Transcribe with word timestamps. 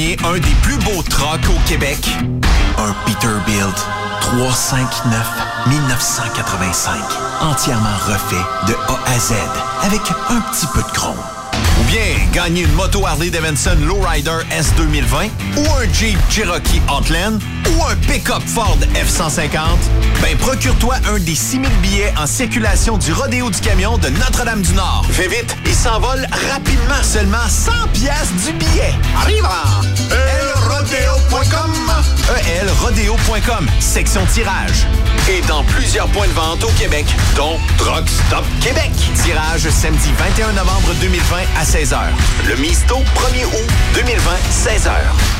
un 0.00 0.38
des 0.38 0.54
plus 0.62 0.78
beaux 0.78 1.02
trucks 1.02 1.48
au 1.50 1.68
Québec? 1.68 1.98
Un 2.78 2.94
Peterbilt 3.04 3.76
359 4.22 5.30
1985. 5.66 6.94
Entièrement 7.42 7.96
refait 8.06 8.36
de 8.66 8.74
A 8.88 8.98
à 9.12 9.18
Z 9.18 9.34
avec 9.82 10.00
un 10.30 10.40
petit 10.40 10.66
peu 10.72 10.80
de 10.80 10.96
chrome. 10.96 11.18
Ou 11.80 11.84
bien 11.84 12.00
gagner 12.32 12.62
une 12.62 12.72
moto 12.72 13.04
Harley 13.06 13.28
Davidson 13.28 13.76
Lowrider 13.86 14.38
S 14.50 14.72
2020 14.78 15.26
ou 15.58 15.60
un 15.60 15.92
Jeep 15.92 16.18
Cherokee 16.30 16.80
Outland 16.90 17.38
ou 17.76 17.84
un 17.84 17.96
pick-up 17.96 18.42
Ford 18.46 18.78
F-150, 18.94 19.58
ben 20.22 20.36
procure-toi 20.38 20.96
un 21.08 21.18
des 21.18 21.34
6000 21.34 21.70
billets 21.82 22.12
en 22.18 22.26
circulation 22.26 22.98
du 22.98 23.12
Rodéo 23.12 23.50
du 23.50 23.60
Camion 23.60 23.98
de 23.98 24.08
Notre-Dame-du-Nord. 24.08 25.06
Fais 25.10 25.28
vite, 25.28 25.56
il 25.66 25.74
s'envole 25.74 26.26
rapidement. 26.50 27.02
Seulement 27.02 27.48
100 27.48 27.72
pièces 27.92 28.32
du 28.44 28.52
billet. 28.52 28.94
Arrive 29.20 29.46
elrodeo.com 30.10 31.70
elrodeo.com, 32.60 33.66
section 33.80 34.24
tirage. 34.32 34.86
Et 35.28 35.40
dans 35.42 35.64
plusieurs 35.64 36.08
points 36.08 36.28
de 36.28 36.32
vente 36.32 36.64
au 36.64 36.70
Québec, 36.78 37.06
dont 37.36 37.58
Truck 37.76 38.08
Stop 38.08 38.44
Québec. 38.60 38.90
Tirage 39.22 39.68
samedi 39.68 40.10
21 40.18 40.52
novembre 40.52 40.94
2020 41.00 41.36
à 41.58 41.64
16h. 41.64 41.98
Le 42.48 42.56
Misto 42.56 42.96
1er 42.96 43.46
août 43.46 43.70
2020, 43.94 44.30
16h. 44.50 45.39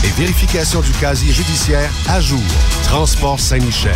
et 0.03 0.09
vérification 0.19 0.81
du 0.81 0.91
casier 0.93 1.31
judiciaire 1.33 1.89
à 2.07 2.19
jour. 2.19 2.39
Transport 2.83 3.39
Saint-Michel. 3.39 3.95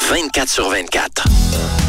24 0.07 0.49
sur 0.49 0.69
24. 0.69 1.27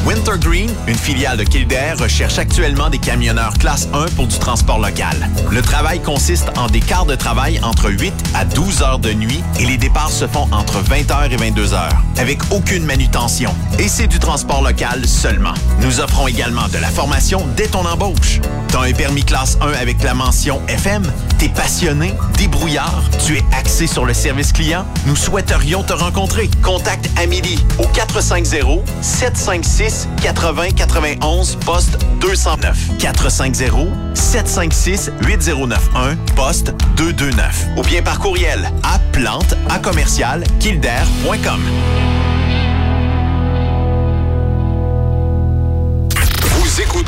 Wintergreen, 0.07 0.71
une 0.87 0.97
filiale 0.97 1.37
de 1.37 1.45
Kildare, 1.45 1.99
recherche 1.99 2.39
actuellement 2.39 2.89
des 2.89 2.99
camionneurs 2.99 3.53
classe 3.59 3.87
1 3.93 4.07
pour 4.17 4.27
du 4.27 4.39
transport 4.39 4.79
local. 4.79 5.29
Le 5.51 5.61
travail 5.61 6.01
consiste 6.01 6.51
en 6.57 6.69
des 6.69 6.81
quarts 6.81 7.05
de 7.05 7.15
travail 7.15 7.61
entre 7.63 7.91
8 7.91 8.13
à 8.35 8.45
12 8.47 8.83
heures 8.83 8.99
de 8.99 9.13
nuit 9.13 9.43
et 9.59 9.67
les 9.67 9.77
départs 9.77 10.11
se 10.11 10.27
font 10.27 10.49
entre 10.53 10.83
20h 10.83 11.31
et 11.31 11.37
22h, 11.37 11.89
avec 12.19 12.39
aucune 12.51 12.85
manutention. 12.85 13.55
Et 13.79 13.89
c'est 13.89 14.07
du 14.07 14.19
transport 14.19 14.63
local 14.63 15.07
seulement. 15.07 15.55
Nous 15.81 16.01
offrons 16.01 16.27
également 16.27 16.69
de 16.69 16.79
la 16.79 16.89
formation 16.89 17.47
dès 17.57 17.69
ton 17.69 17.85
embauche. 17.85 18.41
T'as 18.69 18.83
un 18.83 18.93
permis 18.93 19.25
classe 19.25 19.59
1 19.61 19.73
avec 19.81 20.03
la 20.03 20.15
mention 20.15 20.63
FM? 20.69 21.11
T'es 21.39 21.49
passionné, 21.49 22.15
débrouillard, 22.39 23.03
tu 23.27 23.37
es 23.37 23.45
axé 23.53 23.87
sur 23.87 24.05
le 24.05 24.15
service 24.15 24.53
client? 24.53 24.87
Nous 25.07 25.17
souhaiterions 25.17 25.83
te 25.83 25.93
rencontrer. 25.93 26.49
Contacte 26.63 27.09
Amélie 27.17 27.65
au 27.79 27.87
450 28.07 28.83
756 29.03 30.09
80 30.23 30.71
91 30.71 31.57
poste 31.57 31.99
209 32.21 32.97
450 32.99 33.89
756 34.15 35.11
8091 35.21 36.17
poste 36.35 36.75
229 36.97 37.67
ou 37.77 37.83
bien 37.83 38.03
par 38.03 38.19
courriel 38.19 38.71
à 38.83 38.99
plante 39.13 39.55
à 39.69 39.79
commercial 39.79 40.43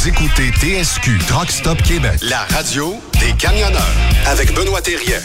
Vous 0.00 0.08
écoutez 0.08 0.50
TSQ 0.50 1.18
Truck 1.28 1.50
Stop 1.50 1.82
Québec, 1.82 2.20
la 2.22 2.38
radio 2.54 2.98
des 3.20 3.34
camionneurs 3.36 3.82
avec 4.26 4.54
Benoît 4.54 4.80
Thérien. 4.80 5.18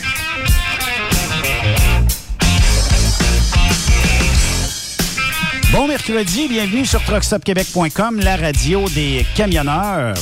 Bon 5.72 5.88
mercredi, 5.88 6.50
bienvenue 6.50 6.86
sur 6.86 7.01
truckstopquebec.com, 7.04 8.19
la 8.19 8.36
radio 8.36 8.89
des 8.89 9.25
camionneurs. 9.33 10.13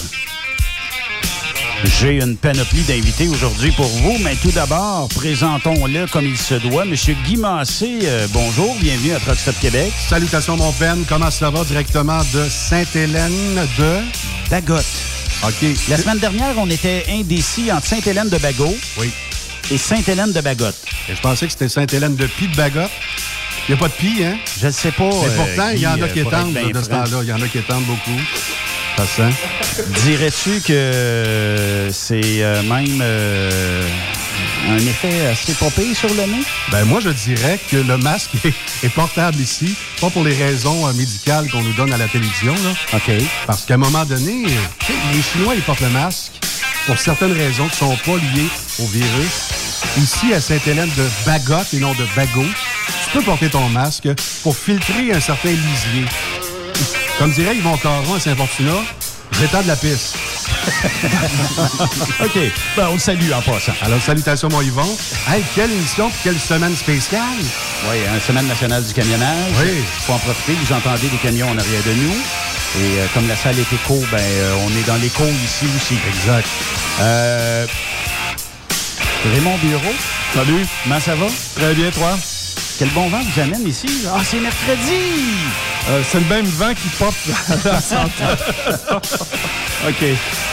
J'ai 1.83 2.21
une 2.23 2.37
panoplie 2.37 2.83
d'invités 2.83 3.27
aujourd'hui 3.27 3.71
pour 3.71 3.85
vous, 3.87 4.17
mais 4.23 4.35
tout 4.35 4.51
d'abord, 4.51 5.09
présentons-le 5.09 6.07
comme 6.07 6.25
il 6.25 6.37
se 6.37 6.55
doit. 6.55 6.85
Monsieur 6.85 7.15
Guy 7.25 7.35
Massé, 7.35 7.99
euh, 8.03 8.25
bonjour, 8.31 8.75
bienvenue 8.79 9.13
à 9.13 9.19
Truck 9.19 9.37
Stop 9.37 9.55
Québec. 9.59 9.91
Salutations, 10.07 10.55
mon 10.55 10.71
Ben. 10.79 11.03
Comment 11.07 11.29
ça 11.29 11.49
va 11.49 11.63
directement 11.65 12.19
de 12.33 12.47
Sainte-Hélène 12.49 13.67
de... 13.77 13.99
Bagotte. 14.49 14.85
OK. 15.43 15.65
La 15.89 15.97
semaine 15.97 16.19
dernière, 16.19 16.53
on 16.57 16.69
était 16.69 17.05
indécis 17.09 17.71
entre 17.71 17.85
Sainte-Hélène 17.87 18.29
de 18.29 18.37
Bagot 18.37 18.75
Oui. 18.97 19.11
et 19.69 19.77
Sainte-Hélène 19.77 20.31
de 20.31 20.39
Bagotte. 20.41 20.77
Et 21.09 21.15
je 21.15 21.21
pensais 21.21 21.47
que 21.47 21.51
c'était 21.51 21.69
Sainte-Hélène 21.69 22.15
de 22.15 22.27
Pie 22.27 22.47
de 22.47 22.55
Bagotte. 22.55 22.91
Il 23.67 23.75
n'y 23.75 23.77
a 23.77 23.81
pas 23.81 23.87
de 23.89 23.93
Pie, 23.93 24.23
hein? 24.23 24.37
Je 24.59 24.67
ne 24.67 24.71
sais 24.71 24.91
pas. 24.91 25.09
Mais 25.09 25.27
euh, 25.27 25.35
pourtant, 25.37 25.69
il 25.73 25.79
y 25.79 25.87
en 25.87 26.01
a 26.01 26.03
euh, 26.03 26.07
qui 26.07 26.19
être 26.19 26.27
étendent 26.27 26.53
de 26.53 26.81
ce 26.81 26.89
temps-là. 26.89 27.19
Il 27.23 27.27
y 27.29 27.33
en 27.33 27.41
a 27.41 27.47
qui 27.47 27.57
étendent 27.57 27.85
beaucoup. 27.85 28.19
Ça 28.97 29.07
sent. 29.07 29.33
Dirais-tu 30.03 30.61
que 30.61 31.89
c'est 31.91 32.21
euh, 32.43 32.61
même 32.63 32.99
euh, 33.01 33.81
un 34.69 34.77
effet 34.77 35.27
assez 35.27 35.53
popé 35.53 35.93
sur 35.93 36.09
le 36.09 36.25
nez? 36.25 36.43
Ben 36.71 36.85
moi, 36.85 36.99
je 36.99 37.09
dirais 37.09 37.59
que 37.71 37.77
le 37.77 37.97
masque 37.97 38.31
est, 38.45 38.53
est 38.85 38.89
portable 38.89 39.39
ici, 39.39 39.75
pas 39.99 40.09
pour 40.09 40.23
les 40.23 40.35
raisons 40.35 40.87
euh, 40.87 40.93
médicales 40.93 41.49
qu'on 41.49 41.63
nous 41.63 41.73
donne 41.73 41.91
à 41.91 41.97
la 41.97 42.07
télévision, 42.07 42.53
là. 42.53 42.97
OK. 42.97 43.11
Parce 43.47 43.65
qu'à 43.65 43.73
un 43.73 43.77
moment 43.77 44.05
donné, 44.05 44.45
les 45.13 45.21
Chinois, 45.21 45.55
ils 45.55 45.63
portent 45.63 45.81
le 45.81 45.89
masque 45.89 46.33
pour 46.85 46.97
certaines 46.99 47.33
raisons 47.33 47.67
qui 47.69 47.77
sont 47.77 47.97
pas 48.05 48.17
liées 48.17 48.49
au 48.79 48.85
virus. 48.85 49.49
Ici, 49.97 50.33
à 50.33 50.39
Sainte-Hélène 50.39 50.91
de 50.95 51.09
Bagotte 51.25 51.73
et 51.73 51.79
non 51.79 51.93
de 51.93 52.05
Bagot, 52.15 52.45
tu 52.45 53.09
peux 53.11 53.21
porter 53.23 53.49
ton 53.49 53.67
masque 53.69 54.07
pour 54.43 54.55
filtrer 54.55 55.13
un 55.13 55.19
certain 55.19 55.49
lisier. 55.49 56.05
Comme 57.19 57.31
dirait 57.31 57.55
Yvon 57.55 57.77
Caron 57.77 58.15
à 58.15 58.19
Saint-Fortuna, 58.19 58.73
j'étends 59.39 59.61
de 59.61 59.67
la 59.67 59.75
piste. 59.75 60.15
OK. 62.23 62.37
Ben, 62.75 62.87
on 62.89 62.93
le 62.93 62.99
salue 62.99 63.31
en 63.31 63.41
passant. 63.41 63.73
Alors, 63.81 64.01
salutations, 64.01 64.49
mon 64.49 64.61
Yvon. 64.61 64.97
Hey, 65.29 65.43
quelle 65.55 65.71
émission 65.71 66.09
puis 66.09 66.19
quelle 66.23 66.39
semaine 66.39 66.75
spéciale. 66.75 67.21
Oui, 67.89 67.97
une 68.13 68.19
semaine 68.21 68.47
nationale 68.47 68.83
du 68.83 68.93
camionnage. 68.93 69.51
Oui. 69.61 69.83
Faut 70.05 70.13
en 70.13 70.19
profiter. 70.19 70.57
Vous 70.63 70.73
entendez 70.73 71.07
des 71.07 71.17
camions 71.17 71.49
en 71.49 71.57
arrière 71.57 71.83
de 71.85 71.93
nous. 71.93 72.13
Et 72.75 72.99
euh, 72.99 73.05
comme 73.13 73.27
la 73.27 73.35
salle 73.35 73.59
est 73.59 73.71
éco, 73.73 74.03
ben, 74.11 74.17
euh, 74.19 74.55
on 74.65 74.69
est 74.79 74.87
dans 74.87 74.95
l'écho 74.95 75.23
ici 75.25 75.65
aussi. 75.75 75.97
Exact. 76.09 76.47
Euh, 77.01 77.67
Raymond 79.33 79.57
Bureau, 79.63 79.93
Salut. 80.33 80.65
comment 80.83 80.99
ça 80.99 81.15
va? 81.15 81.27
Très 81.55 81.73
bien, 81.75 81.91
toi? 81.91 82.17
Quel 82.79 82.89
bon 82.89 83.07
vent 83.09 83.21
vous 83.21 83.39
amène 83.39 83.67
ici? 83.67 83.87
Ah, 84.11 84.19
c'est 84.25 84.39
mercredi! 84.39 84.99
Euh, 85.89 86.01
c'est 86.09 86.19
le 86.19 86.25
même 86.27 86.45
vent 86.45 86.73
qui 86.73 86.87
pop 86.97 87.13
à 87.65 87.67
la 87.73 87.81
santé. 87.93 88.23
OK. 89.87 90.03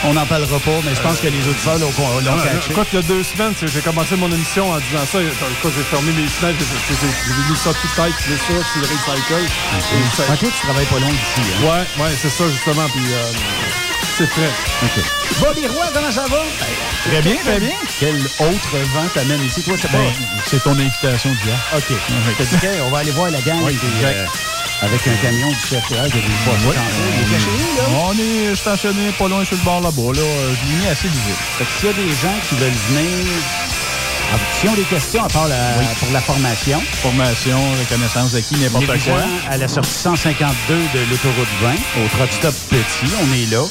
On 0.03 0.13
n'en 0.13 0.25
parlera 0.25 0.59
pas, 0.59 0.71
mais 0.83 0.93
je 0.93 1.01
pense 1.01 1.19
que 1.19 1.27
les 1.27 1.39
auditeurs 1.47 1.79
l'ont 1.79 1.91
l'ont 2.19 2.37
Ouais, 2.37 2.43
catché. 2.43 2.71
Écoute, 2.71 2.87
il 2.91 2.95
y 2.95 2.99
a 2.99 3.01
deux 3.03 3.23
semaines, 3.23 3.53
c'est- 3.57 3.67
j'ai 3.69 3.79
commencé 3.79 4.15
mon 4.17 4.29
émission 4.31 4.69
en 4.71 4.77
disant 4.79 5.05
ça. 5.09 5.19
Écoute, 5.21 5.71
j'ai 5.77 5.83
fermé 5.83 6.11
mes 6.11 6.27
fenêtres, 6.27 6.59
j'ai- 6.59 7.51
mis 7.51 7.57
ça 7.57 7.71
tout 7.71 7.87
tête, 7.95 8.13
puis 8.17 8.33
ça, 8.35 8.47
sur 8.47 8.81
le 8.81 8.87
recycle. 8.87 9.49
Ah, 10.29 10.35
toi, 10.37 10.49
tu 10.53 10.61
travailles 10.67 10.85
pas 10.85 10.99
loin 10.99 11.09
d'ici. 11.09 11.39
Hein? 11.39 11.63
Ouais, 11.63 12.03
ouais, 12.03 12.11
c'est 12.21 12.29
ça, 12.29 12.43
justement. 12.51 12.87
Puis 12.89 13.05
euh, 13.13 13.31
c'est 14.17 14.27
frais. 14.27 14.49
OK. 14.83 15.03
Bobby 15.39 15.67
Roy, 15.67 15.85
comment 15.93 16.11
ça 16.11 16.25
va? 16.27 16.43
Très 17.09 17.21
bien, 17.21 17.35
très 17.43 17.59
bien. 17.59 17.75
Quel 17.99 18.15
autre 18.15 18.77
vent 18.93 19.07
t'amène 19.13 19.43
ici? 19.43 19.63
Toi, 19.63 19.75
c'est 19.79 19.91
pas... 19.91 19.97
c'est 20.45 20.63
ton 20.63 20.71
invitation 20.71 21.31
d'hier. 21.43 21.57
OK. 21.75 21.93
T'as 22.37 22.43
dit 22.43 22.57
qu'on 22.57 22.89
va 22.89 22.99
aller 22.99 23.11
voir 23.11 23.31
la 23.31 23.41
gang 23.41 23.59
Oui, 23.63 23.77
euh, 24.03 24.25
avec 24.81 25.07
un 25.07 25.15
camion 25.15 25.49
du 25.49 25.55
CFTR 25.55 25.81
qui 25.87 25.93
a. 25.93 26.03
Il 26.03 26.03
est 26.03 27.31
caché 27.31 27.49
là? 27.77 27.83
On 28.05 28.13
est 28.17 28.55
stationné 28.55 29.11
pas 29.17 29.27
loin 29.27 29.45
sur 29.45 29.55
le 29.57 29.63
bord 29.63 29.81
là-bas. 29.81 30.13
Là, 30.13 30.21
je 30.21 30.69
l'ai 30.69 30.75
mis 30.79 30.87
assez 30.87 31.07
visible. 31.07 31.37
Fait 31.57 31.65
que 31.65 31.71
s'il 31.71 31.87
y 31.87 31.91
a 31.91 31.93
des 31.93 32.15
gens 32.15 32.39
qui 32.47 32.55
veulent 32.55 32.71
venir... 32.89 33.25
Ah, 34.33 34.37
S'ils 34.59 34.69
ont 34.69 34.73
des 34.75 34.83
questions 34.83 35.23
à 35.23 35.27
part 35.27 35.47
la- 35.47 35.73
pour 35.99 36.11
la 36.13 36.21
formation, 36.21 36.81
Formation, 37.01 37.59
reconnaissance 37.79 38.31
d'acquis, 38.31 38.55
n'importe 38.55 38.85
quoi. 38.85 39.23
à 39.49 39.57
la 39.57 39.67
sortie 39.67 39.91
152 39.91 40.75
de 40.93 40.99
l'autoroute 41.09 41.47
20, 41.61 41.71
au 42.01 42.27
Stop 42.31 42.55
Petit, 42.69 43.11
on 43.21 43.33
est 43.33 43.51
là. 43.51 43.63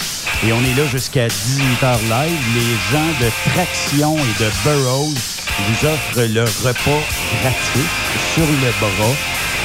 Et 0.47 0.53
on 0.53 0.61
est 0.61 0.75
là 0.77 0.87
jusqu'à 0.91 1.29
18h 1.29 1.99
live. 2.11 2.39
Les 2.55 2.93
gens 2.93 3.07
de 3.21 3.31
Traction 3.55 4.17
et 4.17 4.43
de 4.43 4.51
Burroughs 4.65 5.15
vous 5.69 5.87
offrent 5.87 6.29
le 6.29 6.43
repas 6.43 7.03
gratuit 7.43 7.89
sur 8.35 8.45
le 8.47 8.71
bras. 8.81 9.15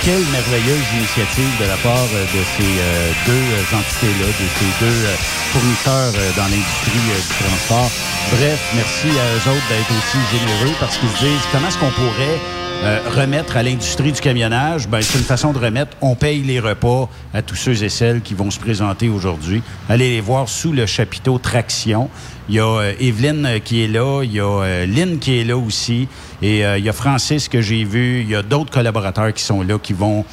Quelle 0.06 0.22
merveilleuse 0.30 0.86
initiative 1.00 1.50
de 1.60 1.66
la 1.66 1.78
part 1.78 1.98
euh, 2.14 2.22
de 2.26 2.44
ces 2.54 2.62
euh, 2.62 3.12
deux 3.26 3.34
euh, 3.34 3.76
entités-là, 3.76 4.28
de 4.28 4.48
ces 4.54 4.86
deux 4.86 5.02
fournisseurs 5.50 6.14
dans 6.38 6.44
l'industrie 6.44 6.94
du 6.94 7.44
transport. 7.44 7.90
Bref, 8.38 8.60
merci 8.76 9.08
à 9.18 9.26
eux 9.34 9.50
autres 9.50 9.68
d'être 9.68 9.90
aussi 9.98 10.22
généreux 10.30 10.76
parce 10.80 11.00
qu'ils 11.00 11.10
se 11.10 11.26
disent 11.26 11.48
comment 11.52 11.70
est-ce 11.70 11.80
qu'on 11.80 11.90
pourrait 11.90 12.40
euh, 12.84 13.00
remettre 13.16 13.58
à 13.58 13.64
l'industrie 13.64 14.12
du 14.12 14.22
camionnage, 14.22 14.88
ben, 14.88 15.02
c'est 15.02 15.18
une 15.18 15.24
façon 15.24 15.54
de 15.54 15.58
remettre. 15.58 15.96
On 16.02 16.16
paye 16.16 16.42
les 16.42 16.60
repas 16.60 17.10
à 17.34 17.42
tous 17.42 17.56
ceux 17.56 17.84
et 17.84 17.90
celles 17.90 18.22
qui 18.22 18.34
vont 18.34 18.52
se 18.52 18.60
présenter 18.60 19.10
aujourd'hui. 19.10 19.64
Allez 19.90 20.12
les 20.12 20.22
voir 20.22 20.50
sous 20.50 20.72
le 20.72 20.86
chapiteau 20.86 21.40
Traction. 21.40 22.10
Il 22.48 22.56
y 22.56 22.60
a 22.60 22.66
euh, 22.66 22.94
Evelyne 23.00 23.46
euh, 23.46 23.60
qui 23.60 23.84
est 23.84 23.88
là, 23.88 24.22
il 24.24 24.34
y 24.34 24.40
a 24.40 24.46
euh, 24.46 24.86
Lynn 24.86 25.18
qui 25.18 25.40
est 25.40 25.44
là 25.44 25.58
aussi, 25.58 26.08
et 26.42 26.60
il 26.60 26.84
y 26.84 26.90
a 26.90 26.94
Francis 26.94 27.50
que 27.50 27.62
j'ai 27.62 27.84
vu, 27.84 28.22
il 28.22 28.30
y 28.30 28.36
a 28.36 28.44
d'autres 28.44 28.72
collaborateurs 28.72 29.34
qui 29.34 29.42
sont 29.42 29.64
là 29.64 29.80
qui 29.80 29.94
vont 29.94 30.26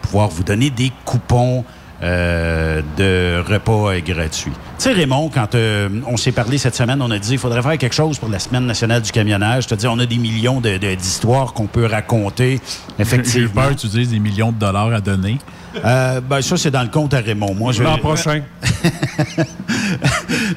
pouvoir 0.00 0.28
vous 0.28 0.44
donner 0.44 0.70
des 0.70 0.90
coupons 1.04 1.64
euh, 2.02 2.80
de 2.96 3.42
repas 3.52 3.98
gratuits. 4.00 4.52
Tu 4.78 4.84
sais, 4.84 4.92
Raymond, 4.92 5.30
quand 5.34 5.54
euh, 5.54 5.88
on 6.06 6.16
s'est 6.16 6.32
parlé 6.32 6.56
cette 6.58 6.76
semaine, 6.76 7.02
on 7.02 7.10
a 7.10 7.18
dit 7.18 7.30
qu'il 7.30 7.38
faudrait 7.38 7.62
faire 7.62 7.76
quelque 7.78 7.94
chose 7.94 8.18
pour 8.18 8.28
la 8.28 8.38
Semaine 8.38 8.66
nationale 8.66 9.02
du 9.02 9.10
camionnage. 9.10 9.64
Je 9.64 9.68
te 9.70 9.74
dis, 9.74 9.86
on 9.88 9.98
a 9.98 10.06
des 10.06 10.18
millions 10.18 10.60
de- 10.60 10.76
de- 10.78 10.94
d'histoires 10.94 11.52
qu'on 11.54 11.66
peut 11.66 11.86
raconter, 11.86 12.60
J'ai 12.96 13.02
effectivement. 13.02 13.62
peur 13.62 13.70
que 13.70 13.80
tu 13.80 13.88
dises 13.88 14.10
des 14.10 14.20
millions 14.20 14.52
de 14.52 14.58
dollars 14.58 14.92
à 14.92 15.00
donner. 15.00 15.38
Euh, 15.84 16.20
ben, 16.20 16.40
ça, 16.42 16.56
c'est 16.56 16.70
dans 16.70 16.82
le 16.82 16.88
compte 16.88 17.14
à 17.14 17.18
Raymond. 17.20 17.54
Moi, 17.54 17.72
je... 17.72 17.82
L'an 17.82 17.98
prochain. 17.98 18.42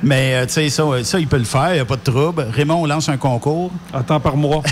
Mais, 0.04 0.36
euh, 0.36 0.46
tu 0.46 0.54
sais, 0.54 0.70
ça, 0.70 0.84
ça, 1.04 1.20
il 1.20 1.28
peut 1.28 1.38
le 1.38 1.44
faire, 1.44 1.70
il 1.72 1.76
n'y 1.76 1.80
a 1.80 1.86
pas 1.86 1.96
de 1.98 2.02
trouble. 2.02 2.48
Raymond, 2.52 2.82
on 2.82 2.86
lance 2.86 3.10
un 3.10 3.18
concours. 3.18 3.72
Attends 3.94 4.20
par 4.20 4.36
mois. 4.38 4.64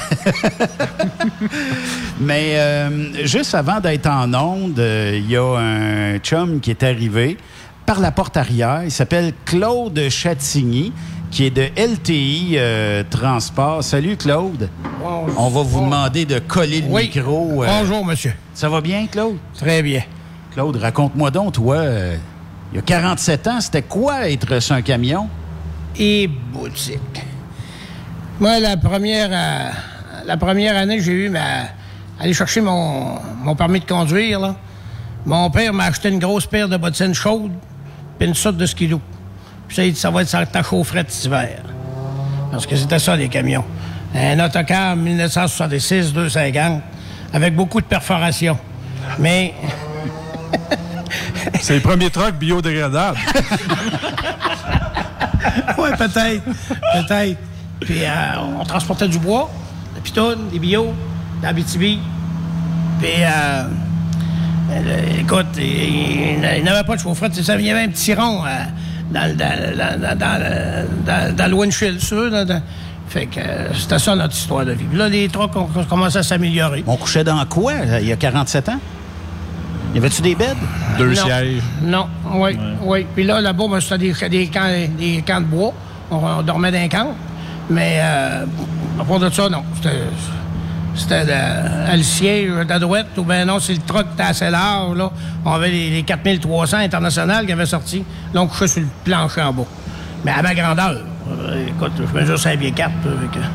Mais 2.20 2.54
euh, 2.58 3.26
juste 3.26 3.56
avant 3.56 3.80
d'être 3.80 4.08
en 4.08 4.34
onde, 4.34 4.80
euh, 4.80 5.20
il 5.22 5.30
y 5.30 5.38
a 5.38 5.44
un 5.58 6.18
chum 6.20 6.60
qui 6.60 6.72
est 6.72 6.84
arrivé 6.84 7.38
par 7.86 8.00
la 8.00 8.12
porte 8.12 8.38
arrière. 8.38 8.82
Il 8.84 8.92
s'appelle 8.92 9.34
Claude 9.46 10.00
Chatigny, 10.10 10.92
qui 11.32 11.46
est 11.46 11.50
de 11.52 11.64
LTI 11.76 12.56
euh, 12.58 13.04
Transport. 13.10 13.84
Salut, 13.84 14.18
Claude. 14.18 14.70
On 15.38 15.50
va 15.50 15.62
vous 15.62 15.82
demander 15.82 16.26
de 16.26 16.40
coller 16.40 16.82
le 16.82 16.88
micro. 16.88 17.64
euh. 17.64 17.68
Bonjour, 17.68 18.06
monsieur. 18.06 18.34
Ça 18.54 18.70
va 18.70 18.82
bien, 18.82 19.08
Claude? 19.08 19.38
Très 19.58 19.82
bien. 19.82 20.02
Raconte-moi 20.62 21.32
donc, 21.32 21.54
toi, 21.54 21.78
euh, 21.78 22.18
il 22.72 22.76
y 22.76 22.80
a 22.80 22.82
47 22.82 23.48
ans, 23.48 23.62
c'était 23.62 23.82
quoi 23.82 24.30
être 24.30 24.60
sur 24.60 24.76
un 24.76 24.82
camion? 24.82 25.28
Et 25.98 26.28
boutique. 26.28 27.26
Moi, 28.40 28.60
la 28.60 28.78
première, 28.78 29.30
euh, 29.32 29.70
la 30.26 30.38
première 30.38 30.78
année 30.78 31.00
j'ai 31.02 31.26
eu 31.26 31.30
ma, 31.30 31.64
aller 32.20 32.34
chercher 32.34 32.62
mon, 32.62 33.16
mon 33.44 33.56
permis 33.56 33.80
de 33.80 33.86
conduire, 33.86 34.40
là, 34.40 34.56
mon 35.26 35.50
père 35.50 35.74
m'a 35.74 35.86
acheté 35.86 36.10
une 36.10 36.20
grosse 36.20 36.46
paire 36.46 36.70
de 36.70 36.78
bottines 36.78 37.14
chaudes 37.14 37.52
puis 38.18 38.28
une 38.28 38.36
sorte 38.36 38.58
de 38.58 38.66
skidoo. 38.66 39.02
Puis 39.68 39.76
ça, 39.76 39.86
il 39.86 39.94
dit, 39.94 40.00
ça 40.00 40.10
va 40.10 40.22
être 40.22 40.30
sur 40.30 40.46
ta 40.50 40.64
chaufferette 40.64 41.12
cet 41.12 41.26
hiver. 41.26 41.62
Parce 42.52 42.66
que 42.66 42.76
c'était 42.76 43.00
ça, 43.00 43.16
les 43.16 43.30
camions. 43.30 43.64
Un 44.16 44.44
autocar 44.44 44.96
1966, 44.96 46.14
250, 46.14 46.82
avec 47.34 47.56
beaucoup 47.56 47.80
de 47.80 47.86
perforations. 47.86 48.58
Mais 49.20 49.54
C'est 51.62 51.74
les 51.76 51.80
premiers 51.80 52.10
trucks 52.10 52.36
biodégradables. 52.36 53.18
oui, 55.78 55.90
peut-être. 55.98 56.44
Peut-être. 56.44 57.38
Puis 57.82 58.04
euh, 58.04 58.10
on 58.60 58.64
transportait 58.66 59.08
du 59.08 59.20
bois, 59.20 59.50
des 59.96 60.02
pitounes, 60.02 60.50
des 60.52 60.60
bio, 60.60 60.94
de 61.42 61.46
la 61.46 61.54
BTB. 61.54 62.00
Puis, 63.00 63.10
euh, 63.24 63.64
euh, 64.72 65.20
écoute, 65.22 65.48
il, 65.58 66.44
il 66.58 66.64
n'avait 66.64 66.84
pas 66.86 66.96
de 66.96 67.02
chaufferette. 67.02 67.34
c'est 67.34 67.44
ça, 67.44 67.56
Il 67.56 67.66
y 67.66 67.72
avait 67.72 67.84
un 67.84 67.90
petit 67.90 68.14
rond 68.14 68.44
euh, 68.46 68.50
dans, 69.12 69.28
le- 69.30 69.36
dans, 69.36 69.60
le- 69.60 69.76
dans, 69.78 70.00
dans, 70.02 70.18
dans, 70.18 70.40
le- 70.40 70.88
dans, 71.06 71.36
dans 71.36 71.48
le 71.48 71.54
windshield, 71.56 72.00
sûr. 72.02 72.30
Dans, 72.30 72.46
dans- 72.46 72.62
fait 73.08 73.26
que 73.26 73.40
euh, 73.40 73.74
c'était 73.74 73.98
ça 73.98 74.16
notre 74.16 74.36
histoire 74.36 74.66
de 74.66 74.74
vie. 74.74 74.84
Puis 74.84 74.98
là, 74.98 75.08
les 75.10 75.30
trucks 75.30 75.56
ont, 75.56 75.68
ont 75.76 75.84
commencé 75.86 76.18
à 76.18 76.24
s'améliorer. 76.24 76.84
On 76.86 76.96
couchait 76.98 77.24
dans 77.24 77.44
quoi, 77.46 77.74
il 78.02 78.08
y 78.08 78.12
a 78.12 78.18
47 78.18 78.70
ans? 78.70 78.80
Y 79.94 79.98
avait-tu 79.98 80.22
des 80.22 80.36
beds? 80.36 80.56
Deux 80.98 81.14
Non. 81.14 81.26
sièges. 81.26 81.62
Non, 81.82 82.08
oui, 82.36 82.58
oui. 82.84 83.06
Puis 83.16 83.24
là, 83.24 83.42
là-bas, 83.42 83.66
ben, 83.70 83.80
c'était 83.82 83.98
des, 83.98 84.14
des, 84.30 84.48
camps, 84.48 84.70
des 84.98 85.24
camps 85.26 85.42
de 85.42 85.46
bois. 85.46 85.74
On, 86.12 86.18
on 86.18 86.42
dormait 86.44 86.72
dans 86.72 86.82
les 86.82 86.90
camps. 86.90 87.16
Mais 87.70 88.00
euh, 88.02 88.46
à 89.00 89.04
part 89.04 89.20
de 89.20 89.30
ça, 89.30 89.50
non. 89.50 89.64
C'était, 89.76 89.98
c'était 90.96 91.96
le, 91.96 92.04
siège 92.04 92.52
droite, 92.80 93.08
ou 93.18 93.24
bien 93.24 93.46
non, 93.46 93.60
c'est 93.60 93.74
le 93.74 93.80
truck 93.80 94.08
qui 94.08 94.14
était 94.14 94.24
assez 94.24 94.50
large, 94.50 94.98
là. 94.98 95.12
On 95.46 95.54
avait 95.54 95.70
les, 95.70 95.90
les 95.90 96.04
4300 96.04 96.78
internationales 96.78 97.46
qui 97.46 97.52
avaient 97.52 97.66
sorti. 97.66 98.04
Là, 98.34 98.42
on 98.42 98.48
couchait 98.48 98.68
sur 98.68 98.82
le 98.82 98.88
plancher 99.04 99.42
en 99.42 99.54
bas. 99.54 99.64
Mais 100.24 100.32
à 100.32 100.42
ma 100.42 100.54
grandeur. 100.54 100.98
Euh, 101.32 101.68
écoute, 101.68 101.92
je 101.98 102.20
mesure 102.20 102.40
5 102.40 102.60
pieds 102.60 102.72
4. 102.72 102.92
euh, 103.06 103.16
fait 103.22 103.40
que 103.40 103.46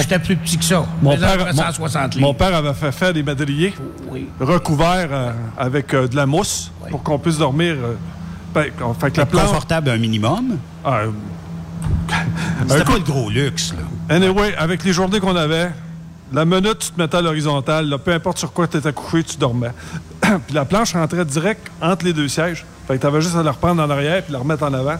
J'étais 0.00 0.18
plus 0.18 0.36
petit 0.36 0.58
que 0.58 0.64
ça. 0.64 0.84
Mon 1.02 1.16
père, 1.16 1.36
près 1.38 1.52
mon- 1.52 1.62
160 1.62 2.14
livres. 2.14 2.26
mon 2.26 2.34
père 2.34 2.54
avait 2.54 2.74
fait 2.74 2.92
faire 2.92 3.12
des 3.12 3.22
madriers 3.22 3.74
recouverts 4.40 5.08
euh, 5.10 5.32
avec 5.58 5.92
euh, 5.94 6.06
de 6.08 6.16
la 6.16 6.26
mousse 6.26 6.70
pour 6.90 7.02
qu'on 7.02 7.18
puisse 7.18 7.38
dormir. 7.38 7.74
euh, 7.82 7.94
ben, 8.54 8.66
fait 9.00 9.10
que 9.10 9.18
la 9.18 9.26
planche. 9.26 9.46
Confortable 9.46 9.90
un 9.90 9.96
minimum? 9.96 10.56
C'était 12.68 12.80
un 12.80 12.84
pas 12.84 12.94
le 12.94 13.00
gros 13.00 13.30
luxe, 13.30 13.72
là. 13.72 14.14
Anyway, 14.14 14.54
avec 14.56 14.84
les 14.84 14.92
journées 14.92 15.20
qu'on 15.20 15.36
avait, 15.36 15.70
la 16.32 16.44
minute, 16.44 16.78
tu 16.78 16.90
te 16.92 17.00
mettais 17.00 17.16
à 17.16 17.22
l'horizontale, 17.22 17.88
là, 17.88 17.98
peu 17.98 18.12
importe 18.12 18.38
sur 18.38 18.52
quoi 18.52 18.66
tu 18.68 18.76
étais 18.76 18.92
couché, 18.92 19.22
tu 19.24 19.36
dormais. 19.36 19.70
puis 20.20 20.54
la 20.54 20.64
planche 20.64 20.92
rentrait 20.94 21.24
direct 21.24 21.66
entre 21.80 22.04
les 22.04 22.12
deux 22.12 22.28
sièges. 22.28 22.64
Fait 22.86 22.96
que 22.96 23.00
tu 23.00 23.06
avais 23.06 23.20
juste 23.20 23.36
à 23.36 23.42
la 23.42 23.52
reprendre 23.52 23.82
en 23.82 23.90
arrière 23.90 24.22
puis 24.22 24.32
la 24.32 24.38
remettre 24.40 24.62
en 24.64 24.72
avant. 24.74 24.96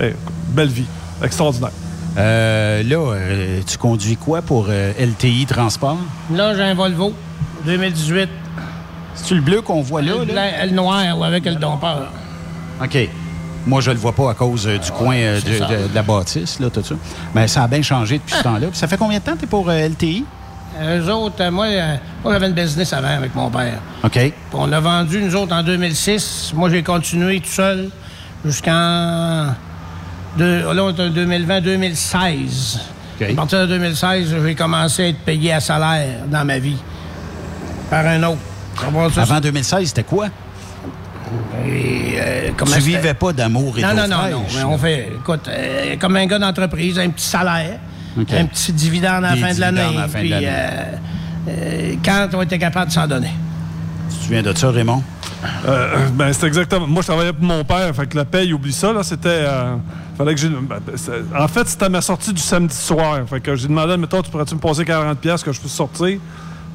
Eh, 0.00 0.14
belle 0.48 0.68
vie. 0.68 0.86
Extraordinaire. 1.22 1.70
Euh, 2.18 2.82
là, 2.82 2.96
euh, 2.96 3.60
tu 3.66 3.76
conduis 3.78 4.16
quoi 4.16 4.40
pour 4.42 4.66
euh, 4.70 4.92
LTI 4.98 5.46
Transport? 5.46 5.98
Là, 6.32 6.54
j'ai 6.54 6.62
un 6.62 6.74
Volvo 6.74 7.12
2018. 7.66 8.28
C'est-tu 9.14 9.34
le 9.34 9.40
bleu 9.42 9.60
qu'on 9.62 9.82
voit 9.82 10.02
là? 10.02 10.12
Le, 10.26 10.32
là? 10.34 10.64
le 10.66 10.72
noir, 10.72 11.02
là, 11.18 11.26
avec 11.26 11.44
le 11.44 11.54
dompeur. 11.56 12.10
OK. 12.82 12.96
Moi, 13.66 13.80
je 13.80 13.90
le 13.90 13.96
vois 13.96 14.12
pas 14.12 14.30
à 14.30 14.34
cause 14.34 14.66
euh, 14.66 14.78
du 14.78 14.90
coin 14.92 15.16
euh, 15.16 15.40
de, 15.40 15.58
ça. 15.58 15.66
de- 15.66 15.88
de 15.88 15.94
la 15.94 16.02
bâtisse, 16.02 16.60
là, 16.60 16.70
tout 16.70 16.82
ça. 16.82 16.94
Mais 17.34 17.48
ça 17.48 17.64
a 17.64 17.68
bien 17.68 17.82
changé 17.82 18.18
depuis 18.18 18.34
ce 18.36 18.42
temps-là. 18.42 18.68
Puis 18.68 18.78
ça 18.78 18.86
fait 18.86 18.96
combien 18.96 19.18
de 19.18 19.24
temps 19.24 19.32
que 19.34 19.38
tu 19.40 19.44
es 19.44 19.48
pour 19.48 19.68
euh, 19.68 19.88
LTI? 19.88 20.24
Eux 20.82 21.10
autres, 21.10 21.36
euh, 21.42 21.50
moi, 21.50 21.66
euh, 21.66 21.96
moi 22.22 22.32
j'avais 22.34 22.46
une 22.48 22.52
business 22.54 22.92
avant 22.92 23.08
avec 23.08 23.34
mon 23.34 23.50
père. 23.50 23.78
OK. 24.04 24.12
Puis 24.12 24.32
on 24.52 24.66
l'a 24.66 24.78
vendu, 24.80 25.20
nous 25.22 25.34
autres, 25.34 25.54
en 25.54 25.62
2006. 25.62 26.52
Moi, 26.54 26.70
j'ai 26.70 26.82
continué 26.82 27.40
tout 27.40 27.48
seul 27.50 27.90
jusqu'en... 28.44 29.48
deux- 30.38 30.72
là, 30.72 30.82
on 30.84 30.88
est 30.94 31.00
en 31.00 31.10
2020-2016. 31.10 32.80
OK. 33.20 33.30
À 33.30 33.34
partir 33.34 33.60
de 33.62 33.66
2016, 33.66 34.34
j'ai 34.44 34.54
commencé 34.54 35.04
à 35.04 35.08
être 35.08 35.18
payé 35.20 35.52
à 35.52 35.60
salaire 35.60 36.24
dans 36.30 36.44
ma 36.44 36.58
vie. 36.58 36.76
Par 37.90 38.06
un 38.06 38.22
autre. 38.24 38.40
Avant 39.18 39.40
2016, 39.40 39.88
c'était 39.88 40.02
quoi? 40.02 40.26
Et, 41.66 42.16
euh, 42.20 42.50
tu 42.56 42.80
vivais 42.80 43.14
pas 43.14 43.32
d'amour 43.32 43.78
et 43.78 43.82
Non, 43.82 43.88
non, 43.94 44.08
non, 44.08 44.16
fraîche, 44.16 44.32
non. 44.32 44.44
Mais 44.54 44.64
on 44.64 44.78
fait, 44.78 45.12
écoute, 45.18 45.48
euh, 45.48 45.96
comme 45.98 46.16
un 46.16 46.26
gars 46.26 46.38
d'entreprise, 46.38 46.98
un 46.98 47.08
petit 47.10 47.26
salaire, 47.26 47.78
un 48.16 48.44
petit 48.46 48.72
dividende 48.72 49.24
à 49.24 49.34
la 49.34 49.36
fin 49.36 49.54
de 49.54 49.60
l'année. 49.60 49.80
la 49.96 50.06
de 50.06 50.12
Puis, 50.12 50.32
euh, 51.48 51.94
quand 52.04 52.28
on 52.34 52.42
était 52.42 52.58
capable 52.58 52.88
de 52.88 52.92
s'en 52.92 53.06
donner. 53.06 53.32
Tu 54.10 54.16
te 54.16 54.22
souviens 54.24 54.42
de 54.42 54.56
ça, 54.56 54.70
Raymond? 54.70 55.02
Euh, 55.66 56.08
ben, 56.14 56.32
c'est 56.32 56.46
exactement. 56.46 56.86
Moi, 56.86 57.02
je 57.02 57.06
travaillais 57.08 57.32
pour 57.32 57.44
mon 57.44 57.62
père, 57.64 57.94
fait 57.94 58.06
que 58.06 58.16
la 58.16 58.24
paye, 58.24 58.52
oublie 58.52 58.72
ça, 58.72 58.92
là. 58.92 59.02
C'était. 59.02 59.28
euh, 59.28 59.76
fallait 60.16 60.34
que 60.34 60.40
j'ai. 60.40 60.48
ben, 60.48 60.78
c'est- 60.96 61.22
en 61.38 61.48
fait, 61.48 61.68
c'était 61.68 61.88
ma 61.88 62.00
sortie 62.00 62.32
du 62.32 62.40
samedi 62.40 62.74
soir. 62.74 63.18
Fait 63.28 63.40
que 63.40 63.54
j'ai 63.54 63.68
demandé, 63.68 63.96
mettons, 63.96 64.22
tu 64.22 64.30
pourrais-tu 64.30 64.54
me 64.54 64.60
passer 64.60 64.84
40$ 64.84 65.14
piastres 65.16 65.44
que 65.46 65.52
je 65.52 65.60
puisse 65.60 65.72
sortir? 65.74 66.18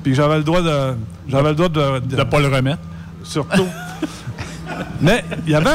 Puis 0.03 0.13
j'avais 0.15 0.37
le 0.37 0.43
droit 0.43 0.61
de. 0.61 0.95
J'avais 1.27 1.49
le 1.49 1.55
droit 1.55 1.69
de. 1.69 1.99
De, 1.99 2.23
pas 2.23 2.39
le 2.39 2.47
remettre. 2.47 2.81
Surtout. 3.23 3.67
Mais 5.01 5.23
il 5.45 5.51
y 5.51 5.55
avait. 5.55 5.69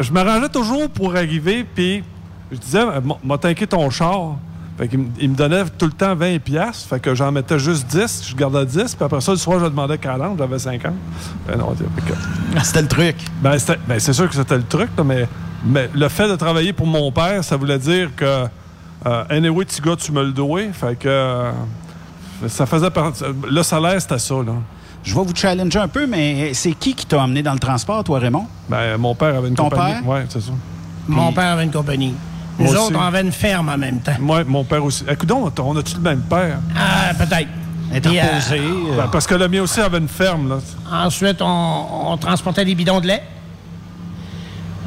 Je 0.00 0.12
m'arrangeais 0.12 0.48
toujours 0.48 0.88
pour 0.90 1.14
arriver, 1.14 1.64
puis 1.74 2.02
je 2.50 2.56
disais, 2.56 2.80
euh, 2.80 3.00
m'a- 3.22 3.38
tanké 3.38 3.66
ton 3.66 3.88
char. 3.90 4.36
Fait 4.76 4.88
qu'il 4.88 4.98
me- 4.98 5.08
il 5.20 5.30
me 5.30 5.36
donnait 5.36 5.62
tout 5.78 5.86
le 5.86 5.92
temps 5.92 6.14
20 6.16 6.38
piastres. 6.40 6.88
Fait 6.88 6.98
que 6.98 7.14
j'en 7.14 7.30
mettais 7.30 7.58
juste 7.60 7.86
10. 7.86 8.24
Je 8.28 8.34
gardais 8.34 8.66
10. 8.66 8.94
Puis 8.96 9.04
après 9.04 9.20
ça, 9.20 9.30
le 9.32 9.38
soir, 9.38 9.60
je 9.60 9.66
demandais 9.66 9.98
40. 9.98 10.36
J'avais 10.38 10.58
50. 10.58 10.92
Ben 11.46 11.56
non, 11.58 11.72
que- 11.74 12.60
C'était 12.64 12.82
le 12.82 12.88
truc. 12.88 13.16
ben, 13.40 13.56
ben, 13.86 14.00
c'est 14.00 14.12
sûr 14.12 14.28
que 14.28 14.34
c'était 14.34 14.56
le 14.56 14.64
truc, 14.64 14.90
là, 14.98 15.04
mais, 15.04 15.28
mais 15.64 15.88
le 15.94 16.08
fait 16.08 16.28
de 16.28 16.34
travailler 16.34 16.72
pour 16.72 16.86
mon 16.88 17.12
père, 17.12 17.44
ça 17.44 17.56
voulait 17.56 17.78
dire 17.78 18.10
que, 18.16 18.46
euh, 19.06 19.24
anyway, 19.30 19.64
petit 19.64 19.80
gars, 19.80 19.94
tu 19.96 20.10
me 20.10 20.24
le 20.24 20.32
dois. 20.32 20.62
Fait 20.72 20.98
que 20.98 21.08
euh, 21.08 21.52
ça 22.48 22.66
faisait 22.66 22.90
partie. 22.90 23.22
Le 23.48 23.62
salaire, 23.62 24.00
c'était 24.02 24.18
ça, 24.18 24.34
là. 24.34 24.54
Je 25.04 25.14
vais 25.14 25.22
vous 25.22 25.34
challenger 25.36 25.78
un 25.78 25.88
peu, 25.88 26.06
mais 26.06 26.52
c'est 26.54 26.72
qui 26.72 26.94
qui 26.94 27.04
t'a 27.06 27.18
emmené 27.20 27.42
dans 27.42 27.52
le 27.52 27.58
transport, 27.58 28.02
toi, 28.02 28.18
Raymond? 28.18 28.46
Ben, 28.68 28.96
mon 28.96 29.14
père 29.14 29.36
avait 29.36 29.48
une 29.48 29.54
Ton 29.54 29.64
compagnie. 29.68 29.92
père? 30.00 30.02
Oui, 30.06 30.18
c'est 30.30 30.40
ça. 30.40 30.50
Mon 31.06 31.30
père 31.32 31.52
avait 31.52 31.64
une 31.64 31.70
compagnie. 31.70 32.14
Nous 32.58 32.66
Moi 32.66 32.74
autres, 32.74 32.82
aussi. 32.86 32.94
on 32.96 33.00
avait 33.02 33.20
une 33.22 33.32
ferme 33.32 33.68
en 33.68 33.76
même 33.78 33.98
temps. 34.00 34.12
Moi, 34.20 34.44
mon 34.44 34.64
père 34.64 34.84
aussi. 34.84 35.04
Écoute, 35.10 35.28
donc, 35.28 35.52
on 35.58 35.76
a-tu 35.76 35.94
le 35.96 36.00
même 36.02 36.20
père? 36.22 36.58
Ah, 36.76 37.12
peut-être. 37.14 37.48
Interposé. 37.92 38.56
Puis, 38.58 38.90
euh, 38.92 38.96
Ben, 38.96 39.08
parce 39.10 39.26
que 39.26 39.34
le 39.34 39.48
mien 39.48 39.62
aussi 39.62 39.80
avait 39.80 39.98
une 39.98 40.08
ferme, 40.08 40.48
là. 40.48 40.56
Ensuite, 41.04 41.40
on, 41.42 41.86
on 42.12 42.16
transportait 42.16 42.64
des 42.64 42.74
bidons 42.74 43.00
de 43.00 43.06
lait. 43.08 43.22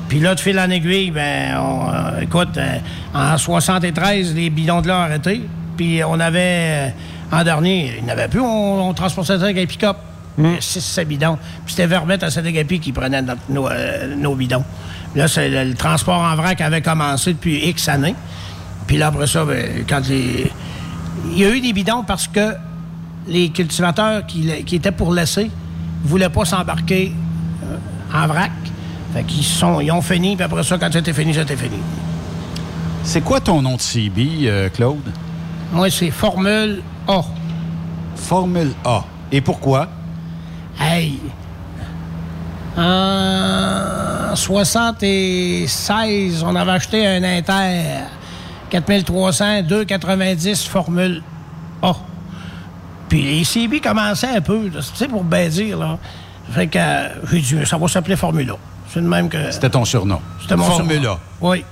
Puis 0.09 0.19
là, 0.19 0.35
de 0.35 0.39
fil 0.39 0.57
en 0.59 0.69
aiguille, 0.69 1.11
ben, 1.11 1.57
on, 1.59 1.89
euh, 1.93 2.21
écoute, 2.21 2.57
euh, 2.57 2.77
en 3.13 3.37
73, 3.37 4.33
les 4.33 4.49
bidons 4.49 4.81
de 4.81 4.87
lait 4.87 4.93
ont 4.93 4.97
arrêté. 4.97 5.41
Puis 5.75 6.01
on 6.03 6.19
avait, 6.19 6.39
euh, 6.41 6.89
en 7.31 7.43
dernier, 7.43 7.95
il 7.99 8.05
n'y 8.05 8.11
avait 8.11 8.27
plus, 8.29 8.39
on, 8.39 8.89
on 8.89 8.93
transportait 8.93 9.37
ça 9.37 9.43
avec 9.43 9.57
un 9.57 9.65
pick-up. 9.65 9.97
6 10.59 10.99
bidons. 11.07 11.37
Puis 11.65 11.73
c'était 11.73 11.87
Vermette 11.87 12.21
à 12.23 12.29
Sénégapi 12.29 12.79
qui 12.79 12.91
prenait 12.91 13.21
notre- 13.23 13.41
nos, 13.49 13.67
euh, 13.67 14.15
nos 14.15 14.35
bidons. 14.35 14.63
Là, 15.15 15.27
c'est 15.27 15.49
le, 15.49 15.63
le 15.69 15.75
transport 15.75 16.19
en 16.19 16.35
vrac 16.35 16.61
avait 16.61 16.81
commencé 16.81 17.33
depuis 17.33 17.67
X 17.69 17.87
années. 17.89 18.15
Puis 18.85 18.97
là, 18.97 19.07
après 19.07 19.27
ça, 19.27 19.45
ben, 19.45 19.83
quand 19.87 20.07
les... 20.07 20.51
Il 21.31 21.39
y 21.39 21.45
a 21.45 21.49
eu 21.49 21.59
des 21.59 21.73
bidons 21.73 22.03
parce 22.03 22.27
que 22.27 22.53
les 23.27 23.49
cultivateurs 23.49 24.25
qui, 24.25 24.49
qui 24.63 24.75
étaient 24.77 24.91
pour 24.91 25.13
laisser 25.13 25.45
ne 26.03 26.09
voulaient 26.09 26.29
pas 26.29 26.45
s'embarquer 26.45 27.11
euh, 27.63 27.77
en 28.13 28.27
vrac. 28.27 28.51
Fait 29.13 29.23
qu'ils 29.23 29.43
sont, 29.43 29.81
ils 29.81 29.91
ont 29.91 30.01
fini, 30.01 30.35
puis 30.35 30.45
après 30.45 30.63
ça, 30.63 30.77
quand 30.77 30.89
c'était 30.91 31.13
fini, 31.13 31.33
c'était 31.33 31.57
fini. 31.57 31.77
C'est 33.03 33.21
quoi 33.21 33.39
ton 33.39 33.61
nom 33.61 33.75
de 33.75 33.81
CB, 33.81 34.27
euh, 34.43 34.69
Claude? 34.69 35.11
Moi, 35.71 35.89
c'est 35.89 36.11
Formule 36.11 36.81
A. 37.07 37.21
Formule 38.15 38.73
A. 38.85 39.03
Et 39.31 39.41
pourquoi? 39.41 39.87
Hey! 40.79 41.19
En 42.77 44.35
76, 44.35 46.43
on 46.43 46.55
avait 46.55 46.73
acheté 46.73 47.07
un 47.07 47.23
Inter 47.23 48.03
4300, 48.69 49.63
290 49.63 50.67
Formule 50.67 51.23
A. 51.81 51.95
Puis 53.09 53.23
les 53.23 53.43
CB 53.43 53.79
commençaient 53.79 54.37
un 54.37 54.41
peu, 54.41 54.69
tu 54.69 54.79
sais, 54.93 55.07
pour 55.07 55.23
bien 55.23 55.49
dire, 55.49 55.79
là. 55.79 55.97
Fait 56.51 56.67
que 56.67 56.77
euh, 56.77 57.07
j'ai 57.31 57.39
dit, 57.39 57.65
ça 57.65 57.77
va 57.77 57.87
s'appeler 57.87 58.15
Formule 58.15 58.51
A. 58.51 58.57
C'est 58.89 59.01
le 59.01 59.07
même 59.07 59.27
que. 59.27 59.51
C'était 59.51 59.71
ton 59.71 59.83
surnom. 59.83 60.19
C'était 60.39 60.55
mon 60.55 60.65
Formule 60.65 61.01
surnom. 61.01 61.13
A. 61.13 61.19
Oui. 61.41 61.65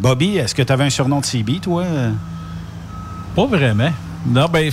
Bobby, 0.00 0.38
est-ce 0.38 0.54
que 0.54 0.62
tu 0.62 0.72
avais 0.72 0.84
un 0.84 0.90
surnom 0.90 1.20
de 1.20 1.26
CB, 1.26 1.60
toi? 1.60 1.84
Pas 3.36 3.46
vraiment. 3.46 3.90
Non, 4.26 4.46
ben, 4.50 4.70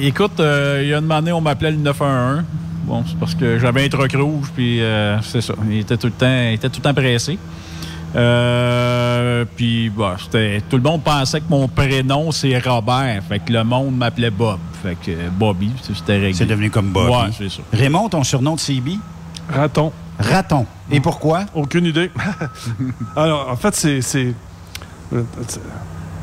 écoute, 0.00 0.40
euh, 0.40 0.80
il 0.82 0.88
y 0.88 0.94
a 0.94 0.98
une 0.98 1.12
année, 1.12 1.32
on 1.32 1.40
m'appelait 1.40 1.70
le 1.72 1.78
911. 1.78 2.44
Bon, 2.88 3.04
c'est 3.06 3.18
parce 3.18 3.34
que 3.34 3.58
j'avais 3.58 3.84
un 3.84 3.88
truc 3.90 4.12
rouge, 4.14 4.48
puis 4.54 4.80
euh, 4.80 5.20
c'est 5.20 5.42
ça. 5.42 5.52
Il 5.68 5.78
était 5.80 5.96
tout 5.98 6.06
le 6.06 6.12
temps, 6.14 6.26
il 6.48 6.54
était 6.54 6.68
tout 6.70 6.78
le 6.78 6.82
temps 6.82 6.94
pressé. 6.94 7.38
Euh, 8.16 9.44
puis, 9.56 9.90
bah, 9.90 10.16
c'était, 10.18 10.62
tout 10.68 10.76
le 10.76 10.82
monde 10.82 11.02
pensait 11.02 11.40
que 11.40 11.48
mon 11.50 11.68
prénom, 11.68 12.32
c'est 12.32 12.58
Robert. 12.58 13.22
Fait 13.28 13.38
que 13.40 13.52
le 13.52 13.62
monde 13.64 13.96
m'appelait 13.96 14.30
Bob. 14.30 14.58
Fait 14.82 14.94
que 15.04 15.10
euh, 15.10 15.28
Bobby, 15.30 15.70
c'était 15.82 16.14
réglé. 16.14 16.32
C'est 16.32 16.46
devenu 16.46 16.70
comme 16.70 16.90
Bobby. 16.90 17.10
Ouais, 17.12 17.30
c'est 17.36 17.50
ça. 17.50 17.62
Raymond, 17.72 18.08
ton 18.08 18.24
surnom 18.24 18.54
de 18.54 18.60
CB? 18.60 18.92
Raton. 19.50 19.92
Raton. 20.18 20.66
Et 20.90 21.00
pourquoi? 21.00 21.44
Aucune 21.54 21.84
idée. 21.84 22.10
Alors, 23.16 23.50
en 23.50 23.56
fait, 23.56 23.74
c'est. 23.74 24.00
c'est- 24.00 24.34
Tu 25.10 25.18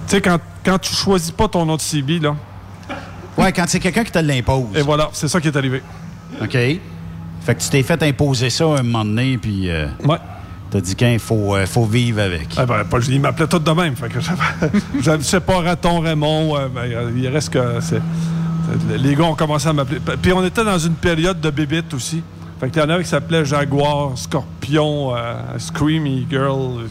sais, 0.08 0.22
quand, 0.22 0.40
quand 0.64 0.80
tu 0.80 0.94
choisis 0.94 1.32
pas 1.32 1.48
ton 1.48 1.66
nom 1.66 1.76
de 1.76 1.82
CB, 1.82 2.20
là. 2.20 2.36
Ouais, 3.38 3.52
quand 3.52 3.66
c'est 3.68 3.80
quelqu'un 3.80 4.04
qui 4.04 4.12
te 4.12 4.20
l'impose. 4.20 4.76
Et 4.76 4.82
voilà, 4.82 5.10
c'est 5.14 5.28
ça 5.28 5.40
qui 5.40 5.48
est 5.50 5.56
arrivé. 5.58 5.82
OK? 6.42 6.52
Fait 6.52 7.56
que 7.56 7.60
tu 7.62 7.70
t'es 7.70 7.84
fait 7.84 8.02
imposer 8.04 8.50
ça 8.50 8.66
un 8.66 8.84
moment 8.84 9.06
donné, 9.06 9.38
puis. 9.38 9.70
euh, 9.70 9.88
ouais. 10.06 10.18
T'as 10.72 10.82
dit 10.82 10.96
qu'il 10.96 11.20
faut, 11.20 11.56
euh, 11.56 11.66
faut 11.68 11.86
vivre 11.86 12.20
avec. 12.22 12.48
Ah 12.58 12.66
ben, 12.66 12.84
pas, 12.84 12.98
il 13.08 13.22
m'appelait 13.22 13.48
tout 13.48 13.60
de 13.60 13.72
même. 13.72 13.96
Fait 13.96 14.10
que 14.10 14.20
je- 14.20 14.32
je 15.02 15.12
ne 15.12 15.22
sais 15.22 15.40
pas, 15.40 15.62
Raton, 15.62 16.00
Raymond. 16.00 16.58
euh, 16.58 16.68
ben, 16.74 16.82
euh, 16.92 17.12
il 17.16 17.28
reste 17.28 17.52
que. 17.54 17.60
les 18.98 19.16
gars 19.16 19.24
ont 19.26 19.36
commencé 19.36 19.68
à 19.68 19.74
m'appeler. 19.74 20.00
Puis 20.22 20.34
on 20.34 20.44
était 20.44 20.64
dans 20.66 20.80
une 20.80 20.96
période 20.96 21.40
de 21.40 21.50
bébites 21.52 21.94
aussi. 21.94 22.24
Fait 22.60 22.70
qu'il 22.70 22.82
y 22.82 22.86
en 22.86 22.90
avait 22.90 23.04
qui 23.04 23.10
s'appelaient 23.10 23.44
Jaguar, 23.44 24.12
Scorpion, 24.18 25.14
euh, 25.16 25.36
Screamy 25.58 26.26
Girl. 26.30 26.86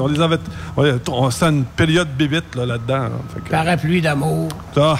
On 0.00 0.06
les 0.06 0.20
avait. 0.20 0.38
on- 0.76 1.30
C'était 1.30 1.48
une 1.50 1.64
période 1.64 2.08
bébite 2.16 2.54
là, 2.56 2.64
là-dedans. 2.64 2.98
là. 3.02 3.10
Fait 3.34 3.40
que- 3.40 3.50
Parapluie 3.50 4.00
d'amour. 4.00 4.48
Ah. 4.76 4.96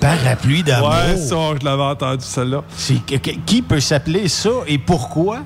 Parapluie 0.00 0.62
d'amour. 0.64 0.88
Ouais, 0.90 1.16
ça, 1.16 1.36
je 1.60 1.64
l'avais 1.64 1.82
entendu, 1.82 2.24
celle-là. 2.24 2.62
C'est- 2.76 3.06
que- 3.06 3.16
que- 3.16 3.36
qui 3.46 3.62
peut 3.62 3.78
s'appeler 3.80 4.26
ça 4.28 4.50
et 4.66 4.78
pourquoi? 4.78 5.38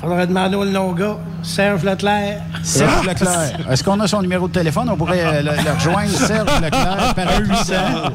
Faudrait 0.00 0.26
demander 0.28 0.54
au 0.54 0.64
nom 0.64 0.92
gars, 0.92 1.16
Serge 1.42 1.82
Leclerc. 1.82 2.40
Serge 2.62 3.04
Leclerc. 3.06 3.58
Est-ce 3.70 3.82
qu'on 3.82 3.98
a 3.98 4.06
son 4.06 4.22
numéro 4.22 4.46
de 4.46 4.52
téléphone? 4.52 4.88
On 4.90 4.96
pourrait 4.96 5.20
euh, 5.24 5.42
le, 5.42 5.50
le 5.50 5.72
rejoindre, 5.74 6.10
Serge 6.10 6.60
Leclerc, 6.62 7.14
parapluie 7.16 7.48
d'amour. 7.68 8.10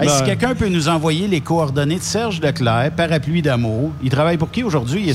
Hey, 0.00 0.08
si 0.08 0.22
quelqu'un 0.24 0.54
peut 0.56 0.68
nous 0.68 0.88
envoyer 0.88 1.28
les 1.28 1.40
coordonnées 1.40 1.98
de 1.98 2.02
Serge 2.02 2.40
Leclerc, 2.40 2.90
parapluie 2.96 3.42
d'amour. 3.42 3.92
Il 4.02 4.10
travaille 4.10 4.38
pour 4.38 4.50
qui 4.50 4.64
aujourd'hui? 4.64 5.04
Il? 5.06 5.14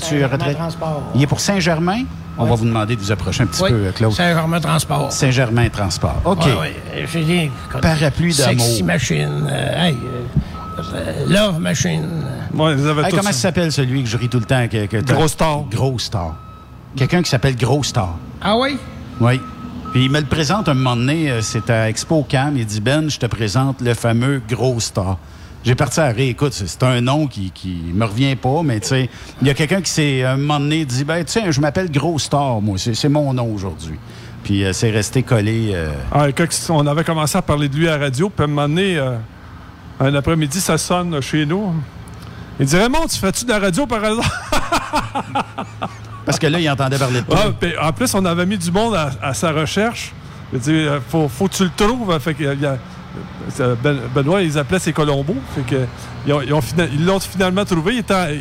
Transport. 0.56 1.02
Il 1.16 1.22
est 1.22 1.28
pour 1.28 1.40
Saint-Germain? 1.42 2.04
On 2.38 2.46
va 2.46 2.56
vous 2.56 2.66
demander 2.66 2.96
de 2.96 3.02
vous 3.02 3.12
approcher 3.12 3.44
un 3.44 3.46
petit 3.46 3.62
Oui, 3.62 3.70
peu, 3.70 3.76
euh, 3.76 3.92
Claude. 3.92 4.12
Saint-Germain 4.14 4.60
Transport. 4.60 5.12
Saint-Germain 5.12 5.70
Transport. 5.70 6.16
OK. 6.26 6.46
Ouais, 6.46 6.74
ouais. 7.14 7.52
Parapluie 7.82 8.34
d'amour. 8.36 8.66
Sexy 8.66 8.84
Machine. 8.84 9.48
euh, 9.52 9.86
hey, 9.88 9.94
euh, 9.94 10.24
euh, 10.80 11.26
Love 11.28 11.60
Machine. 11.60 12.06
Ouais, 12.54 12.74
Hey, 12.74 13.10
comment 13.12 13.24
ça. 13.24 13.34
s'appelle 13.34 13.72
celui 13.72 14.04
que 14.04 14.10
je 14.10 14.18
ris 14.18 14.30
tout 14.30 14.40
le 14.40 14.46
temps? 14.46 14.68
Que, 14.68 15.02
Gros 15.02 15.28
Star. 15.28 15.64
Gros 15.72 16.00
Star. 16.00 16.36
Quelqu'un 16.96 17.22
qui 17.24 17.30
s'appelle 17.30 17.56
Gros 17.56 17.84
Star. 17.84 18.16
Ah 18.42 18.56
oui? 18.58 18.78
Oui. 19.20 19.40
Puis 19.92 20.06
il 20.06 20.12
me 20.12 20.20
le 20.20 20.26
présente 20.26 20.70
un 20.70 20.74
moment 20.74 20.96
donné, 20.96 21.30
euh, 21.30 21.42
c'est 21.42 21.70
à 21.70 21.90
Expo 21.90 22.24
Cam. 22.28 22.56
Il 22.58 22.66
dit 22.66 22.82
Ben, 22.82 23.10
je 23.10 23.20
te 23.20 23.26
présente 23.26 23.82
le 23.82 23.94
fameux 23.94 24.42
Gros 24.50 24.80
Star. 24.80 25.18
J'ai 25.64 25.76
parti 25.76 26.00
à 26.02 26.08
rire. 26.10 26.30
Écoute, 26.32 26.52
c'est 26.54 26.84
un 26.84 27.00
nom 27.00 27.26
qui, 27.28 27.52
qui 27.52 27.80
me 27.94 28.04
revient 28.06 28.36
pas, 28.36 28.64
mais 28.64 28.80
tu 28.82 28.88
sais, 28.90 29.10
il 29.42 29.48
y 29.48 29.50
a 29.50 29.54
quelqu'un 29.54 29.82
qui 29.82 29.90
s'est 29.92 30.24
un 30.24 30.36
moment 30.36 30.60
donné 30.60 30.84
dit 30.84 31.04
Ben, 31.04 31.24
tu 31.24 31.32
sais, 31.32 31.52
je 31.52 31.62
m'appelle 31.62 31.90
Gros 31.92 32.20
Star, 32.20 32.60
moi. 32.62 32.78
C'est 32.78 32.94
c'est 32.96 33.08
mon 33.10 33.34
nom 33.34 33.54
aujourd'hui. 33.54 33.98
Puis 34.44 34.66
euh, 34.66 34.74
c'est 34.74 34.90
resté 34.92 35.24
collé. 35.24 35.72
euh, 35.74 35.90
Ah, 36.12 36.26
on 36.70 36.86
avait 36.86 37.04
commencé 37.06 37.38
à 37.38 37.42
parler 37.42 37.70
de 37.70 37.76
lui 37.78 37.88
à 37.88 37.98
la 37.98 38.06
radio, 38.06 38.30
puis 38.30 38.42
à 38.42 38.46
un 38.46 38.48
moment 38.48 38.68
donné, 38.68 38.98
euh, 38.98 39.16
un 40.00 40.14
après-midi, 40.16 40.60
ça 40.60 40.78
sonne 40.78 41.20
chez 41.22 41.46
nous. 41.46 41.74
Il 42.60 42.66
dit 42.66 42.76
Raymond, 42.78 43.06
tu 43.10 43.18
fais-tu 43.18 43.46
de 43.46 43.50
la 43.50 43.60
radio 43.60 43.86
par 43.88 44.04
hasard? 44.04 44.32
Parce 46.26 46.40
que 46.40 46.48
là, 46.48 46.60
il 46.60 46.70
entendait 46.70 46.98
parler 46.98 47.22
de 47.22 47.26
toi. 47.26 47.38
Ah, 47.46 47.50
puis 47.60 47.74
en 47.78 47.92
plus, 47.92 48.14
on 48.16 48.24
avait 48.26 48.46
mis 48.46 48.58
du 48.58 48.72
monde 48.72 48.96
à, 48.96 49.12
à 49.22 49.34
sa 49.34 49.52
recherche. 49.52 50.14
Il 50.54 50.60
dit 50.60 50.72
euh, 50.72 51.00
faut, 51.10 51.28
faut 51.28 51.48
que 51.48 51.54
tu 51.56 51.64
le 51.64 51.72
trouves. 51.76 52.18
Fait 52.20 52.34
que, 52.34 52.44
il 52.56 52.66
a- 52.66 52.78
euh, 53.60 53.76
Ben- 53.84 54.00
Benoît, 54.14 54.42
ils 54.42 54.58
appelaient 54.58 54.80
ses 54.80 54.94
Colombos. 54.94 55.36
Fait 55.56 55.62
que, 55.76 55.82
ils, 56.26 56.34
ont- 56.34 56.42
ils 56.42 56.54
ont 56.54 56.62
fina- 56.62 56.86
ils 56.94 57.06
l'ont 57.06 57.20
finalement 57.20 57.66
trouvé. 57.66 57.94
Il, 57.94 58.00
était- 58.00 58.40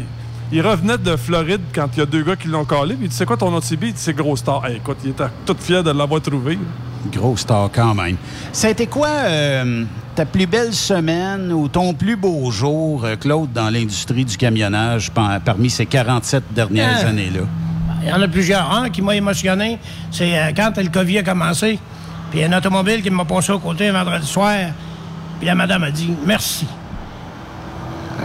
il 0.52 0.60
revenait 0.66 0.98
de 0.98 1.16
Floride 1.16 1.62
quand 1.74 1.88
il 1.94 1.98
y 2.00 2.02
a 2.02 2.06
deux 2.06 2.22
gars 2.22 2.36
qui 2.36 2.48
l'ont 2.48 2.64
collé. 2.64 2.94
Puis 2.94 3.06
il 3.06 3.08
dit 3.08 3.16
C'est 3.16 3.26
quoi 3.26 3.36
ton 3.36 3.50
nom 3.50 3.58
de 3.58 3.64
CB 3.64 3.88
Il 3.88 3.92
dit 3.94 4.00
C'est 4.00 4.14
Gros 4.14 4.36
Star. 4.36 4.64
Hey, 4.66 4.76
écoute, 4.76 4.98
il 5.04 5.10
était 5.10 5.24
tout 5.46 5.56
fier 5.58 5.82
de 5.82 5.90
l'avoir 5.90 6.20
trouvé. 6.20 6.58
Gros 7.12 7.36
star 7.36 7.68
quand 7.74 7.94
même. 7.96 8.16
Ça 8.52 8.68
a 8.68 8.70
été 8.70 8.86
quoi 8.86 9.08
euh, 9.08 9.84
ta 10.14 10.26
plus 10.26 10.46
belle 10.46 10.72
semaine 10.74 11.52
ou 11.52 11.68
ton 11.68 11.94
plus 11.94 12.16
beau 12.16 12.50
jour, 12.50 13.04
euh, 13.04 13.16
Claude, 13.16 13.52
dans 13.52 13.70
l'industrie 13.70 14.24
du 14.24 14.36
camionnage 14.36 15.10
par- 15.10 15.40
parmi 15.40 15.70
ces 15.70 15.86
47 15.86 16.44
dernières 16.54 16.98
Ah. 17.04 17.08
années-là? 17.08 17.40
Il 18.02 18.08
y 18.08 18.12
en 18.12 18.20
a 18.20 18.28
plusieurs. 18.28 18.70
Un 18.72 18.90
qui 18.90 19.00
m'a 19.00 19.14
émotionné, 19.14 19.78
c'est 20.10 20.36
euh, 20.38 20.50
quand 20.56 20.76
le 20.76 20.88
COVID 20.88 21.18
a 21.18 21.22
commencé. 21.22 21.78
Puis 22.30 22.38
il 22.38 22.40
y 22.40 22.44
a 22.44 22.46
une 22.48 22.54
automobile 22.54 23.02
qui 23.02 23.10
m'a 23.10 23.24
passé 23.24 23.52
au 23.52 23.58
côté 23.58 23.88
un 23.88 23.92
vendredi 23.92 24.26
soir. 24.26 24.54
Puis 25.38 25.46
la 25.46 25.54
madame 25.54 25.84
a 25.84 25.90
dit 25.90 26.12
merci. 26.26 26.66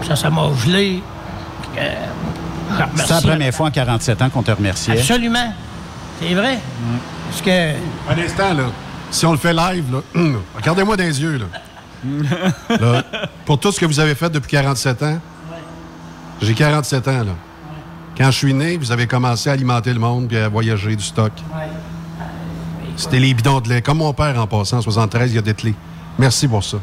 Ça, 0.07 0.15
ça 0.15 0.29
m'a 0.29 0.49
gelé. 0.65 1.01
Euh, 1.77 1.93
C'est 2.77 2.83
remercie. 2.83 3.13
la 3.13 3.21
première 3.21 3.53
fois 3.53 3.67
en 3.67 3.71
47 3.71 4.21
ans 4.21 4.29
qu'on 4.29 4.43
te 4.43 4.51
remerciait. 4.51 4.97
Absolument. 4.97 5.53
C'est 6.21 6.33
vrai. 6.33 6.57
Parce 7.29 7.41
que. 7.41 7.71
Un 8.11 8.25
instant, 8.25 8.53
là. 8.53 8.63
Si 9.11 9.25
on 9.25 9.31
le 9.31 9.37
fait 9.37 9.53
live, 9.53 9.85
là, 9.91 9.99
regardez-moi 10.55 10.97
dans 10.97 11.03
les 11.03 11.21
yeux, 11.21 11.37
là. 11.37 11.45
Là, 12.69 13.03
Pour 13.45 13.59
tout 13.59 13.71
ce 13.71 13.79
que 13.79 13.85
vous 13.85 13.99
avez 13.99 14.15
fait 14.15 14.29
depuis 14.29 14.51
47 14.51 15.03
ans, 15.03 15.19
j'ai 16.41 16.53
47 16.53 17.07
ans, 17.07 17.11
là. 17.23 17.31
Quand 18.17 18.31
je 18.31 18.37
suis 18.37 18.53
né, 18.53 18.77
vous 18.77 18.91
avez 18.91 19.05
commencé 19.07 19.49
à 19.49 19.53
alimenter 19.53 19.93
le 19.93 19.99
monde 19.99 20.27
puis 20.27 20.37
à 20.37 20.49
voyager 20.49 20.95
du 20.95 21.03
stock. 21.03 21.31
C'était 22.95 23.19
les 23.19 23.33
bidons 23.33 23.59
de 23.61 23.69
lait. 23.69 23.81
Comme 23.81 23.99
mon 23.99 24.13
père 24.13 24.39
en 24.41 24.47
passant, 24.47 24.77
en 24.77 24.81
73, 24.81 25.31
il 25.33 25.37
a 25.37 25.41
dételé. 25.41 25.75
Merci 26.17 26.47
pour 26.47 26.63
ça. 26.63 26.77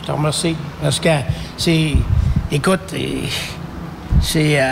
Je 0.00 0.06
te 0.06 0.12
remercie. 0.12 0.56
Parce 0.82 0.98
que 0.98 1.08
c'est. 1.56 1.94
Écoute, 2.50 2.92
euh, 2.94 3.22
c'est. 4.20 4.60
euh, 4.60 4.66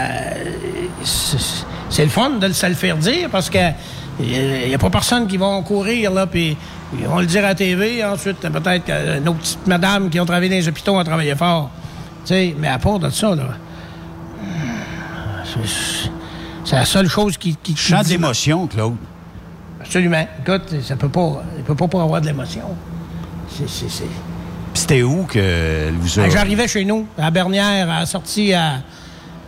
c'est- 1.05 2.03
le 2.05 2.09
fun 2.11 2.31
de 2.31 2.47
le- 2.49 2.53
se 2.53 2.67
le 2.67 2.75
faire 2.75 2.97
dire 2.97 3.29
parce 3.31 3.49
que 3.49 3.59
il 4.19 4.69
n'y 4.69 4.75
a 4.75 4.79
pas 4.79 4.91
personne 4.91 5.27
qui 5.29 5.37
va 5.37 5.61
courir, 5.65 6.11
là, 6.11 6.27
puis 6.27 6.57
ils 6.99 7.07
vont 7.07 7.19
le 7.21 7.27
dire 7.27 7.45
à 7.45 7.49
la 7.49 7.55
TV. 7.55 8.05
Ensuite, 8.05 8.39
peut-être 8.41 8.85
que 8.85 9.19
nos 9.21 9.35
petites 9.35 9.67
madames 9.67 10.09
qui 10.11 10.19
ont 10.21 10.25
travaillé 10.27 10.49
dans 10.51 10.57
les 10.57 10.69
hôpitaux 10.69 10.97
ont 10.99 11.05
travaillé 11.05 11.35
fort. 11.35 11.71
Tu 12.25 12.29
sais, 12.35 12.55
mais 12.59 12.69
à 12.69 12.79
part 12.79 12.99
de 12.99 13.11
ça, 13.11 13.35
là. 13.35 13.45
c'est- 16.65 16.77
la 16.77 16.85
seule 16.85 17.09
chose 17.09 17.37
qui. 17.37 17.57
qui, 17.57 17.75
qui 17.75 17.77
Chant 17.81 18.03
dit- 18.03 18.11
d'émotion, 18.11 18.67
Claude. 18.67 18.97
Absolument. 19.81 20.27
Écoute, 20.45 20.75
ça 20.83 20.97
peut 20.97 21.09
pas. 21.09 21.43
Il 21.59 21.63
peut 21.65 21.75
pas 21.77 21.87
pas 21.89 22.03
avoir 22.03 22.21
de 22.21 22.27
l'émotion. 22.27 22.63
C'est- 23.49 23.69
c'était 24.75 25.03
où 25.03 25.23
que 25.25 25.91
vous 25.93 26.19
a... 26.19 26.23
ben, 26.25 26.31
J'arrivais 26.31 26.69
chez 26.69 26.85
nous, 26.85 27.07
à 27.17 27.31
Bernière, 27.31 27.89
à 27.91 28.01
la 28.01 28.07
sortie 28.07 28.53
à. 28.53 28.81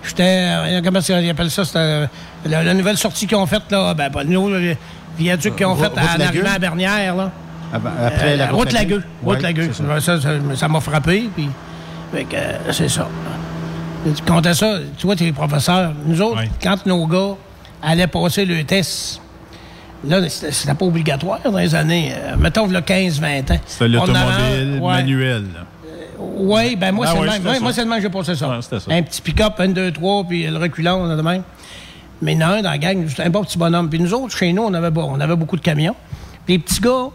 J'étais. 0.06 0.22
euh, 0.24 0.80
Comment 0.82 1.00
ils 1.00 1.30
appellent 1.30 1.50
ça? 1.50 1.64
C'était 1.64 1.78
euh, 1.80 2.06
la, 2.46 2.62
la 2.62 2.72
nouvelle 2.74 2.96
sortie 2.96 3.26
qu'ils 3.26 3.36
ont 3.36 3.46
faite, 3.46 3.64
là. 3.70 3.92
Ben, 3.94 4.10
pas 4.10 4.22
nous, 4.24 4.48
le 4.48 4.76
viaduc 5.18 5.56
qu'ils 5.56 5.66
ont 5.66 5.76
fait 5.76 5.92
en 5.92 6.20
arrivant 6.20 6.50
à 6.54 6.58
Bernière, 6.58 7.16
là. 7.16 7.30
Avant- 7.72 7.90
après 8.06 8.36
la 8.36 8.44
Euh, 8.44 8.50
route 8.52 8.56
route 8.60 8.72
Lagueux. 8.72 9.04
Ouais, 9.22 9.34
Route 9.34 9.42
Lagueux. 9.42 9.70
c'est 9.72 9.82
ça. 9.86 10.00
Ça, 10.00 10.20
ça, 10.20 10.30
ça 10.54 10.68
m'a 10.68 10.80
frappé, 10.80 11.28
puis. 11.34 11.48
Fait 12.14 12.24
que, 12.24 12.36
euh, 12.36 12.72
c'est 12.72 12.88
ça. 12.88 13.06
Tu 14.04 14.22
comptais 14.22 14.54
ça, 14.54 14.78
tu 14.96 15.10
es 15.26 15.32
professeur. 15.32 15.92
Nous 16.06 16.22
autres, 16.22 16.40
quand 16.62 16.86
nos 16.86 17.06
gars 17.06 17.34
allaient 17.82 18.06
passer 18.06 18.46
le 18.46 18.64
test, 18.64 19.20
là, 20.04 20.26
c'était 20.28 20.72
pas 20.74 20.84
obligatoire 20.86 21.40
dans 21.44 21.58
les 21.58 21.74
années, 21.74 22.12
euh, 22.16 22.36
mettons, 22.38 22.66
le 22.66 22.80
15-20 22.80 23.50
ans. 23.50 23.58
C'était 23.66 23.88
l'automobile 23.88 24.78
ouais. 24.80 24.92
manuel. 24.94 25.44
Oui, 26.20 26.76
ben 26.76 26.92
moi, 26.92 27.06
Ah 27.08 27.12
c'est 27.12 27.18
ouais, 27.18 27.26
le 27.26 27.32
même. 27.32 27.46
Ouais, 27.46 27.60
moi, 27.60 27.72
c'est 27.72 27.82
le 27.84 27.88
même 27.90 27.98
que 27.98 28.02
j'ai 28.04 28.08
passé 28.10 28.34
ça. 28.34 28.48
Ouais, 28.48 28.56
c'était 28.62 28.80
ça. 28.80 28.90
Un 28.92 29.02
petit 29.02 29.20
pick-up, 29.20 29.54
1, 29.58 29.68
2, 29.68 29.90
3, 29.92 30.24
puis 30.24 30.46
le 30.46 30.56
reculant, 30.56 30.96
on 31.00 31.10
a 31.10 31.16
de 31.16 31.22
même. 31.22 31.42
Mais 32.22 32.32
il 32.32 32.40
y 32.40 32.44
en 32.44 32.48
a 32.48 32.52
un 32.54 32.62
dans 32.62 32.70
la 32.70 32.78
gang, 32.78 33.06
c'était 33.08 33.22
un 33.24 33.30
bon 33.30 33.44
petit 33.44 33.58
bonhomme. 33.58 33.88
Puis 33.88 34.00
nous 34.00 34.12
autres, 34.14 34.36
chez 34.36 34.52
nous, 34.52 34.62
on 34.62 34.74
avait, 34.74 34.90
on 35.00 35.20
avait 35.20 35.36
beaucoup 35.36 35.56
de 35.56 35.62
camions. 35.62 35.94
Puis 36.44 36.54
les 36.54 36.58
petits 36.58 36.80
gars 36.80 37.08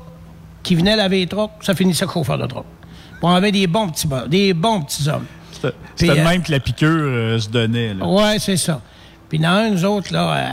qui 0.61 0.75
venaient 0.75 0.95
laver 0.95 1.19
les 1.19 1.27
trucks, 1.27 1.51
ça 1.61 1.75
finissait 1.75 2.05
chauffeur 2.11 2.37
de 2.37 2.45
truck. 2.45 2.65
Puis 2.81 3.19
on 3.21 3.33
avait 3.35 3.51
des 3.51 3.67
bons 3.67 3.89
petits, 3.89 4.07
des 4.27 4.53
bons 4.53 4.81
petits 4.81 5.07
hommes. 5.09 5.25
C'était 5.51 5.73
c'était 5.95 6.11
euh, 6.11 6.15
le 6.15 6.23
même 6.23 6.41
que 6.41 6.51
la 6.51 6.59
piqûre 6.59 6.89
euh, 6.89 7.39
se 7.39 7.49
donnait. 7.49 7.93
Ouais, 7.93 8.37
c'est 8.39 8.57
ça. 8.57 8.81
Puis 9.29 9.39
dans 9.39 9.49
un, 9.49 9.69
nous 9.71 9.85
autres, 9.85 10.13
là, 10.13 10.33
euh, 10.33 10.49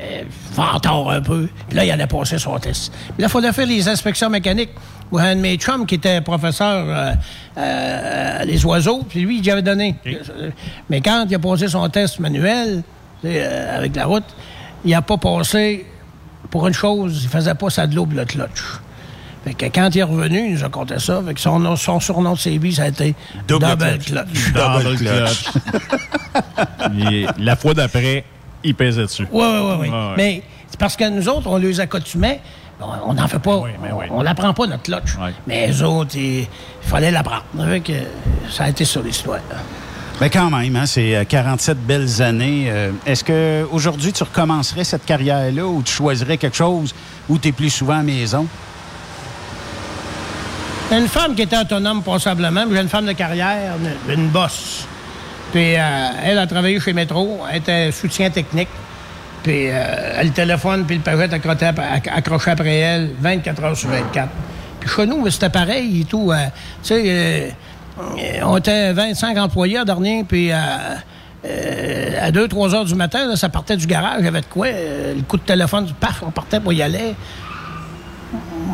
euh, 0.00 0.22
fantard 0.52 1.10
un 1.10 1.20
peu. 1.20 1.48
Puis 1.68 1.76
là, 1.76 1.84
il 1.84 1.90
allait 1.90 2.06
passer 2.06 2.38
son 2.38 2.58
test. 2.58 2.92
Puis 2.92 3.22
là, 3.22 3.26
il 3.26 3.28
fallait 3.28 3.52
faire 3.52 3.66
les 3.66 3.88
inspections 3.88 4.30
mécaniques. 4.30 4.70
Ou 5.12 5.18
un 5.18 5.34
de 5.34 5.40
mes 5.40 5.56
chums 5.56 5.86
qui 5.86 5.96
était 5.96 6.20
professeur 6.20 6.84
euh, 6.86 7.12
euh, 7.58 8.44
les 8.44 8.64
oiseaux, 8.64 9.02
puis 9.08 9.22
lui, 9.22 9.40
il 9.40 9.50
avait 9.50 9.60
donné. 9.60 9.96
Mais 10.88 11.00
quand 11.00 11.26
il 11.28 11.34
a 11.34 11.38
passé 11.40 11.66
son 11.66 11.88
test 11.88 12.20
manuel, 12.20 12.84
euh, 13.24 13.76
avec 13.76 13.96
la 13.96 14.06
route, 14.06 14.24
il 14.84 14.90
n'a 14.92 15.02
pas 15.02 15.16
passé 15.16 15.86
pour 16.50 16.66
une 16.66 16.74
chose, 16.74 17.20
il 17.22 17.28
faisait 17.28 17.54
pas 17.54 17.70
sa 17.70 17.86
de 17.86 17.94
l'eau 17.94 18.08
le 18.10 18.24
clutch. 18.24 18.62
Fait 19.44 19.54
que 19.54 19.66
quand 19.66 19.88
il 19.94 19.98
est 19.98 20.02
revenu, 20.02 20.48
il 20.48 20.54
nous 20.54 20.64
a 20.64 20.68
compté 20.68 20.98
ça. 20.98 21.22
Fait 21.26 21.32
que 21.32 21.40
son, 21.40 21.58
nom- 21.58 21.76
son 21.76 21.98
surnom 21.98 22.34
de 22.34 22.38
CB, 22.38 22.72
ça 22.72 22.82
a 22.82 22.88
été 22.88 23.14
Double 23.48 23.68
Double, 23.68 23.98
clutch. 23.98 24.06
clutch. 24.06 24.52
Double 24.52 24.96
clutch. 24.96 25.44
Et 27.12 27.26
la 27.38 27.56
fois 27.56 27.72
d'après, 27.72 28.24
il 28.62 28.74
pesait 28.74 29.02
dessus. 29.02 29.26
Oui, 29.32 29.44
oui, 29.44 29.60
oui. 29.62 29.76
oui. 29.80 29.88
Ouais. 29.88 30.14
Mais 30.16 30.42
c'est 30.68 30.78
parce 30.78 30.96
que 30.96 31.08
nous 31.08 31.26
autres, 31.28 31.46
on 31.48 31.56
les 31.56 31.80
accoutumait. 31.80 32.40
On 32.82 33.14
n'en 33.14 33.28
fait 33.28 33.38
pas. 33.38 33.62
On 34.10 34.22
n'apprend 34.22 34.52
pas 34.54 34.66
notre 34.66 34.82
clutch. 34.82 35.16
Mais 35.46 35.66
les 35.68 35.82
autres, 35.82 36.16
il, 36.16 36.46
fallait 36.82 37.10
l'apprendre. 37.10 37.44
Ça 38.50 38.64
a 38.64 38.68
été 38.68 38.84
ça 38.84 39.00
l'histoire. 39.00 39.40
Mais 40.20 40.28
quand 40.28 40.50
même, 40.50 40.76
hein, 40.76 40.84
c'est 40.86 41.16
euh, 41.16 41.24
47 41.24 41.78
belles 41.78 42.20
années. 42.20 42.66
Euh, 42.68 42.90
Est-ce 43.06 43.24
que 43.24 43.66
aujourd'hui 43.72 44.12
tu 44.12 44.22
recommencerais 44.22 44.84
cette 44.84 45.06
carrière-là 45.06 45.64
ou 45.66 45.82
tu 45.82 45.92
choisirais 45.92 46.36
quelque 46.36 46.56
chose 46.56 46.94
où 47.28 47.38
tu 47.38 47.48
es 47.48 47.52
plus 47.52 47.70
souvent 47.70 47.98
à 48.00 48.02
maison? 48.02 48.46
Une 50.92 51.08
femme 51.08 51.34
qui 51.34 51.42
était 51.42 51.56
autonome 51.56 52.02
passablement, 52.02 52.66
mais 52.66 52.74
j'ai 52.76 52.82
une 52.82 52.88
femme 52.88 53.06
de 53.06 53.12
carrière, 53.12 53.74
une, 54.08 54.28
bosse. 54.28 54.86
Puis 55.52 55.76
euh, 55.76 56.08
elle 56.24 56.38
a 56.38 56.46
travaillé 56.46 56.78
chez 56.80 56.92
Métro, 56.92 57.40
elle 57.50 57.58
était 57.58 57.92
soutien 57.92 58.28
technique. 58.28 58.68
Puis 59.42 59.68
euh, 59.70 60.16
elle 60.18 60.32
téléphone, 60.32 60.84
puis 60.84 60.96
le 60.96 61.02
pagette 61.02 61.32
accrochait, 61.32 61.70
acc- 61.70 62.10
accrochait 62.14 62.50
après 62.50 62.76
elle 62.76 63.10
24 63.20 63.62
heures 63.64 63.76
sur 63.76 63.88
24. 63.88 64.28
Puis 64.80 64.90
chez 64.90 65.06
nous, 65.06 65.28
c'était 65.30 65.48
pareil 65.48 66.02
et 66.02 66.04
tout. 66.04 66.30
euh, 66.32 66.44
tu 66.82 66.88
sais, 66.88 66.94
euh, 67.06 67.08
euh, 67.08 67.50
on 68.44 68.56
était 68.56 68.92
25 68.92 69.36
employés 69.38 69.78
à 69.78 69.84
dernier, 69.84 70.24
puis 70.24 70.52
euh, 70.52 70.56
euh, 71.44 72.10
à 72.26 72.30
2-3 72.30 72.74
heures 72.74 72.84
du 72.84 72.94
matin, 72.94 73.26
là, 73.26 73.36
ça 73.36 73.48
partait 73.48 73.76
du 73.76 73.86
garage, 73.86 74.24
avait 74.24 74.40
de 74.40 74.46
quoi, 74.46 74.66
euh, 74.68 75.14
le 75.14 75.22
coup 75.22 75.36
de 75.36 75.42
téléphone, 75.42 75.86
paf, 75.98 76.22
on 76.26 76.30
partait 76.30 76.60
pour 76.60 76.72
y 76.72 76.82
aller. 76.82 77.14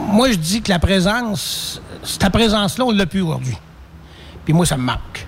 Moi, 0.08 0.30
je 0.30 0.36
dis 0.36 0.62
que 0.62 0.70
la 0.70 0.78
présence, 0.78 1.80
cette 2.02 2.28
présence-là, 2.30 2.84
on 2.84 2.90
l'a 2.92 3.06
plus 3.06 3.22
aujourd'hui. 3.22 3.56
Puis 4.44 4.52
moi, 4.54 4.64
ça 4.66 4.76
me 4.76 4.82
manque. 4.82 5.26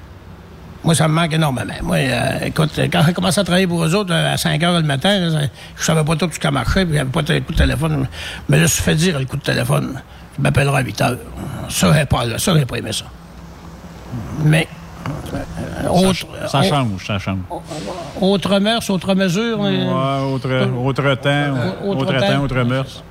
Moi, 0.84 0.94
ça 0.94 1.08
me 1.08 1.14
manque 1.14 1.32
énormément. 1.32 1.72
Moi, 1.82 1.96
euh, 1.96 2.38
écoute, 2.44 2.70
quand 2.92 3.02
j'ai 3.06 3.12
commencé 3.12 3.40
à 3.40 3.44
travailler 3.44 3.66
pour 3.66 3.84
eux 3.84 3.94
autres 3.94 4.12
euh, 4.14 4.32
à 4.32 4.36
5 4.36 4.62
heures 4.62 4.74
le 4.80 4.86
matin, 4.86 5.18
là, 5.18 5.30
ça- 5.40 5.46
je 5.76 5.84
savais 5.84 6.04
pas 6.04 6.14
tout 6.16 6.28
ce 6.32 6.38
qui 6.38 6.48
marchait, 6.48 6.84
puis 6.86 6.94
j'avais 6.96 7.10
pas 7.10 7.22
de 7.22 7.38
coup 7.40 7.52
de 7.52 7.58
téléphone. 7.58 8.06
Mais 8.48 8.58
là, 8.60 8.66
je 8.66 8.72
fais 8.74 8.94
dire 8.94 9.18
le 9.18 9.24
coup 9.24 9.36
de 9.36 9.42
téléphone. 9.42 10.00
Je 10.36 10.42
m'appellerai 10.42 10.78
à 10.78 10.82
8 10.84 11.00
heures. 11.00 11.16
Ça, 11.68 11.92
j'ai 11.92 12.04
pas, 12.04 12.38
ça, 12.38 12.54
j'ai 12.56 12.64
pas 12.64 12.76
aimé 12.76 12.92
ça. 12.92 13.04
Mais, 14.44 14.66
euh, 15.84 15.88
autre, 15.88 16.26
Ça 16.48 16.62
change, 16.62 17.06
ça 17.06 17.18
change. 17.18 17.38
autre 18.20 18.58
mœurs, 18.58 18.88
autre 18.90 19.14
mesure. 19.14 19.60
Ouais, 19.60 19.86
autre, 20.32 20.48
autre 20.76 21.14
temps, 21.16 21.54
Autre 21.86 22.00
autre, 22.02 22.12
temps. 22.18 22.26
temps, 22.26 22.42
autre 22.42 22.62
mœurs. 22.62 23.02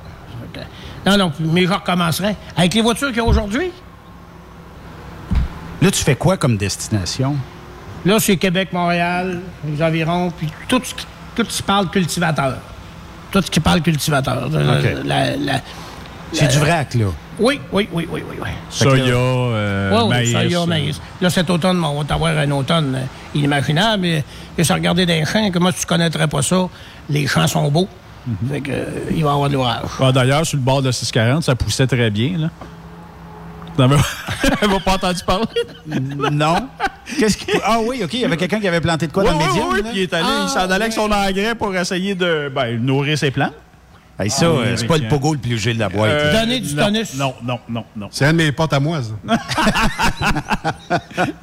Non, 1.05 1.17
non, 1.17 1.31
mais 1.39 1.65
je 1.65 1.71
recommencerai. 1.71 2.35
Avec 2.55 2.73
les 2.73 2.81
voitures 2.81 3.07
qu'il 3.09 3.17
y 3.17 3.21
a 3.21 3.23
aujourd'hui, 3.25 3.71
Là, 5.79 5.91
tu 5.91 6.03
fais 6.03 6.15
quoi 6.15 6.37
comme 6.37 6.57
destination? 6.57 7.35
Là, 8.03 8.19
c'est 8.19 8.35
Québec, 8.37 8.73
Montréal, 8.73 9.41
les 9.65 9.81
environs, 9.83 10.31
puis 10.35 10.47
tout 10.67 10.81
ce 10.83 10.95
qui, 10.95 11.05
tout 11.35 11.45
ce 11.47 11.57
qui 11.57 11.63
parle 11.63 11.89
cultivateur. 11.91 12.55
Tout 13.31 13.41
ce 13.43 13.51
qui 13.51 13.59
parle 13.59 13.81
cultivateur. 13.81 14.49
C'est 16.33 16.47
du 16.47 16.57
vrac, 16.57 16.93
là. 16.95 17.05
Oui, 17.39 17.59
oui, 17.71 17.87
oui, 17.91 18.07
oui, 18.11 18.23
oui. 18.29 18.35
oui. 18.41 18.49
Soya, 18.69 19.13
euh, 19.15 19.91
Oui, 19.91 20.01
oui, 20.03 20.09
maïs. 20.09 20.31
soya, 20.31 20.65
maïs. 20.65 21.01
Là, 21.21 21.29
cet 21.29 21.49
automne, 21.49 21.83
on 21.83 22.01
va 22.01 22.13
avoir 22.15 22.37
un 22.37 22.49
automne 22.51 22.95
euh, 22.95 23.37
inimaginable. 23.37 24.05
Et, 24.05 24.23
et 24.57 24.63
se 24.63 24.73
regarder 24.73 25.05
dans 25.05 25.13
les 25.13 25.25
champs, 25.25 25.49
comment 25.51 25.71
tu 25.71 25.85
connaîtrais 25.85 26.27
pas 26.27 26.41
ça? 26.41 26.67
Les 27.09 27.27
champs 27.27 27.47
sont 27.47 27.69
beaux. 27.69 27.87
Fait 28.51 28.59
que, 28.61 28.71
euh, 28.71 28.85
il 29.11 29.23
va 29.23 29.29
y 29.29 29.33
avoir 29.33 29.49
de 29.49 29.53
l'orage. 29.53 29.83
Ah, 30.01 30.11
D'ailleurs, 30.11 30.45
sur 30.45 30.57
le 30.57 30.63
bord 30.63 30.81
de 30.81 30.91
640, 30.91 31.43
ça 31.43 31.55
poussait 31.55 31.87
très 31.87 32.09
bien. 32.09 32.37
Là. 32.37 32.49
T'en 33.77 33.91
as 33.91 33.97
t'as 34.59 34.79
pas 34.79 34.93
entendu 34.95 35.19
parler? 35.23 35.45
Non. 36.31 36.67
Qu'est-ce 37.19 37.37
qui... 37.37 37.51
Ah 37.63 37.77
oui, 37.81 38.01
OK, 38.03 38.13
il 38.15 38.21
y 38.21 38.25
avait 38.25 38.35
quelqu'un 38.35 38.59
qui 38.59 38.67
avait 38.67 38.81
planté 38.81 39.05
de 39.05 39.11
quoi 39.13 39.23
Oui, 39.23 39.29
dans 39.29 39.37
le 39.37 39.43
oui, 39.43 39.47
médium? 39.49 39.69
oui, 39.73 39.81
puis 39.83 39.91
il 39.93 40.01
est 40.01 40.13
allé, 40.13 40.25
il 40.45 40.49
s'en 40.49 40.61
allait 40.61 40.73
avec 40.85 40.93
son 40.93 41.11
engrais 41.11 41.53
pour 41.55 41.73
essayer 41.75 42.15
de 42.15 42.51
ben, 42.53 42.83
nourrir 42.83 43.15
ses 43.17 43.29
plantes. 43.29 43.53
Hey, 44.19 44.31
ça, 44.31 44.47
Ah, 44.47 44.61
euh, 44.61 44.75
c'est 44.75 44.87
pas 44.87 44.97
le 44.97 45.07
pogo 45.07 45.33
le 45.33 45.39
plus 45.39 45.51
léger 45.51 45.73
de 45.75 45.79
la 45.79 45.89
boîte. 45.89 46.09
Euh, 46.09 46.33
Donner 46.33 46.59
du 46.59 46.73
non, 46.73 46.85
tonus. 46.85 47.13
Non, 47.15 47.33
non, 47.43 47.59
non, 47.69 47.85
non. 47.95 48.07
C'est 48.09 48.25
un 48.25 48.33
de 48.33 48.37
mes 48.37 48.51
potes 48.51 48.73
à 48.73 48.79
moi, 48.79 48.99
ça. 49.03 49.37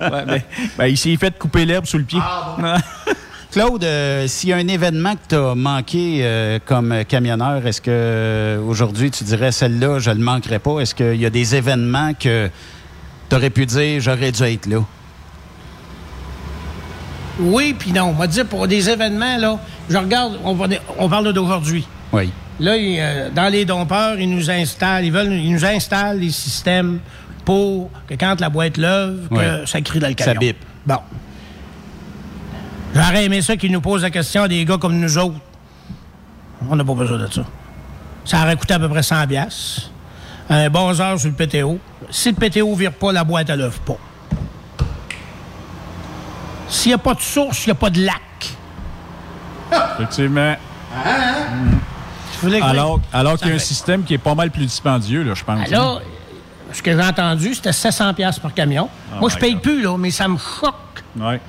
Ouais, 0.00 0.24
ben, 0.26 0.42
ben, 0.76 0.86
il 0.86 0.98
s'est 0.98 1.16
fait 1.16 1.38
couper 1.38 1.64
l'herbe 1.64 1.86
sous 1.86 1.98
le 1.98 2.04
pied. 2.04 2.18
Claude, 3.52 3.84
euh, 3.84 4.26
s'il 4.26 4.48
y 4.48 4.52
a 4.52 4.56
un 4.56 4.66
événement 4.66 5.12
que 5.14 5.28
tu 5.28 5.34
as 5.36 5.54
manqué 5.54 6.20
euh, 6.22 6.58
comme 6.64 7.04
camionneur, 7.04 7.64
est-ce 7.64 7.80
que 7.80 8.60
aujourd'hui 8.66 9.12
tu 9.12 9.22
dirais 9.22 9.52
celle-là, 9.52 10.00
je 10.00 10.10
ne 10.10 10.16
le 10.16 10.24
manquerai 10.24 10.58
pas? 10.58 10.80
Est-ce 10.80 10.96
qu'il 10.96 11.20
y 11.20 11.26
a 11.26 11.30
des 11.30 11.54
événements 11.54 12.12
que 12.14 12.50
tu 13.28 13.36
aurais 13.36 13.50
pu 13.50 13.66
dire 13.66 14.00
j'aurais 14.00 14.32
dû 14.32 14.42
être 14.42 14.66
là? 14.66 14.78
Oui, 17.38 17.74
puis 17.78 17.92
non. 17.92 18.06
On 18.06 18.12
va 18.12 18.26
dire 18.26 18.46
pour 18.46 18.66
des 18.66 18.90
événements, 18.90 19.36
là, 19.36 19.58
je 19.88 19.96
regarde, 19.98 20.38
on, 20.42 20.54
va, 20.54 20.66
on 20.98 21.08
parle 21.08 21.32
d'aujourd'hui. 21.32 21.86
Oui. 22.12 22.32
Là, 22.60 22.76
il, 22.76 22.98
euh, 23.00 23.30
dans 23.30 23.48
les 23.50 23.64
dompeurs, 23.64 24.18
ils 24.18 24.30
nous 24.30 24.50
installent, 24.50 25.04
ils 25.04 25.12
veulent, 25.12 25.32
ils 25.32 25.52
nous 25.52 25.64
installent 25.64 26.20
des 26.20 26.30
systèmes 26.30 27.00
pour 27.44 27.90
que 28.06 28.14
quand 28.14 28.40
la 28.40 28.48
boîte 28.48 28.76
lève, 28.76 29.28
que 29.28 29.34
Ouais. 29.34 29.66
ça 29.66 29.80
crie 29.80 29.98
dans 29.98 30.06
le 30.08 30.14
Ça 30.18 30.24
camion. 30.26 30.40
bip. 30.40 30.56
Bon. 30.86 30.98
J'aurais 32.94 33.24
aimé 33.24 33.42
ça 33.42 33.56
qu'ils 33.56 33.72
nous 33.72 33.80
posent 33.80 34.02
la 34.02 34.10
question 34.10 34.44
à 34.44 34.48
des 34.48 34.64
gars 34.64 34.78
comme 34.78 34.98
nous 34.98 35.18
autres. 35.18 35.34
On 36.70 36.76
n'a 36.76 36.84
pas 36.84 36.94
besoin 36.94 37.18
de 37.18 37.26
ça. 37.26 37.42
Ça 38.24 38.40
aurait 38.42 38.56
coûté 38.56 38.74
à 38.74 38.78
peu 38.78 38.88
près 38.88 39.02
100 39.02 39.26
piastres. 39.26 39.90
Un 40.48 40.70
bon 40.70 40.98
heure 40.98 41.18
sur 41.18 41.28
le 41.30 41.34
PTO. 41.34 41.78
Si 42.10 42.30
le 42.30 42.36
PTO 42.36 42.70
ne 42.70 42.76
vire 42.76 42.92
pas, 42.92 43.12
la 43.12 43.24
boîte, 43.24 43.50
elle 43.50 43.58
lève 43.58 43.80
pas. 43.80 43.96
S'il 46.68 46.90
n'y 46.90 46.94
a 46.94 46.98
pas 46.98 47.14
de 47.14 47.20
source, 47.20 47.66
il 47.66 47.68
n'y 47.70 47.72
a 47.72 47.74
pas 47.74 47.90
de 47.90 48.00
lac. 48.04 48.56
Effectivement. 49.98 50.54
Je 51.04 51.70
voulais 52.44 52.60
que- 52.60 52.64
Alors, 52.64 53.00
alors 53.12 53.36
qu'il 53.38 53.48
y 53.48 53.52
a 53.52 53.54
un 53.54 53.58
système 53.58 54.04
qui 54.04 54.14
est 54.14 54.18
pas 54.18 54.34
mal 54.34 54.50
plus 54.50 54.64
dispendieux, 54.66 55.22
là, 55.22 55.34
je 55.34 55.44
pense. 55.44 55.58
hein. 55.60 55.64
Alors, 55.72 56.00
ce 56.72 56.82
que 56.82 56.92
j'ai 56.92 57.02
entendu, 57.06 57.54
c'était 57.54 57.72
700 57.72 58.14
pièces 58.14 58.38
par 58.38 58.52
camion. 58.54 58.88
Oh 59.12 59.20
Moi, 59.20 59.30
je 59.30 59.36
paye 59.36 59.52
God. 59.54 59.62
plus, 59.62 59.82
là, 59.82 59.96
mais 59.98 60.10
ça 60.10 60.28
me 60.28 60.36
choque. 60.38 61.02
Ouais. 61.18 61.40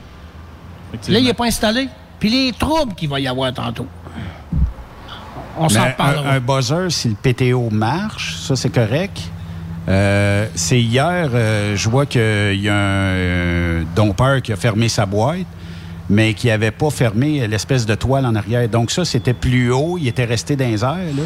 Là, 1.10 1.20
il 1.20 1.26
n'est 1.26 1.34
pas 1.34 1.46
installé. 1.46 1.90
Puis 2.20 2.30
les 2.30 2.54
troubles 2.54 2.94
qu'il 2.96 3.10
va 3.10 3.20
y 3.20 3.28
avoir 3.28 3.54
tantôt. 3.54 3.88
On 5.58 5.70
s'en 5.70 5.86
reparlera. 5.86 6.32
un, 6.32 6.36
un 6.36 6.40
buzzer, 6.40 6.90
si 6.92 7.10
le 7.10 7.16
PTO 7.16 7.70
marche, 7.70 8.36
ça, 8.38 8.56
c'est 8.56 8.70
correct. 8.70 9.20
Euh, 9.88 10.48
c'est 10.56 10.82
hier, 10.82 11.30
euh, 11.34 11.76
je 11.76 11.90
vois 11.90 12.06
qu'il 12.06 12.22
y 12.60 12.70
a 12.70 12.74
un 12.74 13.14
euh, 13.14 13.84
dompeur 13.96 14.42
qui 14.42 14.52
a 14.52 14.56
fermé 14.56 14.90
sa 14.90 15.06
boîte, 15.06 15.46
mais 16.10 16.34
qui 16.34 16.48
n'avait 16.48 16.72
pas 16.72 16.90
fermé 16.90 17.48
l'espèce 17.48 17.86
de 17.86 17.96
toile 17.96 18.26
en 18.26 18.36
arrière. 18.36 18.68
Donc 18.70 18.92
ça, 18.92 19.06
c'était 19.06 19.34
plus 19.34 19.72
haut, 19.72 19.98
il 20.00 20.08
était 20.08 20.26
resté 20.26 20.56
dans 20.56 20.68
les 20.68 20.84
airs, 20.84 20.90
là. 21.16 21.24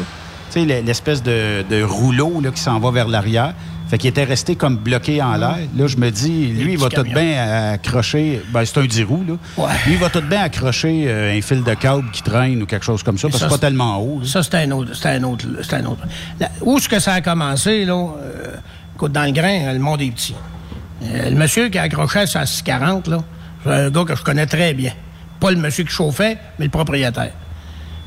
Tu 0.52 0.66
sais, 0.66 0.82
l'espèce 0.82 1.22
de, 1.22 1.62
de 1.70 1.80
rouleau 1.82 2.40
là, 2.40 2.50
qui 2.50 2.60
s'en 2.60 2.80
va 2.80 2.90
vers 2.90 3.06
l'arrière. 3.06 3.54
Fait 3.88 3.98
qu'il 3.98 4.10
était 4.10 4.24
resté 4.24 4.56
comme 4.56 4.76
bloqué 4.76 5.20
en 5.22 5.36
l'air. 5.36 5.58
Là, 5.76 5.86
je 5.86 5.96
me 5.96 6.10
dis, 6.10 6.46
lui, 6.48 6.72
il 6.72 6.78
va 6.78 6.88
tout 6.88 7.02
bien 7.02 7.72
accrocher... 7.72 8.40
Ben, 8.52 8.64
c'est 8.64 8.78
un 8.78 8.84
10 8.84 9.02
roues, 9.04 9.24
là. 9.28 9.68
Lui, 9.86 9.92
il 9.94 9.98
va 9.98 10.10
tout 10.10 10.22
bien 10.22 10.42
accrocher 10.42 11.04
euh, 11.06 11.36
un 11.36 11.40
fil 11.40 11.62
de 11.62 11.74
câble 11.74 12.08
qui 12.12 12.22
traîne 12.22 12.62
ou 12.62 12.66
quelque 12.66 12.84
chose 12.84 13.02
comme 13.02 13.18
ça, 13.18 13.28
parce 13.28 13.42
que 13.42 13.48
c'est 13.48 13.54
pas 13.54 13.58
tellement 13.58 13.98
haut. 13.98 14.20
là. 14.20 14.26
Ça, 14.26 14.42
c'est 14.42 14.54
un 14.56 14.70
autre. 14.72 14.92
C'est 14.94 15.08
un 15.08 15.22
autre. 15.24 15.44
C'est 15.62 15.74
un 15.74 15.84
autre. 15.86 16.02
Là, 16.40 16.50
où 16.62 16.76
est-ce 16.78 16.88
que 16.88 16.98
ça 17.00 17.14
a 17.14 17.20
commencé, 17.20 17.84
là? 17.84 17.94
euh, 17.94 18.56
écoute, 18.96 19.12
dans 19.12 19.24
le 19.24 19.32
grain, 19.32 19.72
le 19.72 19.78
monde 19.80 20.00
est 20.02 20.10
petit. 20.10 20.34
Euh, 21.04 21.30
le 21.30 21.36
monsieur 21.36 21.68
qui 21.68 21.78
a 21.78 21.82
accroché 21.82 22.20
à 22.20 22.26
640, 22.46 23.08
là, 23.08 23.18
c'est 23.64 23.70
un 23.70 23.90
gars 23.90 24.04
que 24.04 24.14
je 24.16 24.22
connais 24.22 24.46
très 24.46 24.74
bien. 24.74 24.92
Pas 25.38 25.50
le 25.50 25.56
monsieur 25.56 25.84
qui 25.84 25.90
chauffait, 25.92 26.38
mais 26.58 26.66
le 26.66 26.70
propriétaire. 26.70 27.32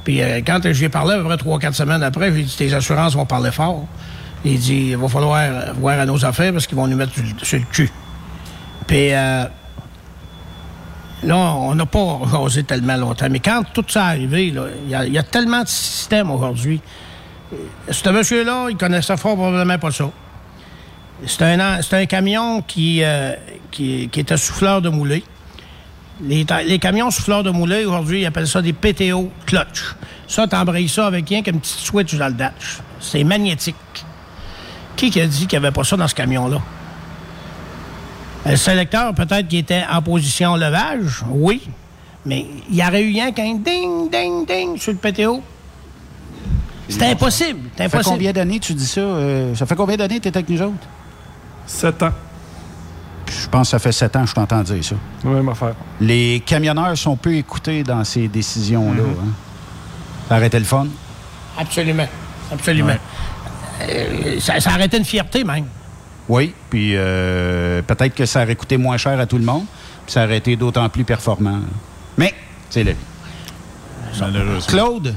Puis 0.03 0.21
euh, 0.21 0.41
quand 0.45 0.59
j'y 0.71 0.85
ai 0.85 0.89
parlé, 0.89 1.13
à 1.13 1.17
peu 1.17 1.23
près 1.25 1.37
trois, 1.37 1.59
quatre 1.59 1.75
semaines 1.75 2.03
après, 2.03 2.33
j'ai 2.33 2.43
dit 2.43 2.55
tes 2.55 2.73
assurances 2.73 3.15
vont 3.15 3.25
parler 3.25 3.51
fort. 3.51 3.87
Il 4.45 4.59
dit 4.59 4.89
il 4.91 4.97
va 4.97 5.07
falloir 5.07 5.73
voir 5.75 5.99
à 5.99 6.05
nos 6.05 6.23
affaires 6.25 6.51
parce 6.51 6.67
qu'ils 6.67 6.77
vont 6.77 6.87
nous 6.87 6.97
mettre 6.97 7.13
sur, 7.41 7.57
le- 7.59 7.65
cul. 7.71 7.89
Puis 8.85 9.13
euh, 9.13 9.45
là, 11.23 11.35
on 11.37 11.73
n'a 11.75 11.85
pas 11.85 12.19
jasé 12.31 12.63
tellement 12.63 12.97
longtemps. 12.97 13.27
Mais 13.31 13.39
quand 13.39 13.63
tout 13.73 13.85
ça 13.87 14.01
est 14.01 14.09
arrivé, 14.09 14.47
il 14.47 15.13
y 15.13 15.17
a- 15.17 15.23
tellement 15.23 15.63
de 15.63 15.67
systèmes 15.67 16.29
aujourd'hui. 16.29 16.81
Euh, 17.53 17.55
Ce 17.91 18.09
monsieur-là, 18.09 18.67
il 18.69 18.75
connaissait 18.77 19.15
fort 19.17 19.35
probablement 19.35 19.79
pas 19.79 19.91
ça. 19.91 20.09
C'est 21.25 21.41
un, 21.43 22.05
camion 22.05 22.61
qui, 22.61 23.01
euh, 23.03 23.33
qui, 23.71 24.09
était 24.13 24.35
souffleur 24.35 24.81
de 24.81 24.89
moulée. 24.89 25.23
Les, 26.21 26.45
les 26.67 26.79
camions 26.79 27.09
souffleurs 27.11 27.43
de 27.43 27.49
moulin, 27.49 27.79
aujourd'hui, 27.87 28.21
ils 28.21 28.25
appellent 28.25 28.47
ça 28.47 28.61
des 28.61 28.73
PTO 28.73 29.31
clutch. 29.45 29.95
Ça, 30.27 30.47
t'embrayes 30.47 30.87
ça 30.89 31.07
avec 31.07 31.27
rien 31.27 31.41
qu'une 31.41 31.59
petite 31.59 31.79
switch 31.79 32.15
dans 32.15 32.27
le 32.27 32.33
dash. 32.33 32.79
C'est 32.99 33.23
magnétique. 33.23 33.75
Qui 34.95 35.09
qui 35.09 35.19
a 35.19 35.27
dit 35.27 35.47
qu'il 35.47 35.59
n'y 35.59 35.65
avait 35.65 35.73
pas 35.73 35.83
ça 35.83 35.97
dans 35.97 36.07
ce 36.07 36.15
camion-là? 36.15 36.59
Le 38.45 38.55
sélecteur, 38.55 39.13
peut-être 39.15 39.47
qu'il 39.47 39.59
était 39.59 39.83
en 39.91 40.01
position 40.01 40.55
levage, 40.55 41.23
oui. 41.29 41.61
Mais 42.25 42.45
il 42.69 42.75
y 42.75 42.81
aurait 42.83 43.01
eu 43.03 43.11
rien 43.11 43.31
qu'un 43.31 43.55
ding, 43.55 44.09
ding, 44.11 44.45
ding 44.45 44.77
sur 44.77 44.93
le 44.93 44.97
PTO. 44.99 45.41
C'était 46.87 47.07
impossible. 47.07 47.59
C'est 47.75 47.83
Ça 47.83 47.89
fait 47.89 47.95
impossible. 47.95 48.15
combien 48.15 48.31
d'années 48.33 48.59
tu 48.59 48.73
dis 48.73 48.85
ça? 48.85 49.01
euh, 49.01 49.55
ça 49.55 49.65
fait 49.65 49.75
combien 49.75 49.97
d'années 49.97 50.17
que 50.19 50.23
tu 50.23 50.27
es 50.29 50.37
avec 50.37 50.49
nous 50.49 50.61
autres? 50.61 50.87
Sept 51.65 52.03
ans. 52.03 52.11
Je 53.27 53.47
pense 53.47 53.67
que 53.67 53.71
ça 53.71 53.79
fait 53.79 53.91
sept 53.91 54.15
ans 54.15 54.23
que 54.23 54.29
je 54.29 54.35
t'entends 54.35 54.61
dire 54.61 54.83
ça. 54.83 54.95
Même 55.23 55.49
affaire. 55.49 55.75
Les 55.99 56.41
camionneurs 56.45 56.97
sont 56.97 57.15
peu 57.15 57.33
écoutés 57.35 57.83
dans 57.83 58.03
ces 58.03 58.27
décisions-là. 58.27 59.03
Hein. 59.03 59.31
Ça 60.29 60.35
arrêtait 60.35 60.59
le 60.59 60.65
fun? 60.65 60.87
Absolument. 61.57 62.07
Absolument. 62.51 62.95
Euh, 63.81 64.39
ça, 64.39 64.59
ça 64.59 64.71
arrêtait 64.71 64.97
une 64.97 65.05
fierté, 65.05 65.43
même. 65.43 65.65
Oui, 66.29 66.53
puis 66.69 66.93
euh, 66.95 67.81
peut-être 67.81 68.15
que 68.15 68.25
ça 68.25 68.43
aurait 68.43 68.55
coûté 68.55 68.77
moins 68.77 68.97
cher 68.97 69.19
à 69.19 69.25
tout 69.25 69.37
le 69.37 69.43
monde, 69.43 69.65
puis 70.05 70.13
ça 70.13 70.23
aurait 70.23 70.37
été 70.37 70.55
d'autant 70.55 70.87
plus 70.89 71.03
performant. 71.03 71.59
Mais, 72.17 72.33
c'est 72.69 72.83
la 72.83 72.91
vie. 72.91 72.97
Claude, 74.67 75.15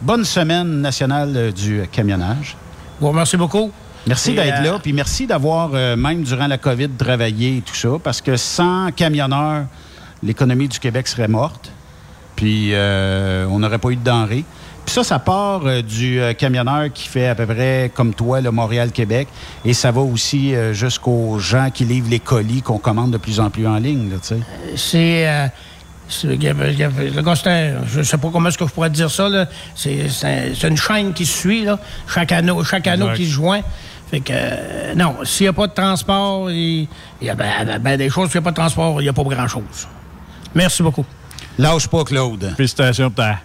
bonne 0.00 0.24
semaine 0.24 0.80
nationale 0.80 1.52
du 1.52 1.82
camionnage. 1.90 2.56
Bon, 3.00 3.12
merci 3.12 3.36
beaucoup. 3.36 3.70
Merci 4.08 4.34
d'être 4.34 4.60
euh, 4.60 4.72
là, 4.72 4.78
puis 4.82 4.92
merci 4.92 5.26
d'avoir, 5.26 5.70
euh, 5.74 5.96
même 5.96 6.22
durant 6.22 6.46
la 6.46 6.58
COVID, 6.58 6.88
travaillé 6.98 7.58
et 7.58 7.60
tout 7.60 7.74
ça, 7.74 7.90
parce 8.02 8.20
que 8.20 8.36
sans 8.36 8.90
camionneurs, 8.92 9.64
l'économie 10.22 10.68
du 10.68 10.78
Québec 10.78 11.06
serait 11.08 11.28
morte, 11.28 11.70
puis 12.36 12.70
euh, 12.72 13.46
on 13.50 13.58
n'aurait 13.58 13.78
pas 13.78 13.90
eu 13.90 13.96
de 13.96 14.04
denrées. 14.04 14.44
Puis 14.84 14.94
ça, 14.94 15.04
ça 15.04 15.18
part 15.18 15.66
euh, 15.66 15.82
du 15.82 16.18
euh, 16.18 16.32
camionneur 16.32 16.90
qui 16.92 17.08
fait 17.08 17.26
à 17.28 17.34
peu 17.34 17.44
près 17.46 17.90
comme 17.94 18.14
toi, 18.14 18.40
le 18.40 18.50
Montréal-Québec, 18.50 19.28
et 19.64 19.74
ça 19.74 19.90
va 19.90 20.00
aussi 20.00 20.54
euh, 20.54 20.72
jusqu'aux 20.72 21.38
gens 21.38 21.68
qui 21.72 21.84
livrent 21.84 22.08
les 22.10 22.20
colis 22.20 22.62
qu'on 22.62 22.78
commande 22.78 23.10
de 23.10 23.18
plus 23.18 23.38
en 23.38 23.50
plus 23.50 23.66
en 23.66 23.76
ligne, 23.76 24.10
tu 24.22 24.28
sais. 24.28 24.38
C'est. 24.76 25.28
euh, 25.28 25.46
c'est- 26.08 26.26
le 26.28 26.36
gars- 26.36 26.54
un- 26.54 27.86
je 27.86 28.02
sais 28.02 28.16
pas 28.16 28.30
comment 28.32 28.48
est-ce 28.48 28.56
que 28.56 28.66
je 28.66 28.72
pourrais 28.72 28.88
te 28.88 28.94
dire 28.94 29.10
ça. 29.10 29.28
là. 29.28 29.46
C'est 29.74 30.08
c'est 30.08 30.26
un- 30.26 30.54
c'est 30.58 30.68
une 30.68 30.76
chaîne 30.78 31.12
qui 31.12 31.26
se 31.26 31.36
suit. 31.36 31.64
Là. 31.64 31.78
Chaque 32.06 32.32
anneau, 32.32 32.64
chaque 32.64 32.86
anneau 32.86 33.08
qui 33.14 33.26
se 33.26 33.32
joint. 33.32 33.60
Fait 34.10 34.20
que, 34.20 34.32
euh, 34.34 34.94
non, 34.94 35.16
s'il 35.24 35.44
n'y 35.44 35.48
a 35.48 35.52
pas 35.52 35.66
de 35.66 35.74
transport, 35.74 36.50
il 36.50 36.88
y 37.20 37.28
a 37.28 37.34
ben, 37.34 37.46
ben, 37.66 37.78
ben 37.78 37.96
des 37.98 38.08
choses, 38.08 38.30
s'il 38.30 38.40
n'y 38.40 38.44
a 38.44 38.44
pas 38.44 38.50
de 38.52 38.56
transport, 38.56 39.00
il 39.00 39.04
n'y 39.04 39.08
a 39.10 39.12
pas 39.12 39.22
grand-chose. 39.22 39.86
Merci 40.54 40.82
beaucoup. 40.82 41.04
Lâche 41.58 41.88
pas, 41.88 42.04
Claude. 42.04 42.52
Félicitations 42.56 43.10
pour 43.10 43.24
ta 43.24 43.38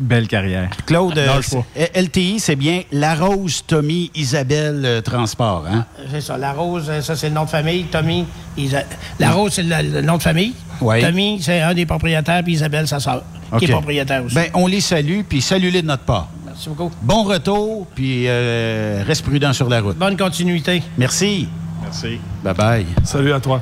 belle 0.00 0.26
carrière. 0.26 0.70
Claude, 0.86 1.16
euh, 1.18 1.26
Lâche 1.26 1.50
pas. 1.50 1.64
c'est- 1.76 1.96
LTI, 1.96 2.40
c'est 2.40 2.56
bien 2.56 2.82
La 2.90 3.14
Rose, 3.14 3.62
Tommy, 3.66 4.10
Isabelle 4.14 4.82
euh, 4.84 5.00
Transport, 5.02 5.66
hein? 5.70 5.84
C'est 6.10 6.22
ça. 6.22 6.36
La 6.38 6.52
Rose, 6.52 6.86
euh, 6.88 7.00
ça, 7.02 7.14
c'est 7.14 7.28
le 7.28 7.34
nom 7.34 7.44
de 7.44 7.50
famille. 7.50 7.84
Tommy, 7.84 8.24
Isa- 8.56 8.84
La 9.20 9.30
Rose, 9.32 9.52
c'est 9.54 9.62
le, 9.62 9.76
le 9.92 10.00
nom 10.00 10.16
de 10.16 10.22
famille. 10.22 10.54
Oui. 10.80 11.00
Tommy, 11.02 11.40
c'est 11.42 11.60
un 11.60 11.74
des 11.74 11.86
propriétaires, 11.86 12.42
puis 12.42 12.54
Isabelle, 12.54 12.88
sa 12.88 12.98
sœur, 12.98 13.22
qui 13.58 13.66
est 13.66 13.68
propriétaire 13.68 14.24
aussi. 14.24 14.34
Ben, 14.34 14.48
on 14.54 14.66
les 14.66 14.80
salue, 14.80 15.20
puis 15.28 15.40
salue-les 15.42 15.82
de 15.82 15.86
notre 15.86 16.04
part. 16.04 16.28
Merci 16.52 16.68
beaucoup. 16.68 16.90
Bon 17.02 17.22
retour, 17.24 17.86
puis 17.94 18.24
euh, 18.28 19.02
reste 19.06 19.24
prudent 19.24 19.52
sur 19.52 19.68
la 19.68 19.80
route. 19.80 19.96
Bonne 19.96 20.16
continuité. 20.16 20.82
Merci. 20.98 21.48
Merci. 21.82 22.18
Bye-bye. 22.44 22.84
Salut 23.04 23.32
à 23.32 23.40
toi. 23.40 23.60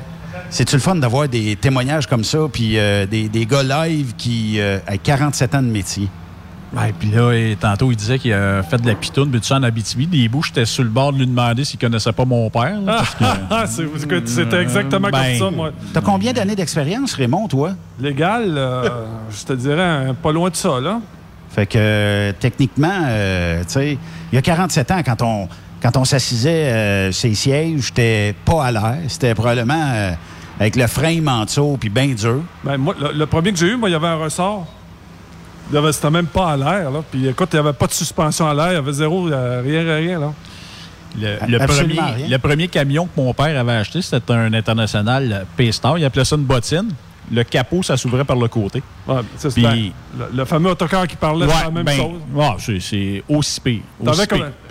C'est-tu 0.49 0.75
le 0.75 0.81
fun 0.81 0.95
d'avoir 0.95 1.27
des 1.29 1.55
témoignages 1.55 2.07
comme 2.07 2.23
ça, 2.23 2.39
puis 2.51 2.77
euh, 2.77 3.05
des, 3.05 3.29
des 3.29 3.45
gars 3.45 3.63
live 3.63 4.13
qui, 4.17 4.59
euh, 4.59 4.79
à 4.87 4.97
47 4.97 5.55
ans 5.55 5.61
de 5.63 5.67
métier? 5.67 6.09
Ouais, 6.75 6.93
puis 6.97 7.09
là, 7.11 7.33
et 7.33 7.57
tantôt, 7.59 7.91
il 7.91 7.97
disait 7.97 8.17
qu'il 8.17 8.31
a 8.31 8.63
fait 8.63 8.77
de 8.77 8.87
la 8.87 8.95
pitoune, 8.95 9.29
mais 9.29 9.39
tu 9.41 9.47
sais, 9.47 9.53
en 9.53 9.63
Abitibi. 9.63 10.07
Des 10.07 10.29
bouts, 10.29 10.43
j'étais 10.43 10.63
sur 10.65 10.83
le 10.83 10.89
bord 10.89 11.11
de 11.11 11.17
lui 11.19 11.27
demander 11.27 11.65
s'il 11.65 11.77
connaissait 11.79 12.13
pas 12.13 12.23
mon 12.23 12.49
père. 12.49 12.79
là, 12.81 12.97
parce 12.97 13.15
que- 13.15 13.23
Ah, 13.49 13.65
C'était 14.25 14.61
exactement 14.61 15.09
Ben, 15.09 15.37
comme 15.37 15.49
ça, 15.49 15.55
moi. 15.55 15.71
T'as 15.93 15.99
combien 16.01 16.31
d'années 16.31 16.55
d'expérience, 16.55 17.13
Raymond, 17.13 17.47
toi? 17.49 17.71
Légal, 17.99 18.53
euh, 18.57 18.87
je 19.29 19.43
te 19.45 19.53
dirais 19.53 19.81
un- 19.83 20.13
pas 20.13 20.31
loin 20.31 20.49
de 20.49 20.55
ça, 20.55 20.79
là. 20.79 20.99
Fait 21.53 21.65
que, 21.65 21.77
euh, 21.77 22.31
techniquement, 22.39 23.01
euh, 23.07 23.61
tu 23.63 23.69
sais, 23.73 23.97
il 24.31 24.35
y 24.35 24.37
a 24.37 24.41
47 24.41 24.91
ans, 24.91 25.01
quand 25.05 25.21
on, 25.21 25.49
quand 25.81 25.97
on 25.97 26.05
s'assisait 26.05 26.49
euh, 26.71 27.11
ces 27.11 27.33
sièges, 27.33 27.87
j'étais 27.87 28.33
pas 28.45 28.65
à 28.65 28.71
l'air. 28.71 28.97
C'était 29.09 29.35
probablement 29.35 29.91
euh, 29.93 30.11
avec 30.59 30.75
le 30.77 30.87
frame 30.87 31.27
en 31.27 31.43
dessous, 31.45 31.77
puis 31.79 31.89
bien 31.89 32.07
dur. 32.07 32.41
Ben, 32.63 32.77
moi, 32.77 32.95
le, 32.99 33.11
le 33.11 33.25
premier 33.25 33.51
que 33.51 33.57
j'ai 33.59 33.67
eu, 33.67 33.75
moi, 33.75 33.89
il 33.89 33.91
y 33.91 33.95
avait 33.95 34.07
un 34.07 34.15
ressort. 34.17 34.65
Il 35.69 35.75
y 35.75 35.77
avait- 35.77 35.91
C'était 35.91 36.09
même 36.11 36.27
pas 36.27 36.51
à 36.53 36.57
l'air, 36.57 36.89
là. 36.91 37.01
Puis 37.09 37.27
écoute, 37.27 37.49
il 37.51 37.55
n'y 37.55 37.59
avait 37.67 37.73
pas 37.77 37.87
de 37.87 37.93
suspension 37.93 38.47
à 38.47 38.53
l'air. 38.53 38.69
Il 38.71 38.75
y 38.75 38.77
avait 38.77 38.93
zéro, 38.93 39.23
rien, 39.25 39.95
rien, 39.95 40.19
là. 40.19 40.33
Le, 41.19 41.57
premier, 41.65 41.99
rien. 41.99 42.27
le 42.29 42.37
premier 42.37 42.67
camion 42.69 43.05
que 43.05 43.19
mon 43.19 43.33
père 43.33 43.59
avait 43.59 43.73
acheté, 43.73 44.01
c'était 44.01 44.31
un 44.31 44.53
international 44.53 45.45
P-Star. 45.57 45.97
Il 45.97 46.05
appelait 46.05 46.23
ça 46.23 46.37
une 46.37 46.43
bottine. 46.43 46.93
Le 47.31 47.43
capot, 47.43 47.83
ça 47.83 47.97
s'ouvrait 47.97 48.23
par 48.25 48.35
le 48.35 48.47
côté. 48.47 48.81
Ouais, 49.07 49.15
ça, 49.37 49.49
Puis- 49.49 49.93
le, 50.17 50.25
le 50.37 50.45
fameux 50.45 50.69
autocar 50.71 51.07
qui 51.07 51.15
parlait, 51.15 51.45
Ouais, 51.45 51.53
c'est 51.57 51.63
la 51.65 51.71
même 51.71 51.83
ben, 51.85 51.95
chose. 51.97 52.19
ouais, 52.33 52.79
c'est- 52.79 53.23
aussi 53.29 53.59
pire. 53.61 53.81
Aussi 54.05 54.21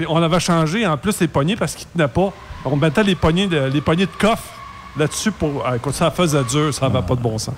on 0.09 0.17
avait 0.23 0.41
changé 0.41 0.87
en 0.87 0.97
plus 0.97 1.19
les 1.21 1.29
poignées 1.29 1.57
parce 1.57 1.75
qu'ils 1.75 1.87
tenaient 1.89 2.09
pas. 2.09 2.33
On 2.65 2.77
mettait 2.77 3.03
les 3.05 3.15
poignées 3.15 3.47
de, 3.47 3.71
les 3.73 3.81
poignées 3.81 4.07
de 4.07 4.11
coffre 4.19 4.45
là-dessus 4.99 5.31
pour. 5.33 5.63
ah, 5.67 5.77
écoute, 5.77 5.95
ça 5.95 6.11
faisait 6.11 6.45
dur, 6.45 6.73
ça 6.75 6.89
n'avait 6.89 7.07
pas 7.07 7.15
de 7.15 7.21
bon 7.21 7.39
sens. 7.39 7.55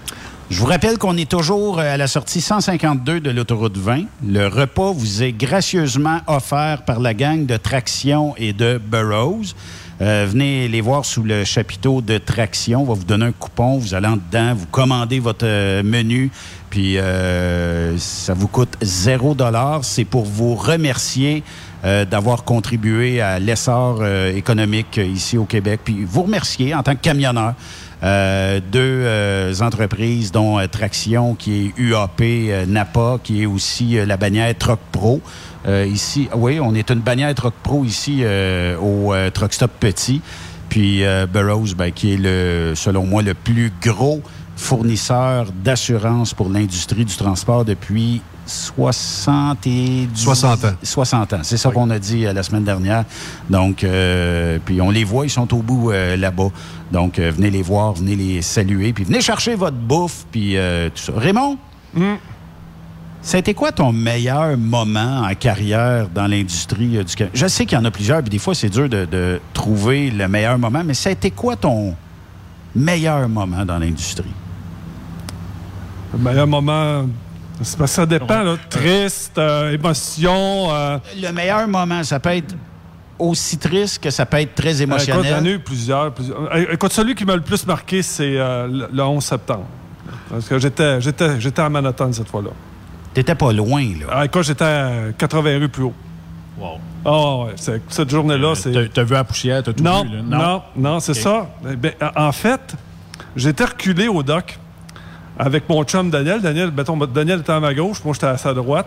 Je 0.50 0.58
vous 0.60 0.66
rappelle 0.66 0.98
qu'on 0.98 1.16
est 1.16 1.30
toujours 1.30 1.78
euh, 1.78 1.94
à 1.94 1.96
la 1.96 2.06
sortie 2.06 2.40
152 2.42 3.20
de 3.20 3.30
l'autoroute 3.30 3.76
20. 3.78 4.02
Le 4.26 4.46
repas 4.48 4.92
vous 4.92 5.22
est 5.22 5.32
gracieusement 5.32 6.20
offert 6.26 6.82
par 6.84 7.00
la 7.00 7.14
gang 7.14 7.46
de 7.46 7.56
Traction 7.56 8.34
et 8.36 8.52
de 8.52 8.78
Burroughs. 8.78 9.54
Euh, 10.02 10.26
venez 10.28 10.66
les 10.66 10.80
voir 10.80 11.04
sous 11.04 11.22
le 11.22 11.44
chapiteau 11.44 12.02
de 12.02 12.18
Traction. 12.18 12.82
On 12.82 12.86
va 12.86 12.94
vous 12.94 13.04
donner 13.04 13.26
un 13.26 13.32
coupon. 13.32 13.78
Vous 13.78 13.94
allez 13.94 14.08
en 14.08 14.16
dedans, 14.16 14.52
vous 14.52 14.66
commandez 14.66 15.20
votre 15.20 15.46
euh, 15.46 15.84
menu, 15.84 16.32
puis 16.70 16.98
euh, 16.98 17.96
ça 17.98 18.34
vous 18.34 18.48
coûte 18.48 18.76
0 18.82 19.36
C'est 19.82 20.04
pour 20.04 20.24
vous 20.24 20.56
remercier 20.56 21.44
euh, 21.84 22.04
d'avoir 22.04 22.44
contribué 22.44 23.20
à 23.20 23.40
l'essor 23.40 23.98
euh, 24.02 24.32
économique 24.36 24.98
euh, 24.98 25.04
ici 25.04 25.36
au 25.36 25.46
Québec. 25.46 25.80
Puis 25.84 26.04
vous 26.04 26.22
remercier 26.22 26.72
en 26.76 26.82
tant 26.84 26.94
que 26.94 27.00
camionneur. 27.00 27.54
Deux 28.72 29.62
entreprises, 29.62 30.32
dont 30.32 30.58
Traction, 30.66 31.36
qui 31.36 31.66
est 31.66 31.80
UAP, 31.80 32.20
NAPA, 32.66 33.18
qui 33.22 33.42
est 33.42 33.46
aussi 33.46 33.96
la 34.04 34.16
bannière 34.16 34.52
Truck 34.58 34.80
Pro. 34.90 35.20
Euh, 35.66 35.86
ici, 35.86 36.28
oui, 36.34 36.58
on 36.60 36.74
est 36.74 36.90
une 36.90 37.00
bannière 37.00 37.34
Truck 37.34 37.54
Pro 37.62 37.84
ici 37.84 38.20
euh, 38.22 38.76
au 38.78 39.12
euh, 39.14 39.30
Truck 39.30 39.52
Stop 39.52 39.70
Petit. 39.78 40.20
Puis 40.68 41.04
euh, 41.04 41.26
Burroughs, 41.26 41.74
ben, 41.76 41.92
qui 41.92 42.14
est, 42.14 42.16
le, 42.16 42.72
selon 42.74 43.04
moi, 43.04 43.22
le 43.22 43.34
plus 43.34 43.72
gros 43.82 44.22
fournisseur 44.56 45.46
d'assurance 45.52 46.34
pour 46.34 46.48
l'industrie 46.48 47.04
du 47.04 47.14
transport 47.16 47.64
depuis 47.64 48.22
70... 48.46 50.08
60 50.14 50.64
ans. 50.64 50.72
60 50.82 51.32
ans. 51.32 51.38
C'est 51.42 51.56
ça 51.56 51.70
qu'on 51.70 51.90
a 51.90 51.98
dit 51.98 52.26
euh, 52.26 52.32
la 52.32 52.42
semaine 52.42 52.64
dernière. 52.64 53.04
Donc, 53.50 53.84
euh, 53.84 54.58
puis 54.64 54.80
on 54.80 54.90
les 54.90 55.04
voit, 55.04 55.26
ils 55.26 55.30
sont 55.30 55.52
au 55.54 55.62
bout 55.62 55.90
euh, 55.90 56.16
là-bas. 56.16 56.50
Donc, 56.90 57.18
euh, 57.18 57.30
venez 57.30 57.50
les 57.50 57.62
voir, 57.62 57.92
venez 57.92 58.16
les 58.16 58.42
saluer, 58.42 58.92
puis 58.92 59.04
venez 59.04 59.20
chercher 59.20 59.54
votre 59.54 59.76
bouffe, 59.76 60.26
puis 60.30 60.56
euh, 60.56 60.88
tout 60.90 61.02
ça. 61.02 61.12
Raymond, 61.16 61.56
ça 61.94 62.00
a 63.36 63.38
été 63.38 63.54
quoi 63.54 63.70
ton 63.72 63.92
meilleur 63.92 64.56
moment 64.58 65.22
en 65.22 65.34
carrière 65.34 66.08
dans 66.08 66.26
l'industrie 66.26 66.96
euh, 66.98 67.04
du 67.04 67.14
Québec? 67.14 67.32
Je 67.34 67.46
sais 67.46 67.66
qu'il 67.66 67.78
y 67.78 67.80
en 67.80 67.84
a 67.84 67.90
plusieurs, 67.90 68.20
puis 68.20 68.30
des 68.30 68.38
fois, 68.38 68.54
c'est 68.54 68.68
dur 68.68 68.88
de, 68.88 69.04
de 69.04 69.40
trouver 69.52 70.10
le 70.10 70.26
meilleur 70.28 70.58
moment, 70.58 70.82
mais 70.84 70.94
ça 70.94 71.08
a 71.08 71.12
été 71.12 71.30
quoi 71.30 71.54
ton 71.56 71.94
meilleur 72.74 73.28
moment 73.28 73.64
dans 73.64 73.78
l'industrie? 73.78 74.24
Le 76.12 76.18
meilleur 76.18 76.46
moment. 76.46 77.06
ça 77.62 78.06
dépend, 78.06 78.42
là. 78.42 78.56
Triste, 78.68 79.38
euh, 79.38 79.72
émotion. 79.72 80.68
euh, 80.72 80.98
Le 81.20 81.30
meilleur 81.32 81.68
moment, 81.68 82.02
ça 82.02 82.18
peut 82.18 82.30
être 82.30 82.54
aussi 83.18 83.56
triste 83.56 84.02
que 84.02 84.10
ça 84.10 84.26
peut 84.26 84.38
être 84.40 84.54
très 84.56 84.70
Écoute, 84.82 84.82
émotionnel. 84.82 85.36
j'en 85.38 85.44
ai 85.44 85.52
eu 85.52 85.58
plusieurs. 85.60 86.12
plusieurs. 86.12 86.56
Écoute, 86.72 86.92
celui 86.92 87.14
qui 87.14 87.24
m'a 87.24 87.36
le 87.36 87.42
plus 87.42 87.64
marqué, 87.66 88.02
c'est 88.02 88.32
le, 88.34 88.88
le 88.92 89.02
11 89.04 89.22
septembre. 89.22 89.66
Parce 90.28 90.48
que 90.48 90.58
j'étais, 90.58 91.00
j'étais, 91.00 91.40
j'étais 91.40 91.62
à 91.62 91.68
Manhattan 91.68 92.12
cette 92.12 92.28
fois-là. 92.28 92.50
T'étais 93.14 93.34
pas 93.34 93.52
loin, 93.52 93.82
là. 94.00 94.06
Ah, 94.10 94.24
écoute, 94.24 94.42
j'étais 94.44 94.64
à 94.64 94.90
80 95.18 95.58
rues 95.58 95.68
plus 95.68 95.82
haut. 95.84 95.94
Wow. 96.58 96.78
Ah 97.04 97.44
ouais, 97.46 97.52
c'est- 97.56 97.82
cette 97.88 98.10
journée-là, 98.10 98.54
c'est... 98.54 98.92
T'as- 98.92 99.02
vu 99.04 99.14
la 99.14 99.24
poussière, 99.24 99.62
t'as 99.62 99.72
tout 99.72 99.82
Non, 99.82 100.04
vu, 100.04 100.10
là? 100.16 100.22
non, 100.22 100.62
non, 100.76 101.00
c'est 101.00 101.12
Ok. 101.12 101.18
ça. 101.18 101.46
Eh 101.70 101.76
ben, 101.76 101.92
en 102.16 102.32
fait, 102.32 102.74
j'étais 103.36 103.64
reculé 103.64 104.08
au 104.08 104.22
dock 104.22 104.58
avec 105.38 105.68
mon 105.68 105.82
chum 105.84 106.10
Daniel. 106.10 106.40
Daniel, 106.40 106.70
mettons, 106.70 106.96
Daniel 107.06 107.40
était 107.40 107.52
à 107.52 107.60
ma 107.60 107.74
gauche, 107.74 107.98
moi 108.04 108.14
j'étais 108.14 108.26
à 108.26 108.36
sa 108.36 108.54
droite. 108.54 108.86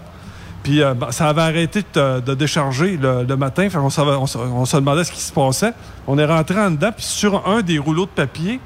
Puis 0.64 0.82
euh, 0.82 0.94
ben, 0.96 1.12
ça 1.12 1.28
avait 1.30 1.42
arrêté 1.42 1.84
de, 1.94 2.22
de 2.22 2.34
décharger 2.34 2.98
le, 2.98 3.24
le 3.24 3.36
matin. 3.38 3.70
Fait 3.70 3.78
on, 3.78 3.90
se- 3.90 4.02
on 4.02 4.66
se 4.66 4.78
demandait 4.78 5.04
ce 5.04 5.12
qui 5.12 5.20
se 5.22 5.34
passait. 5.34 5.74
On 6.08 6.18
est 6.18 6.26
rentré 6.26 6.60
en 6.60 6.72
dedans, 6.72 6.92
puis 6.96 7.06
sur 7.06 7.48
un 7.48 7.62
des 7.62 7.78
rouleaux 7.78 8.06
de 8.06 8.12
papier, 8.12 8.60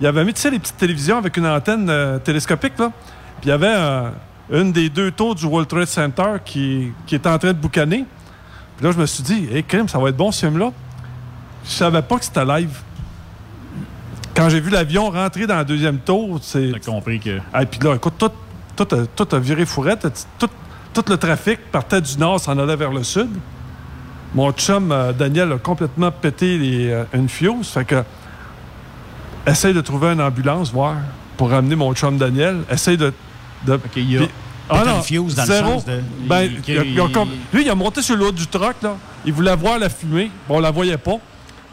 il 0.00 0.06
avait 0.06 0.24
mis, 0.24 0.32
tu 0.32 0.40
sais, 0.40 0.50
les 0.50 0.58
petites 0.58 0.76
télévisions 0.78 1.18
avec 1.18 1.36
une 1.36 1.46
antenne 1.46 1.88
euh, 1.90 2.18
télescopique, 2.18 2.78
là. 2.78 2.90
Puis 3.40 3.46
il 3.46 3.48
y 3.50 3.52
avait 3.52 3.66
euh, 3.68 4.08
une 4.50 4.72
des 4.72 4.88
deux 4.90 5.10
tours 5.10 5.34
du 5.34 5.46
World 5.46 5.68
Trade 5.68 5.86
Center 5.86 6.34
qui, 6.44 6.92
qui 7.06 7.14
était 7.14 7.28
en 7.28 7.38
train 7.38 7.48
de 7.52 7.58
boucaner. 7.58 8.04
Puis 8.76 8.86
là, 8.86 8.92
je 8.92 8.98
me 8.98 9.06
suis 9.06 9.22
dit, 9.22 9.48
hé, 9.52 9.62
crime, 9.62 9.88
ça 9.88 9.98
va 9.98 10.08
être 10.10 10.16
bon 10.16 10.30
ce 10.32 10.46
film-là. 10.46 10.72
Je 11.64 11.70
savais 11.70 12.02
pas 12.02 12.18
que 12.18 12.24
c'était 12.24 12.44
live. 12.44 12.78
Quand 14.34 14.48
j'ai 14.48 14.60
vu 14.60 14.70
l'avion 14.70 15.10
rentrer 15.10 15.46
dans 15.46 15.56
la 15.56 15.64
deuxième 15.64 15.98
tour, 15.98 16.38
c'est. 16.42 16.72
T'as 16.72 16.90
compris 16.90 17.20
que. 17.20 17.30
Et 17.60 17.66
puis 17.70 17.78
là, 17.80 17.94
écoute, 17.94 18.14
tout, 18.18 18.30
tout, 18.76 18.94
a- 18.94 19.06
tout 19.06 19.28
a 19.34 19.38
viré 19.38 19.64
fourrette. 19.64 20.26
Tout, 20.38 20.48
tout 20.92 21.04
le 21.08 21.16
trafic 21.16 21.70
partait 21.70 22.00
du 22.00 22.18
nord, 22.18 22.40
s'en 22.40 22.58
allait 22.58 22.76
vers 22.76 22.90
le 22.92 23.02
sud. 23.04 23.28
Mon 24.34 24.50
chum, 24.52 24.90
euh, 24.90 25.12
Daniel, 25.12 25.52
a 25.52 25.58
complètement 25.58 26.10
pété 26.10 26.58
les, 26.58 26.90
euh, 26.90 27.04
une 27.14 27.28
fuse. 27.28 27.68
Fait 27.68 27.84
que. 27.84 28.02
Essaye 29.46 29.72
de 29.74 29.80
trouver 29.82 30.08
une 30.08 30.20
ambulance, 30.22 30.72
voir, 30.72 30.96
pour 31.36 31.50
ramener 31.50 31.76
mon 31.76 31.94
chum 31.94 32.18
Daniel. 32.18 32.62
Essaye 32.70 32.96
de. 32.96 33.12
De 33.66 33.78
il 33.96 34.16
a 34.16 34.20
puis- 34.20 34.30
Ah 34.70 34.82
non, 34.86 35.02
fuse 35.02 35.34
dans 35.34 35.42
le 35.42 35.48
zéro. 35.48 35.72
sens 35.74 35.84
de- 35.84 36.00
Ben, 36.26 36.42
il- 36.42 36.60
il 36.66 36.78
a- 36.78 36.84
il 36.84 37.00
a 37.00 37.04
il- 37.04 37.12
comme- 37.12 37.28
lui, 37.52 37.64
il 37.64 37.70
a 37.70 37.74
monté 37.74 38.00
sur 38.00 38.16
le 38.16 38.26
haut 38.26 38.32
du 38.32 38.46
truck, 38.46 38.76
là. 38.82 38.96
Il 39.26 39.32
voulait 39.32 39.54
voir 39.56 39.78
la 39.78 39.88
fumée. 39.90 40.30
Bon, 40.48 40.56
on 40.56 40.60
la 40.60 40.70
voyait 40.70 40.96
pas. 40.96 41.16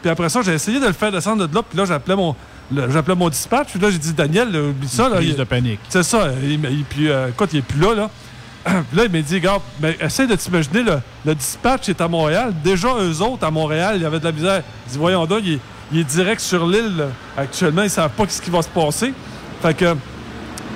Puis 0.02 0.10
après 0.12 0.28
ça, 0.30 0.42
j'ai 0.42 0.54
essayé 0.54 0.80
de 0.80 0.88
le 0.88 0.94
faire 0.94 1.12
descendre 1.12 1.48
de 1.48 1.56
là. 1.56 1.62
Puis 1.68 1.78
là, 1.78 1.86
j'appelais 1.86 2.16
mon, 2.16 2.36
le- 2.74 2.90
j'appelais 2.92 3.16
mon 3.16 3.30
dispatch. 3.30 3.70
Puis 3.72 3.80
là, 3.80 3.90
j'ai 3.92 3.98
dit, 3.98 4.14
Daniel, 4.14 4.48
oublie 4.56 4.88
ça. 4.90 5.08
Là, 5.08 5.18
Prise 5.18 5.36
de 5.38 5.44
panique. 5.46 5.80
C'est 5.88 6.04
ça. 6.04 6.30
Il, 6.44 6.52
il- 6.66 6.84
puis, 6.84 7.10
euh, 7.10 7.30
écoute, 7.30 7.50
il 7.54 7.60
est 7.60 7.62
plus 7.62 7.80
là, 7.80 7.94
là. 7.96 8.10
puis 8.66 8.98
là, 8.98 9.04
il 9.06 9.12
m'a 9.12 9.22
dit, 9.22 9.36
regarde, 9.36 9.62
ben, 9.80 9.96
essaye 10.02 10.28
de 10.28 10.36
t'imaginer, 10.36 10.84
le, 10.84 11.00
le 11.26 11.34
dispatch 11.36 11.88
est 11.90 12.02
à 12.02 12.08
Montréal. 12.10 12.54
Déjà, 12.64 12.90
eux 13.00 13.22
autres, 13.22 13.46
à 13.46 13.52
Montréal, 13.52 13.94
il 13.98 14.02
y 14.02 14.06
avait 14.06 14.20
de 14.20 14.26
la 14.26 14.32
misère. 14.34 14.64
Il 14.88 14.92
dit, 14.92 14.98
voyons 14.98 15.26
donc, 15.26 15.42
il 15.46 15.54
est, 15.54 15.60
il 15.94 16.00
est 16.00 16.04
direct 16.04 16.42
sur 16.42 16.68
l'île. 16.68 17.06
Actuellement, 17.38 17.84
ils 17.84 17.90
savent 17.90 18.12
pas 18.12 18.26
ce 18.28 18.42
qui 18.42 18.50
va 18.50 18.62
se 18.62 18.70
passer. 18.70 19.14
Fait 19.62 19.74
que 19.76 19.86
là, 19.86 19.96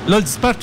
le 0.08 0.22
dispatch, 0.22 0.58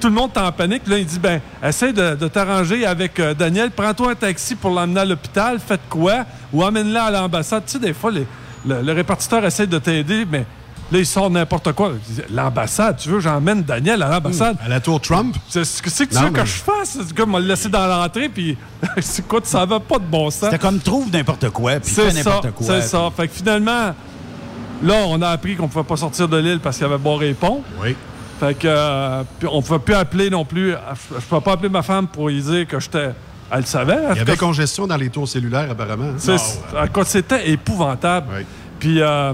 tout 0.00 0.08
le 0.08 0.14
monde 0.14 0.30
est 0.34 0.38
en 0.40 0.50
panique. 0.52 0.86
Là, 0.86 0.98
il 0.98 1.06
dit, 1.06 1.18
ben, 1.18 1.40
essaye 1.62 1.92
de, 1.92 2.14
de 2.14 2.28
t'arranger 2.28 2.86
avec 2.86 3.20
euh, 3.20 3.34
Daniel. 3.34 3.70
Prends-toi 3.70 4.12
un 4.12 4.14
taxi 4.14 4.54
pour 4.56 4.70
l'emmener 4.70 5.00
à 5.00 5.04
l'hôpital. 5.04 5.58
Faites 5.64 5.80
quoi? 5.88 6.24
Ou 6.52 6.64
emmène-le 6.64 6.98
à 6.98 7.10
l'ambassade. 7.10 7.62
Tu 7.66 7.72
sais, 7.72 7.78
des 7.78 7.92
fois, 7.94 8.10
les- 8.10 8.26
le, 8.66 8.82
le 8.82 8.92
répartiteur 8.92 9.44
essaie 9.44 9.66
de 9.66 9.78
t'aider, 9.78 10.26
mais 10.30 10.44
là, 10.92 10.98
il 10.98 11.06
sort 11.06 11.30
n'importe 11.30 11.72
quoi. 11.72 11.92
L'ambassade, 12.30 12.96
tu 12.98 13.08
veux, 13.08 13.20
j'emmène 13.20 13.62
Daniel 13.62 14.02
à 14.02 14.08
l'ambassade. 14.08 14.56
À 14.64 14.68
la 14.68 14.80
tour 14.80 15.00
Trump? 15.00 15.36
C'est 15.48 15.64
ce 15.64 15.80
que, 15.80 15.88
c'est 15.90 16.06
que 16.06 16.14
tu 16.14 16.20
veux 16.22 16.30
que 16.30 16.44
je 16.44 16.52
fasse? 16.58 16.98
C'est 17.06 17.14
comme 17.14 17.32
me 17.32 17.40
le 17.40 17.46
laisser 17.46 17.68
dans 17.68 17.86
l'entrée, 17.86 18.28
puis 18.28 18.56
c'est 19.00 19.26
quoi, 19.26 19.40
ça 19.44 19.64
va 19.64 19.80
pas 19.80 19.98
de 19.98 20.04
bon 20.04 20.30
sens. 20.30 20.44
C'était 20.50 20.58
comme 20.58 20.78
trouve 20.80 21.10
n'importe 21.10 21.48
quoi, 21.50 21.80
puis 21.80 21.90
C'est 21.90 22.12
n'importe 22.12 22.50
quoi. 22.52 22.66
c'est 22.66 22.78
puis- 22.80 22.88
ça. 22.88 23.08
Fait 23.16 23.28
que 23.28 23.34
finalement, 23.34 23.94
là, 24.82 24.94
on 25.06 25.20
a 25.22 25.28
appris 25.28 25.56
qu'on 25.56 25.68
pouvait 25.68 25.84
pas 25.84 25.96
sortir 25.96 26.28
de 26.28 26.36
l'île 26.36 26.60
parce 26.60 26.76
qu'il 26.76 26.86
y 26.86 26.90
avait 26.90 26.98
barré 27.02 27.28
les 27.28 27.34
ponts. 27.34 27.62
Oui. 27.82 27.94
Fait 28.40 28.54
que, 28.54 28.66
euh, 28.66 29.22
on 29.50 29.60
pouvait 29.62 29.78
plus 29.78 29.94
appeler 29.94 30.30
non 30.30 30.44
plus. 30.46 30.70
Je, 30.72 31.14
je 31.20 31.24
pouvais 31.26 31.40
pas 31.42 31.52
appeler 31.52 31.68
ma 31.68 31.82
femme 31.82 32.06
pour 32.08 32.28
lui 32.28 32.40
dire 32.40 32.66
que 32.66 32.80
j'étais. 32.80 33.10
Elle 33.52 33.60
le 33.60 33.66
savait. 33.66 33.98
Il 34.12 34.16
y 34.16 34.20
avait 34.20 34.36
congestion 34.36 34.86
dans 34.86 34.96
les 34.96 35.10
tours 35.10 35.28
cellulaires, 35.28 35.70
apparemment. 35.70 36.12
hein? 36.26 36.86
Quoi 36.92 37.04
c'était 37.04 37.50
épouvantable. 37.50 38.26
Puis 38.78 39.02
euh, 39.02 39.32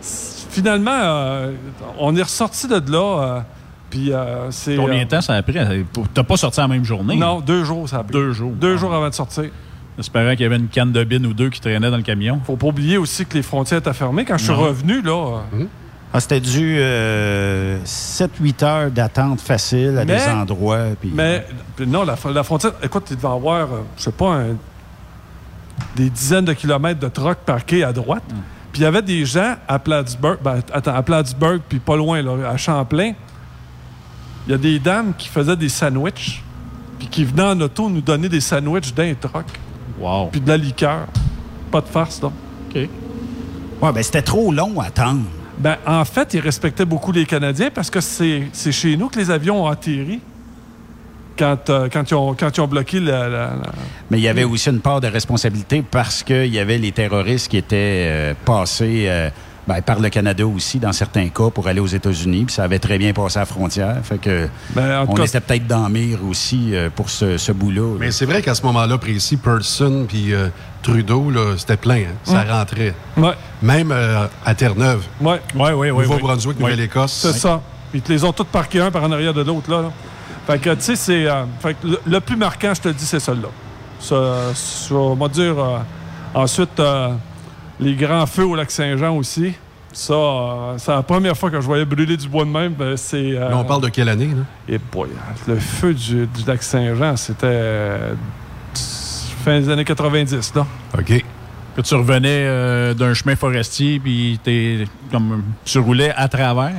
finalement, 0.00 0.90
euh, 0.94 1.52
on 1.98 2.14
est 2.16 2.22
ressorti 2.22 2.66
de 2.68 2.80
là. 2.90 2.98
euh, 2.98 3.40
puis 3.90 4.12
euh, 4.12 4.50
c'est. 4.50 4.76
Combien 4.76 5.00
euh, 5.00 5.04
de 5.04 5.08
temps 5.10 5.20
ça 5.20 5.34
a 5.34 5.42
pris? 5.42 5.58
T'as 6.14 6.22
pas 6.22 6.36
sorti 6.36 6.60
la 6.60 6.68
même 6.68 6.84
journée? 6.84 7.16
Non, 7.16 7.40
deux 7.40 7.64
jours, 7.64 7.88
ça 7.88 7.98
a 7.98 8.04
pris. 8.04 8.12
Deux 8.12 8.32
jours. 8.32 8.52
Deux 8.52 8.76
jours 8.76 8.94
avant 8.94 9.08
de 9.08 9.14
sortir. 9.14 9.50
Espérant 9.98 10.30
qu'il 10.32 10.40
y 10.40 10.44
avait 10.46 10.56
une 10.56 10.68
canne 10.68 10.90
de 10.92 11.04
bin 11.04 11.22
ou 11.24 11.34
deux 11.34 11.50
qui 11.50 11.60
traînait 11.60 11.90
dans 11.90 11.98
le 11.98 12.02
camion. 12.02 12.40
Faut 12.46 12.56
pas 12.56 12.68
oublier 12.68 12.96
aussi 12.96 13.26
que 13.26 13.34
les 13.34 13.42
frontières 13.42 13.80
étaient 13.80 13.92
fermées. 13.92 14.24
Quand 14.24 14.38
je 14.38 14.44
suis 14.44 14.52
Non. 14.52 14.60
revenu, 14.60 15.02
là. 15.02 15.40
euh, 15.52 15.64
Ah, 16.14 16.20
c'était 16.20 16.40
dû 16.40 16.78
7-8 17.84 18.62
heures 18.64 18.90
d'attente 18.90 19.40
facile 19.40 19.96
à 19.98 20.04
Mais- 20.04 20.16
des 20.18 20.28
endroits. 20.32 20.84
puis- 21.00 21.10
Mais 21.14 21.46
puis 21.76 21.86
non, 21.86 22.04
la, 22.04 22.16
la 22.32 22.42
frontière, 22.42 22.72
écoute, 22.82 23.04
tu 23.06 23.16
devais 23.16 23.28
avoir, 23.28 23.60
euh, 23.72 23.80
je 23.96 24.02
sais 24.02 24.12
pas, 24.12 24.34
un- 24.34 24.56
des 25.96 26.10
dizaines 26.10 26.44
de 26.44 26.52
kilomètres 26.52 27.00
de 27.00 27.08
trucks 27.08 27.38
parqués 27.46 27.82
à 27.84 27.92
droite. 27.92 28.22
Puis 28.72 28.80
il 28.80 28.84
y 28.84 28.86
avait 28.86 29.02
des 29.02 29.24
gens 29.24 29.54
à 29.68 29.78
Plattsburgh, 29.78 30.38
ben, 30.42 30.60
attends, 30.72 30.94
à 30.94 31.02
Plattsburgh, 31.02 31.60
puis 31.68 31.78
pas 31.78 31.96
loin, 31.96 32.22
là, 32.22 32.48
à 32.48 32.56
Champlain. 32.56 33.12
Il 34.46 34.52
y 34.52 34.54
a 34.54 34.58
des 34.58 34.78
dames 34.78 35.12
qui 35.16 35.28
faisaient 35.28 35.56
des 35.56 35.68
sandwichs, 35.68 36.42
puis 36.98 37.08
qui 37.08 37.24
venaient 37.24 37.42
en 37.42 37.60
auto 37.60 37.88
nous 37.88 38.00
donner 38.00 38.28
des 38.28 38.40
sandwichs 38.40 38.92
d'un 38.94 39.14
truck. 39.14 39.46
Wow. 39.98 40.26
Puis 40.32 40.40
de 40.40 40.48
la 40.48 40.56
liqueur. 40.56 41.06
Pas 41.70 41.80
de 41.80 41.86
farce, 41.86 42.20
là. 42.22 42.28
OK. 42.28 42.74
Ouais, 42.76 43.92
ben 43.92 44.02
c'était 44.02 44.22
trop 44.22 44.52
long 44.52 44.78
à 44.80 44.86
attendre. 44.86 45.22
Ben, 45.62 45.76
en 45.86 46.04
fait, 46.04 46.34
ils 46.34 46.40
respectaient 46.40 46.84
beaucoup 46.84 47.12
les 47.12 47.24
Canadiens 47.24 47.70
parce 47.72 47.88
que 47.90 48.00
c'est 48.00 48.48
c'est 48.52 48.72
chez 48.72 48.96
nous 48.96 49.08
que 49.08 49.18
les 49.18 49.30
avions 49.30 49.64
ont 49.64 49.68
atterri 49.68 50.20
quand, 51.38 51.70
euh, 51.70 51.88
quand, 51.90 52.10
ils, 52.10 52.14
ont, 52.14 52.34
quand 52.34 52.56
ils 52.56 52.60
ont 52.60 52.66
bloqué 52.68 53.00
la- 53.00 53.28
la- 53.28 53.46
la, 53.46 53.52
Mais 54.10 54.18
il 54.18 54.22
y 54.22 54.28
avait 54.28 54.44
aussi 54.44 54.68
une 54.68 54.80
part 54.80 55.00
de 55.00 55.06
responsabilité 55.06 55.82
parce 55.88 56.22
qu'il 56.22 56.52
y 56.52 56.58
avait 56.58 56.78
les 56.78 56.92
terroristes 56.92 57.48
qui 57.48 57.56
étaient 57.56 58.06
euh, 58.06 58.34
passés 58.44 59.04
euh, 59.06 59.30
ben, 59.66 59.80
par 59.80 59.98
le 60.00 60.10
Canada 60.10 60.46
aussi, 60.46 60.78
dans 60.78 60.92
certains 60.92 61.28
cas, 61.28 61.48
pour 61.50 61.68
aller 61.68 61.80
aux 61.80 61.86
États-Unis. 61.86 62.44
Puis 62.46 62.54
ça 62.54 62.64
avait 62.64 62.78
très 62.80 62.98
bien 62.98 63.12
passé 63.12 63.38
à 63.38 63.42
la 63.42 63.46
frontière. 63.46 63.96
Fait 64.02 64.18
que 64.18 64.48
Ben, 64.74 65.04
on 65.08 65.14
cas- 65.14 65.24
était 65.24 65.40
peut-être 65.40 65.66
dans 65.66 65.88
mire 65.88 66.18
aussi 66.28 66.74
euh, 66.74 66.90
pour 66.94 67.08
ce, 67.08 67.38
ce 67.38 67.52
bout-là. 67.52 67.80
là. 67.94 67.96
Mais 68.00 68.10
c'est 68.10 68.26
vrai 68.26 68.42
qu'à 68.42 68.54
ce 68.54 68.62
moment-là 68.66 68.98
précis, 68.98 69.36
Person 69.36 70.04
puis 70.06 70.34
euh, 70.34 70.48
Trudeau, 70.82 71.30
c'était 71.56 71.76
plein. 71.76 71.96
hein. 72.02 72.14
Ça 72.24 72.42
rentrait. 72.44 72.94
Ouais. 73.16 73.32
Même 73.62 73.90
euh, 73.92 74.26
à 74.44 74.54
Terre-Neuve. 74.54 75.04
Ouais, 75.20 75.40
ouais, 75.54 75.72
ouais. 75.72 75.90
Nouveau-Brunswick, 76.02 76.58
Ouais. 76.58 76.70
Nouvelle-Écosse. 76.70 77.12
C'est 77.12 77.38
ça. 77.38 77.60
Ils 77.94 78.00
te 78.02 78.12
les 78.12 78.24
ont 78.24 78.32
tous 78.32 78.44
parqués 78.44 78.80
un 78.80 78.90
par 78.90 79.04
en 79.04 79.12
arrière 79.12 79.34
de 79.34 79.42
l'autre, 79.42 79.70
là, 79.70 79.82
là. 79.82 79.90
Fait 80.46 80.58
que, 80.58 80.70
tu 80.74 80.80
sais, 80.82 80.96
c'est. 80.96 81.26
euh, 81.26 81.44
le, 81.84 81.98
le 82.04 82.20
plus 82.20 82.36
marquant, 82.36 82.72
je 82.74 82.80
te 82.80 82.88
le 82.88 82.94
dis, 82.94 83.04
c'est 83.06 83.20
celui-là. 83.20 83.48
Ça, 84.00 84.16
on 84.94 85.14
va 85.14 85.28
dire. 85.28 85.54
euh, 85.58 85.78
ensuite, 86.34 86.80
les 87.78 87.94
grands 87.94 88.26
feux 88.26 88.44
au 88.44 88.56
lac 88.56 88.70
Saint-Jean 88.70 89.14
aussi. 89.16 89.52
Ça, 89.92 90.14
euh, 90.14 90.74
c'est 90.78 90.90
la 90.90 91.02
première 91.02 91.36
fois 91.36 91.50
que 91.50 91.60
je 91.60 91.66
voyais 91.66 91.84
brûler 91.84 92.16
du 92.16 92.26
bois 92.26 92.44
de 92.44 92.50
même. 92.50 92.72
ben, 92.72 92.96
c'est. 92.96 93.36
euh, 93.36 93.50
Là, 93.50 93.56
on 93.58 93.64
parle 93.64 93.82
de 93.82 93.88
quelle 93.88 94.08
année? 94.08 94.28
Là? 94.34 94.42
Et 94.74 94.78
boy, 94.78 95.10
le 95.46 95.56
feu 95.56 95.92
du, 95.92 96.26
du 96.26 96.44
lac 96.46 96.62
Saint-Jean, 96.62 97.14
c'était. 97.16 97.98
Fin 99.42 99.60
des 99.60 99.68
années 99.68 99.84
90, 99.84 100.54
là. 100.54 100.66
OK. 100.98 101.24
Que 101.76 101.80
tu 101.80 101.94
revenais 101.94 102.44
euh, 102.46 102.94
d'un 102.94 103.14
chemin 103.14 103.34
forestier, 103.36 103.98
puis 103.98 104.38
t'es 104.42 104.84
comme 105.10 105.42
tu 105.64 105.78
roulais 105.78 106.12
à 106.16 106.28
travers? 106.28 106.72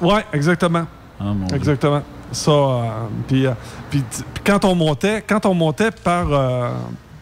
Ouais, 0.00 0.24
exactement. 0.32 0.86
Ah, 1.20 1.24
mon 1.24 1.46
Dieu. 1.46 1.56
Exactement. 1.56 2.02
Ça, 2.32 2.50
euh, 2.50 2.82
puis, 3.26 3.46
euh, 3.46 3.52
puis 3.90 4.02
quand 4.44 4.64
on 4.64 4.74
montait, 4.74 5.22
quand 5.26 5.46
on 5.46 5.54
montait 5.54 5.90
par, 5.90 6.26
euh, 6.30 6.70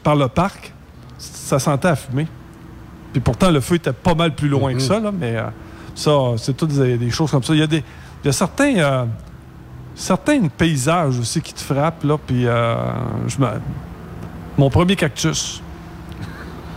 par 0.02 0.16
le 0.16 0.28
parc, 0.28 0.72
ça 1.18 1.58
sentait 1.58 1.88
à 1.88 1.96
fumer. 1.96 2.26
Puis 3.12 3.20
pourtant, 3.20 3.50
le 3.50 3.60
feu 3.60 3.76
était 3.76 3.92
pas 3.92 4.14
mal 4.14 4.34
plus 4.34 4.48
loin 4.48 4.74
que 4.74 4.80
ça, 4.80 4.98
là, 5.00 5.12
mais 5.12 5.36
euh, 5.36 5.44
ça, 5.94 6.12
c'est 6.36 6.56
toutes 6.56 6.72
des, 6.72 6.98
des 6.98 7.10
choses 7.10 7.30
comme 7.30 7.42
ça. 7.42 7.54
Il 7.54 7.60
y 7.60 7.62
a, 7.62 7.66
des, 7.66 7.84
il 8.22 8.26
y 8.26 8.28
a 8.28 8.32
certains, 8.32 8.76
euh, 8.76 9.04
certains 9.94 10.48
paysages 10.48 11.18
aussi 11.18 11.40
qui 11.40 11.54
te 11.54 11.60
frappent, 11.60 12.02
là, 12.04 12.16
puis 12.18 12.46
euh, 12.46 12.74
je 13.28 13.38
me- 13.38 13.46
Mon 14.58 14.70
premier 14.70 14.96
cactus. 14.96 15.60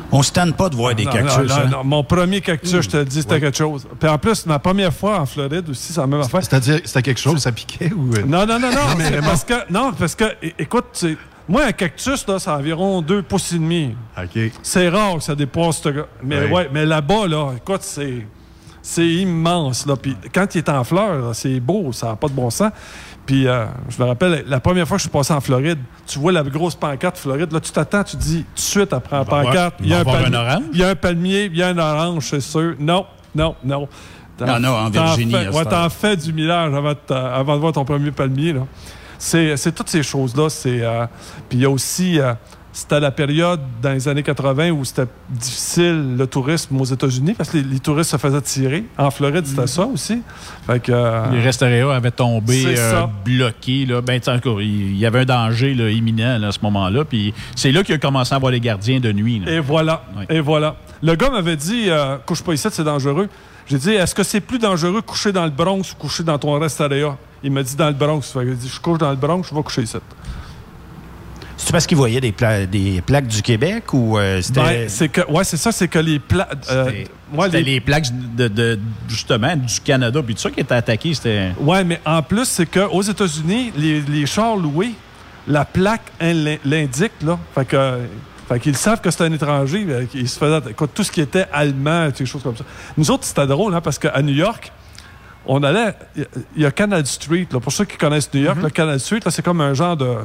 On 0.09 0.23
se 0.23 0.31
tente 0.31 0.55
pas 0.55 0.69
de 0.69 0.75
voir 0.75 0.95
des 0.95 1.03
Non, 1.03 1.11
cactus. 1.11 1.37
non, 1.37 1.43
non, 1.43 1.55
hein? 1.55 1.69
non, 1.69 1.83
mon 1.83 2.03
premier 2.03 2.39
cactus, 2.39 2.81
je 2.81 2.89
te 2.89 2.95
le 2.97 3.03
dis, 3.05 3.21
c'était 3.21 3.41
quelque 3.41 3.57
chose. 3.57 3.85
Puis 3.99 4.07
en 4.09 4.17
plus, 4.17 4.45
ma 4.45 4.57
première 4.57 4.93
fois 4.93 5.19
en 5.19 5.25
Floride 5.25 5.69
aussi, 5.69 5.91
c'est 5.91 5.99
la 5.99 6.07
même 6.07 6.21
affaire. 6.21 6.41
C'est-à-dire, 6.41 6.79
c'était 6.85 7.01
quelque 7.01 7.19
chose, 7.19 7.39
ça 7.39 7.51
piquait 7.51 7.91
ou. 7.91 8.13
euh? 8.15 8.23
Non, 8.25 8.45
non, 8.45 8.57
non, 8.57 8.71
non. 8.71 8.95
mais 8.97 9.11
parce 9.21 9.43
que, 9.43 9.53
non, 9.69 9.91
parce 9.91 10.15
que, 10.15 10.23
écoute, 10.57 11.05
moi, 11.49 11.65
un 11.65 11.71
cactus, 11.73 12.25
là, 12.25 12.39
c'est 12.39 12.49
environ 12.49 13.01
deux 13.01 13.21
pouces 13.21 13.51
et 13.51 13.55
demi. 13.59 13.95
OK. 14.17 14.39
C'est 14.63 14.87
rare 14.87 15.15
que 15.17 15.23
ça 15.23 15.35
dépasse. 15.35 15.81
ce 15.81 15.89
gars- 15.89 16.07
Mais 16.23 16.45
Oui. 16.45 16.51
ouais, 16.51 16.69
mais 16.71 16.85
là-bas, 16.85 17.27
là, 17.27 17.51
écoute, 17.57 17.81
c'est. 17.81 18.25
C'est 18.81 19.05
immense, 19.05 19.85
là. 19.85 19.97
Puis 19.97 20.15
quand 20.33 20.55
il 20.55 20.59
est 20.59 20.69
en 20.69 20.81
fleurs, 20.85 21.19
là, 21.19 21.33
c'est 21.33 21.59
beau, 21.59 21.91
ça 21.91 22.07
n'a 22.07 22.15
pas 22.15 22.29
de 22.29 22.33
bon 22.33 22.49
sens. 22.49 22.71
Puis 23.27 23.45
euh, 23.47 23.65
je 23.89 24.01
me 24.01 24.07
rappelle, 24.07 24.45
la 24.47 24.59
première 24.59 24.87
fois 24.87 24.95
que 24.97 25.01
je 25.01 25.09
suis 25.09 25.11
passé 25.11 25.33
en 25.33 25.41
Floride, 25.41 25.77
tu 26.07 26.17
vois 26.17 26.31
la 26.31 26.41
grosse 26.43 26.75
pancarte 26.75 27.17
Floride, 27.17 27.51
là, 27.51 27.59
tu 27.59 27.71
t'attends, 27.71 28.03
tu 28.03 28.15
dis 28.15 28.43
tout 28.43 28.55
de 28.55 28.59
suite 28.59 28.93
après 28.93 29.17
la 29.17 29.25
pancarte, 29.25 29.75
il 29.81 29.89
y 29.89 29.93
a 29.93 29.99
un 29.99 30.03
palmier. 30.05 30.35
un 30.37 30.39
orange? 30.39 30.63
Il 30.73 30.79
y 30.79 30.83
a 30.83 30.89
un 30.89 30.95
palmier, 30.95 31.45
il 31.51 31.57
y 31.57 31.61
a 31.61 31.67
un 31.67 31.77
orange, 31.77 32.27
c'est 32.29 32.39
sûr. 32.39 32.73
Non, 32.79 33.05
non, 33.35 33.55
non. 33.63 33.87
Il 34.39 34.47
y 34.47 34.49
en 34.49 34.63
en 34.63 34.91
T'en 34.91 35.03
Virginie, 35.05 35.33
fais- 35.33 35.49
ouais, 35.49 35.65
t'en 35.65 35.89
fais 35.89 36.15
du 36.15 36.31
millage 36.31 36.73
avant 36.73 36.93
avant 37.11 37.55
de 37.55 37.59
voir 37.59 37.73
ton 37.73 37.83
premier 37.85 38.11
palmier. 38.11 38.53
là. 38.53 38.61
C'est 39.19 39.57
c'est 39.57 39.71
toutes 39.73 39.89
ces 39.89 40.03
choses-là. 40.03 40.47
c'est, 40.49 40.81
euh, 40.83 41.05
Puis 41.49 41.57
il 41.57 41.61
y 41.63 41.65
a 41.65 41.69
aussi. 41.69 42.19
euh, 42.19 42.33
c'était 42.77 42.99
la 42.99 43.09
période 43.09 43.59
dans 43.81 43.91
les 43.91 44.07
années 44.07 44.21
80 44.21 44.69
où 44.69 44.85
c'était 44.85 45.07
difficile 45.29 46.15
le 46.15 46.27
tourisme 46.27 46.79
aux 46.79 46.85
États-Unis 46.85 47.33
parce 47.33 47.49
que 47.49 47.57
les, 47.57 47.63
les 47.63 47.79
touristes 47.79 48.11
se 48.11 48.17
faisaient 48.17 48.41
tirer. 48.41 48.83
En 48.99 49.09
Floride, 49.09 49.45
c'était 49.47 49.65
ça 49.65 49.83
aussi. 49.85 50.21
Fait 50.67 50.79
que. 50.79 50.91
euh, 50.91 51.31
Les 51.31 51.41
restaurateurs 51.41 51.91
avaient 51.91 52.11
tombé, 52.11 52.65
euh, 52.77 53.05
bloqués. 53.25 53.85
Là. 53.87 54.01
Ben, 54.01 54.21
il 54.59 54.97
y 54.97 55.05
avait 55.07 55.21
un 55.21 55.25
danger 55.25 55.73
là, 55.73 55.89
imminent 55.89 56.37
là, 56.37 56.49
à 56.49 56.51
ce 56.51 56.59
moment-là. 56.61 57.03
Puis 57.03 57.33
c'est 57.55 57.71
là 57.71 57.83
qu'il 57.83 57.95
a 57.95 57.97
commencé 57.97 58.35
à 58.35 58.37
voir 58.37 58.51
les 58.51 58.59
gardiens 58.59 58.99
de 58.99 59.11
nuit. 59.11 59.39
là. 59.43 59.51
Et 59.53 59.59
voilà. 59.59 60.03
Et 60.29 60.39
voilà. 60.39 60.75
Le 61.01 61.15
gars 61.15 61.31
m'avait 61.31 61.55
dit 61.57 61.85
euh, 61.89 62.17
couche 62.27 62.43
pas 62.43 62.53
ici, 62.53 62.67
c'est 62.71 62.83
dangereux. 62.83 63.27
J'ai 63.65 63.77
dit, 63.79 63.89
est-ce 63.91 64.13
que 64.15 64.23
c'est 64.23 64.39
plus 64.39 64.59
dangereux 64.59 65.01
coucher 65.01 65.31
dans 65.31 65.43
le 65.43 65.49
Bronx 65.51 65.81
ou 65.91 65.95
coucher 65.95 66.23
dans 66.23 66.37
ton 66.37 66.57
restaurant? 66.59 67.17
Il 67.43 67.51
m'a 67.51 67.63
dit 67.63 67.75
dans 67.75 67.87
le 67.87 67.93
Bronx. 67.93 68.21
Fait 68.21 68.45
que 68.45 68.53
je 68.55 68.79
couche 68.79 68.97
dans 68.99 69.09
le 69.09 69.15
Bronx, 69.17 69.43
je 69.49 69.55
vais 69.55 69.63
coucher 69.63 69.81
ici. 69.81 69.97
C'est 71.59 71.71
parce 71.71 71.87
qu'ils 71.87 71.97
voyaient 71.97 72.21
des, 72.21 72.31
pla- 72.31 72.65
des 72.67 73.01
plaques 73.01 73.27
du 73.27 73.41
Québec 73.41 73.91
ou 73.93 74.17
euh, 74.17 74.41
c'était. 74.41 74.61
Ben, 74.61 74.89
c'est 74.89 75.09
que, 75.09 75.21
ouais, 75.29 75.43
c'est 75.43 75.57
ça, 75.57 75.71
c'est 75.71 75.87
que 75.87 75.97
les 75.99 76.19
plats. 76.19 76.47
euh, 76.71 76.91
moi, 77.33 77.45
C'était 77.45 77.61
les... 77.63 77.81
plaques 77.81 78.05
de, 78.35 78.47
de- 78.47 78.79
justement 79.09 79.55
du 79.55 79.79
Canada 79.81 80.21
puis 80.23 80.35
tout 80.35 80.41
ça 80.41 80.51
qui 80.51 80.59
étaient 80.59 80.75
attaquées. 80.75 81.13
C'était. 81.15 81.51
Ouais, 81.59 81.83
mais 81.83 81.99
en 82.05 82.21
plus, 82.21 82.45
c'est 82.45 82.67
qu'aux 82.67 83.01
États-Unis, 83.01 83.73
les, 83.75 84.01
les 84.01 84.25
chars 84.27 84.55
loués, 84.55 84.91
la 85.47 85.65
plaque 85.65 86.11
elle, 86.19 86.59
l'indique, 86.63 87.13
là. 87.23 87.39
Fait 87.55 87.65
que. 87.65 87.97
Fait 88.47 88.59
qu'ils 88.61 88.77
savent 88.77 89.01
que 89.01 89.11
c'est 89.11 89.23
un 89.23 89.33
étranger. 89.33 89.85
euh, 89.89 90.05
Ils 90.13 90.29
se 90.29 90.37
faisaient. 90.39 90.69
Écoute, 90.71 90.91
tout 90.93 91.03
ce 91.03 91.11
qui 91.11 91.19
était 91.21 91.47
allemand, 91.51 92.07
des 92.17 92.25
choses 92.25 92.43
comme 92.43 92.55
ça. 92.55 92.63
Nous 92.95 93.11
autres, 93.11 93.25
c'était 93.25 93.45
drôle, 93.47 93.73
hein, 93.75 93.81
parce 93.81 93.99
qu'à 93.99 94.21
New 94.21 94.33
York, 94.35 94.71
on 95.45 95.61
allait. 95.63 95.93
Il 96.55 96.61
y 96.61 96.65
a 96.65 96.71
Canal 96.71 97.05
Street, 97.07 97.47
là. 97.51 97.59
Pour 97.59 97.73
ceux 97.73 97.83
qui 97.85 97.97
connaissent 97.97 98.33
New 98.33 98.41
York, 98.43 98.57
le 98.61 98.69
Canal 98.69 98.99
Street, 98.99 99.19
là, 99.25 99.31
c'est 99.31 99.41
comme 99.43 99.59
un 99.59 99.73
genre 99.73 99.97
de. 99.97 100.15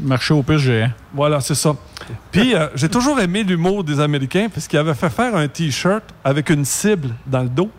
Marché 0.00 0.34
au 0.34 0.42
plus 0.42 0.58
géant. 0.58 0.90
Voilà, 1.14 1.40
c'est 1.40 1.54
ça. 1.54 1.74
Puis, 2.30 2.54
euh, 2.54 2.68
j'ai 2.74 2.88
toujours 2.88 3.20
aimé 3.20 3.42
l'humour 3.44 3.84
des 3.84 4.00
Américains 4.00 4.48
parce 4.52 4.66
qu'ils 4.66 4.78
avaient 4.78 4.94
fait 4.94 5.10
faire 5.10 5.36
un 5.36 5.46
T-shirt 5.48 6.02
avec 6.24 6.50
une 6.50 6.64
cible 6.64 7.10
dans 7.26 7.42
le 7.42 7.48
dos. 7.48 7.70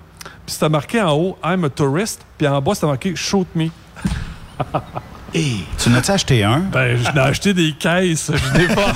Puis, 0.45 0.53
c'était 0.53 0.69
marqué 0.69 1.01
en 1.01 1.11
haut 1.13 1.37
I'm 1.43 1.63
a 1.65 1.69
tourist. 1.69 2.21
Puis, 2.37 2.47
en 2.47 2.61
bas, 2.61 2.75
c'était 2.75 2.87
marqué 2.87 3.15
Shoot 3.15 3.47
me. 3.55 3.67
Tu 5.33 5.89
n'as-tu 5.89 6.11
acheté 6.11 6.43
un? 6.43 6.59
Ben, 6.59 6.95
je 6.95 7.11
n'ai 7.11 7.19
acheté 7.19 7.55
des 7.55 7.71
caisses. 7.71 8.31
Je 8.31 8.55
n'ai 8.59 8.67
pas. 8.67 8.93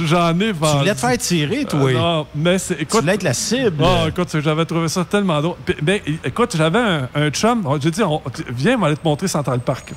J'en 0.00 0.40
ai 0.40 0.50
vendu. 0.50 0.72
Tu 0.72 0.78
voulais 0.80 0.94
te 0.94 0.98
faire 1.00 1.18
tirer, 1.18 1.64
toi. 1.64 1.80
Euh, 1.88 1.92
non, 1.92 2.26
mais 2.34 2.58
c'est. 2.58 2.74
Écoute. 2.74 2.88
Tu 2.90 3.00
voulais 3.02 3.14
être 3.14 3.22
la 3.22 3.32
cible. 3.32 3.76
Ah, 3.84 4.06
écoute, 4.08 4.28
j'avais 4.40 4.64
trouvé 4.64 4.88
ça 4.88 5.04
tellement 5.04 5.40
drôle. 5.40 5.54
Puis, 5.64 5.76
ben, 5.80 6.00
écoute, 6.24 6.56
j'avais 6.56 6.80
un, 6.80 7.08
un 7.14 7.30
chum. 7.30 7.62
J'ai 7.80 7.92
dit, 7.92 8.02
on- 8.02 8.20
viens, 8.48 8.74
on 8.76 8.80
va 8.80 8.86
aller 8.88 8.96
te 8.96 9.04
montrer 9.06 9.28
Central 9.28 9.60
Park. 9.60 9.92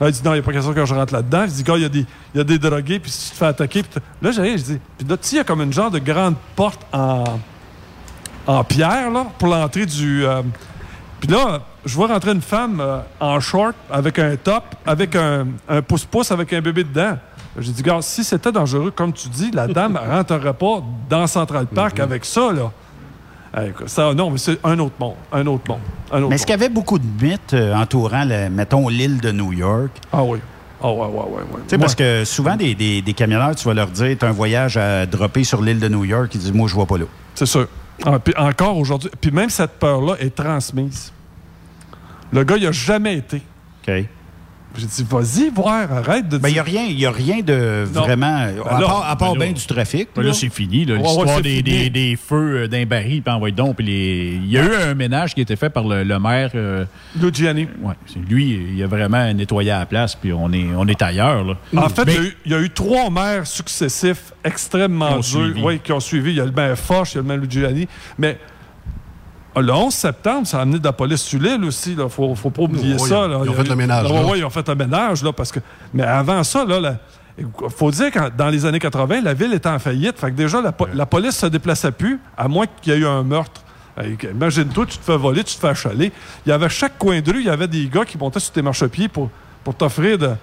Là, 0.00 0.08
il 0.08 0.12
dit, 0.12 0.20
non, 0.24 0.30
il 0.32 0.34
n'y 0.34 0.40
a 0.40 0.42
pas 0.42 0.52
question 0.52 0.72
que 0.72 0.84
je 0.84 0.94
rentre 0.94 1.12
là-dedans. 1.12 1.42
Je 1.46 1.52
dis, 1.52 1.62
gars, 1.64 1.76
il 1.76 1.82
y, 1.82 1.84
a 1.84 1.88
des- 1.88 2.06
il 2.34 2.38
y 2.38 2.40
a 2.40 2.44
des 2.44 2.58
drogués, 2.58 2.98
puis 3.00 3.10
si 3.10 3.26
tu 3.26 3.30
te 3.32 3.36
fais 3.38 3.46
attaquer. 3.46 3.82
puis 3.82 4.00
là, 4.22 4.30
j'arrive, 4.30 4.58
je 4.58 4.62
dis, 4.64 4.78
puis 4.96 5.06
là, 5.08 5.16
tu 5.16 5.26
sais, 5.28 5.36
il 5.36 5.38
y 5.38 5.40
a 5.40 5.44
comme 5.44 5.60
une 5.62 5.72
genre 5.72 5.90
de 5.90 5.98
grande 5.98 6.34
porte 6.54 6.80
en, 6.92 7.24
en 8.46 8.64
pierre, 8.64 9.10
là, 9.10 9.26
pour 9.38 9.48
l'entrée 9.48 9.86
du. 9.86 10.24
euh, 10.24 10.42
puis 11.20 11.28
là, 11.28 11.60
je 11.84 11.94
vois 11.96 12.06
rentrer 12.06 12.30
une 12.32 12.40
femme 12.42 12.80
euh, 12.80 13.00
en 13.18 13.40
short, 13.40 13.74
avec 13.90 14.18
un 14.20 14.36
top, 14.36 14.62
avec 14.86 15.16
un, 15.16 15.48
un 15.68 15.82
pouce-pouce, 15.82 16.30
avec 16.30 16.52
un 16.52 16.60
bébé 16.60 16.84
dedans. 16.84 17.18
J'ai 17.58 17.72
dit, 17.72 17.82
gars, 17.82 17.98
si 18.00 18.22
c'était 18.22 18.52
dangereux, 18.52 18.92
comme 18.92 19.12
tu 19.12 19.28
dis, 19.28 19.50
la 19.50 19.66
dame 19.66 19.94
ne 19.94 19.98
rentrerait 20.12 20.54
pas 20.54 20.80
dans 21.10 21.26
Central 21.26 21.66
Park 21.66 21.98
avec 21.98 22.24
ça, 22.24 22.52
là. 22.52 22.70
Ça, 23.86 24.14
non, 24.14 24.30
mais 24.30 24.38
c'est 24.38 24.58
un 24.64 24.78
autre 24.78 24.94
monde. 25.00 25.14
Un 25.32 25.46
autre 25.46 25.64
monde. 25.68 25.80
Un 26.12 26.18
autre 26.18 26.28
Mais 26.30 26.34
est-ce 26.36 26.46
qu'il 26.46 26.52
y 26.52 26.54
avait 26.54 26.68
beaucoup 26.68 26.98
de 26.98 27.04
mythes 27.24 27.54
euh, 27.54 27.74
entourant, 27.74 28.24
le- 28.24 28.48
mettons, 28.50 28.88
l'île 28.88 29.20
de 29.20 29.30
New 29.32 29.52
York? 29.52 29.90
Ah 30.12 30.22
oui. 30.22 30.38
Ah 30.82 30.92
ouais, 30.92 30.98
ouais, 31.00 31.06
ouais. 31.06 31.22
ouais. 31.42 31.60
Tu 31.64 31.70
sais, 31.70 31.78
parce 31.78 31.94
que 31.94 32.24
souvent, 32.24 32.54
des, 32.56 32.74
des- 32.74 33.02
des 33.02 33.12
camionneurs, 33.12 33.54
tu 33.56 33.66
vas 33.66 33.74
leur 33.74 33.88
dire, 33.88 34.16
tu 34.18 34.24
un 34.24 34.30
voyage 34.32 34.76
à 34.76 35.06
dropper 35.06 35.42
sur 35.44 35.60
l'île 35.62 35.80
de 35.80 35.88
New 35.88 36.04
York, 36.04 36.30
ils 36.34 36.40
disent, 36.40 36.52
moi, 36.52 36.68
je 36.68 36.74
vois 36.74 36.86
pas 36.86 36.98
là. 36.98 37.04
C'est 37.34 37.46
sûr. 37.46 37.66
Ah, 38.06 38.18
puis 38.20 38.32
encore 38.36 38.76
aujourd'hui. 38.78 39.10
Puis 39.20 39.30
même 39.32 39.50
cette 39.50 39.72
peur-là 39.72 40.14
est 40.20 40.34
transmise. 40.34 41.12
Le 42.32 42.44
gars, 42.44 42.56
il 42.56 42.66
a 42.66 42.72
jamais 42.72 43.16
été. 43.16 43.42
OK. 43.86 43.94
J'ai 44.76 44.86
dit, 44.86 45.06
vas-y, 45.10 45.50
voir, 45.50 45.90
arrête 45.92 46.28
de 46.28 46.38
Ben, 46.38 46.48
il 46.48 46.54
dire. 46.54 46.64
n'y 46.96 47.04
a, 47.06 47.10
rien 47.10 47.40
de 47.40 47.86
Non. 47.92 48.02
vraiment. 48.02 48.46
Ben 48.46 48.62
à 48.68 48.80
là, 48.80 48.86
part, 48.86 49.10
à 49.10 49.16
part 49.16 49.32
ben 49.32 49.38
là- 49.40 49.44
bien 49.46 49.54
du 49.54 49.66
trafic. 49.66 50.08
Ben 50.14 50.22
là, 50.22 50.32
c'est 50.32 50.50
fini. 50.52 50.84
là, 50.84 50.94
Ouais, 50.94 51.02
L'histoire 51.02 51.26
ouais, 51.26 51.32
c'est 51.36 51.42
des, 51.42 51.62
des- 51.62 51.90
des 51.90 52.16
feux 52.16 52.62
euh, 52.64 52.68
d'un 52.68 52.84
baril, 52.84 53.22
puis 53.22 53.32
envoie 53.34 53.50
donc. 53.50 53.76
Puis 53.76 53.86
les... 53.86 54.38
Il 54.44 54.50
y 54.50 54.58
a 54.58 54.64
eu 54.64 54.74
un 54.90 54.94
ménage 54.94 55.34
qui 55.34 55.40
a 55.40 55.42
été 55.42 55.56
fait 55.56 55.70
par 55.70 55.84
le, 55.84 56.04
le 56.04 56.18
maire. 56.20 56.50
euh, 56.54 56.84
Luciani. 57.20 57.66
Ouais, 57.82 57.94
c'est- 58.06 58.18
lui, 58.28 58.60
il 58.76 58.82
a 58.82 58.86
vraiment 58.86 59.32
nettoyé 59.32 59.70
à 59.70 59.80
la 59.80 59.86
place, 59.86 60.14
puis 60.14 60.32
on 60.32 60.52
est, 60.52 60.66
on 60.76 60.86
est 60.86 61.00
ailleurs. 61.02 61.44
Là. 61.44 61.54
En 61.76 61.88
fait, 61.88 62.04
Mais- 62.04 62.14
il 62.14 62.18
y 62.18 62.20
a 62.20 62.22
eu- 62.28 62.36
il 62.46 62.52
y, 62.52 62.54
a 62.54 62.60
eu 62.60 62.70
trois 62.70 63.10
maires 63.10 63.46
successifs 63.46 64.32
extrêmement 64.44 65.18
durs 65.18 65.54
oui, 65.64 65.80
qui 65.82 65.92
ont 65.92 66.00
suivi. 66.00 66.30
Il 66.30 66.36
y 66.36 66.40
a 66.40 66.44
le 66.44 66.52
maire 66.52 66.78
Foch, 66.78 67.12
il 67.12 67.16
y 67.16 67.18
a 67.18 67.22
le 67.22 67.26
maire 67.28 67.38
Luciani. 67.38 67.88
Mais 68.18 68.38
le 69.60 69.72
11 69.72 69.92
septembre, 69.92 70.46
ça 70.46 70.58
a 70.58 70.62
amené 70.62 70.78
de 70.78 70.84
la 70.84 70.92
police 70.92 71.22
sur 71.22 71.40
l'île 71.40 71.64
aussi. 71.64 71.92
Il 71.92 71.98
ne 71.98 72.08
faut, 72.08 72.34
faut 72.34 72.50
pas 72.50 72.62
oublier 72.62 72.94
Oui, 72.98 73.08
ça. 73.08 73.24
ils 73.26 73.30
là. 73.30 73.38
ont 73.38 73.52
fait 73.52 73.68
le 73.68 73.76
ménage, 73.76 74.06
Ah, 74.10 74.24
ouais, 74.26 74.38
ils 74.38 74.44
ont 74.44 74.50
fait 74.50 74.68
un 74.68 74.74
ménage. 74.74 75.22
Là, 75.22 75.32
parce 75.32 75.52
que... 75.52 75.60
Mais 75.94 76.02
avant 76.02 76.42
ça, 76.44 76.64
il 77.38 77.46
faut 77.76 77.90
dire 77.90 78.10
que 78.10 78.30
dans 78.36 78.48
les 78.48 78.66
années 78.66 78.78
80, 78.80 79.20
la 79.22 79.32
ville 79.34 79.52
était 79.54 79.68
en 79.68 79.78
faillite. 79.78 80.18
Fait 80.18 80.30
que 80.30 80.36
déjà, 80.36 80.60
la, 80.60 80.72
po- 80.72 80.88
la 80.92 81.06
police 81.06 81.36
se 81.36 81.46
déplaçait 81.46 81.92
plus, 81.92 82.18
à 82.36 82.48
moins 82.48 82.66
qu'il 82.82 82.92
y 82.92 82.96
ait 82.96 83.00
eu 83.00 83.06
un 83.06 83.22
meurtre. 83.22 83.60
Imagine-toi, 84.22 84.86
tu 84.86 84.98
te 84.98 85.04
fais 85.04 85.16
voler, 85.16 85.42
tu 85.44 85.54
te 85.54 85.60
fais 85.60 85.68
achaler. 85.68 86.12
Il 86.46 86.50
y 86.50 86.52
avait 86.52 86.68
chaque 86.68 86.98
coin 86.98 87.20
de 87.20 87.32
rue, 87.32 87.40
il 87.40 87.46
y 87.46 87.50
avait 87.50 87.68
des 87.68 87.86
gars 87.88 88.04
qui 88.04 88.16
montaient 88.18 88.40
sur 88.40 88.52
tes 88.52 88.62
marchepieds 88.62 89.08
pour, 89.08 89.30
pour 89.68 89.74
t'offrir 89.74 90.16
de- 90.16 90.34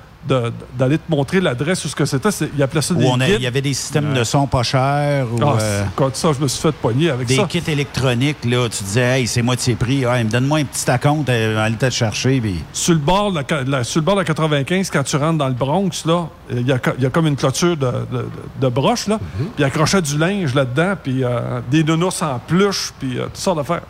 d'aller 0.78 0.98
te 1.00 1.04
montrer 1.10 1.40
l'adresse 1.42 1.84
ou 1.86 1.88
ce 1.88 1.96
que 1.96 2.06
c'était. 2.06 2.30
Ils 2.56 2.62
appelaient 2.62 2.82
ça 2.84 2.94
des 2.94 3.06
on 3.08 3.20
a- 3.20 3.26
guides. 3.26 3.36
il 3.40 3.44
y 3.44 3.48
avait 3.48 3.62
des 3.62 3.74
systèmes 3.74 4.14
de 4.14 4.24
son 4.24 4.46
pas 4.46 4.62
chers. 4.62 5.26
Ou, 5.34 5.40
Ah, 5.42 5.58
euh, 5.60 5.84
Quand 5.96 6.16
ça, 6.16 6.30
je 6.34 6.40
me 6.44 6.48
suis 6.48 6.62
fait 6.62 6.72
pogner 6.74 7.10
avec 7.10 7.28
des 7.28 7.36
ça. 7.38 7.46
kits 7.50 7.64
électroniques, 7.68 8.44
là, 8.46 8.68
tu 8.70 8.84
disais, 8.84 9.20
hey, 9.22 9.28
c'est 9.28 9.42
moitié 9.42 9.74
prix, 9.76 10.06
ah, 10.06 10.24
me 10.24 10.30
donne-moi 10.30 10.60
un 10.60 10.64
petit 10.66 10.90
acompte, 10.92 11.30
euh, 11.30 11.58
allez 11.64 11.76
te 11.76 11.90
chercher. 11.90 12.40
Puis... 12.40 12.64
Sur 12.72 12.94
le, 12.94 13.00
bord 13.00 13.32
de 13.32 13.40
la, 13.50 13.64
la- 13.64 13.84
sur 13.84 14.00
le 14.02 14.06
bord 14.06 14.14
de 14.16 14.20
la 14.22 14.26
95, 14.26 14.90
quand 14.92 15.04
tu 15.04 15.16
rentres 15.16 15.38
dans 15.40 15.48
le 15.48 15.54
Bronx, 15.56 16.06
là, 16.06 16.28
il 16.52 16.68
y 16.68 16.72
a, 16.72 16.78
co- 16.78 16.92
il 16.98 17.04
y 17.04 17.08
a 17.08 17.10
comme 17.10 17.26
une 17.28 17.36
clôture 17.36 17.78
de, 17.78 17.86
de, 18.12 18.28
de 18.62 18.68
broche, 18.68 19.08
là. 19.08 19.18
Puis 19.38 19.48
il 19.60 19.64
accrochait 19.64 20.02
du 20.04 20.18
linge 20.20 20.54
là-dedans, 20.54 20.94
puis 21.04 21.24
euh, 21.24 21.62
des 21.72 21.84
nounours 21.84 22.22
en 22.22 22.38
pluche, 22.40 22.94
puis 23.00 23.18
euh, 23.20 23.24
toutes 23.26 23.38
sortes 23.38 23.58
d'affaires. 23.58 23.82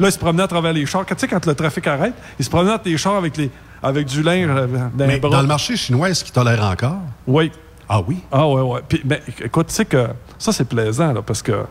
Là, 0.00 0.08
il 0.08 0.12
se 0.12 0.18
promenait 0.18 0.42
à 0.42 0.48
travers 0.48 0.72
les 0.72 0.86
chars. 0.86 1.06
Tu 1.06 1.14
sais, 1.16 1.28
quand 1.28 1.44
le 1.46 1.54
trafic 1.54 1.86
arrête, 1.86 2.14
il 2.40 2.44
se 2.44 2.50
promenait 2.50 2.72
entre 2.72 2.88
les 2.88 2.96
chars 2.98 3.14
avec, 3.14 3.36
les, 3.36 3.48
avec 3.84 4.06
du 4.06 4.22
linge 4.22 4.48
euh, 4.50 4.66
dans 4.94 5.06
Mais 5.06 5.18
dans 5.20 5.40
le 5.40 5.46
marché 5.46 5.76
chinois, 5.76 6.10
est-ce 6.10 6.24
qu'ils 6.24 6.32
tolèrent 6.32 6.64
encore? 6.64 6.98
Oui. 7.26 7.52
Ah 7.88 8.00
oui? 8.00 8.18
Ah 8.32 8.48
ouais, 8.48 8.62
ouais. 8.62 8.80
Puis, 8.88 9.02
ben, 9.04 9.18
écoute, 9.44 9.66
tu 9.68 9.74
sais 9.74 9.84
que 9.84 10.08
ça, 10.38 10.52
c'est 10.52 10.64
plaisant, 10.64 11.12
là, 11.12 11.20
parce 11.22 11.42
que 11.42 11.64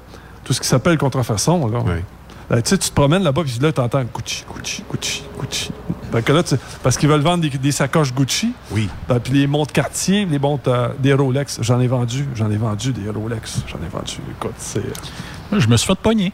tout 0.43 0.53
ce 0.53 0.61
qui 0.61 0.67
s'appelle 0.67 0.97
contrefaçon, 0.97 1.67
là. 1.67 1.79
là, 2.49 2.61
tu 2.61 2.69
sais, 2.69 2.77
tu 2.77 2.89
te 2.89 2.93
promènes 2.93 3.23
là-bas, 3.23 3.41
puis 3.43 3.57
là, 3.59 3.71
tu 3.71 3.81
entends 3.81 4.03
Gucci, 4.03 4.45
Gucci, 4.55 4.83
Gucci, 4.91 5.23
Gucci. 5.39 5.71
Fait 6.11 6.21
que 6.21 6.31
là, 6.31 6.43
tu- 6.43 6.55
parce 6.83 6.97
qu'ils 6.97 7.09
veulent 7.09 7.21
vendre 7.21 7.41
des, 7.41 7.49
des 7.49 7.71
sacoches 7.71 8.13
Gucci. 8.13 8.53
Oui. 8.71 8.87
Ben, 9.09 9.19
puis 9.19 9.33
les 9.33 9.47
montres 9.47 9.73
Cartier, 9.73 10.25
les 10.25 10.37
montres, 10.37 10.69
euh, 10.69 10.89
des 10.99 11.13
Rolex. 11.13 11.59
J'en 11.63 11.79
ai 11.79 11.87
vendu, 11.87 12.27
j'en 12.35 12.51
ai 12.51 12.57
vendu 12.57 12.93
des 12.93 13.09
Rolex. 13.09 13.61
J'en 13.67 13.77
ai 13.83 13.89
vendu. 13.89 14.17
Écoute, 14.37 14.53
c'est. 14.57 14.83
Je 15.51 15.67
me 15.67 15.77
suis 15.77 15.87
fait 15.87 15.97
pogner. 15.99 16.31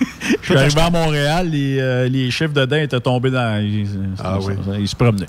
Je 0.42 0.46
suis 0.46 0.56
arrivé 0.56 0.80
à 0.80 0.90
Montréal, 0.90 1.48
les, 1.50 1.78
euh, 1.80 2.08
les 2.08 2.30
chiffres 2.30 2.52
dedans 2.52 2.76
étaient 2.76 3.00
tombés 3.00 3.30
dans. 3.30 3.60
Ils, 3.62 3.86
Ah 4.22 4.38
oui. 4.40 4.54
ça- 4.66 4.78
ils 4.78 4.88
se 4.88 4.96
promenaient. 4.96 5.28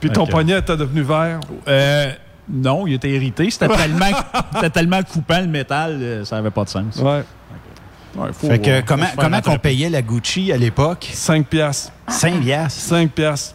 Puis 0.00 0.10
ton 0.10 0.26
poignet 0.26 0.58
était 0.58 0.76
devenu 0.76 1.02
vert? 1.02 1.40
Euh, 1.68 2.12
non, 2.48 2.86
il 2.86 2.94
était 2.94 3.10
irrité. 3.10 3.50
C'était 3.50 3.68
tellement, 3.76 4.06
c'était 4.54 4.70
tellement 4.70 5.02
coupant 5.02 5.40
le 5.40 5.46
métal, 5.46 5.98
euh, 6.00 6.24
ça 6.24 6.36
n'avait 6.36 6.50
pas 6.50 6.64
de 6.64 6.68
sens. 6.70 6.96
Ouais. 6.96 7.22
Ouais, 8.16 8.28
faut- 8.32 8.48
Fait 8.48 8.58
que 8.58 8.78
faut 8.80 8.84
comment, 8.86 9.06
comment 9.16 9.40
qu'on 9.40 9.58
payait 9.58 9.88
la 9.90 10.02
Gucci 10.02 10.50
à 10.52 10.56
l'époque? 10.56 11.08
5 11.12 11.46
piastres. 11.46 11.92
5 12.08 12.40
piastres? 12.40 12.80
5 12.80 13.10
piastres. 13.12 13.54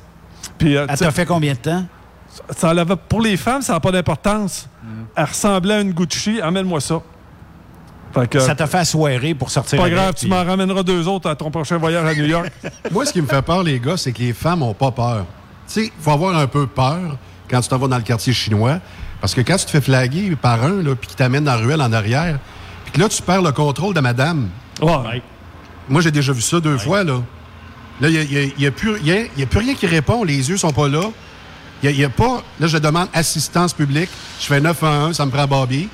Puis, 0.57 0.77
euh, 0.77 0.85
Elle 0.87 0.97
t'a 0.97 1.11
fait 1.11 1.25
combien 1.25 1.53
de 1.53 1.57
temps? 1.57 1.85
ça 2.55 2.69
avait- 2.69 2.95
pour 3.09 3.21
les 3.21 3.35
femmes, 3.37 3.61
ça 3.61 3.73
n'a 3.73 3.79
pas 3.79 3.91
d'importance. 3.91 4.69
Elle 5.15 5.25
ressemblait 5.25 5.73
à 5.75 5.81
une 5.81 5.91
Gucci. 5.93 6.39
Amène-moi 6.41 6.79
ça. 6.79 7.01
Que, 8.29 8.39
Ça 8.39 8.55
t'a 8.55 8.67
fait 8.67 8.85
soirée 8.85 9.33
pour 9.33 9.49
sortir 9.49 9.77
pas 9.77 9.85
avec, 9.85 9.95
grave, 9.95 10.13
tu 10.15 10.27
m'en 10.27 10.43
ramèneras 10.43 10.83
deux 10.83 11.07
autres 11.07 11.29
à 11.29 11.35
ton 11.35 11.51
prochain 11.51 11.77
voyage 11.77 12.05
à 12.05 12.15
New 12.15 12.25
York. 12.25 12.49
Moi, 12.91 13.05
ce 13.05 13.11
qui 13.13 13.21
me 13.21 13.27
fait 13.27 13.41
peur, 13.41 13.61
les 13.63 13.79
gars, 13.79 13.97
c'est 13.97 14.11
que 14.13 14.19
les 14.19 14.33
femmes 14.33 14.59
n'ont 14.59 14.73
pas 14.73 14.91
peur. 14.91 15.25
Tu 15.67 15.73
sais, 15.73 15.85
il 15.85 15.91
faut 16.03 16.11
avoir 16.11 16.37
un 16.37 16.47
peu 16.47 16.65
peur 16.67 17.17
quand 17.49 17.59
tu 17.61 17.67
t'en 17.69 17.77
vas 17.77 17.87
dans 17.87 17.97
le 17.97 18.03
quartier 18.03 18.31
chinois. 18.33 18.79
Parce 19.19 19.33
que 19.33 19.41
quand 19.41 19.57
tu 19.57 19.65
te 19.65 19.71
fais 19.71 19.81
flaguer 19.81 20.35
par 20.35 20.63
un, 20.63 20.81
là, 20.83 20.95
puis 20.95 21.09
qui 21.09 21.15
t'amène 21.15 21.43
dans 21.43 21.55
la 21.55 21.57
ruelle 21.57 21.81
en 21.81 21.91
arrière, 21.91 22.39
puis 22.83 22.93
que 22.93 22.99
là, 22.99 23.09
tu 23.09 23.21
perds 23.21 23.41
le 23.41 23.51
contrôle 23.51 23.93
de 23.93 23.99
madame. 23.99 24.49
Ouais. 24.81 25.21
Moi, 25.89 26.01
j'ai 26.01 26.11
déjà 26.11 26.31
vu 26.31 26.41
ça 26.41 26.59
deux 26.59 26.77
fois, 26.77 27.03
là. 27.03 27.21
Là, 28.01 28.09
il 28.09 28.53
n'y 28.57 28.65
a, 28.67 28.71
plus 28.71 28.91
rien- 28.91 29.25
y 29.37 29.43
a 29.43 29.45
plus 29.45 29.59
rien 29.59 29.73
qui 29.73 29.87
répond. 29.87 30.23
Les 30.23 30.49
yeux 30.49 30.57
sont 30.57 30.71
pas 30.73 30.87
là. 30.87 31.03
Il 31.83 31.91
y 31.91 32.03
a, 32.03 32.09
pas... 32.09 32.41
Là, 32.59 32.67
je 32.67 32.77
demande 32.77 33.07
assistance 33.13 33.73
publique. 33.73 34.09
Je 34.39 34.45
fais 34.47 34.59
911, 34.59 35.15
ça 35.15 35.25
me 35.25 35.31
prend 35.31 35.45
Bobby. 35.47 35.87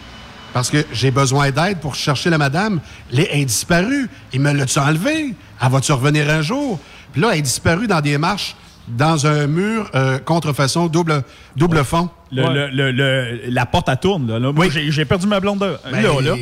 Parce 0.54 0.70
que 0.70 0.86
j'ai 0.92 1.12
besoin 1.12 1.52
d'aide 1.52 1.80
pour 1.80 1.96
chercher 1.96 2.30
la 2.30 2.38
madame. 2.38 2.80
Elle 3.14 3.20
est 3.32 3.46
disparue. 3.46 4.10
Il 4.34 4.42
me 4.42 4.52
l'a-tu 4.52 4.80
enlevé? 4.80 5.34
Elle 5.62 5.70
va-tu 5.72 5.92
revenir 5.94 6.30
un 6.30 6.42
jour? 6.42 6.80
Puis 7.14 7.22
là, 7.22 7.30
elle 7.32 7.40
est 7.40 7.44
disparue 7.44 7.88
dans 7.88 8.02
des 8.02 8.18
marches, 8.18 8.56
dans 8.88 9.26
un 9.28 9.48
mur 9.48 9.90
euh, 9.96 10.20
contrefaçon 10.20 10.88
double, 10.88 11.24
double 11.56 11.84
fond. 11.86 12.10
Le- 12.32 12.44
le- 12.54 12.70
le- 12.70 12.92
le- 12.92 13.40
la 13.50 13.66
porte, 13.66 13.90
à 13.90 13.96
tourne. 13.96 14.28
Là. 14.28 14.40
Là, 14.40 14.52
moi, 14.52 14.70
j'ai, 14.70 14.92
j'ai 14.92 15.06
perdu 15.06 15.28
ma 15.28 15.40
blonde. 15.40 15.62
Là, 15.62 15.78
Ben, 15.92 16.02
là. 16.02 16.36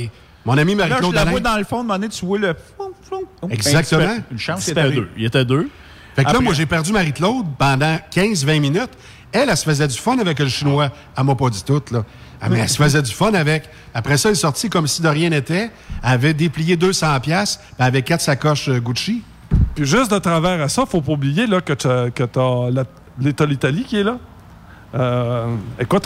Mon 0.45 0.57
ami 0.57 0.74
Là, 0.74 0.86
je 0.86 0.89
Marie-Claude 0.89 1.14
la 1.16 1.26
vois 1.26 1.39
dans 1.41 1.57
le 1.57 1.64
fond, 1.64 1.78
de 1.78 1.82
moment 1.84 1.95
donné, 1.99 2.10
tu 2.10 2.26
vois 2.26 2.39
le... 2.39 2.55
Oh, 2.80 3.47
Exactement. 3.49 4.01
ben, 4.05 4.24
Une 4.32 4.39
chance, 4.39 4.68
il 4.68 4.72
était 4.72 4.89
deux. 4.91 5.10
Il 5.18 5.26
était 5.26 5.45
deux. 5.45 5.70
Fait 6.16 6.24
que 6.24 6.32
là, 6.32 6.39
moi, 6.39 6.53
j'ai 6.53 6.66
perdu 6.66 6.91
Marie-Claude 6.91 7.45
pendant 7.57 7.97
15-20 8.14 8.60
minutes. 8.60 8.89
Elle, 9.32 9.49
elle 9.49 9.57
se 9.57 9.64
faisait 9.64 9.88
du 9.88 9.97
fun 9.97 10.18
avec 10.18 10.39
le 10.39 10.47
chinois. 10.47 10.89
Elle 11.18 11.24
m'a 11.24 11.36
pas 11.36 11.49
dit 11.49 11.64
tout, 11.64 11.82
là. 11.91 12.03
Ah, 12.42 12.50
mais 12.50 12.60
elle 12.60 12.70
se 12.70 12.78
faisait 12.78 13.02
du 13.02 13.12
fun 13.12 13.34
avec. 13.34 13.70
Après 13.94 14.18
ça, 14.18 14.30
elle 14.30 14.34
est 14.34 14.40
sortie 14.40 14.70
comme 14.70 14.88
si 14.88 15.02
de 15.02 15.08
rien 15.08 15.30
n'était. 15.30 15.72
Elle 16.04 16.10
avait 16.10 16.34
déplié 16.34 16.78
200 16.78 17.20
pièces, 17.20 17.60
avait 17.78 18.02
quatre 18.02 18.22
sacoches 18.22 18.70
euh, 18.70 18.80
Gucci. 18.80 19.24
Puis 19.76 19.86
juste 19.86 20.12
de 20.12 20.20
travers 20.20 20.62
à 20.62 20.70
ça, 20.70 20.86
faut 20.86 21.02
pas 21.02 21.14
oublier 21.14 21.48
là, 21.48 21.60
que 21.60 21.74
tu 21.74 21.88
as 21.88 23.46
l'Italie 23.46 23.84
qui 23.84 23.98
est 23.98 24.04
là. 24.04 24.20
Euh, 24.96 25.56
écoute, 25.80 26.04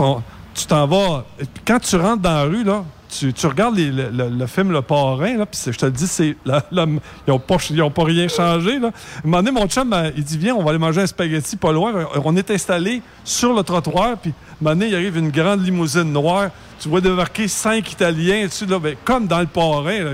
tu 0.56 0.66
t'en 0.66 0.88
vas. 0.88 1.26
Quand 1.66 1.80
tu 1.80 1.96
rentres 1.98 2.22
dans 2.22 2.36
la 2.36 2.44
rue, 2.44 2.64
là, 2.64 2.84
tu, 3.20 3.48
regardes 3.48 3.78
le, 3.78 4.48
film 4.48 4.72
Le 4.72 4.82
Parrain, 4.82 5.38
là, 5.38 5.46
puis 5.46 5.60
je 5.66 5.78
te 5.78 5.86
le 5.86 5.92
dis, 5.92 6.08
c'est 6.08 6.36
ils 6.46 7.00
n'ont 7.28 7.40
pas, 7.40 8.04
rien 8.04 8.28
changé. 8.28 8.80
Là. 8.80 8.88
Un 8.88 8.92
moment 9.28 9.44
donné, 9.44 9.52
mon 9.52 9.68
chum, 9.68 9.92
euh, 9.94 10.12
il 10.16 10.24
dit 10.24 10.38
Viens, 10.38 10.56
on 10.56 10.64
va 10.64 10.72
aller 10.72 10.80
manger 10.80 11.02
un 11.02 11.08
spaghetti 11.08 11.56
pas 11.56 11.72
loin. 11.72 12.08
On 12.24 12.36
est 12.36 12.50
installé 12.52 13.02
sur 13.24 13.54
le 13.54 13.64
trottoir, 13.64 14.18
puis 14.18 14.32
un 14.32 14.64
moment 14.64 14.76
donné, 14.76 14.88
il 14.88 14.96
arrive 14.96 15.18
une 15.18 15.30
grande 15.30 15.64
limousine 15.64 16.12
noire. 16.12 16.50
Tu 16.80 16.90
vois 16.90 17.02
débarquer 17.02 17.48
cinq 17.48 17.92
Italiens 17.92 18.46
dessus, 18.46 18.66
là, 18.66 18.80
ben, 18.80 18.96
comme 19.04 19.28
dans 19.28 19.40
Le 19.40 19.48
Parrain. 19.48 20.04
Là. 20.04 20.12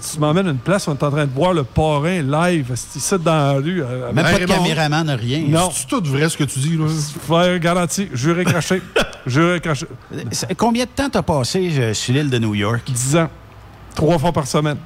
Tu 0.00 0.18
m'emmènes 0.18 0.46
à 0.48 0.50
une 0.52 0.56
place 0.58 0.86
où 0.86 0.90
on 0.90 0.94
est 0.94 1.02
en 1.02 1.10
train 1.10 1.26
de 1.26 1.32
voir 1.34 1.52
le 1.52 1.64
parrain 1.64 2.22
live, 2.22 2.72
ici 2.74 3.14
dans 3.22 3.32
la 3.34 3.52
rue. 3.52 3.82
euh, 3.82 4.10
Même 4.12 4.24
pas 4.24 4.38
de 4.38 4.46
caméraman, 4.46 5.10
rien. 5.10 5.44
Non. 5.48 5.68
C'est 5.72 5.86
tout 5.86 6.02
vrai 6.04 6.28
ce 6.30 6.36
que 6.36 6.44
tu 6.44 6.58
dis, 6.60 6.76
là. 6.78 6.86
Faire 7.26 7.58
garanti, 7.58 8.08
juré 8.14 8.44
craché. 8.44 8.80
juré 9.26 9.60
craché. 9.60 9.86
Combien 10.56 10.84
de 10.84 10.90
temps 10.90 11.10
t'as 11.10 11.20
passé 11.22 11.70
euh, 11.78 11.92
sur 11.94 12.14
l'île 12.14 12.30
de 12.30 12.38
New 12.38 12.54
York? 12.54 12.82
10 12.86 13.16
ans. 13.16 13.28
Trois 13.94 14.18
fois 14.18 14.32
par 14.32 14.46
semaine. 14.46 14.78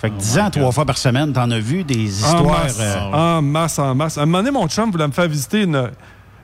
Fait 0.00 0.08
que 0.10 0.14
10 0.16 0.38
ans, 0.38 0.50
trois 0.50 0.72
fois 0.72 0.84
par 0.86 0.96
semaine, 0.98 1.32
t'en 1.32 1.50
as 1.50 1.58
vu 1.58 1.84
des 1.84 1.94
En 1.96 1.98
histoires. 2.38 2.42
masse, 2.64 2.78
euh, 2.80 3.12
en 3.12 3.42
masse, 3.42 3.78
en 3.78 3.94
masse. 3.94 4.16
À 4.18 4.22
un 4.22 4.26
moment 4.26 4.38
donné, 4.38 4.50
mon 4.50 4.66
chum 4.68 4.90
voulait 4.90 5.06
me 5.06 5.12
faire 5.12 5.28
visiter 5.28 5.62
une, 5.62 5.90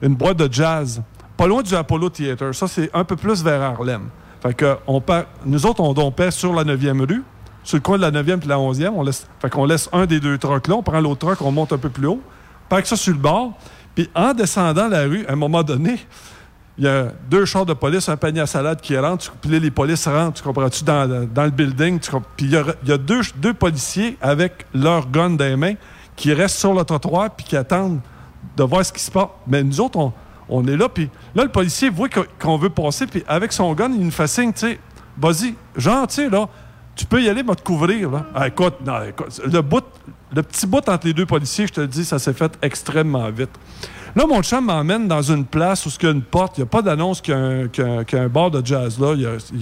une 0.03 0.14
boîte 0.14 0.37
de 0.37 0.53
jazz, 0.53 1.01
pas 1.39 1.47
loin 1.47 1.62
du 1.62 1.75
Apollo 1.75 2.11
Theater. 2.11 2.55
Ça, 2.55 2.68
c'est 2.68 2.91
un 2.93 3.05
peu 3.05 3.16
plus 3.16 3.43
vers 3.43 3.62
Harlem. 3.62 4.09
Fait 4.43 4.53
que 4.55 4.77
on 4.87 5.01
part- 5.01 5.25
nous 5.45 5.64
autres, 5.66 5.81
on 5.81 5.93
dompait 5.95 6.31
sur 6.31 6.53
la 6.55 6.64
9e 6.64 7.01
rue, 7.07 7.23
sur 7.63 7.77
le 7.77 7.83
coin 7.83 7.99
de 7.99 8.03
la 8.03 8.11
9e 8.11 8.43
et 8.43 8.47
la 8.47 8.57
11e. 8.57 8.91
On 8.95 9.03
laisse, 9.03 9.27
fait 9.41 9.51
qu'on 9.51 9.65
laisse 9.65 9.89
un 9.93 10.07
des 10.07 10.21
deux 10.21 10.39
trucks 10.39 10.69
là, 10.69 10.77
on 10.77 10.83
prend 10.83 11.01
l'autre 11.01 11.27
truck, 11.27 11.43
on 11.43 11.53
monte 11.53 11.73
un 11.73 11.79
peu 11.79 11.91
plus 11.91 12.07
haut, 12.07 12.21
parque 12.69 12.87
ça 12.87 12.97
sur 12.97 13.13
le 13.13 13.19
bord. 13.19 13.53
Puis 13.95 14.09
en 14.15 14.33
descendant 14.33 14.89
la 14.89 15.03
rue, 15.03 15.27
à 15.27 15.33
un 15.33 15.37
moment 15.37 15.63
donné, 15.63 15.99
il 16.79 16.85
y 16.85 16.89
a 16.89 17.09
deux 17.29 17.45
chars 17.45 17.67
de 17.67 17.75
police, 17.75 18.09
un 18.09 18.17
panier 18.17 18.41
à 18.41 18.47
salade 18.47 18.81
qui 18.81 18.97
rentre, 18.97 19.33
puis 19.43 19.61
les 19.61 19.71
polices 19.71 20.09
rentrent, 20.09 20.41
tu 20.41 20.43
comprends-tu, 20.43 20.85
dans, 20.85 21.27
dans 21.27 21.45
le 21.45 21.51
building. 21.51 21.99
Puis 22.37 22.47
il 22.47 22.53
y 22.53 22.57
a, 22.57 22.99
deux, 22.99 23.21
deux 23.37 23.53
policiers 23.53 24.17
avec 24.23 24.65
leur 24.73 25.11
gun 25.11 25.31
dans 25.31 25.45
les 25.45 25.57
mains 25.57 25.75
qui 26.17 26.33
restent 26.33 26.59
sur 26.59 26.73
le 26.73 26.85
trottoir 26.85 27.31
puis 27.31 27.45
qui 27.45 27.57
attendent 27.57 28.01
de 28.57 28.63
voir 28.63 28.85
ce 28.85 28.93
qui 28.93 29.03
se 29.03 29.11
passe. 29.11 29.29
Mais 29.47 29.63
nous 29.63 29.81
autres, 29.81 29.99
on, 29.99 30.13
on 30.49 30.67
est 30.67 30.77
là, 30.77 30.89
puis 30.89 31.11
là, 31.35 31.45
le 31.45 31.51
policier 31.51 31.91
voit 31.91 32.09
qu'on 32.39 32.57
veut 32.57 32.71
passer, 32.71 33.07
puis 33.07 33.23
avec 33.29 33.53
son 33.53 33.73
gun, 33.75 33.91
il 33.93 34.05
nous 34.05 34.11
fait 34.11 34.27
signe, 34.27 34.53
tu 34.53 34.61
sais, 34.61 34.81
vas-y, 35.19 35.55
sais, 36.09 36.29
là, 36.29 36.49
tu 37.01 37.07
peux 37.07 37.22
y 37.22 37.30
aller, 37.30 37.42
va 37.42 37.55
te 37.55 37.62
couvrir, 37.62 38.11
là. 38.11 38.26
Ah, 38.34 38.46
écoute, 38.46 38.74
non, 38.84 39.03
écoute, 39.03 39.40
le 39.51 39.62
bout, 39.62 39.84
le 40.34 40.42
petit 40.42 40.66
bout 40.66 40.86
entre 40.86 41.07
les 41.07 41.14
deux 41.14 41.24
policiers, 41.24 41.66
je 41.66 41.72
te 41.72 41.80
le 41.80 41.86
dis, 41.86 42.05
ça 42.05 42.18
s'est 42.18 42.34
fait 42.34 42.53
extrêmement 42.61 43.30
vite. 43.30 43.48
Là, 44.14 44.26
mon 44.26 44.42
chum 44.42 44.66
m'emmène 44.66 45.09
dans 45.09 45.22
une 45.22 45.46
place 45.46 45.86
où 45.86 45.88
il 45.98 46.05
y 46.05 46.09
a 46.09 46.11
une 46.11 46.20
porte. 46.20 46.59
Il 46.59 46.61
n'y 46.61 46.64
a 46.64 46.66
pas 46.66 46.82
d'annonce 46.82 47.22
qu'il 47.22 47.32
y 47.32 48.18
a 48.18 48.20
un, 48.22 48.28
bar 48.28 48.51
de 48.51 48.61
jazz 48.62 49.01
là. 49.01 49.14
Il 49.14 49.59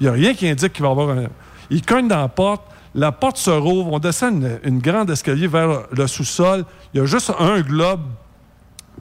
n'y 0.00 0.08
a, 0.08 0.10
a 0.10 0.12
rien 0.12 0.34
qui 0.34 0.48
indique 0.48 0.72
qu'il 0.72 0.82
va 0.82 0.88
y 0.88 0.90
avoir 0.90 1.10
un. 1.10 1.26
Il 1.70 1.82
cogne 1.82 2.08
dans 2.08 2.20
la 2.20 2.28
porte. 2.28 2.62
La 2.96 3.12
porte 3.12 3.36
se 3.36 3.50
rouvre. 3.50 3.92
On 3.92 4.00
descend 4.00 4.42
une, 4.42 4.58
une 4.64 4.78
grande 4.80 5.08
escalier 5.08 5.46
vers 5.46 5.82
le 5.92 6.06
sous-sol. 6.08 6.64
Il 6.92 6.98
y 6.98 7.00
a 7.00 7.06
juste 7.06 7.32
un 7.38 7.60
globe. 7.60 8.00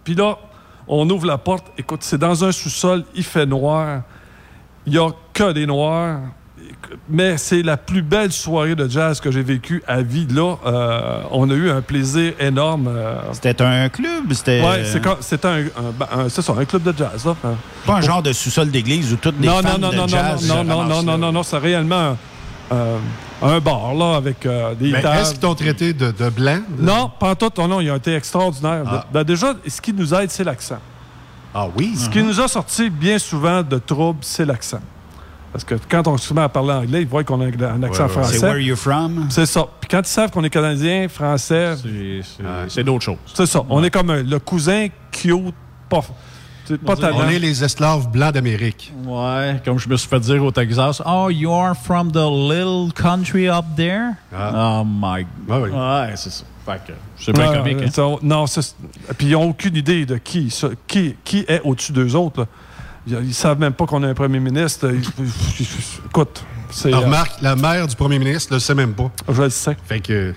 Puis 0.04 0.14
là, 0.14 0.38
on 0.88 1.10
ouvre 1.10 1.26
la 1.26 1.40
porte. 1.40 1.66
Écoute, 1.80 2.04
c'est 2.04 2.20
dans 2.20 2.44
un 2.44 2.52
sous-sol. 2.52 3.06
Il 3.16 3.24
fait 3.24 3.48
noir. 3.48 4.04
Il 4.86 4.92
n'y 4.92 5.00
a 5.00 5.10
que 5.34 5.52
des 5.52 5.66
noirs. 5.66 6.20
Mais 7.10 7.38
c'est 7.38 7.62
la 7.62 7.78
plus 7.78 8.02
belle 8.02 8.32
soirée 8.32 8.76
de 8.76 8.88
jazz 8.88 9.20
que 9.20 9.32
j'ai 9.32 9.44
vécue 9.44 9.82
à 9.88 10.02
vie. 10.02 10.28
Là, 10.30 10.56
Euh, 10.66 11.22
on 11.32 11.50
a 11.50 11.54
eu 11.54 11.70
un 11.70 11.82
plaisir 11.82 12.34
énorme. 12.40 12.88
euh, 12.88 13.16
C'était 13.34 13.62
un 13.62 13.90
club? 13.90 14.32
C'était. 14.34 14.62
Ouais, 14.62 14.84
c'est 15.22 15.46
un, 15.46 15.58
un- 15.60 15.64
ben, 15.98 16.08
un- 16.12 16.30
ça, 16.30 16.42
un 16.58 16.66
club 16.66 16.84
de 16.84 16.94
jazz. 16.98 17.26
Là. 17.26 17.36
Pas 17.86 17.94
un 17.96 18.02
genre 18.02 18.22
de 18.24 18.34
sous-sol 18.34 18.70
d'église 18.70 19.14
où 19.14 19.18
toutes 19.18 19.40
des 19.40 19.48
non, 19.48 19.62
fans 19.62 19.78
non, 19.78 19.80
non, 19.80 19.90
de 19.92 19.96
non, 19.98 20.08
jazz 20.08 20.48
non, 20.48 20.64
non, 20.64 20.84
non, 20.84 20.86
non, 20.86 21.04
non, 21.04 21.18
non, 21.18 21.32
non, 21.32 21.44
c'est 21.44 21.58
réellement 21.58 22.18
euh, 22.72 22.98
un 23.42 23.60
bar 23.60 23.94
là, 23.96 24.16
avec 24.16 24.46
euh, 24.46 24.74
des 24.76 24.92
Mais 24.92 25.02
tables. 25.02 25.18
est-ce 25.20 25.32
qu'ils 25.32 25.40
t'ont 25.40 25.56
traité 25.56 25.94
de, 25.94 26.12
de 26.12 26.30
blanc? 26.30 26.60
Non, 26.80 27.12
pas 27.20 27.36
tout. 27.36 27.52
Oh 27.58 27.68
non, 27.68 27.82
ils 27.82 27.92
ont 27.92 27.96
été 27.98 28.16
extraordinaires. 28.16 28.84
Ah. 28.88 29.06
Ben, 29.12 29.24
déjà, 29.24 29.54
ce 29.68 29.82
qui 29.82 29.94
nous 29.94 30.14
aide, 30.14 30.30
c'est 30.32 30.44
l'accent. 30.44 30.80
Ah 31.54 31.68
oui? 31.76 31.96
Ce 31.98 32.08
qui 32.10 32.24
nous 32.24 32.40
a 32.40 32.48
sorti 32.48 32.90
bien 32.90 33.20
souvent 33.20 33.62
de 33.62 33.78
troubles, 33.78 34.20
c'est 34.22 34.46
l'accent. 34.46 34.80
Parce 35.52 35.64
que 35.66 35.76
quand 35.90 36.08
on 36.08 36.18
se 36.18 36.34
met 36.34 36.42
à 36.42 36.50
parler 36.50 36.72
anglais, 36.72 37.02
ils 37.02 37.08
voient 37.08 37.24
qu'on 37.24 37.42
a 37.42 37.46
un 37.46 37.84
accent 37.84 38.04
ouais. 38.04 38.10
français. 38.10 38.38
C'est 38.38 38.46
where 38.48 38.58
you 38.60 38.76
from? 38.76 39.28
C'est 39.30 39.46
ça. 39.46 39.66
Puis 39.82 39.90
quand 39.90 40.00
ils 40.00 40.06
savent 40.06 40.32
qu'on 40.32 40.44
est 40.44 40.50
canadien, 40.50 41.08
français, 41.10 41.74
C'est 42.70 42.84
d'autres 42.84 43.04
choses. 43.04 43.18
c'est 43.34 43.46
ça. 43.46 43.64
On 43.70 43.84
est 43.84 43.90
comme 43.90 44.10
un- 44.10 44.24
le 44.24 44.40
cousin 44.40 44.88
cute, 45.12 45.54
pas, 45.90 46.02
tu 46.66 46.74
sais, 46.74 46.78
pas 46.78 46.96
talent. 46.96 47.18
On 47.26 47.30
est 47.30 47.40
les 47.40 47.64
esclaves 47.64 48.10
blancs 48.10 48.34
d'Amérique. 48.34 48.94
Ouais, 49.06 49.62
comme 49.66 49.78
je 49.78 49.90
me 49.90 49.98
suis 49.98 50.08
fait 50.08 50.20
dire 50.22 50.42
au 50.44 50.52
Texas, 50.52 51.02
Oh, 51.06 51.30
you 51.30 51.52
are 51.52 51.76
from 51.76 52.12
the 52.12 52.16
little 52.16 52.94
country 52.94 53.50
up 53.50 53.66
there? 53.76 54.12
Oh 54.34 54.84
my 54.86 55.26
God. 55.48 55.72
Ouais, 55.72 56.14
c'est 56.16 56.32
ça. 56.32 56.44
Fait 56.66 56.80
que 56.88 56.94
c'est 57.18 57.34
bien 57.34 57.50
Ouais, 57.50 57.58
comique. 57.58 57.78
ouais, 57.80 57.86
hein. 57.88 57.92
ça, 57.92 58.04
non, 58.22 58.46
c'est- 58.48 58.76
puis 59.18 59.28
ils 59.28 59.32
n'ont 59.34 59.50
aucune 59.50 59.76
idée 59.76 60.06
de 60.06 60.16
qui, 60.18 60.54
qui, 60.88 61.16
qui 61.24 61.40
est 61.48 61.60
au-dessus 61.66 61.92
d'eux 61.92 62.16
autres. 62.16 62.42
là. 62.42 62.46
Ils, 63.08 63.34
savent 63.34 63.60
même 63.60 63.74
pas 63.74 63.86
qu'on 63.86 64.04
a 64.04 64.08
un 64.08 64.14
premier 64.14 64.40
ministre. 64.40 64.92
Écoute. 66.06 66.44
Alors, 66.86 67.02
euh, 67.02 67.06
remarque, 67.06 67.42
la 67.42 67.56
mère 67.56 67.88
du 67.88 67.96
premier 67.96 68.20
ministre 68.20 68.54
ne 68.54 68.58
le 68.58 68.60
sait 68.60 68.76
même 68.76 68.94
pas. 68.94 69.12
Je 69.28 69.42
le 69.42 69.50
sais. 69.50 69.76
Fait 69.86 70.00
que. 70.00 70.34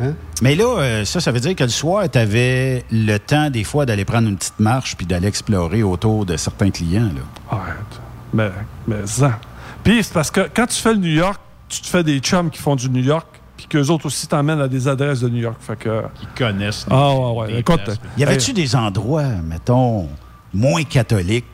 hein? 0.00 0.14
Mais 0.42 0.54
là, 0.54 0.78
euh, 0.78 1.04
ça, 1.04 1.20
ça 1.20 1.32
veut 1.32 1.40
dire 1.40 1.56
que 1.56 1.64
le 1.64 1.70
soir, 1.70 2.08
tu 2.10 2.18
avais 2.18 2.84
le 2.90 3.18
temps, 3.18 3.50
des 3.50 3.64
fois, 3.64 3.86
d'aller 3.86 4.04
prendre 4.04 4.28
une 4.28 4.36
petite 4.36 4.60
marche 4.60 4.96
puis 4.96 5.06
d'aller 5.06 5.28
explorer 5.28 5.82
autour 5.82 6.26
de 6.26 6.36
certains 6.36 6.70
clients. 6.70 7.10
Là. 7.14 7.56
Arrête. 7.58 8.00
Mais, 8.32 8.50
mais 8.86 9.06
ça. 9.06 9.38
Puis 9.82 10.04
c'est 10.04 10.12
parce 10.12 10.30
que 10.30 10.48
quand 10.54 10.66
tu 10.66 10.80
fais 10.80 10.92
le 10.92 11.00
New 11.00 11.14
York, 11.14 11.40
tu 11.68 11.80
te 11.80 11.86
fais 11.86 12.04
des 12.04 12.18
chums 12.18 12.50
qui 12.50 12.60
font 12.60 12.76
du 12.76 12.88
New 12.88 13.02
York, 13.02 13.26
puis 13.56 13.66
qu'eux 13.66 13.88
autres 13.88 14.06
aussi 14.06 14.26
t'emmènent 14.26 14.60
à 14.60 14.68
des 14.68 14.86
adresses 14.86 15.20
de 15.20 15.28
New 15.28 15.40
York. 15.40 15.56
Fait 15.60 15.76
que. 15.76 16.02
Ils 16.20 16.38
connaissent. 16.38 16.86
Ah 16.90 17.14
ouais, 17.14 17.40
ouais. 17.40 17.52
des 17.52 17.58
Écoute. 17.58 17.90
Y 18.18 18.22
avait-tu 18.22 18.52
des 18.52 18.76
endroits, 18.76 19.28
mettons, 19.42 20.08
moins 20.54 20.84
catholiques 20.84 21.46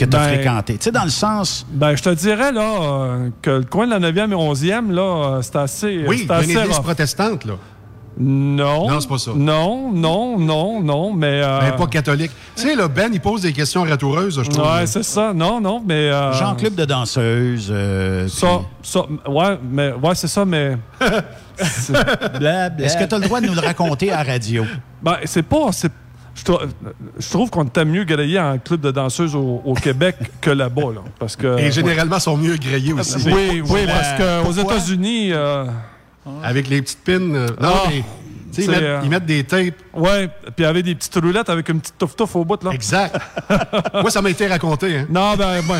que 0.00 0.10
tu 0.10 0.16
as 0.16 0.20
Ben- 0.26 0.34
fréquentés? 0.34 0.74
Tu 0.78 0.84
sais, 0.84 0.92
dans 0.92 1.04
le 1.04 1.10
sens. 1.10 1.66
Ben, 1.70 1.94
je 1.96 2.02
te 2.02 2.10
dirais, 2.10 2.52
là, 2.52 2.82
euh, 2.82 3.28
que 3.42 3.50
le 3.50 3.64
coin 3.64 3.86
de 3.86 3.90
la 3.92 3.98
9e 4.00 4.32
et 4.32 4.34
11e, 4.34 4.90
là, 4.90 5.02
euh, 5.36 5.42
c'est 5.42 5.56
assez. 5.56 6.04
Oui, 6.06 6.26
c'est 6.28 6.44
une 6.44 6.50
église 6.50 6.76
rough. 6.76 6.82
protestante, 6.84 7.44
là. 7.44 7.54
Non. 8.22 8.88
Non, 8.90 9.00
c'est 9.00 9.08
pas 9.08 9.18
ça. 9.18 9.30
Non, 9.34 9.92
non, 9.92 10.38
non, 10.38 10.82
non, 10.82 11.12
mais. 11.14 11.40
euh, 11.42 11.60
Mais 11.62 11.76
pas 11.76 11.86
catholique. 11.86 12.32
Tu 12.56 12.62
sais, 12.62 12.74
là, 12.74 12.88
Ben, 12.88 13.08
il 13.14 13.20
pose 13.20 13.42
des 13.42 13.52
questions 13.52 13.82
ratoureuses, 13.84 14.42
je 14.42 14.50
trouve. 14.50 14.64
Ouais, 14.66 14.86
c'est 14.86 15.04
ça. 15.04 15.32
Non, 15.32 15.60
non, 15.60 15.82
mais. 15.86 16.10
euh, 16.10 16.32
Genre 16.34 16.56
club 16.56 16.74
de 16.74 16.84
danseuses. 16.84 17.68
euh, 17.70 18.26
Ça, 18.28 18.60
ça, 18.82 19.00
ouais, 19.28 19.58
mais, 19.62 19.92
ouais, 19.92 20.14
c'est 20.14 20.28
ça, 20.28 20.44
mais. 20.44 20.76
Est-ce 21.58 22.96
que 22.96 23.04
tu 23.04 23.14
as 23.14 23.18
le 23.18 23.24
droit 23.24 23.40
de 23.40 23.46
nous 23.46 23.54
le 23.54 23.60
raconter 23.60 24.10
à 24.10 24.22
la 24.24 24.32
radio? 24.32 24.64
Ben, 25.02 25.16
c'est 25.24 25.42
pas. 25.44 25.70
C'est- 26.40 26.40
Je, 26.40 26.44
trou- 26.44 26.66
je 27.18 27.28
trouve 27.30 27.50
qu'on 27.50 27.64
était 27.64 27.84
mieux 27.84 28.04
grillé 28.04 28.38
en 28.40 28.58
club 28.58 28.80
de 28.80 28.90
danseuses 28.90 29.34
au, 29.34 29.62
au 29.64 29.74
Québec 29.74 30.16
que 30.40 30.50
là-bas, 30.50 30.92
là. 30.94 31.00
Parce 31.18 31.36
que. 31.36 31.58
Et 31.58 31.70
généralement, 31.70 32.16
ils 32.16 32.20
sont 32.22 32.36
mieux 32.36 32.56
grillés 32.56 32.92
aussi. 32.92 33.16
Oui, 33.26 33.62
oui, 33.68 33.80
parce 33.86 34.12
qu'aux? 34.44 34.52
États-unis. 34.52 35.30
euh, 35.32 35.66
Avec 36.42 36.68
les 36.68 36.82
petites 36.82 37.04
pins. 37.04 37.12
euh, 37.34 37.46
non, 37.60 37.68
Ah. 37.74 37.82
mais. 37.88 38.04
Ils, 38.58 38.68
mettent- 38.68 38.82
euh, 38.82 39.00
ils 39.04 39.08
mettent 39.10 39.26
des 39.26 39.44
tapes. 39.44 39.74
Ouais, 39.94 40.28
puis 40.56 40.64
avait 40.64 40.82
des 40.82 40.96
petites 40.96 41.14
roulettes 41.14 41.48
avec 41.48 41.68
une 41.68 41.80
petite 41.80 41.96
touffe-touffe 41.96 42.34
au 42.34 42.44
bout, 42.44 42.60
là. 42.64 42.72
Exact. 42.72 43.16
Moi, 43.94 44.10
ça 44.10 44.20
m'a 44.20 44.28
été 44.30 44.48
raconté. 44.48 44.98
Hein. 44.98 45.06
Non, 45.08 45.36
ben, 45.36 45.62
moi, 45.62 45.76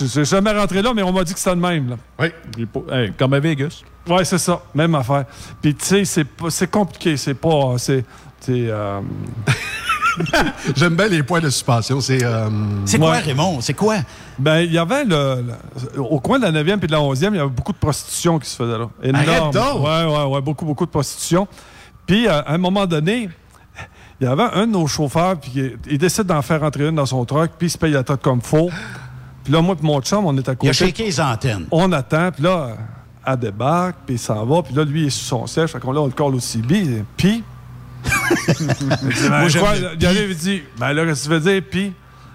je 0.00 0.04
suis 0.06 0.24
jamais 0.24 0.50
rentré 0.50 0.82
là, 0.82 0.92
mais 0.92 1.02
on 1.04 1.12
m'a 1.12 1.22
dit 1.22 1.32
que 1.32 1.38
c'était 1.38 1.54
le 1.54 1.60
même, 1.60 1.90
là. 1.90 1.96
Oui. 2.18 2.32
Hey, 2.90 3.12
comme 3.16 3.32
à 3.32 3.38
Vegas. 3.38 3.82
Ouais, 4.08 4.24
c'est 4.24 4.38
ça. 4.38 4.60
Même 4.74 4.92
affaire. 4.96 5.24
Puis, 5.62 5.72
tu 5.74 5.84
sais, 5.84 6.04
c'est 6.04 6.24
pas- 6.24 6.50
c'est 6.50 6.68
compliqué. 6.68 7.16
C'est 7.16 7.34
pas. 7.34 7.76
Euh, 8.48 9.00
J'aime 10.76 10.96
bien 10.96 11.06
les 11.06 11.22
points 11.22 11.40
de 11.40 11.48
suspension. 11.50 12.00
C'est. 12.00 12.22
euh, 12.24 12.48
C'est 12.84 12.98
quoi, 12.98 13.10
Ouais. 13.12 13.18
Raymond? 13.20 13.60
C'est 13.60 13.74
quoi? 13.74 13.96
Ben, 14.38 14.58
il 14.60 14.72
y 14.72 14.78
avait 14.78 15.04
le, 15.04 15.44
le- 15.94 16.00
Au 16.00 16.18
coin 16.20 16.38
de 16.38 16.44
la 16.46 16.52
9e 16.52 16.82
et 16.82 16.86
de 16.86 16.92
la 16.92 16.98
11e, 16.98 17.30
il 17.32 17.36
y 17.36 17.38
avait 17.40 17.48
beaucoup 17.48 17.72
de 17.72 17.78
prostitution 17.78 18.38
qui 18.38 18.48
se 18.48 18.56
faisait 18.56 18.78
là. 18.78 18.88
Énorme. 19.02 19.52
Donc! 19.52 19.84
Ouais, 19.84 20.04
ouais, 20.04 20.24
ouais. 20.24 20.40
Beaucoup, 20.40 20.64
beaucoup 20.64 20.86
de 20.86 20.90
prostitution. 20.90 21.46
Puis, 22.06 22.26
euh, 22.26 22.40
à 22.42 22.52
un 22.54 22.58
moment 22.58 22.86
donné, 22.86 23.28
il 24.20 24.24
y 24.24 24.26
avait 24.30 24.42
un 24.54 24.66
de 24.66 24.72
nos 24.72 24.86
chauffeurs, 24.86 25.38
puis 25.38 25.52
il, 25.54 25.78
il 25.90 25.98
décide 25.98 26.24
d'en 26.24 26.42
faire 26.42 26.62
entrer 26.64 26.88
une 26.88 26.96
dans 26.96 27.06
son 27.06 27.24
truck, 27.24 27.52
puis 27.58 27.68
il 27.68 27.70
se 27.70 27.78
paye 27.78 27.92
la 27.92 28.02
tête 28.02 28.20
comme 28.22 28.40
faux. 28.40 28.70
Puis 29.44 29.52
là, 29.52 29.60
moi 29.62 29.76
et 29.80 29.86
mon 29.86 30.00
chum, 30.00 30.26
on 30.26 30.36
est 30.36 30.48
à 30.48 30.54
côté. 30.54 30.66
Il 30.66 30.70
a 30.70 30.72
shaké 30.72 31.04
les 31.04 31.20
antennes. 31.20 31.66
On 31.70 31.92
attend, 31.92 32.30
puis 32.32 32.42
là, 32.42 32.70
elle 33.24 33.36
débarque, 33.36 33.96
puis 34.06 34.16
il 34.16 34.18
s'en 34.18 34.44
va, 34.44 34.62
puis 34.62 34.74
là, 34.74 34.84
lui, 34.84 35.02
il 35.02 35.06
est 35.06 35.10
sur 35.10 35.26
son 35.38 35.46
siège, 35.46 35.70
fait 35.70 35.78
qu'on 35.78 35.92
là, 35.92 36.00
on 36.00 36.06
le 36.06 36.12
colle 36.12 36.34
au 36.34 36.40
CB, 36.40 37.04
puis... 37.16 37.44
Moi, 39.28 39.48
arrive, 40.08 40.30
il 40.30 40.36
dit, 40.36 40.62
ben 40.78 40.92
là, 40.92 41.04
qu'est-ce 41.04 41.28
que 41.28 41.34
tu 41.34 41.40
veux 41.40 41.52
dire, 41.52 41.62
puis... 41.70 41.92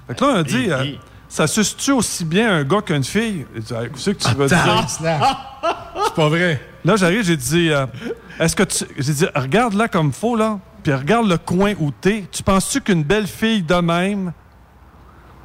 Fait 0.08 0.16
que 0.16 0.24
là, 0.24 0.32
on 0.32 0.40
a 0.40 0.44
dit, 0.44 0.66
euh, 0.70 0.84
ça 1.30 1.48
suce-tu 1.48 1.92
aussi 1.92 2.26
bien 2.26 2.58
un 2.58 2.64
gars 2.64 2.82
qu'une 2.82 3.04
fille? 3.04 3.46
Il 3.56 3.62
dit, 3.62 3.74
que 3.74 4.12
tu 4.12 4.36
veux 4.36 4.48
dire? 4.48 4.88
C'est 4.90 6.16
pas 6.16 6.30
vrai. 6.30 6.62
Là, 6.86 6.96
j'arrive, 6.96 7.24
j'ai 7.24 7.38
dit, 7.38 7.70
euh, 7.72 7.86
est-ce 8.40 8.56
que 8.56 8.64
tu. 8.64 8.84
J'ai 8.98 9.14
dit, 9.14 9.26
regarde 9.34 9.74
là 9.74 9.88
comme 9.88 10.12
faut, 10.12 10.36
là, 10.36 10.60
puis 10.84 10.94
regarde 10.94 11.28
le 11.28 11.38
coin 11.38 11.74
où 11.80 11.92
t'es. 11.92 12.26
Tu 12.32 12.44
penses-tu 12.44 12.82
qu'une 12.82 13.04
belle 13.04 13.28
fille 13.28 13.64
de 13.64 13.76
même 13.76 14.34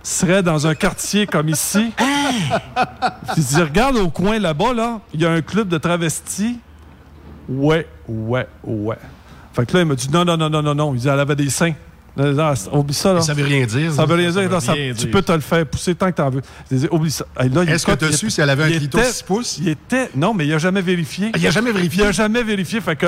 serait 0.03 0.43
dans 0.43 0.67
un 0.67 0.75
quartier 0.75 1.27
comme 1.27 1.49
ici? 1.49 1.93
J'ai 3.37 3.43
dit, 3.43 3.63
regarde 3.63 3.97
au 3.97 4.11
coin 4.11 4.39
là-bas, 4.39 4.75
là, 4.75 5.01
il 5.15 5.21
y 5.23 5.27
a 5.27 5.31
un 5.31 5.41
club 5.41 5.69
de 5.69 5.79
travestis. 5.79 6.59
Ouais, 7.49 7.87
ouais, 8.09 8.47
ouais. 8.65 8.99
Fait 9.59 9.67
que 9.67 9.75
là, 9.77 9.83
il 9.83 9.87
m'a 9.87 9.95
dit, 9.95 10.09
non, 10.11 10.25
non, 10.25 10.37
non, 10.37 10.49
non, 10.51 10.63
non, 10.63 10.75
non. 10.75 10.95
Il 10.95 11.01
dit, 11.01 11.09
elle 11.09 11.19
avait 11.21 11.35
des 11.37 11.51
seins. 11.51 11.73
Non, 12.17 12.33
non, 12.33 12.53
oublie 12.73 12.95
ça, 12.95 13.13
là. 13.13 13.21
Ça 13.21 13.33
veut 13.35 13.45
rien 13.45 13.65
dire. 13.65 13.93
Ça 13.93 14.05
veut 14.05 14.15
rien 14.17 14.31
dire. 14.31 14.43
veut 14.43 14.49
non, 14.49 14.59
ça- 14.61 14.73
rien 14.73 14.89
tu 14.93 15.03
dire. 15.05 15.11
peux 15.13 15.23
te 15.23 15.31
le 15.31 15.39
faire 15.41 15.65
pousser 15.67 15.95
tant 15.95 16.07
que 16.11 16.17
t'en 16.17 16.31
veux. 16.31 16.43
J'ai 16.71 16.79
dit, 16.79 16.89
oublie 16.91 17.13
ça. 17.13 17.25
Hey, 17.39 17.49
là, 17.49 17.63
il- 17.63 17.71
Est-ce 17.71 17.87
que 17.87 17.93
t'as 17.93 18.09
il 18.09 18.17
su 18.17 18.29
si 18.31 18.41
elle 18.41 18.51
avait 18.51 18.65
un 18.65 18.69
il 18.69 18.79
clito 18.79 18.99
était- 18.99 19.11
6 19.13 19.23
pouces? 19.23 19.59
Il 19.61 19.69
était. 19.69 20.11
Non, 20.17 20.35
mais 20.35 20.45
il 20.47 20.53
a 20.53 20.59
jamais 20.59 20.81
vérifié. 20.83 21.31
Il 21.37 21.47
a 21.47 21.51
jamais 21.51 21.71
vérifié? 21.71 22.03
Il 22.03 22.07
a 22.09 22.13
jamais 22.13 22.43
vérifié. 22.43 22.81
Fait 22.81 22.97
que. 22.97 23.07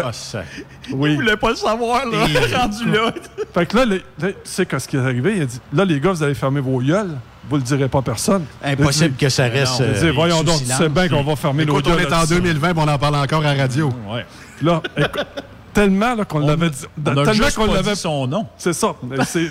oui. 0.93 1.11
Il 1.11 1.17
voulait 1.17 1.37
pas 1.37 1.51
le 1.51 1.57
savoir, 1.57 2.07
là, 2.07 2.19
rendu 2.61 2.85
là. 2.91 3.13
Fait 3.53 3.67
que 3.67 3.77
là, 3.77 3.85
le- 3.85 3.97
là, 3.97 4.29
tu 4.29 4.35
sais 4.45 4.65
qu'est-ce 4.67 4.87
qui 4.87 4.97
est 4.97 5.01
arrivé? 5.01 5.35
Il 5.39 5.43
a 5.43 5.47
dit, 5.47 5.61
là, 5.73 5.85
les 5.85 5.99
gars, 5.99 6.13
vous 6.13 6.23
allez 6.23 6.35
fermer 6.35 6.61
vos 6.61 6.79
gueules. 6.81 7.17
Vous 7.49 7.57
le 7.57 7.63
direz 7.63 7.89
pas 7.89 7.99
à 7.99 8.03
personne. 8.03 8.45
Impossible 8.63 9.17
que 9.17 9.29
ça 9.29 9.45
reste, 9.45 9.81
Il 9.81 9.85
a 9.87 9.99
dit, 10.01 10.07
euh, 10.07 10.13
voyons 10.13 10.45
donc, 10.45 10.61
tu 10.61 10.67
sais 10.67 10.89
bien 10.89 11.09
qu'on 11.09 11.25
va 11.25 11.35
fermer 11.35 11.65
nos 11.65 11.73
Écoute, 11.73 11.87
gueules. 11.87 11.95
on 11.97 11.99
est 12.03 12.07
en 12.15 12.19
là-dessus. 12.21 12.35
2020 12.35 12.73
on 12.77 12.87
en 12.87 12.99
parle 12.99 13.17
encore 13.17 13.45
à 13.45 13.55
radio. 13.55 13.91
Ouais. 14.09 14.25
Là, 14.63 14.81
écoute, 14.97 15.27
tellement 15.73 16.15
là, 16.15 16.25
qu'on 16.25 16.39
l'avait 16.41 16.71
dit. 16.71 16.85
on 16.99 17.11
a 17.11 17.15
tellement 17.15 17.33
juste 17.33 17.57
qu'on 17.57 17.67
pas 17.67 17.75
l'avait. 17.75 17.93
dit 17.93 18.01
son 18.01 18.27
nom. 18.27 18.47
C'est 18.57 18.73
ça. 18.73 18.95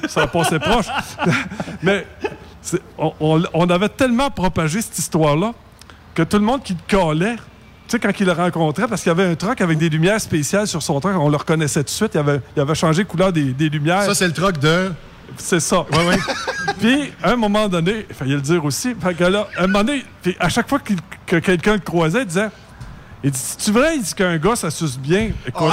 Ça 0.08 0.28
passait 0.28 0.60
proche. 0.60 0.86
Mais 1.84 2.06
c'est- 2.62 2.82
on, 2.98 3.14
on- 3.20 3.44
on 3.54 3.70
avait 3.70 3.90
tellement 3.90 4.30
propagé 4.30 4.82
cette 4.82 4.98
histoire-là 4.98 5.54
que 6.16 6.24
tout 6.24 6.38
le 6.38 6.44
monde 6.44 6.62
qui 6.64 6.74
le 6.74 6.98
collait, 6.98 7.36
tu 7.36 7.42
sais, 7.88 8.00
quand 8.00 8.12
il 8.20 8.26
le 8.26 8.34
rencontrait, 8.34 8.88
parce 8.88 9.02
qu'il 9.02 9.10
y 9.10 9.12
avait 9.12 9.26
un 9.26 9.36
truck 9.36 9.62
avec 9.62 9.78
des 9.78 9.90
lumières 9.90 10.20
spéciales 10.22 10.68
sur 10.68 10.82
son 10.84 11.00
truck, 11.00 11.16
on 11.18 11.30
le 11.30 11.38
reconnaissait 11.38 11.80
tout 11.82 11.86
de 11.86 11.90
suite. 11.90 12.12
Il 12.14 12.20
avait, 12.20 12.42
il 12.56 12.62
avait 12.62 12.76
changé 12.76 13.04
de 13.04 13.08
couleur 13.08 13.32
des, 13.34 13.54
des 13.54 13.70
lumières. 13.70 14.04
Ça, 14.04 14.14
c'est 14.16 14.28
le 14.28 14.34
truc 14.34 14.58
de. 14.60 14.92
C'est 15.38 15.60
ça. 15.60 15.86
Oui, 15.92 15.98
oui. 16.10 16.16
puis, 16.80 17.14
à 17.24 17.32
un 17.32 17.36
moment 17.36 17.68
donné, 17.68 18.06
il 18.10 18.16
fallait 18.16 18.34
le 18.36 18.42
dire 18.42 18.64
aussi, 18.66 18.96
fait 19.00 19.14
que 19.14 19.24
là, 19.24 19.48
à 19.58 19.64
un 19.64 19.68
moment 19.68 19.84
donné, 19.84 20.04
puis 20.22 20.36
à 20.40 20.50
chaque 20.50 20.68
fois 20.68 20.80
qu'il- 20.80 20.98
que 21.26 21.36
quelqu'un 21.38 21.74
le 21.74 21.80
croisait, 21.80 22.22
il 22.22 22.26
disait 22.26 22.50
il 23.24 23.32
dit, 23.32 23.38
C'est-tu 23.40 23.72
vrai, 23.72 23.96
il 23.98 24.02
dit 24.04 24.14
qu'un 24.14 24.38
gars, 24.38 24.56
ça 24.56 24.70
suce 24.72 24.98
bien? 24.98 25.32
Écoute, 25.48 25.72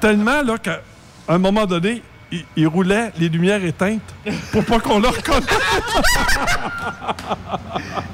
tellement, 0.00 0.42
là, 0.42 0.58
qu'à 0.58 0.80
un 1.28 1.38
moment 1.38 1.66
donné, 1.66 2.02
il, 2.30 2.44
il 2.56 2.66
roulait 2.66 3.12
les 3.18 3.28
lumières 3.28 3.64
éteintes 3.64 4.00
pour 4.52 4.64
pas 4.64 4.80
qu'on 4.80 4.98
le 4.98 5.08
reconnaisse. 5.08 5.46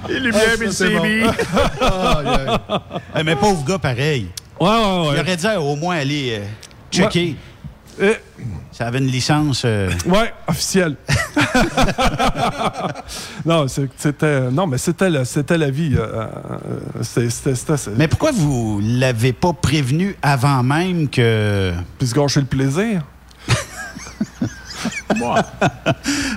Les 0.09 0.21
lumières 0.21 0.43
Ah, 0.61 0.67
ça, 0.67 0.73
c'est 0.73 0.91
bon. 0.99 1.33
Eh, 3.17 3.23
mais 3.23 3.37
pauvre 3.37 3.65
gars, 3.65 3.79
pareil. 3.79 4.29
Ouais, 4.61 4.69
ouais, 4.69 4.75
ouais. 5.09 5.15
Il 5.15 5.21
aurait 5.21 5.37
dû 5.37 5.47
au 5.59 5.77
moins 5.77 5.97
aller 5.99 6.41
euh, 6.41 6.45
checker. 6.91 7.37
Ça 8.79 8.87
avait 8.87 8.99
une 8.99 9.09
licence. 9.09 9.63
euh, 9.65 9.91
Ouais, 10.07 10.33
officiel. 10.47 10.95
non, 13.45 13.67
c'était 13.67 14.51
non, 14.53 14.69
mais 14.69 14.79
c'était 14.79 15.11
la, 15.11 15.25
c'était 15.25 15.59
la 15.59 15.69
vie. 15.69 15.97
euh, 15.97 16.07
euh, 16.07 16.29
c'était- 17.03 17.29
c'était- 17.29 17.57
c'était- 17.57 17.91
Mais 17.97 18.07
pourquoi 18.07 18.31
vous 18.31 18.81
l'avez 18.81 19.33
pas 19.33 19.53
prévenu 19.53 20.15
avant 20.23 20.63
même 20.63 21.09
que. 21.09 21.73
Puis 21.99 22.07
se 22.07 22.15
gâcher 22.15 22.39
le 22.39 22.47
plaisir? 22.47 23.03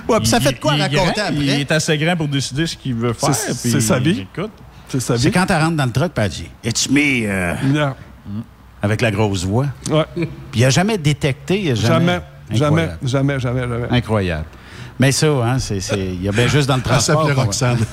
Ouais, 0.08 0.18
puis 0.18 0.26
ça 0.28 0.38
Il- 0.38 0.42
fait 0.42 0.52
de 0.54 0.58
quoi 0.58 0.74
il 0.74 0.82
raconter 0.82 0.96
grand, 1.14 1.26
après? 1.28 1.34
Il 1.36 1.48
est 1.50 1.70
assez 1.70 1.96
grand 1.96 2.16
pour 2.16 2.26
décider 2.26 2.66
ce 2.66 2.76
qu'il 2.76 2.94
veut 2.96 3.12
faire. 3.12 3.32
C'est- 3.34 3.80
sa 3.80 4.00
vie. 4.00 4.26
Écoute. 4.34 4.50
C'est 4.88 4.98
sa 5.00 5.16
C'est 5.16 5.30
quand 5.30 5.48
elle 5.48 5.62
rentre 5.62 5.76
dans 5.76 5.86
le 5.86 5.92
truck, 5.92 6.10
puis 6.12 6.24
elle 6.24 6.30
dit 6.30 6.50
It's 6.64 6.90
me. 6.90 7.24
euh, 7.28 7.90
Avec 8.82 9.00
la 9.00 9.12
grosse 9.12 9.44
voix. 9.44 9.66
Ouais. 9.88 10.04
Puis 10.16 10.26
il 10.56 10.62
n'a 10.62 10.70
jamais 10.70 10.98
détecté. 10.98 11.60
il 11.60 11.70
a 11.70 11.74
Jamais, 11.76 12.06
jamais, 12.06 12.20
Incroyable. 12.54 12.98
jamais, 13.04 13.40
jamais, 13.40 13.60
jamais. 13.60 13.86
Incroyable. 13.90 14.44
Mais 15.00 15.10
ça, 15.10 15.26
hein, 15.26 15.58
c'est, 15.58 15.80
c'est- 15.80 15.98
il 15.98 16.22
y 16.22 16.28
a 16.28 16.32
bien 16.32 16.46
juste 16.46 16.68
dans 16.68 16.76
le 16.76 16.82
Elle 16.84 16.90
transport. 16.90 17.20
s'appelait 17.26 17.34
qu'on- 17.34 17.42
Roxane. 17.42 17.78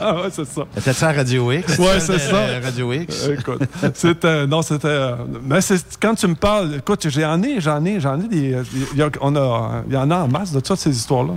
ouais, 0.00 0.30
c'est 0.30 0.44
ça. 0.46 0.62
C'était 0.76 0.92
ça 0.92 1.08
à 1.08 1.12
Radio 1.12 1.52
X? 1.52 1.78
Ouais, 1.78 2.00
c'est 2.00 2.18
ça. 2.18 2.36
Euh, 2.36 2.60
Radio 2.62 2.92
X? 2.92 3.24
Euh, 3.26 3.36
écoute, 3.38 3.62
c'était. 3.94 4.46
Non, 4.46 4.62
c'était. 4.62 4.86
euh, 4.88 5.16
mais 5.42 5.60
c'est, 5.60 5.84
quand 6.00 6.14
tu 6.14 6.26
me 6.28 6.34
parles, 6.36 6.76
écoute, 6.78 7.06
j'en 7.08 7.42
ai, 7.42 7.60
j'en 7.60 7.84
ai, 7.84 8.00
j'en 8.00 8.20
ai 8.20 8.28
des. 8.28 8.56
Il 8.92 8.98
y, 8.98 9.02
a- 9.02 9.10
on 9.20 9.34
a, 9.36 9.82
il 9.88 9.92
y 9.94 9.96
en 9.96 10.10
a 10.10 10.16
en 10.16 10.28
masse 10.28 10.52
de 10.52 10.60
toutes 10.60 10.78
ces 10.78 10.96
histoires-là. 10.96 11.34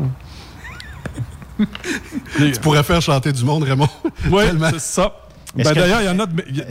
Tu 2.37 2.51
pourrais 2.61 2.83
faire 2.83 3.01
chanter 3.01 3.31
du 3.31 3.43
monde, 3.43 3.63
Raymond. 3.63 3.89
Oui, 4.29 4.43
Tellement. 4.45 4.69
c'est 4.73 4.79
ça. 4.79 5.11
Ben, 5.55 5.63
que- 5.73 5.79
D'ailleurs, 5.79 6.01
il 6.01 6.05
y 6.05 6.09
en 6.09 6.19
a, 6.19 6.25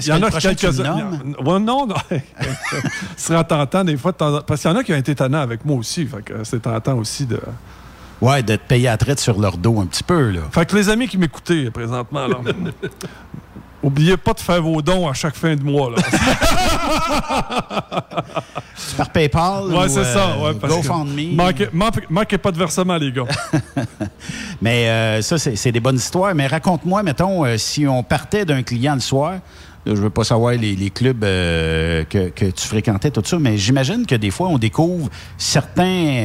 y- 0.06 0.12
en 0.12 0.22
a 0.22 0.30
quelques-uns. 0.30 1.10
Ouais, 1.44 1.58
non, 1.60 1.86
non. 1.86 1.94
Ce 3.16 3.28
serait 3.28 3.44
tentant 3.44 3.84
des 3.84 3.96
fois. 3.96 4.12
Parce 4.12 4.60
qu'il 4.60 4.70
y 4.70 4.74
en 4.74 4.76
a 4.76 4.84
qui 4.84 4.92
ont 4.92 4.96
été 4.96 5.14
tannants 5.14 5.40
avec 5.40 5.64
moi 5.64 5.76
aussi. 5.76 6.06
Fait 6.06 6.22
que 6.22 6.44
c'est 6.44 6.60
tentant 6.60 6.94
aussi 6.98 7.26
de. 7.26 7.40
Ouais, 8.20 8.42
de 8.42 8.56
te 8.56 8.66
payer 8.66 8.88
à 8.88 8.96
traite 8.96 9.20
sur 9.20 9.38
leur 9.40 9.56
dos 9.58 9.80
un 9.80 9.86
petit 9.86 10.02
peu, 10.02 10.30
là. 10.30 10.40
Fait 10.50 10.64
que 10.66 10.74
les 10.76 10.88
amis 10.88 11.06
qui 11.08 11.18
m'écoutaient 11.18 11.70
présentement, 11.70 12.26
là. 12.26 12.36
Oubliez 13.86 14.16
pas 14.16 14.32
de 14.32 14.40
faire 14.40 14.60
vos 14.60 14.82
dons 14.82 15.08
à 15.08 15.14
chaque 15.14 15.36
fin 15.36 15.54
de 15.54 15.62
mois. 15.62 15.92
Là. 15.92 15.98
Par 18.96 19.10
PayPal 19.10 19.66
Ouais, 19.66 19.84
ou, 19.84 19.88
c'est 19.88 20.00
euh, 20.00 20.14
ça. 20.14 20.36
Ouais, 20.38 20.54
parce 20.60 20.74
que 20.74 20.78
GoFundMe. 20.80 21.36
Manquez, 21.36 21.68
manquez- 21.72 22.06
manquez 22.10 22.38
pas 22.38 22.50
de 22.50 22.58
versement, 22.58 22.96
les 22.96 23.12
gars. 23.12 23.26
Mais 24.60 24.88
euh, 24.88 25.22
ça, 25.22 25.38
c'est 25.38 25.70
des 25.70 25.78
bonnes 25.78 25.98
histoires. 25.98 26.34
Mais 26.34 26.48
raconte-moi, 26.48 27.04
mettons, 27.04 27.44
euh, 27.44 27.56
si 27.58 27.86
on 27.86 28.02
partait 28.02 28.44
d'un 28.44 28.64
client 28.64 28.94
le 28.94 29.00
soir, 29.00 29.34
je 29.86 30.00
veux 30.00 30.10
pas 30.10 30.24
savoir 30.24 30.52
les, 30.54 30.74
les 30.74 30.90
clubs 30.90 31.22
euh, 31.24 32.04
que, 32.04 32.28
que 32.30 32.46
tu 32.46 32.66
fréquentais, 32.66 33.10
tout 33.10 33.22
ça, 33.24 33.38
mais 33.38 33.56
j'imagine 33.56 34.04
que 34.04 34.14
des 34.16 34.30
fois, 34.30 34.48
on 34.48 34.58
découvre 34.58 35.08
certains 35.38 35.84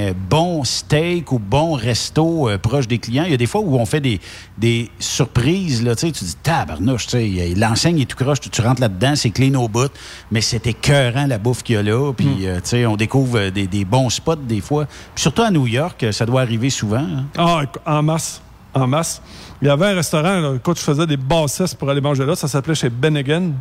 euh, 0.10 0.14
bons 0.30 0.64
steaks 0.64 1.32
ou 1.32 1.40
bons 1.40 1.74
restos 1.74 2.50
euh, 2.50 2.58
proches 2.58 2.88
des 2.88 2.98
clients. 2.98 3.24
Il 3.26 3.32
y 3.32 3.34
a 3.34 3.38
des 3.38 3.46
fois 3.46 3.62
où 3.62 3.76
on 3.78 3.86
fait 3.86 4.00
des, 4.02 4.20
des 4.58 4.90
surprises. 5.00 5.84
Là, 5.84 5.96
tu 5.96 6.08
sais, 6.08 6.12
tu 6.12 6.24
dis, 6.26 6.36
tabarnouche, 6.42 7.08
tu 7.08 7.12
sais, 7.12 7.54
l'enseigne 7.56 8.00
est 8.00 8.06
tout 8.06 8.18
croche, 8.18 8.40
tu, 8.40 8.50
tu 8.50 8.62
rentres 8.62 8.82
là-dedans, 8.82 9.16
c'est 9.16 9.30
clean 9.30 9.54
au 9.62 9.68
bout, 9.68 9.92
mais 10.32 10.42
c'est 10.42 10.66
écœurant 10.68 11.28
la 11.28 11.38
bouffe 11.38 11.64
qu'il 11.64 11.76
y 11.76 11.78
a 11.78 11.84
là. 11.84 12.12
Puis, 12.14 12.28
euh, 12.48 12.56
tu 12.56 12.70
sais, 12.70 12.86
on 12.86 12.96
découvre 12.98 13.38
euh, 13.38 13.52
des, 13.52 13.68
des 13.68 13.86
bons 13.86 14.10
spots 14.10 14.36
des 14.38 14.62
fois. 14.62 14.86
Puis 15.14 15.22
surtout 15.22 15.44
à 15.44 15.52
New 15.52 15.68
York, 15.68 16.04
euh, 16.04 16.12
ça 16.12 16.26
doit 16.26 16.42
arriver 16.42 16.70
souvent. 16.70 16.98
hein. 16.98 17.26
Ah, 17.38 17.62
en 17.86 18.02
masse. 18.04 18.42
En 18.74 18.88
masse. 18.88 19.22
Il 19.62 19.68
y 19.68 19.72
avait 19.72 19.88
un 19.88 19.96
restaurant, 19.96 20.40
là, 20.40 20.54
quand 20.64 20.76
je 20.76 20.82
faisais 20.82 21.06
des 21.06 21.18
bassesses 21.18 21.74
pour 21.76 21.90
aller 21.90 22.02
manger 22.02 22.26
là, 22.26 22.36
ça 22.36 22.48
s'appelait 22.48 22.76
chez 22.76 22.90
Bennigan. 22.90 23.52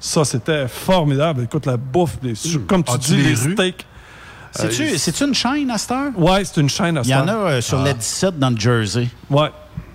Ça, 0.00 0.24
c'était 0.24 0.66
formidable. 0.66 1.44
Écoute, 1.44 1.66
la 1.66 1.76
bouffe, 1.76 2.16
les- 2.22 2.34
comme 2.66 2.82
tu 2.82 2.98
dis, 2.98 3.16
les 3.16 3.34
rues? 3.34 3.52
steaks. 3.52 3.86
C'est-tu 4.54 4.82
Euh, 4.82 4.94
c'est-tu 4.98 5.24
une 5.24 5.34
chaîne 5.34 5.70
à 5.70 5.78
cette 5.78 5.92
heure? 5.92 6.10
Ouais, 6.18 6.44
c'est 6.44 6.60
une 6.60 6.68
chaîne 6.68 6.98
à 6.98 7.02
Il 7.02 7.08
y 7.08 7.14
en 7.14 7.20
cette 7.20 7.28
a 7.28 7.32
heure. 7.34 7.46
euh, 7.46 7.60
sur 7.60 7.78
Ah. 7.80 7.84
la 7.84 7.92
17 7.94 8.38
dans 8.38 8.50
le 8.50 8.58
Jersey. 8.58 9.08
Ouais. 9.30 9.50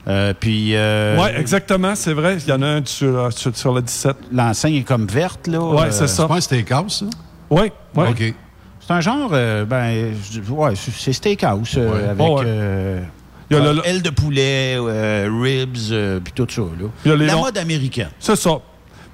Euh, 0.07 0.33
puis. 0.39 0.75
euh, 0.75 1.17
Ouais, 1.21 1.37
exactement, 1.39 1.93
c'est 1.95 2.13
vrai. 2.13 2.37
Il 2.39 2.49
y 2.49 2.53
en 2.53 2.61
a 2.61 2.67
un 2.67 2.81
sur, 2.85 3.31
sur, 3.33 3.55
sur 3.55 3.73
la 3.73 3.81
17. 3.81 4.15
L'enseigne 4.31 4.75
est 4.75 4.83
comme 4.83 5.05
verte, 5.05 5.47
là. 5.47 5.59
Ouais, 5.59 5.81
euh, 5.81 5.91
c'est 5.91 6.07
ça. 6.07 6.23
C'est 6.23 6.27
pas 6.27 6.35
un 6.35 6.41
steakhouse, 6.41 6.99
ça? 6.99 7.05
Oui, 7.49 7.71
oui. 7.95 8.05
OK. 8.09 8.33
C'est 8.79 8.93
un 8.93 9.01
genre, 9.01 9.29
euh, 9.33 9.65
ben, 9.65 10.13
je 10.31 10.39
ouais, 10.49 10.73
c'est 10.75 11.11
steakhouse 11.13 11.73
euh, 11.77 11.91
Ouais. 11.93 12.03
avec 12.09 12.25
Oh, 12.25 12.39
ouais. 12.39 13.03
Il 13.49 13.55
y 13.57 13.59
a 13.59 13.63
euh, 13.63 13.73
le- 13.73 13.87
aile 13.87 14.01
de 14.01 14.09
poulet, 14.09 14.75
euh, 14.77 15.29
ribs, 15.41 15.77
euh, 15.91 16.19
puis 16.19 16.33
tout 16.35 16.47
ça. 16.49 16.61
Là. 16.61 16.87
Il 17.05 17.09
y 17.09 17.13
a 17.13 17.15
les 17.17 17.25
La 17.27 17.33
longs- 17.33 17.41
mode 17.43 17.57
américaine. 17.57 18.09
C'est 18.19 18.35
ça. 18.35 18.59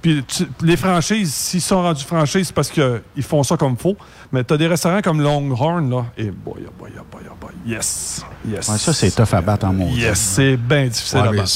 Puis 0.04 0.24
tu- 0.28 0.47
les 0.62 0.78
franchises, 0.78 1.34
s'ils 1.34 1.62
sont 1.62 1.82
rendus 1.82 2.04
franchises, 2.04 2.47
c'est 2.47 2.54
parce 2.54 2.70
qu'ils 2.70 3.01
font 3.24 3.41
ça 3.41 3.58
comme 3.58 3.76
faut. 3.78 3.95
Mais 4.32 4.43
tu 4.43 4.54
as 4.54 4.58
des 4.58 4.68
restaurants 4.68 5.01
comme 5.01 5.22
Longhorn, 5.22 5.89
là. 5.89 6.06
Et 6.18 6.30
boy, 6.30 6.66
oh 6.68 6.72
boy, 6.78 6.91
oh 6.99 7.04
boy, 7.12 7.22
oh 7.32 7.36
boy. 7.39 7.51
Yes. 7.66 8.24
Yes. 8.45 8.68
Ouais, 8.68 8.78
ça, 8.78 8.91
c'est 8.91 9.10
tough 9.12 9.34
à 9.34 9.39
battre 9.41 9.66
en 9.66 9.72
monde. 9.74 9.95
Yes, 9.95 10.20
c'est 10.20 10.58
bien 10.58 10.88
difficile 10.88 11.20
Ouais, 11.20 11.28
à 11.28 11.32
mais 11.32 11.38
battre. 11.38 11.49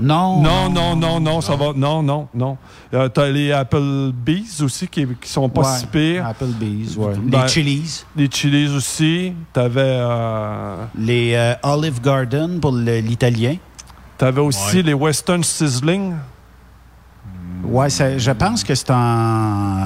Non. 0.00 0.40
Non, 0.40 0.70
non, 0.70 0.96
non, 0.96 1.20
non, 1.20 1.40
ça 1.42 1.54
va. 1.54 1.72
Non, 1.76 2.02
non, 2.02 2.26
non. 2.34 2.56
Euh, 2.94 3.08
T'as 3.10 3.28
les 3.28 3.52
Applebee's 3.52 4.62
aussi 4.62 4.88
qui, 4.88 5.06
qui 5.20 5.28
sont 5.28 5.48
pas 5.50 5.60
Ouais, 5.60 5.78
si 5.78 5.86
pires. 5.86 6.26
Applebee's, 6.26 6.96
ouais. 6.96 7.14
Ben, 7.22 7.42
les 7.42 7.48
Chili's. 7.48 8.06
Les 8.16 8.30
Chili's 8.30 8.70
aussi. 8.70 9.34
T'avais 9.52 9.80
euh, 9.84 10.76
Les 10.98 11.34
euh, 11.34 11.54
Olive 11.64 12.00
Garden 12.00 12.58
pour 12.60 12.72
l'italien. 12.72 13.56
t'avais 14.16 14.40
aussi 14.40 14.76
Ouais. 14.78 14.82
les 14.82 14.94
Western 14.94 15.44
Sizzling. 15.44 16.14
Ouais, 17.64 17.90
ça- 17.90 18.18
je 18.18 18.30
pense 18.32 18.64
que 18.64 18.74
c'est 18.74 18.90
en, 18.90 18.96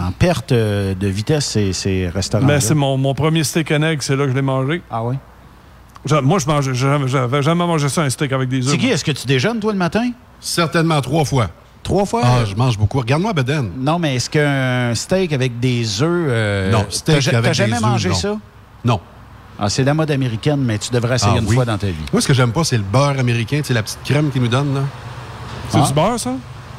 en 0.08 0.12
perte 0.18 0.52
euh, 0.52 0.94
de 0.94 1.06
vitesse, 1.08 1.46
ces, 1.46 1.72
ces 1.72 2.08
restaurants. 2.08 2.46
Mais 2.46 2.60
c'est 2.60 2.74
mon, 2.74 2.96
mon 2.96 3.14
premier 3.14 3.44
steak 3.44 3.70
and 3.72 3.82
egg, 3.82 3.98
c'est 4.02 4.16
là 4.16 4.24
que 4.24 4.30
je 4.30 4.34
l'ai 4.36 4.42
mangé. 4.42 4.82
Ah 4.90 5.04
oui? 5.04 5.16
Moi, 6.22 6.38
je 6.38 6.46
mangeais, 6.46 6.72
j'avais 6.74 7.42
jamais 7.42 7.66
mangé 7.66 7.88
ça, 7.88 8.02
un 8.02 8.10
steak 8.10 8.32
avec 8.32 8.48
des 8.48 8.64
œufs. 8.64 8.70
C'est 8.70 8.78
qui? 8.78 8.88
Est-ce 8.88 9.04
que 9.04 9.10
tu 9.10 9.26
déjeunes, 9.26 9.58
toi, 9.58 9.72
le 9.72 9.78
matin? 9.78 10.10
Certainement 10.40 11.00
trois 11.00 11.24
fois. 11.24 11.48
Trois 11.82 12.04
fois? 12.06 12.22
Ah, 12.24 12.44
je 12.44 12.54
mange 12.54 12.78
beaucoup. 12.78 12.98
Regarde-moi, 12.98 13.32
Beden. 13.32 13.70
Non, 13.78 13.98
mais 13.98 14.16
est-ce 14.16 14.30
qu'un 14.30 14.94
steak 14.94 15.32
avec 15.32 15.58
des 15.60 16.02
œufs. 16.02 16.08
euh, 16.30 16.70
Non, 16.70 16.86
steak 16.88 17.16
t'as 17.16 17.20
ja- 17.20 17.38
avec 17.38 17.44
T'as 17.50 17.52
jamais 17.52 17.70
des 17.72 17.76
œufs, 17.76 17.82
mangé 17.82 18.08
non. 18.10 18.14
ça? 18.14 18.36
Non. 18.84 19.00
Ah, 19.58 19.68
c'est 19.68 19.84
la 19.84 19.94
mode 19.94 20.10
américaine, 20.10 20.60
mais 20.60 20.78
tu 20.78 20.90
devrais 20.90 21.16
essayer 21.16 21.32
Ah 21.36 21.40
une 21.40 21.46
oui. 21.48 21.54
fois 21.54 21.64
dans 21.64 21.78
ta 21.78 21.86
vie. 21.88 21.94
Moi, 22.12 22.20
ce 22.22 22.26
que 22.28 22.34
j'aime 22.34 22.52
pas, 22.52 22.62
c'est 22.64 22.76
le 22.76 22.82
beurre 22.84 23.18
américain, 23.18 23.60
sais, 23.64 23.74
la 23.74 23.82
petite 23.82 24.00
crème 24.04 24.30
qu'ils 24.30 24.42
nous 24.42 24.48
donnent, 24.48 24.74
là. 24.74 24.82
C'est 25.70 25.78
Ah. 25.82 25.86
du 25.86 25.92
beurre, 25.92 26.18
ça? 26.20 26.32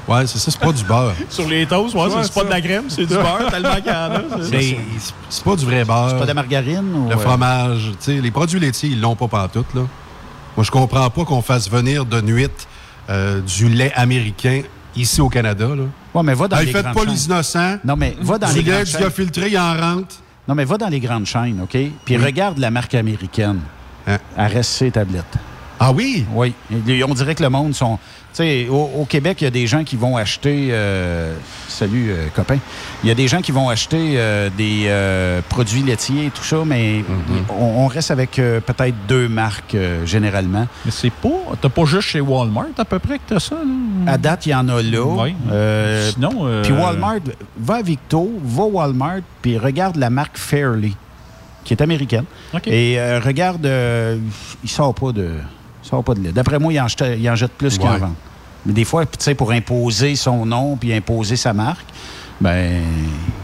Ouais, 0.07 0.25
c'est 0.25 0.37
ça, 0.39 0.51
c'est 0.51 0.59
pas 0.59 0.71
du 0.71 0.83
beurre. 0.83 1.13
Sur 1.29 1.47
les 1.49 1.65
toasts, 1.65 1.93
ouais, 1.93 2.09
c'est 2.23 2.33
pas 2.33 2.43
de 2.45 2.49
la 2.49 2.61
crème, 2.61 2.85
c'est 2.89 3.05
du 3.05 3.13
beurre, 3.13 3.49
tellement 3.51 3.75
qu'il 3.75 3.87
y 3.87 3.89
en 3.89 3.93
a. 4.11 4.21
c'est- 4.43 4.51
Mais 4.51 4.61
c'est- 4.61 5.13
c'est 5.29 5.43
pas 5.43 5.55
du 5.55 5.65
vrai 5.65 5.83
beurre. 5.83 6.09
C'est 6.11 6.15
pas 6.15 6.21
de 6.23 6.27
la 6.27 6.33
margarine? 6.33 6.93
Ou, 6.95 7.09
Le 7.09 7.15
euh, 7.15 7.19
fromage, 7.19 7.91
tu 7.99 8.15
sais, 8.15 8.21
les 8.21 8.31
produits 8.31 8.59
laitiers, 8.59 8.89
ils 8.89 9.01
l'ont 9.01 9.15
pas 9.15 9.27
pantoute, 9.27 9.73
là. 9.75 9.81
Moi, 10.55 10.63
je 10.63 10.71
comprends 10.71 11.09
pas 11.09 11.25
qu'on 11.25 11.41
fasse 11.41 11.69
venir 11.69 12.05
de 12.05 12.21
nuit 12.21 12.47
euh, 13.09 13.41
du 13.41 13.69
lait 13.69 13.91
américain 13.95 14.61
ici 14.95 15.21
au 15.21 15.29
Canada, 15.29 15.67
là. 15.67 15.83
Ouais, 16.13 16.23
mais 16.23 16.33
va 16.33 16.47
dans 16.47 16.57
les 16.57 16.67
faites 16.67 16.83
pas 16.83 16.93
chaînes. 17.01 17.09
les 17.09 17.25
innocents. 17.25 17.77
Non, 17.85 17.95
mais 17.95 18.15
va 18.19 18.37
dans 18.37 18.47
du 18.47 18.55
les 18.55 18.61
lait 18.63 18.71
grandes 18.71 18.83
du 18.85 18.91
chaînes. 18.91 19.11
filtré, 19.11 19.49
il 19.49 19.57
en 19.59 19.73
rentre. 19.77 20.15
Non, 20.47 20.55
mais 20.55 20.65
va 20.65 20.77
dans 20.77 20.87
les 20.87 20.99
grandes 20.99 21.25
chaînes, 21.25 21.59
OK? 21.61 21.77
Puis 22.05 22.17
regarde 22.17 22.57
la 22.57 22.71
marque 22.71 22.95
américaine. 22.95 23.59
Hein? 24.07 24.17
Elle 24.37 24.53
reste 24.53 24.71
ses 24.71 24.89
tablettes. 24.89 25.25
Ah 25.79 25.91
oui? 25.91 26.25
Oui. 26.33 26.53
On 27.07 27.13
dirait 27.13 27.35
que 27.35 27.43
le 27.43 27.49
monde 27.49 27.73
sont. 27.75 27.97
Tu 28.33 28.43
sais, 28.43 28.67
au, 28.69 28.89
au 29.01 29.05
Québec, 29.05 29.37
il 29.41 29.45
y 29.45 29.47
a 29.47 29.51
des 29.51 29.67
gens 29.67 29.83
qui 29.83 29.95
vont 29.95 30.17
acheter. 30.17 30.69
euh, 30.71 31.35
salut, 31.67 32.09
euh, 32.11 32.27
copain. 32.35 32.57
Il 33.03 33.07
y 33.09 33.11
a 33.11 33.15
des 33.15 33.27
gens 33.27 33.41
qui 33.41 33.51
vont 33.51 33.69
acheter 33.69 34.13
euh, 34.15 34.49
des 34.57 34.89
produits 35.49 35.83
laitiers 35.83 36.27
et 36.27 36.29
tout 36.29 36.43
ça, 36.43 36.57
mais 36.65 37.03
Mm-hmm. 37.07 37.51
on, 37.59 37.83
on 37.85 37.87
reste 37.87 38.11
avec 38.11 38.31
peut-être 38.35 38.95
deux 39.07 39.27
marques 39.27 39.75
généralement. 40.05 40.67
Mais 40.85 40.91
c'est 40.91 41.11
pas. 41.11 41.29
T'as 41.61 41.69
pas 41.69 41.85
juste 41.85 42.07
chez 42.09 42.21
Walmart 42.21 42.65
à 42.77 42.85
peu 42.85 42.99
près 42.99 43.17
que 43.17 43.23
t'as 43.27 43.39
ça, 43.39 43.55
là? 43.55 44.11
À 44.13 44.17
date, 44.17 44.45
il 44.45 44.49
y 44.49 44.55
en 44.55 44.67
a 44.69 44.81
là. 44.81 45.03
Oui. 45.05 45.35
Sinon. 46.13 46.61
Puis 46.63 46.71
Walmart, 46.73 47.19
va 47.59 47.75
à 47.75 47.81
Victo, 47.81 48.31
va 48.43 48.63
à 48.63 48.67
Walmart, 48.67 49.19
puis 49.41 49.57
regarde 49.57 49.95
la 49.97 50.09
marque 50.09 50.37
Fairly, 50.37 50.95
qui 51.63 51.73
est 51.73 51.81
américaine. 51.81 52.25
Et 52.65 52.97
regarde, 53.23 53.65
euh, 53.65 54.17
il 54.63 54.69
sort 54.69 54.93
pas 54.93 55.11
de, 55.11 55.31
sort 55.87 56.03
pas 56.03 56.13
de 56.13 56.21
lait. 56.21 56.31
D'après 56.31 56.59
moi, 56.59 56.73
il 56.73 56.79
en, 56.79 56.87
jette, 56.87 57.15
il 57.17 57.29
en 57.29 57.35
jette 57.35 57.53
plus 57.53 57.77
qu'il 57.77 57.87
en 57.87 57.93
Ouais. 57.93 57.97
vend. 57.99 58.13
Mais 58.65 58.73
des 58.73 58.83
fois, 58.85 59.05
tu 59.05 59.11
sais, 59.19 59.35
pour 59.35 59.51
imposer 59.51 60.15
son 60.15 60.45
nom 60.45 60.75
puis 60.75 60.93
imposer 60.93 61.35
sa 61.35 61.53
marque, 61.53 61.85
ben. 62.41 62.81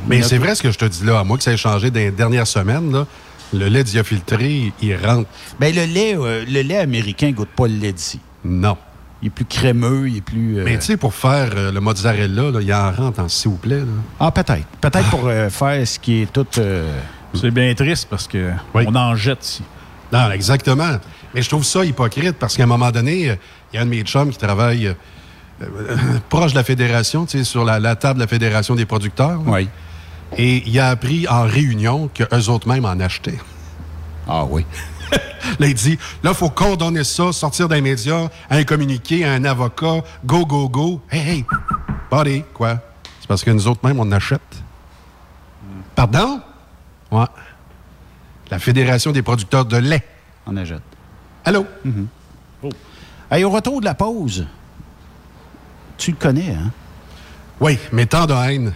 Mais 0.07 0.21
c'est 0.21 0.37
vrai 0.37 0.53
ce 0.55 0.61
que 0.61 0.71
je 0.71 0.77
te 0.77 0.85
dis 0.85 1.05
là. 1.05 1.19
À 1.19 1.23
moi 1.23 1.37
que 1.37 1.43
ça 1.43 1.51
ait 1.53 1.57
changé 1.57 1.89
dans 1.89 1.99
les 1.99 2.11
dernières 2.11 2.47
semaines, 2.47 2.91
là, 2.91 3.05
le 3.53 3.67
lait 3.67 3.83
diafiltré, 3.83 4.73
il 4.81 4.95
rentre. 4.97 5.29
Ben, 5.59 5.73
le 5.73 5.85
lait, 5.85 6.15
euh, 6.17 6.43
le 6.47 6.61
lait 6.61 6.77
américain 6.77 7.31
goûte 7.31 7.49
pas 7.55 7.67
le 7.67 7.75
lait 7.75 7.93
d'ici. 7.93 8.19
Non. 8.43 8.77
Il 9.21 9.27
est 9.27 9.29
plus 9.29 9.45
crémeux, 9.45 10.09
il 10.09 10.17
est 10.17 10.21
plus. 10.21 10.57
euh, 10.59 10.63
Mais 10.65 10.77
tu 10.77 10.85
sais, 10.85 10.97
pour 10.97 11.13
faire 11.13 11.51
euh, 11.55 11.71
le 11.71 11.79
mozzarella, 11.79 12.51
là, 12.51 12.59
il 12.61 12.73
en 12.73 12.91
rentre 12.91 13.21
en 13.21 13.29
s'il 13.29 13.51
vous 13.51 13.57
plaît. 13.57 13.79
Là. 13.79 13.85
Ah, 14.19 14.31
peut-être. 14.31 14.65
Peut-être 14.81 15.09
pour 15.09 15.27
euh, 15.27 15.49
faire 15.49 15.87
ce 15.87 15.97
qui 15.97 16.23
est 16.23 16.33
tout. 16.33 16.45
euh, 16.57 16.99
C'est 17.33 17.51
bien 17.51 17.73
triste 17.73 18.07
parce 18.09 18.27
que 18.27 18.51
Oui. 18.73 18.83
on 18.85 18.93
en 18.95 19.15
jette 19.15 19.45
ici. 19.45 19.63
Non, 20.11 20.29
exactement. 20.31 20.97
Mais 21.33 21.41
je 21.41 21.49
trouve 21.49 21.63
ça 21.63 21.83
hypocrite 21.83 22.33
parce 22.39 22.55
qu'à 22.55 22.63
un 22.63 22.67
moment 22.67 22.91
donné, 22.91 23.37
il 23.71 23.75
y 23.75 23.77
a 23.77 23.81
un 23.81 23.85
de 23.85 23.89
mes 23.89 24.01
chums 24.03 24.29
qui 24.31 24.37
travaille 24.37 24.87
euh, 24.87 24.93
euh, 25.61 25.97
proche 26.29 26.51
de 26.51 26.57
la 26.57 26.63
fédération, 26.63 27.25
tu 27.25 27.39
sais, 27.39 27.43
sur 27.43 27.65
la, 27.65 27.79
la 27.79 27.95
table 27.95 28.19
de 28.19 28.23
la 28.23 28.27
fédération 28.27 28.75
des 28.75 28.85
producteurs. 28.85 29.41
là. 29.43 29.51
Oui. 29.51 29.69
Et 30.37 30.63
il 30.67 30.79
a 30.79 30.89
appris 30.89 31.27
en 31.27 31.43
réunion 31.43 32.09
qu'eux 32.13 32.49
autres 32.49 32.67
mêmes 32.67 32.85
en 32.85 32.99
achetaient. 32.99 33.39
Ah 34.27 34.45
oui. 34.45 34.65
Là, 35.59 35.67
il 35.67 35.73
dit, 35.75 35.99
là, 36.23 36.31
il 36.31 36.35
faut 36.35 36.49
condamner 36.49 37.03
ça, 37.03 37.31
sortir 37.33 37.67
des 37.67 37.81
médias, 37.81 38.29
un 38.49 38.63
communiqué, 38.63 39.25
un 39.25 39.43
avocat, 39.45 40.01
go, 40.25 40.45
go, 40.45 40.69
go. 40.69 41.01
Hey, 41.11 41.19
hey, 41.29 41.45
buddy, 42.09 42.43
quoi? 42.53 42.79
C'est 43.19 43.27
parce 43.27 43.43
que 43.43 43.51
nous 43.51 43.67
autres 43.67 43.85
mêmes, 43.85 43.99
on 43.99 44.03
en 44.03 44.11
achète. 44.13 44.41
Pardon? 45.95 46.41
Ouais. 47.11 47.25
La 48.49 48.57
Fédération 48.57 49.11
des 49.11 49.21
producteurs 49.21 49.65
de 49.65 49.77
lait. 49.77 50.03
On 50.47 50.55
achète. 50.57 50.81
Allô? 51.45 51.65
Hey, 53.29 53.43
au 53.43 53.49
retour 53.49 53.79
de 53.79 53.85
la 53.85 53.93
pause, 53.95 54.45
tu 55.97 56.11
le 56.11 56.17
connais, 56.17 56.51
hein? 56.51 56.71
Oui, 57.59 57.77
mais 57.91 58.05
tant 58.05 58.25
de 58.25 58.33
haine. 58.33 58.73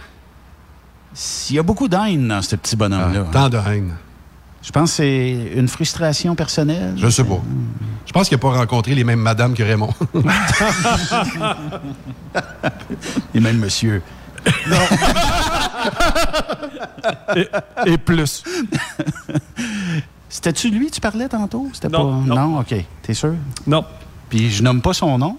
Il 1.50 1.56
y 1.56 1.58
a 1.58 1.62
beaucoup 1.62 1.88
d'haine 1.88 2.28
dans 2.28 2.42
ce 2.42 2.56
petit 2.56 2.76
bonhomme-là. 2.76 3.24
Ah, 3.26 3.32
tant 3.32 3.48
de 3.48 3.56
haine. 3.56 3.94
Je 4.62 4.70
pense 4.70 4.90
que 4.90 4.96
c'est 4.96 5.52
une 5.56 5.68
frustration 5.68 6.34
personnelle. 6.34 6.94
Je 6.96 7.08
sais 7.08 7.24
pas. 7.24 7.40
Je 8.06 8.12
pense 8.12 8.28
qu'il 8.28 8.36
n'a 8.36 8.40
pas 8.42 8.50
rencontré 8.52 8.94
les 8.94 9.04
mêmes 9.04 9.20
madames 9.20 9.54
que 9.54 9.62
Raymond. 9.62 9.94
Et 13.34 13.40
même 13.40 13.58
monsieur. 13.58 14.02
Et, 17.36 17.48
et 17.86 17.98
plus. 17.98 18.42
C'était-tu 20.28 20.70
lui 20.70 20.86
que 20.88 20.94
tu 20.94 21.00
parlais 21.00 21.28
tantôt? 21.28 21.68
C'était 21.72 21.88
Non, 21.88 22.22
pas... 22.22 22.34
non. 22.34 22.58
OK. 22.60 22.74
T'es 23.02 23.14
sûr? 23.14 23.34
Non. 23.66 23.84
Puis 24.28 24.50
je 24.50 24.62
nomme 24.62 24.82
pas 24.82 24.92
son 24.92 25.16
nom, 25.18 25.38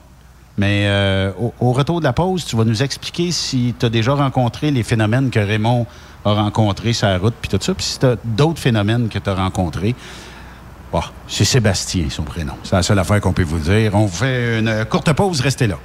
mais 0.57 0.85
euh, 0.87 1.31
au, 1.39 1.53
au 1.59 1.71
retour 1.73 1.99
de 1.99 2.05
la 2.05 2.13
pause, 2.13 2.43
tu 2.45 2.55
vas 2.55 2.63
nous 2.65 2.81
expliquer 2.81 3.31
si 3.31 3.75
tu 3.79 3.85
as 3.85 3.89
déjà 3.89 4.13
rencontré 4.15 4.71
les 4.71 4.81
phénomènes 4.83 5.29
que 5.29 5.39
Raymond 5.39 5.85
a 6.25 6.33
rencontrés 6.33 6.93
sur 6.93 7.07
la 7.07 7.17
route, 7.19 7.35
puis 7.39 7.49
tout 7.49 7.59
ça, 7.61 7.73
puis 7.73 7.85
si 7.85 7.99
tu 7.99 8.05
as 8.07 8.15
d'autres 8.25 8.59
phénomènes 8.59 9.07
que 9.09 9.19
tu 9.19 9.29
as 9.29 9.35
rencontrés. 9.35 9.95
Bon, 10.91 11.01
c'est 11.27 11.45
Sébastien, 11.45 12.05
son 12.09 12.23
prénom. 12.23 12.53
C'est 12.63 12.75
la 12.75 12.81
seule 12.83 12.97
affaire 12.97 13.21
qu'on 13.21 13.31
peut 13.31 13.43
vous 13.43 13.59
dire. 13.59 13.93
On 13.93 14.05
vous 14.07 14.15
fait 14.17 14.57
une 14.59 14.85
courte 14.85 15.13
pause, 15.13 15.39
restez 15.41 15.67
là. 15.67 15.77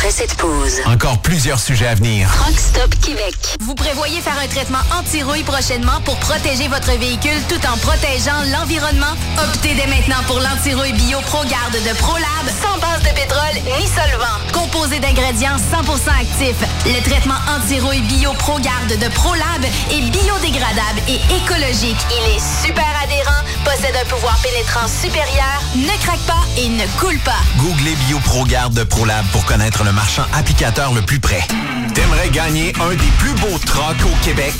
Après 0.00 0.12
cette 0.12 0.34
pause, 0.36 0.80
Encore 0.86 1.18
plusieurs 1.18 1.60
sujets 1.60 1.88
à 1.88 1.94
venir. 1.94 2.30
Truck 2.32 2.58
Stop 2.58 2.94
Québec. 3.04 3.34
Vous 3.60 3.74
prévoyez 3.74 4.22
faire 4.22 4.38
un 4.42 4.48
traitement 4.48 4.80
anti-rouille 4.98 5.42
prochainement 5.42 6.00
pour 6.06 6.16
protéger 6.16 6.68
votre 6.68 6.92
véhicule 6.98 7.36
tout 7.50 7.60
en 7.68 7.76
protégeant 7.76 8.40
l'environnement? 8.50 9.12
Optez 9.36 9.74
dès 9.74 9.86
maintenant 9.88 10.22
pour 10.26 10.40
l'anti-rouille 10.40 10.94
bio 10.94 11.20
ProGarde 11.20 11.74
de 11.74 11.94
ProLab 11.98 12.46
sans 12.48 12.80
base 12.80 13.02
de 13.02 13.12
pétrole 13.14 13.60
ni 13.76 13.86
solvant. 13.88 14.40
Composé 14.54 15.00
d'ingrédients 15.00 15.58
100% 15.58 16.08
actifs, 16.18 16.64
le 16.86 17.02
traitement 17.02 17.40
anti-rouille 17.60 18.00
bio 18.00 18.32
ProGarde 18.38 18.96
de 18.96 19.08
ProLab 19.08 19.64
est 19.92 20.10
biodégradable 20.10 21.00
et 21.08 21.20
écologique. 21.36 22.00
Il 22.08 22.36
est 22.36 22.64
super 22.64 22.88
adhérent, 23.04 23.44
possède 23.66 23.94
un 24.00 24.08
pouvoir 24.08 24.38
pénétrant 24.40 24.88
supérieur, 24.88 25.60
ne 25.76 25.92
craque 26.02 26.24
pas 26.26 26.40
et 26.56 26.70
ne 26.70 26.86
coule 26.98 27.18
pas. 27.18 27.36
Googlez 27.58 27.96
BioProGarde 28.06 28.72
de 28.72 28.84
ProLab 28.84 29.26
pour 29.26 29.44
connaître 29.44 29.84
le 29.84 29.89
marchand 29.92 30.24
applicateur 30.34 30.92
le 30.94 31.02
plus 31.02 31.20
près. 31.20 31.46
T'aimerais 31.94 32.28
gagner 32.30 32.72
un 32.80 32.90
des 32.90 33.10
plus 33.18 33.32
beaux 33.34 33.58
trucks 33.58 34.04
au 34.04 34.24
Québec? 34.24 34.54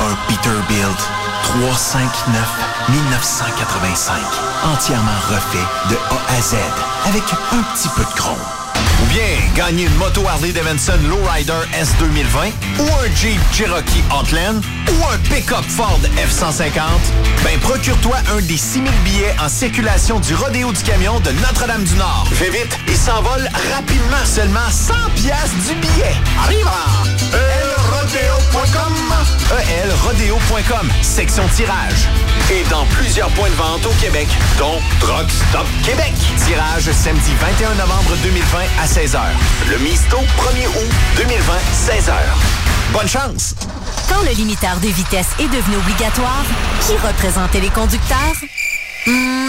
Un 0.00 0.14
Peterbilt 0.28 0.98
359 1.42 2.42
1985. 2.90 4.16
Entièrement 4.64 5.20
refait 5.28 5.66
de 5.90 5.96
A 5.96 6.36
à 6.36 6.40
Z 6.40 6.56
avec 7.06 7.22
un 7.52 7.62
petit 7.74 7.88
peu 7.96 8.02
de 8.02 8.16
chrome. 8.16 8.65
Ou 9.02 9.06
bien 9.06 9.22
gagner 9.54 9.84
une 9.84 9.94
moto 9.96 10.26
Harley 10.26 10.52
Davidson 10.52 10.98
Lowrider 11.08 11.52
S 11.78 11.90
2020 11.98 12.48
ou 12.78 12.82
un 12.82 13.14
Jeep 13.14 13.40
Cherokee 13.52 14.02
Outland 14.10 14.62
ou 14.88 15.04
un 15.12 15.18
pick-up 15.18 15.64
Ford 15.68 16.00
F-150, 16.16 16.72
ben 17.44 17.58
procure-toi 17.60 18.16
un 18.36 18.40
des 18.42 18.56
6000 18.56 18.90
billets 19.04 19.34
en 19.40 19.48
circulation 19.48 20.20
du 20.20 20.34
Rodéo 20.34 20.72
du 20.72 20.82
Camion 20.82 21.20
de 21.20 21.30
Notre-Dame-du-Nord. 21.32 22.28
Fais 22.32 22.50
vite, 22.50 22.78
il 22.88 22.96
s'envole 22.96 23.48
rapidement, 23.74 24.24
seulement 24.24 24.70
100 24.70 24.94
piastres 25.14 25.56
du 25.68 25.74
billet. 25.74 26.14
Arrive 26.44 26.66
elrodeo.com 28.06 28.94
elrodeo.com, 29.82 30.90
section 31.02 31.42
tirage. 31.54 32.06
Et 32.52 32.62
dans 32.70 32.84
plusieurs 32.86 33.28
points 33.30 33.48
de 33.48 33.54
vente 33.54 33.84
au 33.84 33.92
Québec, 34.00 34.28
dont 34.58 34.78
Truck 35.00 35.28
Stop 35.28 35.66
Québec. 35.84 36.12
Tirage 36.46 36.90
samedi 36.92 37.32
21 37.40 37.74
novembre 37.74 38.16
2020 38.22 38.58
à 38.80 38.86
16h. 38.86 39.18
Le 39.70 39.78
Misto 39.78 40.18
1er 40.18 40.68
août 40.68 40.92
2020, 41.16 41.54
16h. 41.72 42.12
Bonne 42.92 43.08
chance! 43.08 43.54
Quand 44.08 44.22
le 44.22 44.34
limiteur 44.36 44.76
de 44.80 44.88
vitesse 44.88 45.28
est 45.40 45.48
devenu 45.48 45.76
obligatoire, 45.76 46.44
qui 46.86 46.92
représentait 47.04 47.60
les 47.60 47.70
conducteurs? 47.70 48.36
Hmm, 49.06 49.48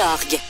org. 0.00 0.49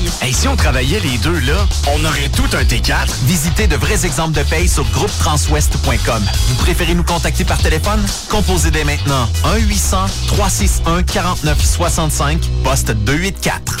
Et 0.21 0.33
si 0.33 0.47
on 0.47 0.55
travaillait 0.55 0.99
les 0.99 1.17
deux, 1.17 1.39
là, 1.39 1.67
on 1.87 2.05
aurait 2.05 2.29
tout 2.29 2.47
un 2.53 2.63
T4. 2.63 3.07
Visitez 3.23 3.67
de 3.67 3.75
vrais 3.75 4.05
exemples 4.05 4.37
de 4.37 4.43
paye 4.43 4.67
sur 4.67 4.83
groupetranswest.com. 4.91 6.23
Vous 6.47 6.55
préférez 6.55 6.93
nous 6.93 7.03
contacter 7.03 7.43
par 7.43 7.57
téléphone? 7.57 8.05
Composez 8.29 8.69
dès 8.71 8.83
maintenant 8.83 9.27
1-800-361-4965, 9.45 12.37
poste 12.63 12.91
284. 12.91 13.79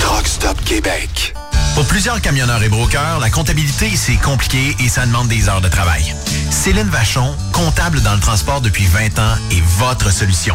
Truck 0.00 0.26
Stop 0.26 0.62
Québec. 0.64 1.34
Pour 1.74 1.84
plusieurs 1.86 2.20
camionneurs 2.20 2.62
et 2.62 2.68
brokers, 2.68 3.20
la 3.20 3.30
comptabilité, 3.30 3.90
c'est 3.94 4.16
compliqué 4.16 4.76
et 4.80 4.88
ça 4.88 5.06
demande 5.06 5.28
des 5.28 5.48
heures 5.48 5.60
de 5.60 5.68
travail. 5.68 6.14
Céline 6.50 6.88
Vachon, 6.88 7.34
comptable 7.52 8.00
dans 8.02 8.14
le 8.14 8.20
transport 8.20 8.60
depuis 8.60 8.86
20 8.86 9.18
ans, 9.18 9.34
est 9.50 9.62
votre 9.78 10.12
solution. 10.12 10.54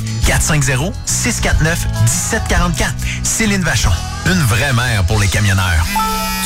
450 0.25 0.93
649 1.05 1.87
1744. 2.03 2.93
Céline 3.23 3.63
Vachon. 3.63 3.91
Une 4.25 4.41
vraie 4.43 4.73
mère 4.73 5.03
pour 5.05 5.19
les 5.19 5.27
camionneurs. 5.27 5.85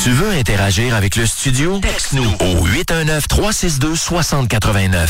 Tu 0.04 0.12
veux 0.12 0.32
interagir 0.32 0.94
avec 0.96 1.16
le 1.16 1.26
studio? 1.26 1.80
Texte-nous 1.80 2.30
au 2.40 2.68
819-362-6089. 2.68 5.10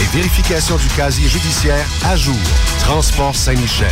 et 0.01 0.15
vérification 0.15 0.77
du 0.77 0.87
casier 0.87 1.27
judiciaire 1.27 1.85
à 2.03 2.15
jour. 2.15 2.35
Transport 2.79 3.35
Saint-Michel. 3.35 3.87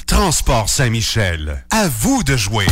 Transport 0.07 0.69
Saint-Michel. 0.69 1.65
À 1.71 1.89
vous 1.89 2.23
de 2.23 2.37
jouer. 2.37 2.67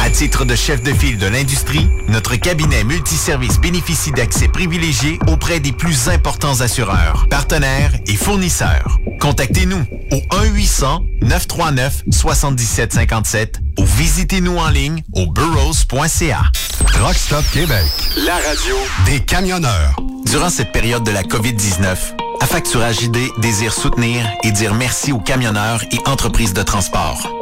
À 0.00 0.10
titre 0.10 0.44
de 0.44 0.54
chef 0.54 0.82
de 0.82 0.92
file 0.92 1.18
de 1.18 1.26
l'industrie, 1.26 1.88
notre 2.08 2.36
cabinet 2.36 2.84
multiservice 2.84 3.58
bénéficie 3.60 4.12
d'accès 4.12 4.48
privilégié 4.48 5.18
auprès 5.28 5.60
des 5.60 5.72
plus 5.72 6.08
importants 6.08 6.60
assureurs, 6.60 7.26
partenaires 7.30 7.92
et 8.06 8.16
fournisseurs. 8.16 8.98
Contactez-nous 9.20 9.84
au 10.10 10.20
1-800-939-7757 11.22 13.54
ou 13.78 13.84
visitez-nous 13.84 14.58
en 14.58 14.68
ligne 14.68 15.02
au 15.14 15.26
burrows.ca. 15.26 16.42
Rockstop 17.00 17.44
Québec. 17.52 17.86
La 18.24 18.34
radio 18.34 18.76
des 19.06 19.20
camionneurs. 19.20 19.96
Durant 20.26 20.50
cette 20.50 20.72
période 20.72 21.04
de 21.04 21.10
la 21.10 21.22
COVID-19, 21.22 21.96
Affacturage 22.42 23.02
ID 23.02 23.30
désire 23.38 23.72
soutenir 23.72 24.28
et 24.42 24.50
dire 24.50 24.74
merci 24.74 25.12
aux 25.12 25.20
camionneurs 25.20 25.80
et 25.92 26.08
entreprises 26.08 26.52
de 26.52 26.62
transport. 26.62 27.41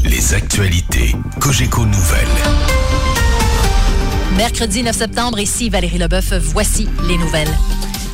Les 0.04 0.32
actualités 0.34 1.14
Cogeco 1.40 1.84
Nouvelles. 1.84 2.26
Mercredi 4.36 4.82
9 4.82 4.96
septembre, 4.96 5.38
ici 5.38 5.68
Valérie 5.68 5.98
Leboeuf, 5.98 6.32
voici 6.52 6.88
les 7.06 7.18
nouvelles. 7.18 7.54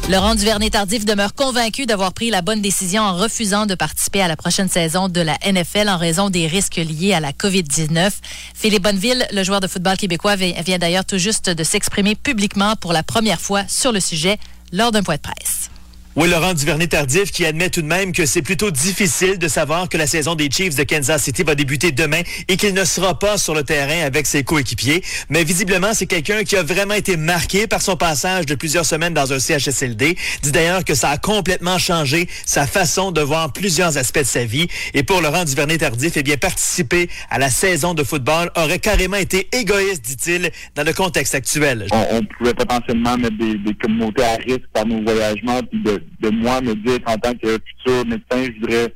Laurent 0.08 0.36
Duvernay-Tardif 0.36 1.04
demeure 1.04 1.34
convaincu 1.34 1.84
d'avoir 1.84 2.12
pris 2.12 2.30
la 2.30 2.40
bonne 2.40 2.62
décision 2.62 3.02
en 3.02 3.16
refusant 3.16 3.66
de 3.66 3.74
participer 3.74 4.22
à 4.22 4.28
la 4.28 4.36
prochaine 4.36 4.68
saison 4.68 5.08
de 5.08 5.20
la 5.20 5.36
NFL 5.44 5.88
en 5.88 5.98
raison 5.98 6.30
des 6.30 6.46
risques 6.46 6.76
liés 6.76 7.12
à 7.12 7.18
la 7.18 7.32
COVID-19. 7.32 8.12
Philippe 8.54 8.84
Bonneville, 8.84 9.26
le 9.32 9.42
joueur 9.42 9.58
de 9.58 9.66
football 9.66 9.96
québécois, 9.96 10.36
vient 10.36 10.78
d'ailleurs 10.78 11.04
tout 11.04 11.18
juste 11.18 11.50
de 11.50 11.64
s'exprimer 11.64 12.14
publiquement 12.14 12.76
pour 12.76 12.92
la 12.92 13.02
première 13.02 13.40
fois 13.40 13.64
sur 13.66 13.90
le 13.90 13.98
sujet 13.98 14.38
lors 14.72 14.92
d'un 14.92 15.02
point 15.02 15.16
de 15.16 15.22
presse. 15.22 15.70
Oui, 16.18 16.30
Laurent 16.30 16.54
Duvernay-Tardif 16.54 17.30
qui 17.30 17.44
admet 17.44 17.68
tout 17.68 17.82
de 17.82 17.86
même 17.86 18.12
que 18.12 18.24
c'est 18.24 18.40
plutôt 18.40 18.70
difficile 18.70 19.38
de 19.38 19.48
savoir 19.48 19.86
que 19.86 19.98
la 19.98 20.06
saison 20.06 20.34
des 20.34 20.50
Chiefs 20.50 20.74
de 20.74 20.82
Kansas 20.82 21.22
City 21.22 21.42
va 21.42 21.54
débuter 21.54 21.92
demain 21.92 22.22
et 22.48 22.56
qu'il 22.56 22.72
ne 22.72 22.86
sera 22.86 23.18
pas 23.18 23.36
sur 23.36 23.54
le 23.54 23.64
terrain 23.64 24.02
avec 24.02 24.26
ses 24.26 24.42
coéquipiers. 24.42 25.02
Mais 25.28 25.44
visiblement, 25.44 25.92
c'est 25.92 26.06
quelqu'un 26.06 26.42
qui 26.44 26.56
a 26.56 26.62
vraiment 26.62 26.94
été 26.94 27.18
marqué 27.18 27.66
par 27.66 27.82
son 27.82 27.98
passage 27.98 28.46
de 28.46 28.54
plusieurs 28.54 28.86
semaines 28.86 29.12
dans 29.12 29.34
un 29.34 29.38
CHSLD. 29.38 30.16
Dit 30.42 30.52
d'ailleurs 30.52 30.84
que 30.84 30.94
ça 30.94 31.10
a 31.10 31.18
complètement 31.18 31.76
changé 31.76 32.28
sa 32.46 32.66
façon 32.66 33.12
de 33.12 33.20
voir 33.20 33.52
plusieurs 33.52 33.98
aspects 33.98 34.20
de 34.20 34.24
sa 34.24 34.46
vie. 34.46 34.68
Et 34.94 35.02
pour 35.02 35.20
Laurent 35.20 35.44
Duvernay-Tardif, 35.44 36.14
eh 36.16 36.22
bien, 36.22 36.38
participer 36.38 37.10
à 37.28 37.38
la 37.38 37.50
saison 37.50 37.92
de 37.92 38.02
football 38.02 38.50
aurait 38.56 38.78
carrément 38.78 39.18
été 39.18 39.48
égoïste, 39.52 40.02
dit-il, 40.02 40.50
dans 40.76 40.84
le 40.84 40.94
contexte 40.94 41.34
actuel. 41.34 41.88
On, 41.92 42.24
pouvait 42.38 42.54
potentiellement 42.54 43.18
mettre 43.18 43.36
des, 43.36 43.74
communautés 43.74 44.24
à 44.24 44.36
risque 44.36 44.66
par 44.72 44.86
nos 44.86 45.02
voyagements 45.02 45.60
puis 45.70 45.82
de 45.82 46.05
de 46.20 46.30
moi 46.30 46.60
me 46.60 46.74
dire 46.74 47.02
qu'en 47.04 47.16
tant 47.18 47.34
que 47.34 47.58
futur 47.66 48.06
médecin, 48.06 48.44
je 48.52 48.60
voudrais 48.60 48.94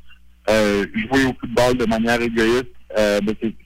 euh, 0.48 0.86
jouer 0.94 1.24
au 1.24 1.34
football 1.40 1.76
de 1.76 1.86
manière 1.86 2.20
égoïste. 2.20 2.66
Euh, 2.98 3.20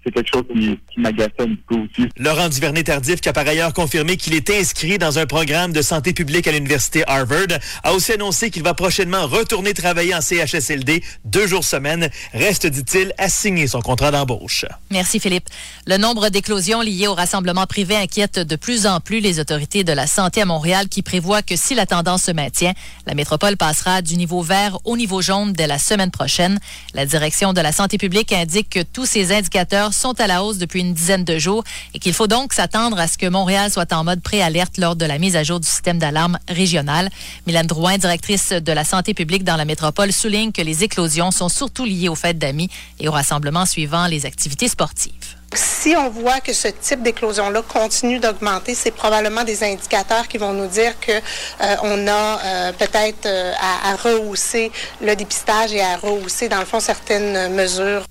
c'est 0.04 0.12
quelque 0.12 0.30
chose 0.32 0.44
qui, 0.52 0.93
qui 0.94 1.00
m'agaçait 1.00 1.32
un 1.40 1.54
peu 1.68 1.76
aussi. 1.76 2.08
Laurent 2.16 2.48
Duvernay-Tardif, 2.48 3.20
qui 3.20 3.28
a 3.28 3.32
par 3.32 3.46
ailleurs 3.46 3.72
confirmé 3.72 4.16
qu'il 4.16 4.34
est 4.34 4.48
inscrit 4.50 4.98
dans 4.98 5.18
un 5.18 5.26
programme 5.26 5.72
de 5.72 5.82
santé 5.82 6.12
publique 6.12 6.46
à 6.46 6.52
l'Université 6.52 7.02
Harvard, 7.06 7.58
a 7.82 7.92
aussi 7.92 8.12
annoncé 8.12 8.50
qu'il 8.50 8.62
va 8.62 8.74
prochainement 8.74 9.26
retourner 9.26 9.74
travailler 9.74 10.14
en 10.14 10.20
CHSLD 10.20 11.02
deux 11.24 11.46
jours 11.46 11.64
semaine. 11.64 12.08
Reste, 12.32 12.66
dit-il, 12.66 13.12
à 13.18 13.28
signer 13.28 13.66
son 13.66 13.80
contrat 13.80 14.10
d'embauche. 14.10 14.64
Merci, 14.90 15.18
Philippe. 15.18 15.48
Le 15.86 15.96
nombre 15.96 16.28
d'éclosions 16.28 16.80
liées 16.80 17.08
au 17.08 17.14
rassemblement 17.14 17.66
privé 17.66 17.96
inquiète 17.96 18.38
de 18.38 18.56
plus 18.56 18.86
en 18.86 19.00
plus 19.00 19.20
les 19.20 19.40
autorités 19.40 19.84
de 19.84 19.92
la 19.92 20.06
santé 20.06 20.42
à 20.42 20.44
Montréal 20.46 20.88
qui 20.88 21.02
prévoient 21.02 21.42
que 21.42 21.56
si 21.56 21.74
la 21.74 21.86
tendance 21.86 22.24
se 22.24 22.30
maintient, 22.30 22.72
la 23.06 23.14
métropole 23.14 23.56
passera 23.56 24.02
du 24.02 24.16
niveau 24.16 24.42
vert 24.42 24.78
au 24.84 24.96
niveau 24.96 25.20
jaune 25.20 25.52
dès 25.52 25.66
la 25.66 25.78
semaine 25.78 26.10
prochaine. 26.10 26.60
La 26.94 27.06
direction 27.06 27.52
de 27.52 27.60
la 27.60 27.72
santé 27.72 27.98
publique 27.98 28.32
indique 28.32 28.70
que 28.70 28.82
tous 28.82 29.06
ces 29.06 29.32
indicateurs 29.32 29.92
sont 29.92 30.20
à 30.20 30.26
la 30.26 30.44
hausse 30.44 30.58
depuis 30.58 30.83
une 30.84 30.94
dizaine 30.94 31.24
de 31.24 31.38
jours 31.38 31.64
et 31.94 31.98
qu'il 31.98 32.12
faut 32.12 32.26
donc 32.26 32.52
s'attendre 32.52 32.98
à 32.98 33.08
ce 33.08 33.18
que 33.18 33.26
Montréal 33.26 33.70
soit 33.70 33.92
en 33.92 34.04
mode 34.04 34.20
préalerte 34.20 34.78
lors 34.78 34.96
de 34.96 35.04
la 35.04 35.18
mise 35.18 35.36
à 35.36 35.42
jour 35.42 35.60
du 35.60 35.68
système 35.68 35.98
d'alarme 35.98 36.38
régional. 36.48 37.10
Mylène 37.46 37.66
Drouin, 37.66 37.98
directrice 37.98 38.50
de 38.50 38.72
la 38.72 38.84
santé 38.84 39.14
publique 39.14 39.44
dans 39.44 39.56
la 39.56 39.64
métropole, 39.64 40.12
souligne 40.12 40.52
que 40.52 40.62
les 40.62 40.84
éclosions 40.84 41.30
sont 41.30 41.48
surtout 41.48 41.84
liées 41.84 42.08
aux 42.08 42.14
fêtes 42.14 42.38
d'amis 42.38 42.70
et 43.00 43.08
aux 43.08 43.12
rassemblements 43.12 43.66
suivant 43.66 44.06
les 44.06 44.26
activités 44.26 44.68
sportives. 44.68 45.12
Si 45.54 45.94
on 45.96 46.10
voit 46.10 46.40
que 46.40 46.52
ce 46.52 46.66
type 46.68 47.02
d'éclosion-là 47.02 47.62
continue 47.62 48.18
d'augmenter, 48.18 48.74
c'est 48.74 48.90
probablement 48.90 49.44
des 49.44 49.62
indicateurs 49.62 50.26
qui 50.26 50.36
vont 50.36 50.52
nous 50.52 50.66
dire 50.66 50.98
que 50.98 51.12
euh, 51.12 51.76
on 51.82 52.08
a 52.08 52.40
euh, 52.44 52.72
peut-être 52.72 53.26
euh, 53.26 53.52
à, 53.60 53.92
à 53.92 53.96
rehausser 53.96 54.72
le 55.00 55.14
dépistage 55.14 55.72
et 55.72 55.80
à 55.80 55.96
rehausser, 55.96 56.48
dans 56.48 56.58
le 56.58 56.66
fond, 56.66 56.80
certaines 56.80 57.54
mesures. 57.54 58.04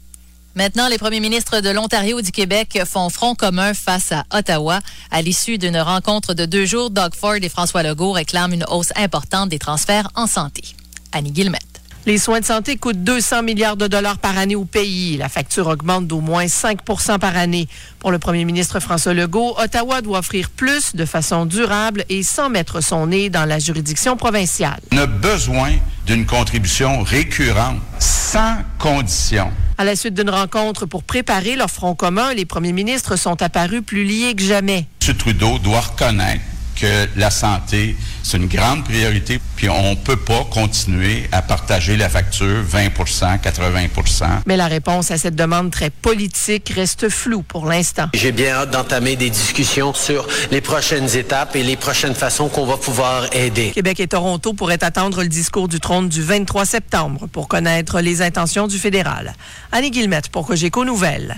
Maintenant, 0.56 0.88
les 0.88 1.00
premiers 1.00 1.20
ministres 1.20 1.62
de 1.62 1.70
l'Ontario 1.70 2.20
et 2.20 2.22
du 2.22 2.32
Québec 2.32 2.80
font 2.86 3.10
front 3.10 3.34
commun 3.34 3.74
face 3.74 4.12
à 4.12 4.24
Ottawa. 4.32 4.82
À 5.10 5.24
l'issue 5.24 5.58
d'une 5.58 5.80
rencontre 5.80 6.36
de 6.36 6.46
deux 6.46 6.66
jours, 6.66 6.92
Doug 6.92 7.16
Ford 7.16 7.38
et 7.42 7.50
François 7.50 7.82
Legault 7.82 8.12
réclament 8.12 8.54
une 8.54 8.66
hausse 8.70 8.94
importante 8.96 9.50
des 9.50 9.60
transferts 9.60 10.10
en 10.14 10.28
santé. 10.28 10.64
Annie 11.12 11.32
Guillemette. 11.32 11.73
Les 12.06 12.18
soins 12.18 12.42
de 12.42 12.46
santé 12.46 12.76
coûtent 12.76 13.02
200 13.02 13.44
milliards 13.44 13.78
de 13.78 13.88
dollars 13.88 14.18
par 14.18 14.38
année 14.38 14.58
au 14.58 14.66
pays. 14.66 15.16
La 15.16 15.30
facture 15.30 15.68
augmente 15.68 16.06
d'au 16.06 16.20
moins 16.20 16.48
5% 16.48 17.18
par 17.18 17.38
année. 17.38 17.70
Pour 18.00 18.12
le 18.12 18.20
premier 18.20 18.44
ministre 18.44 18.82
François 18.82 19.14
Legault, 19.14 19.56
Ottawa 19.58 20.02
doit 20.02 20.20
offrir 20.20 20.50
plus 20.50 20.98
de 20.98 21.06
façon 21.06 21.46
durable 21.46 22.04
et 22.10 22.22
sans 22.22 22.50
mettre 22.50 22.82
son 22.82 23.08
nez 23.08 23.30
dans 23.30 23.46
la 23.46 23.58
juridiction 23.58 24.18
provinciale. 24.18 24.82
On 24.92 24.98
a 24.98 25.06
besoin 25.06 25.72
d'une 26.06 26.26
contribution 26.26 27.04
récurrente, 27.04 27.80
sans 28.00 28.58
condition. 28.80 29.50
À 29.78 29.86
la 29.86 29.96
suite 29.96 30.14
d'une 30.14 30.30
rencontre 30.30 30.86
pour 30.86 31.04
préparer 31.04 31.56
leur 31.56 31.72
front 31.72 31.96
commun, 31.96 32.34
les 32.34 32.44
premiers 32.44 32.74
ministres 32.74 33.16
sont 33.16 33.42
apparus 33.42 33.82
plus 33.82 34.04
liés 34.04 34.36
que 34.36 34.44
jamais. 34.44 34.88
M. 35.08 35.16
Trudeau 35.16 35.58
doit 35.58 35.80
reconnaître 35.80 36.42
que 36.76 37.08
la 37.16 37.30
santé, 37.30 37.96
c'est 38.24 38.38
une 38.38 38.48
grande 38.48 38.84
priorité, 38.84 39.40
puis 39.56 39.70
on 39.70 39.92
ne 39.92 39.96
peut 39.96 40.18
pas 40.18 40.46
continuer 40.50 41.28
à 41.32 41.42
partager 41.42 41.98
la 41.98 42.10
facture 42.10 42.64
20% 42.64 43.40
80% 43.40 44.26
Mais 44.46 44.58
la 44.58 44.68
réponse 44.68 45.12
à 45.12 45.18
cette 45.18 45.36
demande 45.36 45.72
très 45.72 45.90
politique 45.90 46.72
reste 46.76 47.10
floue 47.10 47.44
pour 47.44 47.66
l'instant. 47.66 48.08
J'ai 48.14 48.32
bien 48.32 48.54
hâte 48.54 48.72
d'entamer 48.72 49.16
des 49.16 49.30
discussions 49.30 49.94
sur 49.94 50.28
les 50.52 50.62
prochaines 50.62 51.16
étapes 51.16 51.56
et 51.56 51.64
les 51.64 51.76
prochaines 51.76 52.16
façons 52.16 52.50
qu'on 52.50 52.66
va 52.66 52.78
pouvoir 52.78 53.26
aider. 53.34 53.72
Québec 53.72 54.00
et 54.00 54.08
Toronto 54.08 54.54
pourraient 54.54 54.84
attendre 54.84 55.22
le 55.22 55.30
discours 55.30 55.68
du 55.68 55.80
trône 55.80 56.10
du 56.10 56.22
23 56.22 56.66
septembre 56.66 57.28
pour 57.32 57.48
connaître 57.48 58.02
les 58.02 58.22
intentions 58.22 58.68
du 58.68 58.78
fédéral. 58.78 59.34
Annie 59.72 59.92
Guillemette 59.92 60.30
pour 60.30 60.48
Cogeco 60.48 60.86
Nouvelles. 60.86 61.38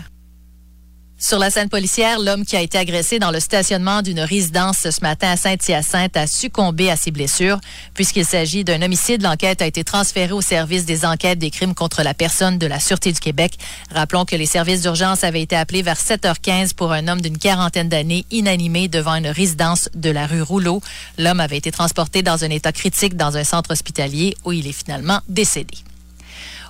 Sur 1.18 1.40
la 1.40 1.50
scène 1.50 1.70
policière, 1.70 2.20
l'homme 2.20 2.46
qui 2.46 2.58
a 2.58 2.62
été 2.62 2.78
agressé 2.78 3.20
dans 3.20 3.32
le 3.32 3.40
stationnement 3.40 4.02
d'une 4.02 4.20
résidence 4.20 4.90
ce 4.90 5.02
matin 5.02 5.30
à 5.30 5.38
Saint-Hyacinthe 5.38 6.18
a 6.18 6.28
succombé 6.28 6.92
à 6.92 6.98
ses 6.98 7.10
blessures. 7.10 7.62
Puisqu'il 7.94 8.26
s'agit 8.26 8.66
d'un 8.66 8.82
homicide, 8.82 9.22
l'enquête 9.22 9.62
a 9.62 9.66
été 9.66 9.86
transférée 9.86 10.34
au 10.34 10.42
service 10.42 10.86
des 10.86 11.06
enquêtes 11.06 11.40
des 11.40 11.52
crimes 11.52 11.74
contre 11.74 12.04
la 12.04 12.14
personne 12.14 12.58
de 12.58 12.68
la 12.68 12.82
Sûreté 12.82 13.14
du 13.14 13.22
Québec. 13.22 13.54
Rappelons 13.94 14.26
que 14.26 14.36
les 14.36 14.46
services 14.46 14.82
d'urgence 14.82 15.24
avaient 15.24 15.42
été 15.42 15.56
appelés 15.56 15.84
vers 15.84 15.98
7h15 15.98 16.76
pour 16.76 16.92
un 16.92 17.08
homme 17.08 17.22
d'une 17.22 17.38
quarantaine 17.38 17.88
d'années 17.88 18.26
inanimé 18.30 18.90
devant 18.90 19.16
une 19.16 19.28
résidence 19.28 19.90
de 19.96 20.10
la 20.10 20.28
rue 20.28 20.42
Rouleau. 20.42 20.82
L'homme 21.18 21.40
avait 21.40 21.58
été 21.58 21.72
transporté 21.72 22.24
dans 22.24 22.44
un 22.44 22.50
état 22.50 22.74
critique 22.74 23.16
dans 23.16 23.38
un 23.38 23.46
centre 23.46 23.72
hospitalier 23.72 24.36
où 24.44 24.52
il 24.52 24.68
est 24.68 24.74
finalement 24.74 25.22
décédé. 25.30 25.78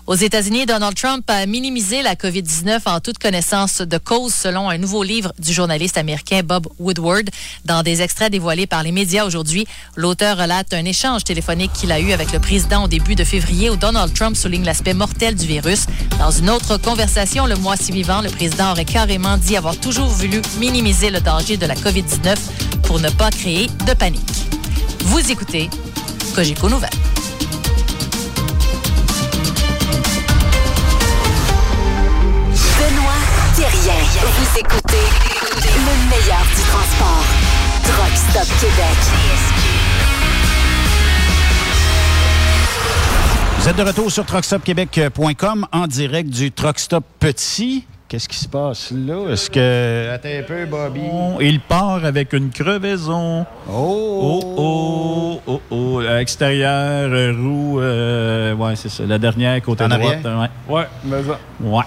Aux 0.08 0.14
États-Unis, 0.14 0.68
Donald 0.68 0.96
Trump 0.96 1.28
a 1.32 1.48
minimisé 1.48 2.04
la 2.04 2.14
COVID-19 2.14 2.82
en 2.86 3.00
toute 3.00 3.18
connaissance 3.18 3.82
de 3.82 3.98
cause, 3.98 4.36
selon 4.36 4.70
un 4.70 4.78
nouveau 4.78 5.02
livre 5.02 5.34
du 5.40 5.52
journaliste 5.52 5.98
américain 5.98 6.42
Bob 6.44 6.68
Woodward. 6.78 7.28
Dans 7.66 7.82
des 7.82 8.04
extraits 8.04 8.32
dévoilés 8.32 8.68
par 8.68 8.84
les 8.84 8.92
médias 8.92 9.26
aujourd'hui, 9.26 9.66
l'auteur 9.96 10.38
relate 10.38 10.76
un 10.76 10.86
échange 10.86 11.24
téléphonique 11.24 11.74
qu'il 11.74 11.92
a 11.92 12.00
eu 12.00 12.12
avec 12.12 12.32
le 12.34 12.40
président 12.40 12.84
au 12.84 12.88
début 12.88 13.16
de 13.16 13.24
février 13.24 13.72
où 13.72 13.78
Donald 13.78 14.14
Trump 14.14 14.38
souligne 14.38 14.64
l'aspect 14.64 14.94
mortel 14.94 15.34
du 15.34 15.48
virus. 15.48 15.88
Dans 16.20 16.30
une 16.30 16.52
autre 16.52 16.78
conversation 16.78 17.48
le 17.48 17.56
mois 17.56 17.76
suivant, 17.76 18.22
le 18.22 18.30
président 18.30 18.74
aurait 18.74 18.86
carrément 18.86 19.38
dit 19.38 19.58
avoir 19.58 19.76
toujours 19.76 20.08
voulu 20.08 20.40
minimiser 20.60 21.10
le 21.10 21.20
danger 21.20 21.58
de 21.58 21.66
la 21.66 21.74
COVID-19 21.74 22.36
pour 22.84 23.00
ne 23.00 23.10
pas 23.10 23.32
créer 23.32 23.66
de 23.88 23.94
panique. 23.96 24.22
Vous 25.06 25.32
écoutez 25.32 25.68
Cogeco 26.36 26.70
Vous 33.68 34.60
écoutez 34.60 35.02
le 35.58 36.10
meilleur 36.10 36.44
du 36.56 36.62
transport. 36.70 37.26
Truck 37.84 38.16
Stop 38.16 38.60
Québec. 38.60 38.96
Vous 43.58 43.68
êtes 43.70 43.76
de 43.76 43.82
retour 43.82 44.12
sur 44.12 44.24
truckstopquebec.com 44.24 45.66
en 45.72 45.88
direct 45.88 46.30
du 46.30 46.52
Truckstop 46.52 47.04
Petit. 47.20 47.88
Qu'est-ce 48.08 48.30
qui 48.30 48.38
se 48.38 48.48
passe 48.48 48.92
là? 48.92 49.32
Est-ce 49.32 49.50
que. 49.50 50.12
Attends 50.14 50.30
un 50.30 50.44
peu, 50.44 50.66
Bobby. 50.68 51.02
Il 51.42 51.60
part 51.60 52.06
avec 52.06 52.34
une 52.34 52.52
crevaison. 52.52 53.48
Oh! 53.68 54.42
Oh, 54.48 54.54
oh, 54.58 55.42
oh, 55.48 55.62
oh. 55.72 56.00
À 56.08 56.22
extérieur, 56.22 57.10
euh, 57.12 57.34
roue. 57.36 57.80
Euh, 57.82 58.54
ouais, 58.54 58.76
c'est 58.76 58.90
ça. 58.90 59.06
La 59.08 59.18
dernière, 59.18 59.60
côté 59.64 59.86
En 59.86 59.88
droite. 59.88 60.24
arrière? 60.24 60.50
Ouais. 60.70 60.76
Ouais, 60.82 60.88
mais 61.04 61.24
ça. 61.24 61.40
Ouais. 61.60 61.84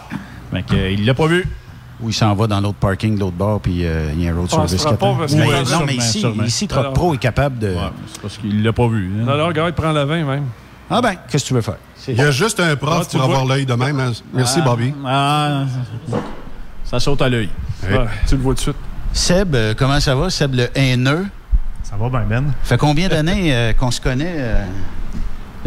Fait 0.50 0.62
que, 0.64 0.74
euh, 0.74 0.90
il 0.90 1.04
l'a 1.06 1.14
pas 1.14 1.26
vu. 1.28 1.46
Ou 2.00 2.10
il 2.10 2.12
s'en 2.12 2.32
va 2.34 2.46
dans 2.46 2.60
l'autre 2.60 2.78
parking 2.78 3.16
de 3.16 3.20
l'autre 3.20 3.36
bord, 3.36 3.60
puis 3.60 3.84
euh, 3.84 4.10
il 4.14 4.22
y 4.22 4.28
a 4.28 4.32
un 4.32 4.36
road 4.36 4.46
Ah, 4.52 4.54
service. 4.54 4.82
qui 4.82 4.86
attend. 4.86 4.96
pas 5.14 5.18
parce 5.20 5.32
Mais- 5.34 5.46
que- 5.46 5.72
non, 5.72 5.84
mais 5.84 5.94
ici, 5.96 6.20
sûrement. 6.20 6.42
ici 6.44 6.68
Alors- 6.70 6.92
Pro 6.92 7.14
est 7.14 7.18
capable 7.18 7.58
de. 7.58 7.74
c'est 8.12 8.20
parce 8.22 8.36
qu'il 8.38 8.62
l'a 8.62 8.72
pas 8.72 8.86
vu. 8.86 9.10
hein. 9.20 9.24
Non, 9.26 9.36
non, 9.36 9.46
regarde, 9.48 9.74
prends 9.74 9.90
la 9.92 10.04
20 10.04 10.24
même. 10.24 10.44
Ah 10.90 11.00
ben, 11.02 11.14
qu'est-ce 11.28 11.44
que 11.44 11.48
tu 11.48 11.54
veux 11.54 11.60
faire? 11.60 11.76
Il 12.06 12.16
y 12.16 12.20
a 12.20 12.30
juste 12.30 12.60
un 12.60 12.74
prof 12.76 13.00
Ah, 13.02 13.04
tu 13.10 13.16
pour 13.16 13.24
avoir 13.26 13.44
l'œil 13.44 13.66
de 13.66 13.74
même. 13.74 13.98
hein. 14.00 14.12
Merci, 14.32 14.60
Ah, 14.62 14.64
Bobby. 14.64 14.94
Ah, 15.04 15.64
ça 16.84 17.00
saute 17.00 17.20
à 17.20 17.28
l'œil. 17.28 17.50
Ouais, 17.82 18.06
tu 18.26 18.36
le 18.36 18.42
vois 18.42 18.52
tout 18.54 18.58
de 18.58 18.60
suite. 18.60 18.76
Seb, 19.12 19.54
euh, 19.54 19.74
comment 19.76 19.98
ça 20.00 20.14
va? 20.14 20.30
Seb 20.30 20.54
le 20.54 20.68
haineux. 20.78 21.26
Ça 21.82 21.96
va 21.96 22.08
bien, 22.08 22.24
Ben. 22.28 22.52
Fait 22.62 22.76
combien 22.78 23.08
d'années 23.08 23.54
euh, 23.54 23.72
qu'on 23.72 23.90
se 23.90 24.00
connaît? 24.00 24.34
euh, 24.36 24.64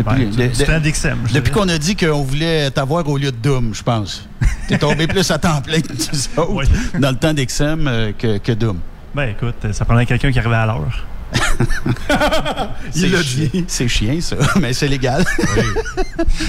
depuis 0.03 0.35
Ben, 0.35 0.51
temps 0.65 0.79
d'XM, 0.79 1.17
je 1.27 1.33
Depuis 1.33 1.51
qu'on 1.51 1.69
a 1.69 1.77
dit 1.77 1.95
qu'on 1.95 2.21
voulait 2.23 2.69
t'avoir 2.71 3.07
au 3.07 3.17
lieu 3.17 3.31
de 3.31 3.37
Doom, 3.37 3.73
je 3.73 3.83
pense. 3.83 4.27
T'es 4.67 4.77
tombé 4.77 5.07
plus 5.07 5.29
à 5.31 5.37
temps 5.37 5.61
plein 5.61 5.81
que 5.81 5.87
nous 5.91 5.97
autres 6.43 6.51
Oui. 6.53 6.65
dans 6.99 7.09
le 7.11 7.17
temps 7.17 7.33
d'XM 7.33 7.87
euh, 7.87 8.11
que, 8.17 8.37
que 8.37 8.51
Doom. 8.51 8.79
Ben 9.13 9.29
écoute, 9.29 9.71
ça 9.73 9.83
prenait 9.85 10.05
quelqu'un 10.05 10.31
qui 10.31 10.39
arrivait 10.39 10.55
à 10.55 10.65
l'heure. 10.65 11.05
Il 12.95 13.11
l'a 13.11 13.21
dit. 13.23 13.65
C'est 13.67 13.87
chien, 13.87 14.19
ça, 14.21 14.35
mais 14.59 14.73
c'est 14.73 14.87
légal. 14.87 15.23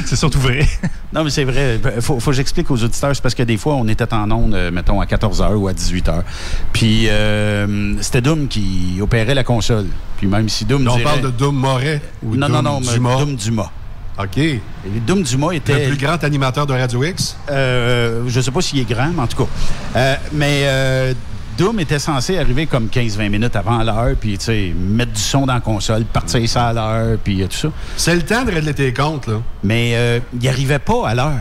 c'est 0.06 0.16
surtout 0.16 0.40
vrai. 0.40 0.66
Non, 1.12 1.24
mais 1.24 1.30
c'est 1.30 1.44
vrai. 1.44 1.80
Il 1.96 2.02
faut, 2.02 2.18
faut 2.20 2.30
que 2.30 2.36
j'explique 2.36 2.70
aux 2.70 2.82
auditeurs. 2.82 3.14
C'est 3.14 3.22
parce 3.22 3.34
que 3.34 3.42
des 3.42 3.56
fois, 3.56 3.74
on 3.74 3.86
était 3.88 4.12
en 4.12 4.30
onde, 4.30 4.54
euh, 4.54 4.70
mettons, 4.70 5.00
à 5.00 5.04
14h 5.04 5.54
ou 5.54 5.68
à 5.68 5.72
18h. 5.72 6.22
Puis 6.72 7.06
euh, 7.08 7.94
c'était 8.00 8.20
Doom 8.20 8.48
qui 8.48 8.98
opérait 9.00 9.34
la 9.34 9.44
console. 9.44 9.86
Puis 10.18 10.26
même 10.26 10.48
si 10.48 10.64
Doom 10.64 10.86
on 10.88 10.92
dirait- 10.96 11.04
parle 11.04 11.20
de 11.22 11.30
Doom 11.30 11.54
Moret 11.56 12.00
ou 12.22 12.34
Non, 12.36 12.48
Doom 12.48 12.56
non, 12.56 12.62
non, 12.62 12.80
mais 12.80 12.92
Dumas. 12.94 13.16
Doom 13.18 13.36
Dumas. 13.36 13.70
OK. 14.18 14.36
Et 14.38 14.60
Doom 15.06 15.22
Dumas 15.22 15.52
était... 15.52 15.86
Le 15.88 15.94
plus 15.96 16.04
grand 16.06 16.22
animateur 16.22 16.66
de 16.66 16.74
Radio 16.74 17.02
X? 17.02 17.36
Euh, 17.50 18.24
je 18.28 18.40
sais 18.40 18.50
pas 18.50 18.60
s'il 18.60 18.78
est 18.80 18.84
grand, 18.88 19.10
mais 19.14 19.22
en 19.22 19.26
tout 19.26 19.44
cas. 19.44 19.50
Euh, 19.96 20.16
mais 20.32 20.62
euh, 20.64 21.14
Doom 21.58 21.80
était 21.80 21.98
censé 21.98 22.38
arriver 22.38 22.66
comme 22.66 22.86
15-20 22.86 23.28
minutes 23.28 23.56
avant 23.56 23.82
l'heure, 23.82 24.16
puis 24.18 24.38
tu 24.38 24.44
sais, 24.46 24.72
mettre 24.74 25.12
du 25.12 25.20
son 25.20 25.46
dans 25.46 25.54
la 25.54 25.60
console, 25.60 26.04
partir 26.04 26.48
ça 26.48 26.68
à 26.68 26.72
l'heure, 26.72 27.18
puis 27.22 27.42
euh, 27.42 27.46
tout 27.46 27.56
ça. 27.56 27.68
C'est 27.96 28.14
le 28.14 28.22
temps 28.22 28.44
de 28.44 28.50
régler 28.52 28.74
tes 28.74 28.92
comptes, 28.92 29.26
là. 29.26 29.40
Mais 29.62 29.92
euh, 29.94 30.20
il 30.40 30.48
arrivait 30.48 30.78
pas 30.78 31.08
à 31.08 31.14
l'heure. 31.14 31.40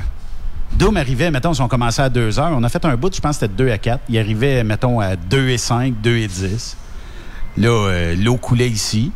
Doom 0.74 0.98
arrivait, 0.98 1.32
mettons, 1.32 1.54
on 1.60 1.68
commençait 1.68 2.02
à 2.02 2.10
2 2.10 2.40
heures, 2.40 2.52
on 2.54 2.64
a 2.64 2.70
fait 2.70 2.84
un 2.86 2.96
bout, 2.96 3.14
je 3.14 3.22
pense 3.22 3.38
que 3.38 3.42
c'était 3.42 3.54
de 3.54 3.58
2 3.66 3.72
à 3.72 3.78
4. 3.78 4.02
Il 4.10 4.18
arrivait, 4.18 4.64
mettons, 4.64 5.00
à 5.00 5.16
2 5.16 5.50
et 5.50 5.58
5, 5.58 5.96
2 6.02 6.18
et 6.18 6.28
10. 6.28 6.78
Là, 7.58 7.70
euh, 7.70 8.16
l'eau 8.16 8.38
coulait 8.38 8.70
ici. 8.70 9.12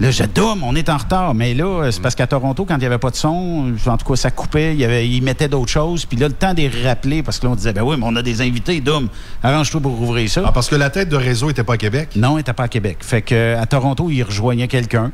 Là, 0.00 0.10
j'ai 0.10 0.26
Doom, 0.26 0.62
on 0.62 0.74
est 0.76 0.88
en 0.88 0.96
retard. 0.96 1.34
Mais 1.34 1.54
là, 1.54 1.64
euh, 1.64 1.90
c'est 1.90 2.00
parce 2.00 2.14
qu'à 2.14 2.26
Toronto, 2.26 2.64
quand 2.64 2.74
il 2.76 2.80
n'y 2.80 2.86
avait 2.86 2.98
pas 2.98 3.10
de 3.10 3.16
son, 3.16 3.72
en 3.86 3.96
tout 3.96 4.06
cas, 4.06 4.16
ça 4.16 4.30
coupait, 4.30 4.72
il, 4.74 4.80
y 4.80 4.84
avait, 4.84 5.08
il 5.08 5.22
mettait 5.22 5.48
d'autres 5.48 5.70
choses. 5.70 6.04
Puis 6.06 6.16
là, 6.16 6.28
le 6.28 6.34
temps 6.34 6.52
de 6.54 6.58
les 6.62 6.70
rappeler, 6.86 7.22
parce 7.22 7.38
que 7.38 7.46
là, 7.46 7.52
on 7.52 7.56
disait, 7.56 7.72
ben 7.72 7.82
oui, 7.82 7.96
mais 7.98 8.06
on 8.06 8.16
a 8.16 8.22
des 8.22 8.40
invités, 8.42 8.80
Doom, 8.80 9.08
arrange-toi 9.42 9.80
pour 9.80 10.00
ouvrir 10.00 10.28
ça. 10.30 10.42
Ah, 10.46 10.52
parce 10.52 10.68
que 10.68 10.76
la 10.76 10.90
tête 10.90 11.08
de 11.08 11.16
réseau 11.16 11.48
n'était 11.48 11.64
pas 11.64 11.74
à 11.74 11.78
Québec? 11.78 12.10
Non, 12.16 12.32
il 12.34 12.36
n'était 12.38 12.52
pas 12.52 12.64
à 12.64 12.68
Québec. 12.68 12.98
Fait 13.00 13.22
que 13.22 13.56
à 13.56 13.66
Toronto, 13.66 14.08
il 14.10 14.22
rejoignait 14.22 14.68
quelqu'un. 14.68 15.10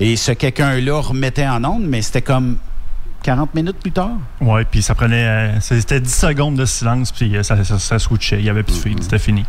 Et 0.00 0.16
ce 0.16 0.32
quelqu'un-là 0.32 1.00
remettait 1.00 1.46
en 1.46 1.64
onde, 1.64 1.84
mais 1.84 2.02
c'était 2.02 2.22
comme 2.22 2.56
40 3.24 3.52
minutes 3.54 3.78
plus 3.78 3.90
tard. 3.90 4.12
Ouais, 4.40 4.64
puis 4.64 4.80
ça 4.80 4.94
prenait. 4.94 5.26
euh, 5.26 5.60
C'était 5.60 6.00
10 6.00 6.14
secondes 6.14 6.54
de 6.54 6.64
silence, 6.64 7.10
puis 7.10 7.36
euh, 7.36 7.42
ça, 7.42 7.62
ça, 7.64 7.78
ça 7.78 7.98
switchait. 7.98 8.38
Il 8.38 8.44
n'y 8.44 8.48
avait 8.50 8.62
plus 8.62 8.76
de 8.76 8.80
fil, 8.80 8.96
c'était 9.02 9.18
fini. 9.18 9.44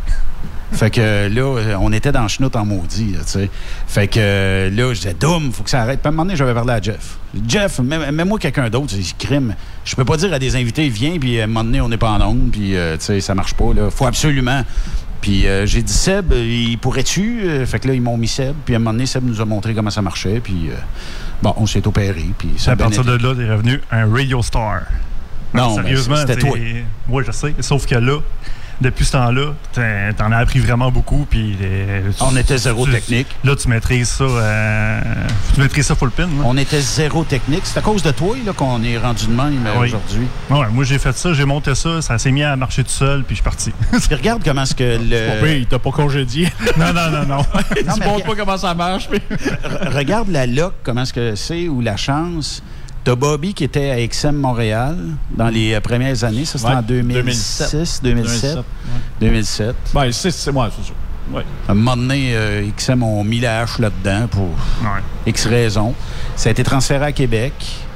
Fait 0.72 0.90
que 0.90 1.00
euh, 1.00 1.28
là, 1.28 1.58
euh, 1.58 1.76
on 1.80 1.92
était 1.92 2.12
dans 2.12 2.22
le 2.22 2.28
chenoute 2.28 2.54
en 2.54 2.64
maudit, 2.64 3.14
tu 3.18 3.26
sais. 3.26 3.50
Fait 3.88 4.06
que 4.08 4.18
euh, 4.20 4.70
là, 4.70 4.94
je 4.94 5.00
disais, 5.00 5.14
Doom, 5.18 5.52
faut 5.52 5.62
que 5.64 5.70
ça 5.70 5.82
arrête. 5.82 6.00
Puis 6.00 6.06
à 6.06 6.08
un 6.08 6.12
moment 6.12 6.24
donné, 6.24 6.36
j'avais 6.36 6.54
parlé 6.54 6.72
à 6.72 6.80
Jeff. 6.80 7.18
Jeff, 7.48 7.80
mets- 7.80 8.12
mets-moi 8.12 8.38
quelqu'un 8.38 8.70
d'autre. 8.70 8.86
Dit, 8.86 9.14
crime. 9.18 9.54
Je 9.84 9.96
peux 9.96 10.04
pas 10.04 10.16
dire 10.16 10.32
à 10.32 10.38
des 10.38 10.54
invités, 10.56 10.88
viens, 10.88 11.18
puis 11.18 11.40
à 11.40 11.44
un 11.44 11.46
moment 11.48 11.64
donné, 11.64 11.80
on 11.80 11.88
n'est 11.88 11.96
pas 11.98 12.10
en 12.10 12.20
onde, 12.22 12.50
puis 12.52 12.76
euh, 12.76 12.96
tu 12.96 13.04
sais, 13.06 13.20
ça 13.20 13.34
marche 13.34 13.54
pas, 13.54 13.74
là. 13.74 13.90
Faut 13.90 14.06
absolument. 14.06 14.62
Puis 15.20 15.46
euh, 15.46 15.66
j'ai 15.66 15.82
dit, 15.82 15.92
Seb, 15.92 16.32
euh, 16.32 16.42
il 16.42 16.78
pourrait-tu? 16.78 17.40
Euh, 17.44 17.66
Fait 17.66 17.78
que 17.80 17.88
là, 17.88 17.94
ils 17.94 18.00
m'ont 18.00 18.16
mis 18.16 18.28
Seb. 18.28 18.54
Puis 18.64 18.74
à 18.74 18.76
un 18.76 18.78
moment 18.78 18.92
donné, 18.92 19.06
Seb 19.06 19.24
nous 19.24 19.40
a 19.40 19.44
montré 19.44 19.74
comment 19.74 19.90
ça 19.90 20.00
marchait. 20.02 20.40
Puis 20.40 20.68
euh, 20.70 20.74
bon, 21.42 21.52
on 21.56 21.66
s'est 21.66 21.86
opéré. 21.86 22.24
Puis 22.38 22.50
ça 22.56 22.72
à 22.72 22.76
partir 22.76 23.04
de 23.04 23.12
là, 23.16 23.34
t'es 23.34 23.50
revenu 23.50 23.80
un 23.90 24.10
radio 24.10 24.40
star. 24.42 24.82
Non, 25.52 25.70
mais 25.76 25.82
sérieusement, 25.82 26.16
c'était 26.16 26.36
toi. 26.36 26.56
Oui, 27.08 27.24
je 27.26 27.32
sais. 27.32 27.54
Sauf 27.60 27.84
que 27.84 27.96
là, 27.96 28.20
depuis 28.80 29.04
ce 29.04 29.12
temps-là, 29.12 29.52
t'en 29.72 30.12
t'en 30.16 30.32
as 30.32 30.38
appris 30.38 30.58
vraiment 30.58 30.90
beaucoup. 30.90 31.26
Puis 31.28 31.56
euh, 31.62 32.10
tu- 32.10 32.22
On 32.22 32.36
était 32.36 32.58
zéro 32.58 32.86
tu- 32.86 32.92
technique. 32.92 33.26
Là, 33.44 33.54
tu 33.56 33.68
maîtrises 33.68 34.08
ça. 34.08 34.24
euh, 34.24 35.00
tu 35.54 35.60
maîtrises 35.60 35.86
ça 35.86 35.94
full 35.94 36.10
pin. 36.10 36.24
là. 36.24 36.28
On 36.44 36.56
était 36.56 36.80
zéro 36.80 37.24
technique. 37.24 37.62
C'est 37.64 37.78
à 37.78 37.82
cause 37.82 38.02
de 38.02 38.10
toi 38.10 38.36
là, 38.44 38.52
qu'on 38.52 38.82
est 38.82 38.96
rendu 38.98 39.26
de 39.26 39.32
même 39.32 39.66
euh, 39.66 39.74
Oui. 39.80 39.88
aujourd'hui. 39.88 40.26
Ouais, 40.48 40.66
moi, 40.72 40.84
j'ai 40.84 40.98
fait 40.98 41.16
ça, 41.16 41.32
j'ai 41.32 41.44
monté 41.44 41.74
ça, 41.74 42.00
ça 42.02 42.18
s'est 42.18 42.30
mis 42.32 42.42
à 42.42 42.56
marcher 42.56 42.82
tout 42.84 42.90
seul, 42.90 43.22
puis 43.24 43.36
je 43.36 43.40
suis 43.40 43.44
parti. 43.44 43.72
Puis 43.90 44.14
regarde 44.14 44.42
comment 44.44 44.62
est-ce 44.62 44.74
que 44.74 44.98
le... 45.00 45.40
Pas 45.40 45.48
il 45.48 45.66
t'a 45.66 45.78
pas 45.78 45.90
congédié. 45.90 46.48
non, 46.76 46.92
non, 46.92 47.10
non, 47.10 47.26
non. 47.36 47.42
tu 47.76 47.84
mais 47.98 48.06
montres 48.06 48.24
pas 48.24 48.34
comment 48.36 48.56
ça 48.56 48.74
marche. 48.74 49.08
regarde 49.94 50.28
la 50.30 50.46
loc, 50.46 50.72
comment 50.82 51.02
est-ce 51.02 51.12
que 51.12 51.34
c'est, 51.34 51.68
ou 51.68 51.80
la 51.80 51.96
chance. 51.96 52.62
T'as 53.02 53.14
Bobby 53.14 53.54
qui 53.54 53.64
était 53.64 53.90
à 53.90 54.06
XM 54.06 54.36
Montréal 54.36 54.96
dans 55.34 55.48
les 55.48 55.72
euh, 55.74 55.80
premières 55.80 56.22
années. 56.24 56.44
Ça, 56.44 56.58
c'était 56.58 56.70
Ouais, 56.70 56.76
en 56.76 56.82
2006, 56.82 58.00
2007. 58.02 58.02
2007, 58.02 58.56
ouais. 58.56 58.62
2007. 59.20 59.76
Ben, 59.94 60.12
c'est 60.12 60.30
c'est- 60.30 60.50
ouais, 60.50 60.66
c'est 60.76 60.88
ça. 60.88 60.92
Ouais. 61.32 61.44
À 61.68 61.72
un 61.72 61.74
moment 61.74 61.96
donné, 61.96 62.32
euh, 62.34 62.62
XM 62.76 63.02
ont 63.02 63.22
mis 63.24 63.40
la 63.40 63.60
hache 63.60 63.78
là-dedans 63.78 64.26
pour 64.30 64.48
X 65.26 65.46
raisons. 65.46 65.94
Ça 66.36 66.48
a 66.48 66.52
été 66.52 66.62
transféré 66.64 67.04
à 67.06 67.12
Québec. 67.12 67.52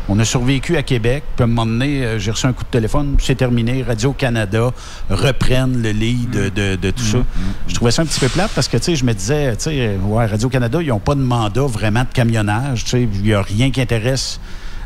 On 0.08 0.18
a 0.18 0.24
survécu 0.24 0.76
à 0.76 0.82
Québec. 0.82 1.24
Puis 1.34 1.42
à 1.42 1.44
un 1.44 1.48
moment 1.48 1.66
donné, 1.66 2.04
euh, 2.04 2.18
j'ai 2.18 2.30
reçu 2.30 2.46
un 2.46 2.52
coup 2.52 2.62
de 2.62 2.68
téléphone. 2.68 3.16
C'est 3.18 3.34
terminé. 3.34 3.82
Radio-Canada 3.82 4.70
reprennent 5.10 5.82
le 5.82 5.90
lead 5.90 6.30
de, 6.30 6.48
de- 6.48 6.76
de 6.76 6.90
tout 6.90 7.02
ça. 7.02 7.18
Je 7.66 7.74
trouvais 7.74 7.90
ça 7.90 8.02
un 8.02 8.06
petit 8.06 8.20
peu 8.20 8.28
plate 8.28 8.50
parce 8.54 8.68
que, 8.68 8.76
tu 8.76 8.84
sais, 8.84 8.96
je 8.96 9.04
me 9.04 9.12
disais, 9.14 9.56
tu 9.56 9.64
sais, 9.64 9.96
ouais, 10.02 10.26
Radio-Canada, 10.26 10.78
ils 10.80 10.88
n'ont 10.88 10.98
pas 11.00 11.14
de 11.14 11.22
mandat 11.22 11.62
vraiment 11.66 12.02
de 12.04 12.12
camionnage. 12.12 12.84
Tu 12.84 12.90
sais, 12.90 13.02
il 13.02 13.22
n'y 13.22 13.32
a 13.34 13.42
rien 13.42 13.70
qui 13.70 13.80
intéresse 13.80 14.38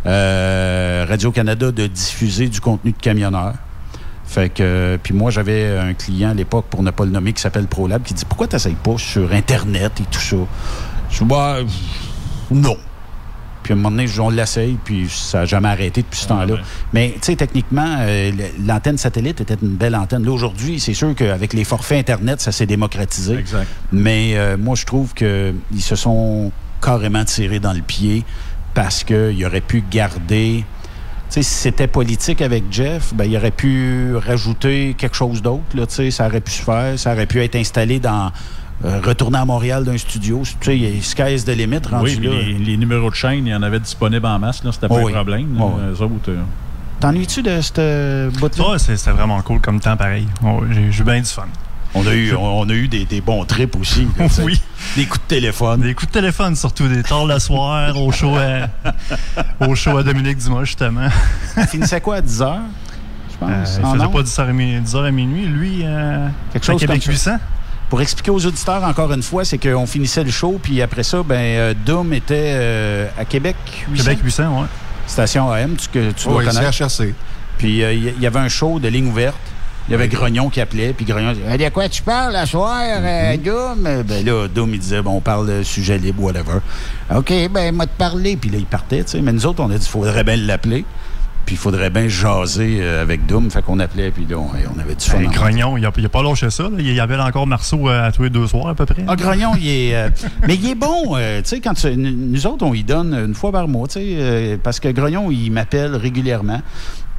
euh, 0.09 1.07
Radio-Canada 1.09 1.71
de 1.71 1.87
diffuser 1.87 2.49
du 2.49 2.61
contenu 2.61 2.93
de 2.93 2.97
camionneur. 2.97 3.55
Fait 4.25 4.51
que, 4.51 4.99
puis 5.03 5.15
moi, 5.15 5.31
j'avais 5.31 5.79
un 5.79 5.95
client 5.95 6.31
à 6.31 6.35
l'époque, 6.35 6.67
pour 6.69 6.83
ne 6.83 6.91
pas 6.91 7.05
le 7.05 7.11
nommer, 7.11 7.33
qui 7.33 7.41
s'appelle 7.41 7.67
ProLab, 7.67 8.03
qui 8.03 8.15
dit 8.15 8.25
Pourquoi 8.27 8.47
tu 8.47 8.57
n'essayes 8.57 8.75
pas 8.75 8.99
sur 8.99 9.33
Internet 9.33 10.01
et 10.01 10.05
tout 10.05 10.21
ça 10.21 10.37
Je 11.11 11.19
dis 11.19 11.25
Bah, 11.25 11.59
non. 12.51 12.77
Puis 13.63 13.73
à 13.73 13.77
un 13.77 13.81
moment 13.81 13.91
donné, 13.91 14.07
on 14.19 14.31
l'essaye, 14.31 14.79
puis 14.83 15.09
ça 15.11 15.41
n'a 15.41 15.45
jamais 15.45 15.69
arrêté 15.69 16.03
depuis 16.03 16.21
ce 16.21 16.29
temps-là. 16.29 16.57
Mais, 16.93 17.13
tu 17.15 17.19
sais, 17.23 17.37
techniquement, 17.37 17.97
euh, 18.01 18.31
l'antenne 18.67 18.97
satellite 18.97 19.41
était 19.43 19.57
une 19.61 19.77
belle 19.77 19.95
antenne. 19.97 20.25
Là, 20.25 20.33
aujourd'hui, 20.33 20.81
c'est 20.81 20.95
sûr 20.95 21.15
qu'avec 21.15 21.53
les 21.53 21.65
forfaits 21.65 21.99
Internet, 21.99 22.41
ça 22.41 22.53
s'est 22.53 22.67
démocratisé. 22.67 23.35
Exact. 23.35 23.67
Mais 23.93 24.39
euh, 24.39 24.57
moi, 24.57 24.75
je 24.75 24.87
trouve 24.87 25.13
qu'ils 25.13 25.55
se 25.81 25.97
sont 25.97 26.51
carrément 26.81 27.25
tirés 27.25 27.61
dans 27.61 27.73
le 27.73 27.83
pied 27.83 28.25
parce 28.81 29.03
qu'ils 29.03 29.45
auraient 29.45 29.61
pu 29.61 29.83
garder. 29.91 30.65
Tu 30.65 31.35
sais, 31.35 31.43
si 31.43 31.53
c'était 31.55 31.89
politique 31.89 32.41
avec 32.41 32.63
Jeff, 32.71 33.13
ben, 33.13 33.25
il 33.25 33.37
aurait 33.37 33.51
pu 33.51 34.15
rajouter 34.15 34.95
quelque 34.97 35.17
chose 35.17 35.43
d'autre. 35.43 35.65
là, 35.75 35.85
tu 35.85 35.95
sais, 35.97 36.11
Ça 36.13 36.27
aurait 36.29 36.41
pu 36.41 36.53
se 36.53 36.63
faire. 36.63 36.97
Ça 36.97 37.13
aurait 37.13 37.27
pu 37.27 37.43
être 37.43 37.57
installé 37.57 37.99
dans. 37.99 38.31
euh, 38.85 39.01
retourner 39.05 39.39
à 39.39 39.45
Montréal 39.45 39.83
d'un 39.83 39.99
studio. 39.99 40.43
Tu 40.45 40.55
sais, 40.63 40.77
il 40.79 40.95
y 40.97 40.99
a 40.99 41.03
sky's 41.03 41.45
the 41.45 41.49
limit 41.49 41.81
rendu 41.91 42.17
Oui, 42.21 42.25
là. 42.25 42.31
les, 42.31 42.53
les 42.55 42.77
numéros 42.77 43.11
de 43.11 43.17
chaîne, 43.17 43.45
il 43.49 43.51
y 43.51 43.55
en 43.55 43.65
avait 43.65 43.81
disponibles 43.81 44.25
en 44.27 44.39
masse. 44.39 44.63
là, 44.63 44.71
C'était 44.71 44.87
pas 44.87 44.95
Oh 44.95 44.99
un 44.99 45.05
oui. 45.07 45.13
problème. 45.13 45.59
Oh 45.61 45.73
là. 45.77 45.89
Eux 45.89 46.01
autres, 46.03 46.29
euh, 46.31 46.37
T'ennuies-tu 47.01 47.43
de 47.43 47.61
cette 47.61 47.81
bout-là? 48.39 48.71
Ouais, 48.71 48.79
c'est- 48.79 48.97
c'était 48.97 49.11
vraiment 49.11 49.41
cool 49.43 49.61
comme 49.61 49.81
temps 49.81 49.97
pareil. 49.97 50.29
J'ai 50.71 50.93
j'ai 50.93 51.01
eu 51.01 51.05
bien 51.05 51.19
du 51.19 51.25
fun. 51.29 51.47
On 51.95 52.07
a 52.07 52.13
eu, 52.15 52.35
on, 52.35 52.69
a 52.69 52.73
eu 52.73 52.87
des, 52.87 53.05
des 53.07 53.21
bons 53.21 53.45
trips 53.45 53.75
aussi. 53.77 54.07
là. 54.19 54.27
Oui. 54.43 54.61
Des 54.97 55.07
coups 55.07 55.21
de 55.23 55.29
téléphone. 55.35 55.81
Des 55.81 55.95
coups 55.95 56.09
de 56.13 56.13
téléphone, 56.21 56.55
surtout 56.55 56.87
des 56.87 57.03
tard 57.03 57.25
le 57.27 57.39
soir, 57.39 57.97
au 57.97 58.13
show 58.13 58.37
à, 58.37 58.69
au 59.67 59.75
show 59.75 59.97
à 59.97 60.03
Dominique 60.03 60.39
Dumas, 60.39 60.65
justement. 60.65 61.09
Ça 61.55 61.67
finissait 61.67 62.01
quoi 62.01 62.17
à 62.17 62.21
10 62.21 62.41
h? 62.43 62.57
Je 63.33 63.37
pense. 63.39 63.51
Euh, 63.51 63.81
il 63.93 63.99
faisait 63.99 64.13
pas 64.13 64.23
10h 64.23 64.49
à, 64.49 64.53
mi- 64.53 64.81
10 64.81 64.97
heures 64.97 65.05
à 65.05 65.11
minuit, 65.11 65.47
lui. 65.47 65.81
euh, 65.85 66.29
Quelque 66.53 66.65
à 66.65 66.73
chose 66.73 66.81
Québec 66.81 67.03
comme 67.05 67.15
ça. 67.15 67.33
800. 67.33 67.45
Pour 67.89 68.03
expliquer 68.03 68.31
aux 68.31 68.45
auditeurs 68.47 68.85
encore 68.85 69.11
une 69.15 69.23
fois, 69.23 69.45
c'est 69.47 69.57
qu'on 69.59 69.87
finissait 69.87 70.23
le 70.25 70.31
show, 70.31 70.61
puis 70.63 70.83
après 70.83 71.03
ça, 71.03 71.23
ben, 71.23 71.37
euh, 71.37 71.75
Doom 71.87 72.13
était 72.13 72.53
euh, 72.55 73.09
à 73.19 73.25
Québec 73.25 73.57
800. 73.91 74.05
Québec 74.05 74.19
800, 74.25 74.61
ouais. 74.61 74.67
Station 75.07 75.51
AM, 75.51 75.75
tu, 75.77 75.89
que 75.89 76.11
tu 76.11 76.25
Oh, 76.27 76.33
dois 76.33 76.43
oui, 76.43 76.47
connaître. 76.49 76.71
CHRC. 76.71 77.15
Puis 77.57 77.79
il 77.79 78.15
y, 78.19 78.23
y 78.23 78.27
avait 78.27 78.39
un 78.41 78.49
show 78.51 78.79
de 78.79 78.89
ligne 78.89 79.07
ouverte. 79.09 79.37
Il 79.89 79.93
y 79.93 79.95
avait 79.95 80.09
Grognon 80.09 80.51
qui 80.51 80.61
appelait, 80.61 80.93
puis 80.93 81.05
Grognon 81.07 81.33
disait 81.33 81.57
De 81.57 81.69
quoi 81.71 81.89
tu 81.89 82.03
parles 82.03 82.33
la 82.35 82.45
soir, 82.47 82.79
euh, 82.83 83.35
Mm-hmm. 83.35 83.43
Doom? 83.43 84.03
Ben 84.07 84.25
là, 84.25 84.47
Doom, 84.49 84.75
il 84.75 84.81
disait 84.81 85.01
bon, 85.03 85.13
On 85.17 85.21
parle 85.21 85.49
de 85.49 85.63
sujet 85.63 85.97
libre, 85.99 86.23
whatever. 86.23 86.59
OK, 87.15 87.33
ben, 87.51 87.75
m'a 87.75 87.87
te 87.87 87.97
parlé. 87.97 88.37
Puis 88.37 88.51
là, 88.51 88.59
il 88.59 88.67
partait, 88.67 89.03
tu 89.05 89.13
sais. 89.13 89.21
Mais 89.23 89.33
nous 89.33 89.47
autres, 89.47 89.63
on 89.63 89.71
a 89.71 89.79
dit 89.79 89.85
Il 89.87 89.89
faudrait 89.89 90.25
bien 90.25 90.37
l'appeler. 90.37 90.85
Puis 91.47 91.55
il 91.55 91.59
faudrait 91.59 91.89
bien 91.89 92.09
jaser 92.09 92.81
euh, 92.83 93.01
avec 93.01 93.25
Doom. 93.25 93.51
Fait 93.51 93.63
qu'on 93.63 93.81
appelait, 93.81 94.11
puis 94.11 94.27
là, 94.29 94.37
on, 94.37 94.49
on 94.77 94.79
avait 94.79 94.95
du 94.95 95.03
fun. 95.07 95.17
Ben, 95.19 95.29
en 95.29 95.31
Grognon, 95.31 95.79
il 95.79 95.87
a, 95.87 95.91
il 95.97 96.05
a 96.05 96.09
pas 96.11 96.23
lâché 96.23 96.51
ça. 96.51 96.65
là. 96.65 96.71
Il 96.79 96.93
y 96.93 97.01
avait 97.01 97.17
encore 97.17 97.47
Marceau 97.47 97.89
euh, 97.89 98.07
à 98.09 98.13
tous 98.13 98.25
les 98.25 98.29
deux 98.31 98.47
soirs, 98.47 98.69
à 98.69 98.75
peu 98.75 98.85
près. 98.85 99.03
Ah, 99.09 99.17
Grognon, 99.17 99.53
il 99.59 99.67
est. 99.67 99.95
euh, 99.97 100.11
mais 100.47 100.57
il 100.57 100.69
est 100.69 100.75
bon, 100.75 101.17
euh, 101.17 101.41
tu 101.41 101.49
sais, 101.49 101.61
quand 101.61 101.73
tu- 101.73 101.97
nous 101.97 102.11
nous 102.13 102.47
autres, 102.47 102.67
on 102.67 102.75
y 102.75 102.85
donne 102.85 103.15
une 103.15 103.35
fois 103.35 103.51
par 103.51 103.67
mois, 103.67 103.89
tu 103.89 103.95
sais, 103.95 104.05
euh, 104.19 104.57
parce 104.63 104.79
que 104.81 104.89
Grognon, 104.89 105.31
il 105.31 105.51
m'appelle 105.51 105.97
régulièrement. 105.97 106.61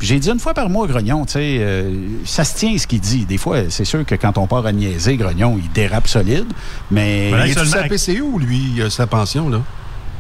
J'ai 0.02 0.18
dit 0.20 0.30
une 0.30 0.40
fois 0.40 0.54
par 0.54 0.70
mois, 0.70 0.88
Grognon, 0.88 1.26
tu 1.26 1.34
sais, 1.34 1.58
euh, 1.60 1.94
ça 2.24 2.44
se 2.46 2.56
tient 2.58 2.78
ce 2.78 2.88
qu'il 2.88 3.02
dit. 3.02 3.26
Des 3.26 3.38
fois, 3.38 3.58
c'est 3.70 3.84
sûr 3.86 4.06
que 4.06 4.16
quand 4.16 4.38
on 4.38 4.48
part 4.48 4.66
à 4.66 4.72
niaiser, 4.72 5.18
Grognon, 5.18 5.60
il 5.62 5.70
dérape 5.72 6.08
solide, 6.08 6.46
mais. 6.90 7.32
il 7.32 7.52
est 7.52 7.66
sa 7.66 7.84
PCU 7.84 8.22
ou 8.22 8.40
lui, 8.40 8.62
il 8.76 8.82
a 8.84 8.90
sa 8.90 9.08
pension, 9.08 9.50
là? 9.50 9.62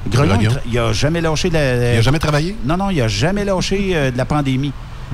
Grognon, 0.09 0.35
il, 0.39 0.47
Grognon. 0.47 0.51
tra- 0.59 0.61
il 0.71 0.79
a 0.79 0.93
jamais 0.93 1.21
lâché 1.21 1.49
de 1.49 1.53
la. 1.53 1.93
Il 1.93 1.97
a 1.99 2.01
jamais 2.01 2.19
travaillé? 2.19 2.55
Non, 2.65 2.77
non, 2.77 2.89
il 2.89 3.01
a 3.01 3.07
jamais 3.07 3.45
lâché 3.45 3.91
euh, 3.93 4.11
de 4.11 4.17
la 4.17 4.25
pandémie. 4.25 4.73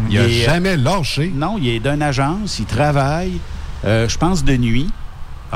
Il 0.09 0.17
a 0.17 0.23
est, 0.23 0.25
euh, 0.41 0.45
jamais 0.45 0.77
lâché? 0.77 1.31
Non, 1.33 1.57
il 1.59 1.67
est 1.69 1.79
d'une 1.79 2.01
agence, 2.01 2.59
il 2.59 2.65
travaille, 2.65 3.33
euh, 3.85 4.07
je 4.09 4.17
pense, 4.17 4.43
de 4.43 4.57
nuit. 4.57 4.89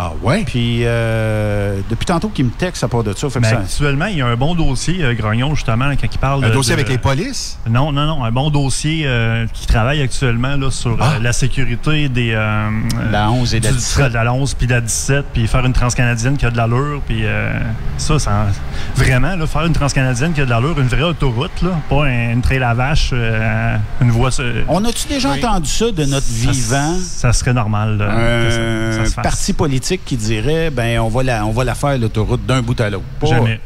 Ah 0.01 0.13
ouais? 0.23 0.43
Puis 0.45 0.80
euh, 0.84 1.81
depuis 1.89 2.05
tantôt 2.05 2.30
qu'il 2.30 2.45
me 2.45 2.51
texte 2.51 2.85
à 2.85 2.88
part 2.88 3.03
de 3.03 3.11
ça. 3.13 3.30
Fait 3.30 3.45
actuellement, 3.45 4.05
il 4.05 4.17
y 4.19 4.21
a 4.21 4.27
un 4.27 4.35
bon 4.38 4.55
dossier, 4.55 5.03
euh, 5.03 5.13
Grognon, 5.13 5.55
justement, 5.55 5.89
quand 5.99 6.07
il 6.09 6.17
parle 6.19 6.45
Un 6.45 6.49
de- 6.49 6.53
dossier 6.53 6.73
de- 6.76 6.80
avec 6.80 6.89
les 6.89 6.97
polices? 6.97 7.59
Non, 7.69 7.91
non, 7.91 8.05
non. 8.05 8.23
Un 8.23 8.31
bon 8.31 8.49
dossier 8.49 9.03
euh, 9.05 9.45
qui 9.53 9.67
travaille 9.67 10.01
actuellement 10.01 10.55
là, 10.55 10.71
sur 10.71 10.95
Ah. 11.01 11.15
euh, 11.15 11.19
la 11.21 11.34
sécurité 11.34 12.07
des. 12.07 12.31
La 13.11 13.30
11 13.30 13.53
et 13.55 13.59
la 13.59 13.71
du- 13.71 13.76
17. 13.77 14.09
De 14.09 14.13
la 14.13 14.34
11 14.34 14.53
puis 14.53 14.67
la 14.67 14.80
17, 14.80 15.26
puis 15.34 15.47
faire 15.47 15.65
une 15.65 15.73
transcanadienne 15.73 16.38
qui 16.38 16.45
a 16.45 16.51
de 16.51 16.57
l'allure, 16.57 17.01
puis 17.05 17.23
ça, 17.97 18.19
ça. 18.19 18.45
Vraiment, 18.95 19.35
là, 19.35 19.47
faire 19.47 19.65
une 19.65 19.73
transcanadienne 19.73 20.31
qui 20.34 20.39
a 20.41 20.45
de 20.45 20.49
l'allure, 20.49 20.80
une 20.80 20.88
vraie 20.88 21.03
autoroute, 21.03 21.61
là, 21.61 21.71
pas 21.89 22.05
un- 22.05 22.31
une 22.31 22.41
trail 22.41 22.63
à 22.63 22.73
vache, 22.73 23.11
une 24.01 24.11
voie. 24.11 24.30
On 24.69 24.84
a-tu 24.85 25.07
déjà 25.09 25.31
Oui. 25.31 25.39
entendu 25.43 25.69
ça 25.69 25.91
de 25.91 26.05
notre 26.05 26.26
Ça- 26.26 26.51
vivant? 26.51 26.95
Ça 27.01 27.34
serait 27.34 27.53
normal. 27.53 27.97
là, 27.97 28.07
ça- 28.91 29.05
se 29.05 29.13
fasse. 29.13 29.23
parti 29.23 29.53
politique 29.53 29.88
qui 29.97 30.17
dirait 30.17 30.69
ben 30.69 30.99
on 30.99 31.09
va 31.09 31.23
la, 31.23 31.45
on 31.45 31.51
va 31.51 31.63
la 31.63 31.75
faire 31.75 31.97
l'autoroute 31.97 32.45
d'un 32.45 32.61
bout 32.61 32.79
à 32.79 32.89
l'autre. 32.89 33.05
Pas- 33.19 33.27
Jamais. 33.27 33.59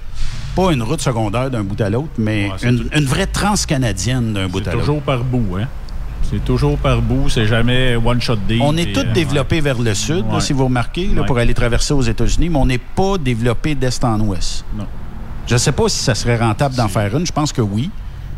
Pas 0.55 0.71
une 0.71 0.83
route 0.83 1.01
secondaire 1.01 1.49
d'un 1.49 1.63
bout 1.63 1.79
à 1.81 1.89
l'autre, 1.89 2.09
mais 2.17 2.49
Ouais, 2.49 2.69
une, 2.69 2.87
une 2.95 3.05
vraie 3.05 3.25
transcanadienne 3.25 4.33
d'un 4.33 4.47
bout 4.47 4.59
à 4.59 4.65
C'est 4.65 4.71
l'autre. 4.73 4.85
toujours 4.85 5.01
par 5.01 5.23
bout, 5.23 5.57
hein? 5.59 5.67
C'est 6.29 6.43
toujours 6.45 6.77
par 6.77 7.01
bout, 7.01 7.27
c'est 7.29 7.45
jamais 7.47 7.95
one-shot 7.95 8.35
deal. 8.47 8.59
On 8.61 8.75
est 8.77 8.93
tous 8.93 9.01
euh, 9.01 9.13
développés 9.13 9.61
vers 9.61 9.79
le 9.79 9.93
sud, 9.93 10.25
là, 10.31 10.39
si 10.39 10.53
vous 10.53 10.65
remarquez, 10.65 11.07
là, 11.07 11.23
pour 11.23 11.37
aller 11.37 11.53
traverser 11.53 11.93
aux 11.93 12.01
États-Unis, 12.01 12.49
mais 12.49 12.57
on 12.57 12.65
n'est 12.65 12.77
pas 12.77 13.17
développé 13.17 13.75
d'est 13.75 14.03
en 14.03 14.19
ouest. 14.21 14.63
Non. 14.77 14.85
Je 15.47 15.53
ne 15.53 15.57
sais 15.59 15.71
pas 15.73 15.89
si 15.89 15.99
ça 15.99 16.15
serait 16.15 16.37
rentable 16.37 16.75
d'en 16.75 16.87
faire 16.87 17.15
une. 17.17 17.25
Je 17.25 17.31
pense 17.31 17.51
que 17.51 17.61
oui. 17.61 17.89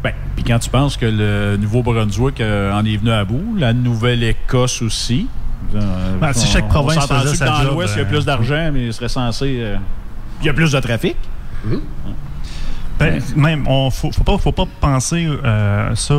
Ben, 0.03 0.11
puis 0.35 0.43
quand 0.43 0.59
tu 0.59 0.69
penses 0.69 0.97
que 0.97 1.05
le 1.05 1.57
Nouveau-Brunswick 1.57 2.41
euh, 2.41 2.73
en 2.73 2.83
est 2.85 2.97
venu 2.97 3.11
à 3.11 3.23
bout, 3.23 3.55
la 3.57 3.73
Nouvelle-Écosse 3.73 4.81
aussi. 4.81 5.27
Euh, 5.76 6.18
Ben, 6.19 6.34
si 6.34 6.45
on- 6.48 6.49
chaque 6.52 6.65
on 6.65 6.69
province 6.69 6.95
s'entend-tu 7.02 7.22
faisait 7.27 7.36
sa 7.38 7.45
dans 7.45 7.61
job, 7.64 7.73
l'Ouest, 7.73 7.94
il 7.95 7.98
y 7.98 8.02
a 8.02 8.06
euh, 8.06 8.10
plus 8.10 8.26
d'argent, 8.26 8.69
mais 8.73 8.86
il 8.88 8.94
serait 8.94 9.10
censé. 9.10 9.57
euh, 9.60 9.76
il 10.41 10.45
y 10.48 10.49
a 10.49 10.53
plus 10.53 10.72
de 10.72 10.80
trafic. 10.80 11.15
Ben, 12.99 13.22
même, 13.36 13.68
on 13.68 13.90
faut, 13.90 14.11
faut 14.11 14.23
pas, 14.23 14.38
faut 14.38 14.52
pas 14.53 14.65
penser 14.80 15.27
euh, 15.27 15.94
ça 15.95 16.14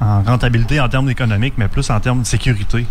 en 0.00 0.22
rentabilité 0.22 0.80
en 0.80 0.88
termes 0.88 1.08
économiques, 1.10 1.54
mais 1.56 1.68
plus 1.68 1.88
en 1.90 2.00
termes 2.00 2.22
de 2.22 2.26
sécurité. 2.26 2.86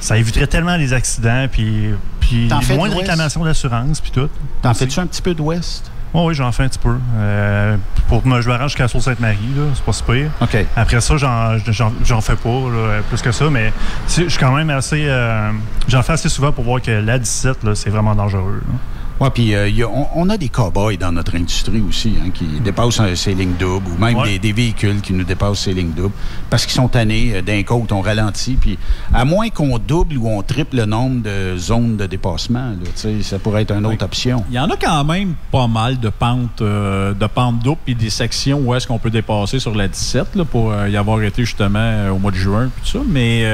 Ça 0.00 0.16
éviterait 0.18 0.48
tellement 0.48 0.76
les 0.76 0.92
accidents, 0.92 1.46
puis, 1.50 1.90
puis 2.18 2.48
moins 2.76 2.88
de 2.88 2.94
réclamations 2.94 3.44
d'assurance, 3.44 4.00
puis 4.00 4.10
tout. 4.10 4.28
T'en 4.62 4.74
fais-tu 4.74 4.98
un 4.98 5.06
petit 5.06 5.22
peu 5.22 5.32
d'ouest? 5.32 5.91
Oh, 6.14 6.26
oui, 6.28 6.34
j'en 6.34 6.52
fais 6.52 6.64
un 6.64 6.68
petit 6.68 6.78
peu. 6.78 6.94
Euh, 7.16 7.76
pour 8.08 8.26
me, 8.26 8.42
je 8.42 8.50
rends 8.50 8.68
jusqu'à 8.68 8.86
Sault-Sainte-Marie, 8.86 9.54
là, 9.56 9.62
c'est 9.74 9.84
pas 9.84 9.92
si 9.92 10.02
pire. 10.02 10.30
Après 10.76 11.00
ça, 11.00 11.16
j'en, 11.16 12.20
fais 12.20 12.36
pas 12.36 12.48
là, 12.48 13.00
plus 13.08 13.22
que 13.22 13.32
ça, 13.32 13.48
mais 13.48 13.72
je 14.08 14.28
suis 14.28 14.38
quand 14.38 14.52
même 14.52 14.68
assez. 14.70 15.06
euh, 15.06 15.50
j'en 15.88 16.02
fais 16.02 16.12
assez 16.12 16.28
souvent 16.28 16.52
pour 16.52 16.64
voir 16.64 16.82
que 16.82 16.90
la 16.90 17.18
17, 17.18 17.64
là, 17.64 17.74
c'est 17.74 17.90
vraiment 17.90 18.14
dangereux. 18.14 18.62
là. 18.66 18.78
Oui, 19.20 19.28
puis 19.32 19.54
euh, 19.54 19.70
on, 19.86 20.06
on 20.16 20.28
a 20.30 20.36
des 20.36 20.48
cow-boys 20.48 20.96
dans 20.96 21.12
notre 21.12 21.36
industrie 21.36 21.80
aussi, 21.88 22.14
hein, 22.20 22.30
qui 22.34 22.44
dépassent 22.64 22.98
euh, 23.00 23.14
ces 23.14 23.34
lignes 23.34 23.54
doubles, 23.58 23.86
ou 23.88 23.98
même 24.02 24.16
Ouais. 24.16 24.30
des, 24.32 24.38
des 24.40 24.52
véhicules 24.52 25.00
qui 25.00 25.12
nous 25.12 25.22
dépassent 25.24 25.60
ces 25.60 25.74
lignes 25.74 25.92
doubles, 25.92 26.14
parce 26.50 26.64
qu'ils 26.66 26.74
sont 26.74 26.88
tannés 26.88 27.32
euh, 27.36 27.42
d'un 27.42 27.62
côte, 27.62 27.92
on 27.92 28.00
ralentit, 28.00 28.54
puis 28.60 28.78
à 29.14 29.24
moins 29.24 29.48
qu'on 29.50 29.78
double 29.78 30.16
ou 30.18 30.28
on 30.28 30.42
triple 30.42 30.76
le 30.76 30.86
nombre 30.86 31.22
de 31.22 31.56
zones 31.56 31.96
de 31.96 32.06
dépassement, 32.06 32.70
là, 32.70 33.12
ça 33.22 33.38
pourrait 33.38 33.62
être 33.62 33.72
une 33.72 33.86
autre 33.86 34.04
option. 34.04 34.44
Il 34.50 34.54
y 34.56 34.58
en 34.58 34.68
a 34.70 34.76
quand 34.76 35.04
même 35.04 35.34
pas 35.52 35.68
mal 35.68 36.00
de 36.00 36.08
pentes, 36.08 36.60
euh, 36.62 37.14
de 37.14 37.26
pentes 37.26 37.60
doubles 37.62 37.80
et 37.86 37.94
des 37.94 38.10
sections 38.10 38.58
où 38.58 38.74
est-ce 38.74 38.86
qu'on 38.88 38.98
peut 38.98 39.10
dépasser 39.10 39.58
sur 39.60 39.74
la 39.74 39.86
17 39.88 40.34
là, 40.34 40.44
pour 40.44 40.72
euh, 40.72 40.88
y 40.88 40.96
avoir 40.96 41.22
été 41.22 41.44
justement 41.44 42.08
au 42.10 42.18
mois 42.18 42.30
de 42.32 42.36
juin 42.36 42.70
puis 42.74 42.90
tout 42.90 42.98
ça. 42.98 43.04
Mais 43.08 43.44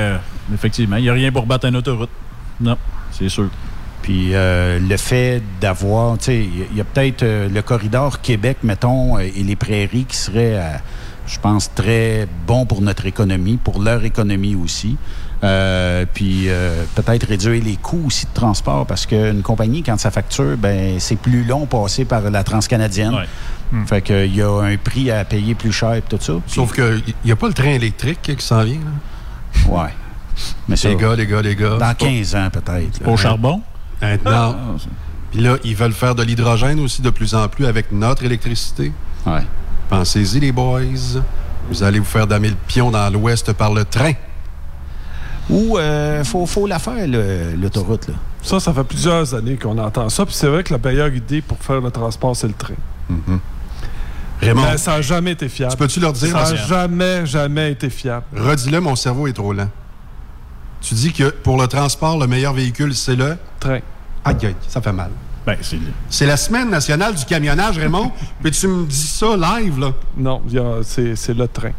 effectivement, 0.55 0.97
il 0.97 1.03
n'y 1.03 1.11
a 1.11 1.13
rien 1.13 1.31
pour 1.31 1.45
battre 1.47 1.67
une 1.67 1.77
autoroute. 1.77 2.11
Non, 2.61 2.77
c'est 3.13 3.29
sûr. 3.29 3.49
Puis 4.03 4.35
euh, 4.35 4.79
le 4.79 4.97
fait 4.97 5.43
d'avoir, 5.61 6.17
tu 6.19 6.25
sais, 6.25 6.37
il 6.71 6.77
y 6.77 6.81
a- 6.81 6.85
peut-être 6.85 7.23
euh, 7.23 7.49
le 7.49 7.63
corridor 7.63 8.21
Québec, 8.21 8.59
mettons, 8.63 9.17
euh, 9.19 9.21
et 9.21 9.43
les 9.43 9.57
prairies 9.57 10.05
qui 10.07 10.17
seraient, 10.17 10.57
euh, 10.57 10.71
je 11.27 11.39
pense, 11.41 11.73
très 11.75 12.27
bons 12.47 12.65
pour 12.65 12.81
notre 12.81 13.07
économie, 13.07 13.59
pour 13.63 13.83
leur 13.83 14.05
économie 14.05 14.55
aussi. 14.55 14.97
Euh, 15.45 16.05
puis 16.13 16.45
euh, 16.49 16.85
peut-être 16.97 17.27
réduire 17.29 17.63
les 17.63 17.77
coûts 17.77 18.03
aussi 18.07 18.27
de 18.27 18.33
transport 18.35 18.87
parce 18.87 19.07
qu'une 19.07 19.43
compagnie, 19.43 19.83
quand 19.85 19.97
ça 19.99 20.11
facture, 20.11 20.57
ben 20.57 20.99
c'est 20.99 21.15
plus 21.17 21.45
long 21.45 21.67
passer 21.67 22.05
par 22.05 22.23
la 22.23 22.43
transcanadienne. 22.43 23.13
Fait 23.87 24.01
qu'il 24.03 24.35
y 24.35 24.41
a 24.43 24.51
un 24.63 24.77
prix 24.79 25.11
à 25.11 25.25
payer 25.25 25.55
plus 25.55 25.71
cher 25.73 25.95
et 25.95 26.03
tout 26.03 26.17
ça. 26.21 26.33
Puis- 26.45 26.55
Sauf 26.55 26.73
qu'il 26.73 27.03
n'y 27.25 27.31
a 27.31 27.37
pas 27.37 27.47
le 27.49 27.55
train 27.55 27.69
électrique 27.71 28.23
qui 28.23 28.45
s'en 28.45 28.65
vient. 28.65 28.79
là? 28.81 29.71
Ouais. 29.71 29.91
Mais 30.69 30.77
ça, 30.77 30.89
les 30.89 30.97
gars, 30.97 31.15
les 31.15 31.27
gars, 31.27 31.43
les 31.43 31.55
gars. 31.55 31.77
dans 31.79 31.89
c'est 31.91 31.99
pas- 31.99 32.07
15 32.07 32.35
ans 32.35 32.49
peut-être. 32.51 33.07
Au 33.07 33.17
charbon? 33.17 33.61
Maintenant. 34.03 34.57
Puis 35.31 35.41
là, 35.41 35.57
ils 35.65 35.77
veulent 35.77 35.93
faire 35.93 36.15
de 36.15 36.23
l'hydrogène 36.23 36.81
aussi 36.81 37.03
de 37.03 37.11
plus 37.11 37.35
en 37.35 37.49
plus 37.49 37.67
avec 37.67 37.93
notre 37.93 38.25
électricité. 38.25 38.93
Ouais. 39.27 39.43
Pensez-y, 39.91 40.41
les 40.41 40.53
boys. 40.53 40.81
Vous 41.71 41.83
allez 41.83 41.99
vous 41.99 42.05
faire 42.05 42.27
damer 42.27 42.49
le 42.49 42.57
pion 42.67 42.91
dans 42.91 43.11
l'Ouest 43.11 43.53
par 43.53 43.73
le 43.75 43.85
train. 43.85 44.13
Ou 45.51 45.79
il 45.79 46.25
faut, 46.25 46.47
faut 46.47 46.67
la 46.67 46.79
faire, 46.79 47.07
l'autoroute. 47.57 48.09
là. 48.09 48.15
Ça, 48.43 48.61
ça 48.61 48.73
fait 48.73 48.85
plusieurs 48.85 49.35
années 49.35 49.57
qu'on 49.57 49.77
entend 49.79 50.09
ça. 50.09 50.25
Puis 50.25 50.35
c'est 50.35 50.47
vrai 50.47 50.63
que 50.63 50.73
la 50.73 50.79
meilleure 50.79 51.13
idée 51.13 51.43
pour 51.43 51.59
faire 51.59 51.81
le 51.81 51.91
transport, 51.91 52.35
c'est 52.37 52.47
le 52.47 52.53
train. 52.55 52.75
Raymond, 54.41 54.63
Mais 54.63 54.79
ça 54.79 54.93
n'a 54.93 55.03
jamais 55.03 55.33
été 55.33 55.49
fiable. 55.49 55.73
Tu 55.73 55.79
peux-tu 55.79 56.01
leur 56.01 56.13
dire, 56.13 56.31
Ça 56.31 56.53
n'a 56.53 56.57
jamais, 56.67 57.27
jamais 57.27 57.73
été 57.73 57.91
fiable. 57.91 58.25
redis-le, 58.37 58.81
mon 58.81 58.95
cerveau 58.95 59.27
est 59.27 59.33
trop 59.33 59.53
lent. 59.53 59.69
Tu 60.81 60.95
dis 60.95 61.13
que 61.13 61.31
pour 61.31 61.61
le 61.61 61.67
transport, 61.67 62.19
le 62.19 62.27
meilleur 62.27 62.53
véhicule, 62.53 62.95
c'est 62.95 63.17
le 63.17 63.37
train. 63.61 63.81
Aïe, 64.25 64.37
aïe, 64.43 64.57
ça 64.69 64.81
fait 64.81 64.93
mal. 64.93 65.11
Ben, 65.47 65.57
c'est 65.63 65.79
C'est 66.11 66.27
la 66.27 66.37
semaine 66.37 66.69
nationale 66.71 67.15
du 67.15 67.25
camionnage, 67.25 67.79
Raymond. 67.79 68.13
Puis 68.43 68.51
tu 68.53 68.69
me 68.69 68.87
dis 68.87 68.97
ça 69.07 69.37
live, 69.37 69.79
là? 69.79 69.93
Non, 70.17 70.43
c'est 70.83 71.17
c'est 71.17 71.35
le 71.35 71.49
train. 71.49 71.73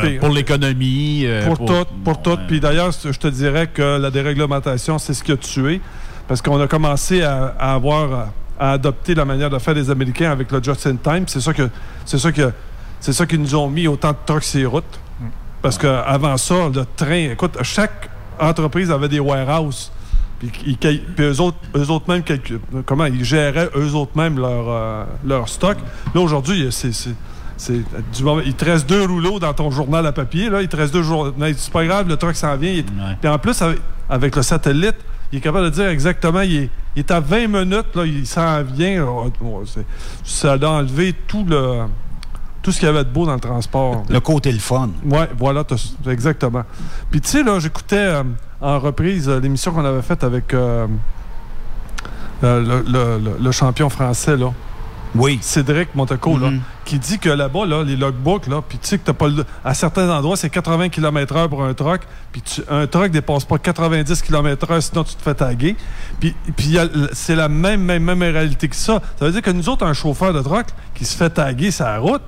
puis- 0.00 0.18
pour 0.18 0.28
l'économie. 0.28 1.22
euh, 1.26 1.46
pour, 1.46 1.58
tout, 1.66 1.86
pour 2.04 2.22
tout. 2.22 2.38
Puis 2.46 2.60
d'ailleurs, 2.60 2.90
je 2.92 3.10
te 3.18 3.26
dirais 3.28 3.66
que 3.68 3.98
la 3.98 4.10
déréglementation, 4.10 4.98
c'est 4.98 5.14
ce 5.14 5.24
qui 5.24 5.32
a 5.32 5.36
tué. 5.36 5.80
Parce 6.28 6.42
qu'on 6.42 6.60
a 6.60 6.66
commencé 6.66 7.22
à, 7.22 7.54
à 7.58 7.74
avoir 7.74 8.28
à 8.58 8.72
adopter 8.72 9.14
la 9.14 9.24
manière 9.24 9.50
de 9.50 9.58
faire 9.58 9.74
des 9.74 9.90
Américains 9.90 10.30
avec 10.30 10.50
le 10.52 10.62
just 10.62 10.86
in 10.86 10.96
time. 10.96 11.24
C'est 11.26 11.40
ça 11.40 11.52
que 11.52 11.68
c'est 12.04 12.18
ça 12.18 12.32
que 12.32 12.52
c'est 13.00 13.12
ça 13.12 13.26
qu'ils 13.26 13.40
nous 13.40 13.54
ont 13.54 13.68
mis 13.68 13.86
autant 13.86 14.12
de 14.12 14.16
trucks 14.24 14.44
sur 14.44 14.58
les 14.60 14.66
routes. 14.66 15.00
Parce 15.66 15.78
qu'avant 15.78 16.36
ça, 16.36 16.68
le 16.72 16.84
train, 16.94 17.30
écoute, 17.32 17.58
chaque 17.62 18.08
entreprise 18.38 18.88
avait 18.92 19.08
des 19.08 19.18
warehouses. 19.18 19.90
Puis, 20.38 20.52
ils 20.64 20.78
cal- 20.78 21.00
puis 21.16 21.24
eux 21.24 21.40
autres, 21.40 21.56
eux 21.76 21.90
autres 21.90 22.08
même 22.08 22.22
calcul- 22.22 22.60
comment 22.84 23.06
ils 23.06 23.24
géraient 23.24 23.68
eux 23.74 23.92
autres 23.96 24.12
même 24.16 24.38
leur, 24.38 24.66
euh, 24.68 25.04
leur 25.26 25.48
stock. 25.48 25.76
Là 26.14 26.20
aujourd'hui, 26.20 26.68
c'est 26.70 26.92
c'est- 26.92 27.82
du 28.16 28.22
moment- 28.22 28.42
il 28.46 28.54
te 28.54 28.64
reste 28.64 28.88
deux 28.88 29.04
rouleaux 29.06 29.40
dans 29.40 29.52
ton 29.54 29.72
journal 29.72 30.06
à 30.06 30.12
papier 30.12 30.50
là, 30.50 30.62
il 30.62 30.68
te 30.68 30.76
reste 30.76 30.92
deux 30.92 31.02
jours. 31.02 31.32
Mais 31.36 31.52
c'est 31.54 31.72
pas 31.72 31.84
grave, 31.84 32.06
le 32.06 32.16
truck 32.16 32.36
s'en 32.36 32.56
vient. 32.56 32.70
il 32.70 32.78
est- 32.80 32.86
Puis 33.20 33.28
en 33.28 33.38
plus 33.40 33.60
avec, 33.60 33.78
avec 34.08 34.36
le 34.36 34.42
satellite, 34.42 34.94
il 35.32 35.38
est 35.38 35.40
capable 35.40 35.64
de 35.64 35.70
dire 35.70 35.88
exactement, 35.88 36.42
il 36.42 36.54
est, 36.56 36.70
il 36.94 37.00
est 37.00 37.10
à 37.10 37.18
20 37.18 37.48
minutes 37.48 37.92
là, 37.96 38.04
il 38.04 38.24
s'en 38.24 38.62
vient. 38.62 39.04
Ça 40.22 40.52
a 40.52 40.64
enlevé 40.68 41.12
tout 41.26 41.44
le 41.44 41.86
tout 42.66 42.72
ce 42.72 42.80
qu'il 42.80 42.86
y 42.86 42.90
avait 42.90 43.04
de 43.04 43.10
beau 43.10 43.26
dans 43.26 43.34
le 43.34 43.38
transport. 43.40 44.02
Le 44.08 44.18
côté 44.18 44.50
le 44.50 44.58
fun. 44.58 44.90
Ouais, 45.04 45.30
voilà, 45.38 45.62
exactement. 46.10 46.64
Puis 47.12 47.20
tu 47.20 47.28
sais, 47.28 47.44
là, 47.44 47.60
j'écoutais 47.60 47.96
euh, 47.96 48.24
en 48.60 48.80
reprise 48.80 49.28
euh, 49.28 49.38
l'émission 49.38 49.70
qu'on 49.70 49.84
avait 49.84 50.02
faite 50.02 50.24
avec 50.24 50.52
euh, 50.52 50.88
le, 52.42 52.60
le- 52.60 52.82
le- 53.22 53.36
le 53.40 53.52
champion 53.52 53.88
français, 53.88 54.36
là. 54.36 54.52
Oui. 55.14 55.38
Cédric 55.40 55.94
Monteco, 55.94 56.36
là, 56.38 56.50
Mhm. 56.50 56.60
qui 56.84 56.98
dit 56.98 57.20
que 57.20 57.28
là-bas, 57.28 57.66
là, 57.66 57.84
les 57.84 57.94
logbooks, 57.94 58.48
là, 58.48 58.60
puis 58.68 58.78
tu 58.78 58.88
sais 58.88 58.98
que 58.98 59.04
t'as 59.04 59.12
pas 59.12 59.28
le- 59.28 59.44
à 59.64 59.72
certains 59.72 60.10
endroits, 60.10 60.36
c'est 60.36 60.50
80 60.50 60.88
km/h 60.88 61.48
pour 61.48 61.62
un 61.62 61.72
truck, 61.72 62.00
puis 62.32 62.42
tu- 62.42 62.62
un 62.68 62.88
truck 62.88 63.12
dépasse 63.12 63.44
pas 63.44 63.58
90 63.58 64.20
km/h, 64.22 64.80
sinon 64.80 65.04
tu 65.04 65.14
te 65.14 65.22
fais 65.22 65.34
taguer. 65.34 65.76
Puis, 66.18 66.34
puis 66.56 66.76
c'est 67.12 67.36
la 67.36 67.48
même, 67.48 67.82
même, 67.82 68.02
même 68.02 68.20
réalité 68.22 68.68
que 68.68 68.74
ça. 68.76 69.00
Ça 69.20 69.24
veut 69.26 69.30
dire 69.32 69.42
que 69.42 69.52
nous 69.52 69.68
autres, 69.68 69.86
un 69.86 69.92
chauffeur 69.94 70.32
de 70.34 70.42
truck 70.42 70.66
qui 70.96 71.04
se 71.04 71.16
fait 71.16 71.30
taguer 71.30 71.70
sa 71.70 71.96
route, 71.98 72.22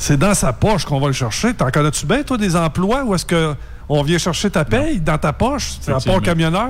c'est 0.00 0.16
dans 0.16 0.34
sa 0.34 0.52
poche 0.52 0.84
qu'on 0.84 0.98
va 0.98 1.08
le 1.08 1.12
chercher. 1.12 1.52
T'en 1.54 1.70
connais-tu 1.70 2.06
bien, 2.06 2.22
toi, 2.22 2.38
des 2.38 2.56
emplois 2.56 3.04
où 3.04 3.14
est-ce 3.14 3.26
que 3.26 3.54
on 3.88 4.02
vient 4.02 4.18
chercher 4.18 4.50
ta 4.50 4.64
paye 4.64 4.98
dans 5.00 5.18
ta 5.18 5.32
poche? 5.32 5.72
C'est 5.80 5.92
un 5.92 6.00
port 6.00 6.22
camionneur? 6.22 6.68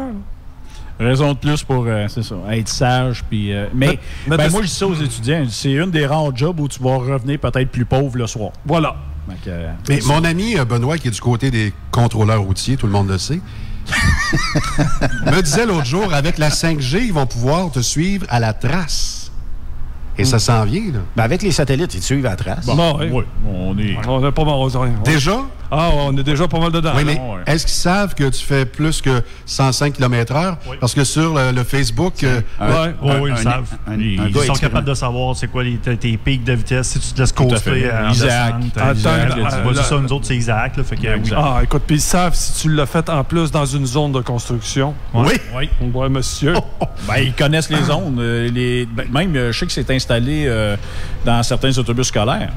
Raison 0.98 1.32
de 1.32 1.38
plus 1.38 1.62
pour, 1.62 1.84
euh, 1.86 2.06
c'est 2.08 2.22
ça, 2.22 2.34
être 2.50 2.68
sage. 2.68 3.24
Puis, 3.30 3.52
euh, 3.54 3.66
mais 3.72 3.86
Mais- 3.86 3.98
mais 4.26 4.36
ben, 4.36 4.50
moi, 4.50 4.60
je 4.62 4.66
dis 4.66 4.72
ça 4.74 4.86
aux 4.86 4.94
étudiants. 4.94 5.44
C'est 5.48 5.72
une 5.72 5.90
des 5.90 6.04
rares 6.06 6.36
jobs 6.36 6.58
où 6.60 6.68
tu 6.68 6.82
vas 6.82 6.96
revenir 6.96 7.38
peut-être 7.38 7.70
plus 7.70 7.84
pauvre 7.86 8.18
le 8.18 8.26
soir. 8.26 8.50
Voilà. 8.66 8.96
Donc, 9.26 9.38
euh, 9.46 9.72
Mais 9.88 10.00
mon 10.06 10.24
ami 10.24 10.56
Benoît, 10.68 10.98
qui 10.98 11.08
est 11.08 11.12
du 11.12 11.20
côté 11.20 11.50
des 11.50 11.72
contrôleurs 11.90 12.42
routiers, 12.42 12.76
tout 12.76 12.86
le 12.86 12.92
monde 12.92 13.08
le 13.08 13.16
sait, 13.16 13.40
me 15.26 15.40
disait 15.40 15.66
l'autre 15.66 15.86
jour, 15.86 16.12
avec 16.12 16.36
la 16.36 16.50
5G, 16.50 17.04
ils 17.06 17.12
vont 17.12 17.26
pouvoir 17.26 17.70
te 17.70 17.80
suivre 17.80 18.26
à 18.28 18.40
la 18.40 18.52
trace. 18.52 19.19
Et 20.18 20.24
ça 20.24 20.38
s'en 20.38 20.64
vient, 20.64 20.92
là. 20.92 21.00
Ben, 21.16 21.22
avec 21.24 21.42
les 21.42 21.50
satellites, 21.50 21.94
ils 21.94 22.00
te 22.00 22.04
suivent 22.04 22.26
à 22.26 22.30
la 22.30 22.36
trace. 22.36 22.66
Bon, 22.66 22.96
oui. 22.98 23.08
oui, 23.10 23.24
on 23.46 23.78
est. 23.78 23.96
On 24.06 24.20
n'a 24.20 24.32
pas 24.32 24.44
mangé 24.44 24.78
rien. 24.78 24.94
Déjà, 25.04 25.40
Ah, 25.70 25.90
on 25.94 26.16
est 26.16 26.22
déjà 26.22 26.48
pas 26.48 26.58
mal 26.58 26.72
dedans. 26.72 26.92
Oui, 26.96 27.04
mais 27.04 27.14
là. 27.14 27.20
est-ce 27.46 27.64
qu'ils 27.66 27.74
savent 27.76 28.14
que 28.14 28.28
tu 28.28 28.44
fais 28.44 28.64
plus 28.64 29.00
que 29.00 29.22
105 29.46 29.92
km/h? 29.94 30.56
Parce 30.80 30.94
que 30.94 31.04
sur 31.04 31.34
le, 31.34 31.52
le 31.52 31.62
Facebook. 31.64 32.24
euh, 32.24 32.40
Ouais, 32.60 32.66
un- 32.66 33.20
oui, 33.20 33.30
un- 33.30 33.34
ils 33.36 33.42
savent. 33.42 33.72
un- 33.86 33.94
ils 33.96 34.20
un 34.20 34.26
ils 34.26 34.32
gars 34.34 34.42
sont 34.46 34.52
capables 34.54 34.86
de 34.88 34.94
savoir 34.94 35.36
c'est 35.36 35.46
quoi 35.48 35.62
les, 35.62 35.76
tes, 35.76 35.96
tes 35.96 36.16
pics 36.16 36.42
de 36.44 36.52
vitesse 36.54 36.88
si 36.88 36.98
tu 37.00 37.12
te 37.12 37.20
laisses 37.20 37.30
à 37.30 37.34
coaster 37.34 37.70
en 37.92 38.10
Isaac. 38.10 38.54
Attends, 38.76 38.94
la- 39.74 39.82
ça, 39.84 39.98
nous 40.00 40.12
autres, 40.12 40.26
c'est 40.26 40.36
Isaac. 40.36 40.76
Là, 40.76 40.84
fait 40.84 40.96
que, 40.96 41.14
oui. 41.16 41.30
Ah, 41.36 41.60
écoute, 41.62 41.82
puis 41.86 41.96
ils 41.96 42.00
savent 42.00 42.34
si 42.34 42.62
tu 42.62 42.74
l'as 42.74 42.86
fait 42.86 43.08
en 43.08 43.22
plus 43.24 43.50
dans 43.50 43.66
une 43.66 43.86
zone 43.86 44.12
de 44.12 44.20
construction. 44.20 44.94
Oui. 45.14 45.34
Oui. 45.56 45.68
Ouais, 45.94 46.08
monsieur. 46.08 46.54
Ben, 47.08 47.18
ils 47.18 47.32
connaissent 47.32 47.70
les 47.70 47.82
zones. 47.82 48.16
euh, 48.18 48.48
les, 48.50 48.86
ben, 48.86 49.06
même, 49.12 49.34
euh, 49.36 49.52
je 49.52 49.58
sais 49.58 49.66
que 49.66 49.72
c'est 49.72 49.90
installé 49.90 50.44
euh, 50.46 50.76
dans 51.24 51.42
certains 51.42 51.76
autobus 51.78 52.08
scolaires. 52.08 52.50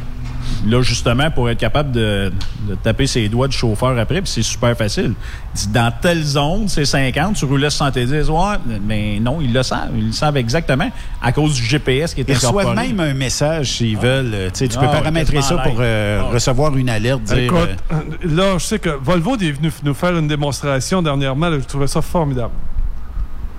Là, 0.66 0.82
justement, 0.82 1.30
pour 1.30 1.50
être 1.50 1.58
capable 1.58 1.92
de, 1.92 2.32
de 2.70 2.76
taper 2.76 3.06
ses 3.06 3.28
doigts 3.28 3.48
de 3.50 3.52
chauffeur 3.54 3.98
après, 4.00 4.22
puis 4.22 4.32
c'est 4.32 4.44
super 4.44 4.78
facile. 4.78 5.14
Il 5.56 5.58
dit, 5.60 5.68
dans 5.68 5.92
telle 6.02 6.24
zone, 6.24 6.70
c'est 6.70 6.86
50, 6.86 7.36
tu 7.36 7.44
roulais 7.44 7.70
70, 7.70 8.30
ouais, 8.30 8.38
mais 8.86 9.20
non, 9.20 9.40
ils 9.42 9.52
le 9.52 9.62
savent. 9.62 9.92
Ils 9.94 10.08
le 10.08 10.12
savent 10.14 10.38
exactement 10.38 10.90
à 11.22 11.32
cause 11.34 11.56
du 11.56 11.64
GPS 11.64 12.14
qui 12.14 12.22
est 12.22 12.26
Ils 12.30 12.36
reçoivent 12.36 12.60
incorporé. 12.68 12.88
même 12.94 13.00
un 13.02 13.14
message 13.14 13.74
s'ils 13.74 13.98
veulent. 13.98 14.32
euh, 14.34 14.50
tu 14.54 14.60
sais, 14.60 14.68
tu 14.70 14.78
peux 14.78 14.86
Ah, 14.86 14.92
ouais, 14.92 14.98
paramétrer 15.00 15.42
ça 15.42 15.58
pour 15.58 15.76
euh. 15.80 16.22
Ah. 16.24 16.34
recevoir 16.34 16.78
une 16.78 16.90
alerte. 16.90 17.24
Dire, 17.24 17.38
Écoute, 17.40 17.70
euh, 17.92 17.96
là, 18.24 18.58
je 18.58 18.64
sais 18.64 18.80
que 18.80 18.90
Volvo 18.90 19.36
est 19.36 19.52
venu 19.52 19.70
nous 19.84 19.94
faire 19.94 20.18
une 20.18 20.28
démonstration 20.30 21.02
dernièrement. 21.02 21.50
là, 21.50 21.58
je 21.60 21.66
trouvais 21.66 21.88
ça 21.88 22.02
formidable. 22.02 22.54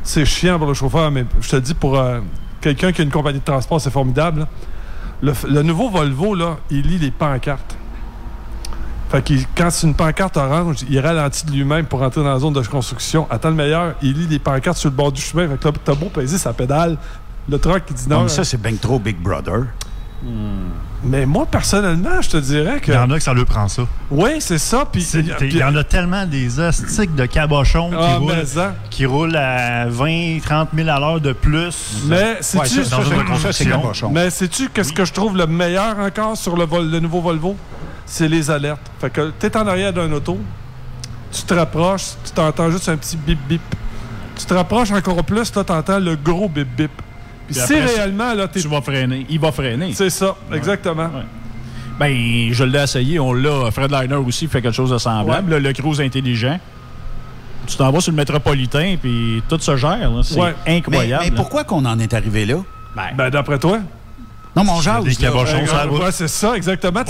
C'est 0.03 0.25
chiant 0.25 0.59
pour 0.59 0.69
le 0.69 0.75
chauffeur, 0.75 1.11
mais 1.11 1.25
je 1.41 1.49
te 1.51 1.57
le 1.57 1.63
dis, 1.63 1.75
pour 1.75 1.99
euh, 1.99 2.21
quelqu'un 2.63 2.93
qui 2.93 3.03
a 3.03 3.05
une 3.05 3.11
compagnie 3.11 3.41
de 3.41 3.45
transport, 3.45 3.79
c'est 3.81 3.91
formidable. 3.91 4.41
là. 4.41 4.49
Le, 5.25 5.63
nouveau 5.63 5.89
Volvo, 5.89 6.35
là, 6.35 6.59
il 6.71 6.83
lit 6.83 6.99
les 6.99 7.11
pancartes. 7.11 7.79
Fait 9.11 9.25
que 9.25 9.35
quand 9.57 9.71
c'est 9.71 9.87
une 9.87 9.95
pancarte 9.95 10.37
orange, 10.37 10.85
il 10.89 10.99
ralentit 10.99 11.47
de 11.47 11.53
lui-même 11.53 11.87
pour 11.87 12.03
entrer 12.03 12.23
dans 12.23 12.33
la 12.33 12.39
zone 12.39 12.53
de 12.53 12.61
construction. 12.61 13.27
Attends 13.31 13.49
le 13.49 13.55
meilleur, 13.55 13.95
il 14.03 14.13
lit 14.13 14.27
les 14.27 14.39
pancartes 14.39 14.77
sur 14.77 14.91
le 14.91 14.97
bord 14.97 15.13
du 15.13 15.23
chemin. 15.23 15.49
Fait 15.49 15.57
que 15.57 15.79
t'as 15.79 15.95
beau 15.95 16.11
peser 16.11 16.37
sa 16.37 16.53
pédale. 16.53 16.99
Le 17.49 17.59
truck 17.59 17.87
qui 17.87 17.95
dit 17.95 18.09
non. 18.09 18.21
comme 18.21 18.29
ça, 18.29 18.45
c'est 18.45 18.61
bien 18.61 18.75
trop 18.77 18.99
Big 18.99 19.17
Brother. 19.17 19.67
Mais 21.07 21.27
moi, 21.27 21.45
personnellement, 21.45 22.23
je 22.23 22.31
te 22.31 22.37
dirais 22.39 22.81
que. 22.81 22.91
Il 22.93 22.95
y 22.95 22.99
en 22.99 23.11
a 23.11 23.17
que 23.19 23.23
ça 23.23 23.35
leur 23.35 23.45
prend 23.45 23.69
ça. 23.69 23.83
Oui, 24.11 24.31
c'est 24.41 24.59
ça. 24.59 24.87
Puis 24.91 25.03
Il 25.43 25.57
y 25.57 25.63
en 25.63 25.77
a 25.77 25.85
tellement 25.85 26.25
des 26.25 26.59
astiques 26.61 27.15
de 27.15 27.27
cabochons 27.27 27.91
qui, 27.91 27.97
Ah, 27.99 28.17
roulent, 28.17 28.33
mais 28.37 28.47
ça. 28.47 28.75
qui 28.89 29.05
roulent 29.05 29.37
à 29.37 29.87
20, 29.87 30.39
30 30.43 30.71
000 30.75 30.89
à 30.89 30.99
l'heure 30.99 31.21
de 31.21 31.33
plus. 31.33 32.05
Mais 32.07 32.39
une 33.19 33.25
construction. 33.27 34.11
Mais 34.11 34.31
sais-tu 34.31 34.69
qu'est-ce 34.71 34.93
que 34.95 35.05
je 35.05 35.13
trouve 35.13 35.37
le 35.37 35.47
meilleur 35.47 35.99
encore 35.99 36.37
sur 36.39 36.57
le, 36.57 36.65
vol- 36.65 36.91
le 36.91 37.01
nouveau 37.01 37.21
Volvo? 37.21 37.55
C'est 38.07 38.29
les 38.29 38.51
alertes. 38.51 38.91
Fait 39.01 39.11
que 39.11 39.31
t'es 39.39 39.55
en 39.57 39.67
arrière 39.67 39.93
d'un 39.93 40.11
auto, 40.13 40.39
tu 41.33 41.43
te 41.43 41.53
rapproches, 41.55 42.13
tu 42.25 42.31
t'entends 42.33 42.71
juste 42.71 42.89
un 42.89 42.97
petit 42.97 43.17
bip 43.17 43.39
bip. 43.49 43.63
Tu 44.37 44.45
te 44.47 44.55
rapproches 44.55 44.91
encore 44.91 45.23
plus, 45.25 45.55
là, 45.55 45.65
t'entends 45.65 45.99
le 45.99 46.17
gros 46.17 46.49
bip 46.49 46.69
bip. 46.77 46.91
Puis 47.47 47.55
si 47.57 47.75
réellement, 47.75 48.33
là, 48.35 48.49
t'es. 48.49 48.61
Tu 48.61 48.69
vas 48.69 48.81
freiner. 48.81 49.27
Il 49.29 49.39
va 49.41 49.53
freiner. 49.53 49.93
C'est 49.95 50.11
ça, 50.11 50.35
exactement. 50.53 51.11
Ben, 51.99 52.49
je 52.53 52.65
l'ai 52.65 52.83
essayé. 52.83 53.21
On 53.21 53.33
l'a. 53.33 53.71
Fred 53.71 53.91
Liner 53.93 54.15
aussi 54.17 54.47
fait 54.49 54.61
quelque 54.63 54.75
chose 54.75 54.91
de 54.91 54.99
semblable. 54.99 55.51
Le, 55.53 55.59
le 55.61 55.73
cruise 55.73 56.01
intelligent. 56.01 56.59
Tu 57.67 57.77
t'en 57.77 57.91
vas 57.91 58.01
sur 58.01 58.13
le 58.13 58.17
métropolitain, 58.17 58.97
puis 59.01 59.43
tout 59.49 59.59
se 59.59 59.77
gère. 59.77 60.11
là. 60.11 60.21
C'est 60.23 60.39
Ouais. 60.41 60.55
incroyable. 60.67 61.23
Mais, 61.25 61.31
mais 61.31 61.37
pourquoi 61.37 61.65
qu'on 61.65 61.85
en 61.85 61.99
est 61.99 62.13
arrivé 62.13 62.45
là? 62.47 62.57
Ben, 63.17 63.31
d'après 63.31 63.59
toi? 63.59 63.79
Non, 64.57 64.65
mon 64.65 64.81
genre. 64.81 65.03
Des 65.03 65.15
cabochons 65.17 65.67
sur 65.67 65.75
la 65.77 65.85
route. 65.85 66.03
Ouais, 66.03 66.13
c'est 66.13 66.29
ça, 66.29 66.57
exactement. 66.57 67.01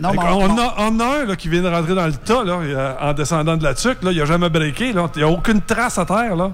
Non, 0.00 0.12
mais 0.12 0.18
on, 0.30 0.44
on- 0.44 0.58
a, 0.58 0.74
on 0.78 1.00
a 1.00 1.04
un 1.22 1.24
là, 1.26 1.36
qui 1.36 1.48
vient 1.48 1.60
de 1.62 1.68
rentrer 1.68 1.94
dans 1.94 2.06
le 2.06 2.12
tas 2.14 2.42
là, 2.44 2.58
a- 3.00 3.10
en 3.10 3.12
descendant 3.12 3.56
de 3.56 3.64
la 3.64 3.74
tuque. 3.74 4.02
Là, 4.02 4.12
il 4.12 4.18
n'a 4.18 4.24
jamais 4.24 4.48
breaké. 4.48 4.92
là. 4.92 5.06
Il 5.14 5.18
n'y 5.18 5.24
a 5.24 5.28
aucune 5.28 5.60
trace 5.60 5.98
à 5.98 6.04
terre. 6.06 6.36
là. 6.36 6.52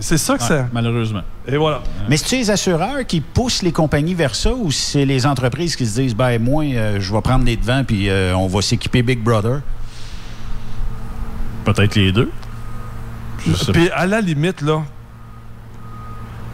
C'est 0.00 0.18
ça 0.18 0.36
que 0.36 0.42
Ouais, 0.42 0.48
c'est. 0.48 0.66
Malheureusement. 0.72 1.22
Et 1.46 1.56
voilà. 1.56 1.82
Mais 2.08 2.16
c'est-tu 2.16 2.36
les 2.36 2.50
assureurs 2.50 3.06
qui 3.06 3.20
poussent 3.20 3.62
les 3.62 3.72
compagnies 3.72 4.14
vers 4.14 4.34
ça 4.34 4.52
ou 4.52 4.70
c'est 4.70 5.04
les 5.04 5.26
entreprises 5.26 5.76
qui 5.76 5.86
se 5.86 6.00
disent, 6.00 6.14
ben 6.14 6.40
moi, 6.42 6.64
euh, 6.64 6.98
je 7.00 7.12
vais 7.12 7.20
prendre 7.20 7.44
les 7.44 7.56
devants 7.56 7.84
puis 7.84 8.08
euh, 8.08 8.34
on 8.36 8.46
va 8.46 8.62
s'équiper 8.62 9.02
Big 9.02 9.22
Brother? 9.22 9.60
Peut-être 11.64 11.94
les 11.94 12.12
deux. 12.12 12.30
Puis 13.72 13.90
à 13.90 14.06
la 14.06 14.20
limite, 14.20 14.60
là, 14.62 14.82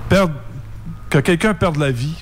perdre, 0.08 0.34
que 1.10 1.18
quelqu'un 1.18 1.54
perde 1.54 1.76
la 1.76 1.90
vie, 1.90 2.14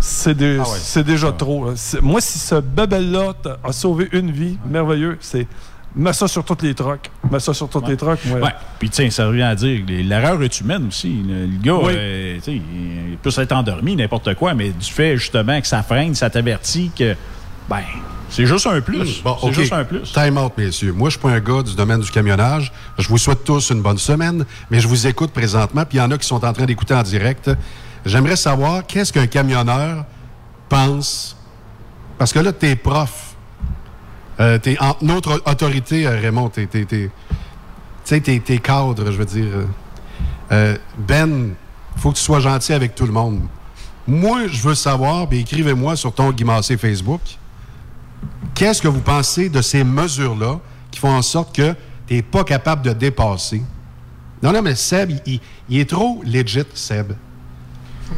c'est 0.00 0.34
dé- 0.34 0.58
Ah 0.60 0.62
ouais. 0.68 0.78
c'est 0.80 1.04
déjà 1.04 1.32
trop. 1.32 1.66
là. 1.70 1.72
C'est- 1.76 2.00
Moi, 2.00 2.20
si 2.20 2.38
ce 2.38 2.56
t'a- 2.56 3.58
a 3.64 3.72
sauvé 3.72 4.08
une 4.12 4.30
vie, 4.30 4.58
merveilleux, 4.68 5.16
c'est 5.20 5.46
mets 5.96 6.12
ça 6.12 6.26
sur 6.28 6.44
toutes 6.44 6.62
les 6.62 6.74
trucks. 6.74 7.10
Mets 7.30 7.40
ça 7.40 7.54
sur 7.54 7.68
toutes 7.68 7.88
les 7.88 7.96
trucks. 7.96 8.24
moi. 8.26 8.40
Ouais. 8.40 8.54
Puis, 8.78 8.90
tiens, 8.90 9.10
ça 9.10 9.26
revient 9.26 9.42
à 9.42 9.54
dire, 9.54 9.82
l'erreur 9.88 10.42
est 10.42 10.60
humaine 10.60 10.88
aussi. 10.88 11.22
Le, 11.26 11.46
le 11.46 11.58
gars, 11.62 11.74
Oui. 11.74 11.92
euh, 11.96 12.34
tu 12.36 12.42
sais, 12.42 12.52
il 12.54 13.16
peut 13.22 13.30
s'être 13.30 13.52
endormi, 13.52 13.96
n'importe 13.96 14.34
quoi, 14.34 14.54
mais 14.54 14.70
du 14.70 14.90
fait, 14.90 15.16
justement, 15.16 15.60
que 15.60 15.66
ça 15.66 15.82
freine, 15.82 16.14
ça 16.14 16.30
t'avertit 16.30 16.90
que, 16.98 17.14
ben, 17.68 17.80
c'est 18.30 18.46
juste 18.46 18.66
un 18.66 18.80
plus. 18.80 19.22
Bon, 19.22 19.36
c'est 19.40 19.52
juste 19.52 19.72
un 19.72 19.84
plus. 19.84 20.12
Time 20.12 20.36
out, 20.38 20.52
messieurs. 20.56 20.92
Moi, 20.92 21.08
je 21.08 21.14
suis 21.14 21.20
pas 21.22 21.30
un 21.30 21.40
gars 21.40 21.62
du 21.62 21.74
domaine 21.76 22.00
du 22.00 22.10
camionnage. 22.10 22.72
Je 22.98 23.06
vous 23.08 23.18
souhaite 23.18 23.44
tous 23.44 23.70
une 23.70 23.80
bonne 23.82 23.98
semaine, 23.98 24.44
mais 24.70 24.80
je 24.80 24.88
vous 24.88 25.06
écoute 25.06 25.30
présentement, 25.30 25.84
puis 25.84 25.98
il 25.98 26.00
y 26.00 26.04
en 26.04 26.10
a 26.10 26.18
qui 26.18 26.26
sont 26.26 26.44
en 26.44 26.52
train 26.52 26.64
d'écouter 26.64 26.94
en 26.94 27.02
direct. 27.02 27.50
J'aimerais 28.04 28.36
savoir 28.36 28.84
qu'est-ce 28.86 29.12
qu'un 29.12 29.26
camionneur 29.28 30.04
pense. 30.68 31.36
Parce 32.18 32.32
que 32.32 32.40
là, 32.40 32.52
t'es 32.52 32.76
prof. 32.76 33.33
Euh, 34.40 34.58
t'es 34.58 34.76
en 34.80 34.96
notre 35.02 35.42
autorité, 35.46 36.06
euh, 36.06 36.18
Raymond. 36.20 36.48
T'es, 36.48 36.66
t'es, 36.66 36.84
t'es- 36.84 37.08
tu 37.08 37.34
sais, 38.04 38.20
t'es, 38.20 38.40
t'es 38.40 38.58
cadre, 38.58 39.10
je 39.10 39.16
veux 39.16 39.24
dire. 39.24 39.46
Euh, 40.52 40.76
ben, 40.98 41.50
faut 41.96 42.10
que 42.10 42.16
tu 42.16 42.22
sois 42.22 42.40
gentil 42.40 42.72
avec 42.72 42.94
tout 42.94 43.06
le 43.06 43.12
monde. 43.12 43.40
Moi, 44.06 44.48
je 44.48 44.60
veux 44.62 44.74
savoir, 44.74 45.28
puis 45.28 45.40
écrivez-moi 45.40 45.96
sur 45.96 46.12
ton 46.12 46.30
Guy 46.32 46.44
Massé 46.44 46.76
Facebook. 46.76 47.20
Qu'est-ce 48.54 48.82
que 48.82 48.88
vous 48.88 49.00
pensez 49.00 49.48
de 49.48 49.62
ces 49.62 49.82
mesures-là 49.84 50.58
qui 50.90 51.00
font 51.00 51.10
en 51.14 51.22
sorte 51.22 51.54
que 51.54 51.74
tu 52.06 52.14
n'es 52.14 52.22
pas 52.22 52.44
capable 52.44 52.82
de 52.82 52.92
dépasser? 52.92 53.62
Non, 54.42 54.52
non, 54.52 54.60
mais 54.62 54.74
Seb, 54.74 55.10
il, 55.10 55.20
il- 55.26 55.40
il 55.70 55.80
est 55.80 55.88
trop 55.88 56.22
legit, 56.26 56.64
Seb. 56.74 57.12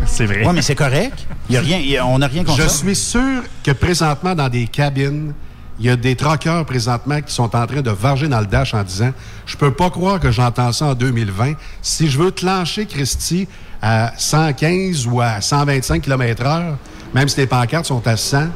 C'est 0.06 0.26
vrai. 0.26 0.44
Oui, 0.44 0.52
mais 0.52 0.62
c'est 0.62 0.74
correct. 0.74 1.26
Il 1.48 1.54
y 1.54 1.58
a 1.58 1.60
rien, 1.60 1.78
il 1.78 1.90
y 1.90 1.96
a- 1.96 2.04
on 2.04 2.18
n'a 2.18 2.26
rien 2.26 2.42
contre 2.42 2.58
Je 2.60 2.62
ça. 2.66 2.68
suis 2.68 2.96
sûr 2.96 3.42
que 3.62 3.70
présentement, 3.70 4.34
dans 4.34 4.48
des 4.48 4.66
cabines, 4.66 5.32
il 5.78 5.86
y 5.86 5.90
a 5.90 5.96
des 5.96 6.16
troqueurs 6.16 6.64
présentement 6.64 7.20
qui 7.20 7.32
sont 7.34 7.54
en 7.54 7.66
train 7.66 7.82
de 7.82 7.90
varger 7.90 8.28
dans 8.28 8.40
le 8.40 8.46
dash 8.46 8.72
en 8.74 8.82
disant 8.82 9.12
Je 9.44 9.56
peux 9.56 9.72
pas 9.72 9.90
croire 9.90 10.18
que 10.20 10.30
j'entends 10.30 10.72
ça 10.72 10.86
en 10.86 10.94
2020. 10.94 11.52
Si 11.82 12.08
je 12.08 12.18
veux 12.18 12.30
te 12.30 12.46
lancer, 12.46 12.86
Christy, 12.86 13.46
à 13.82 14.12
115 14.16 15.06
ou 15.06 15.20
à 15.20 15.40
125 15.40 16.02
km/h, 16.02 16.74
même 17.14 17.28
si 17.28 17.38
les 17.40 17.46
pancartes 17.46 17.84
sont 17.86 18.06
à 18.06 18.16
100, 18.16 18.46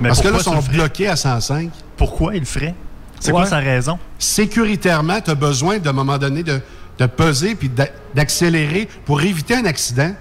Mais 0.00 0.08
parce 0.08 0.20
que 0.20 0.28
là, 0.28 0.38
ils 0.38 0.42
sont 0.42 0.58
bloqués 0.60 1.08
à 1.08 1.16
105. 1.16 1.70
Pourquoi 1.96 2.34
il 2.34 2.40
le 2.40 2.46
ferait? 2.46 2.74
C'est 3.20 3.30
quoi 3.32 3.46
sa 3.46 3.58
raison? 3.58 3.98
Sécuritairement, 4.18 5.20
tu 5.20 5.30
as 5.30 5.34
besoin, 5.34 5.78
d'un 5.78 5.92
moment 5.92 6.16
donné, 6.18 6.42
de, 6.42 6.60
de 6.98 7.06
peser 7.06 7.54
puis 7.54 7.68
d'a- 7.68 7.88
d'accélérer 8.14 8.88
pour 9.04 9.20
éviter 9.22 9.54
un 9.54 9.66
accident. 9.66 10.12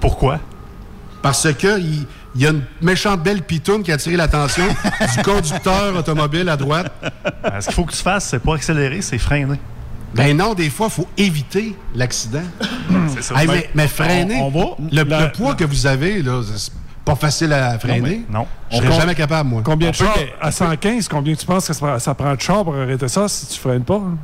Pourquoi? 0.00 0.40
Parce 1.22 1.52
que 1.54 1.78
il 1.80 2.06
il 2.38 2.44
y 2.44 2.46
a 2.46 2.50
une 2.50 2.62
méchante 2.80 3.22
belle 3.22 3.42
pitoune 3.42 3.82
qui 3.82 3.90
a 3.90 3.94
attiré 3.96 4.16
l'attention 4.16 4.64
du 5.16 5.22
conducteur 5.24 5.94
automobile 5.96 6.48
à 6.48 6.56
droite. 6.56 6.90
Ce 7.60 7.66
qu'il 7.66 7.74
faut 7.74 7.84
que 7.84 7.92
tu 7.92 7.98
fasses, 8.02 8.26
c'est 8.28 8.38
pas 8.38 8.54
accélérer, 8.54 9.02
c'est 9.02 9.18
freiner. 9.18 9.58
Ben 10.14 10.34
non, 10.36 10.54
des 10.54 10.70
fois, 10.70 10.86
il 10.86 10.92
faut 10.94 11.08
éviter 11.18 11.76
l'accident. 11.94 12.42
C'est 13.14 13.22
ça. 13.22 13.34
Hey, 13.40 13.46
Ben, 13.46 13.52
mais, 13.54 13.70
mais 13.74 13.88
freiner, 13.88 14.36
on- 14.40 14.46
on 14.46 14.50
va. 14.50 14.76
le, 14.90 15.32
poids 15.32 15.54
que 15.54 15.64
vous 15.64 15.86
avez, 15.86 16.22
là, 16.22 16.40
c'est 16.56 16.72
pas 17.04 17.14
facile 17.14 17.52
à 17.52 17.78
freiner. 17.78 18.24
Non. 18.30 18.46
Je 18.70 18.76
serais 18.78 18.92
jamais 18.92 19.14
capable, 19.14 19.50
moi. 19.50 19.62
Combien 19.64 19.90
de 19.90 19.94
chars 19.94 20.16
à 20.40 20.50
115, 20.50 21.08
combien 21.08 21.34
tu 21.34 21.44
penses 21.44 21.66
que 21.68 21.74
ça 21.74 21.86
prend, 21.86 21.98
ça 21.98 22.14
prend 22.14 22.34
de 22.34 22.40
chars 22.40 22.64
pour 22.64 22.74
arrêter 22.76 23.08
ça 23.08 23.28
si 23.28 23.46
tu 23.48 23.58
freines 23.60 23.84
pas? 23.84 23.96
hein? 23.96 24.16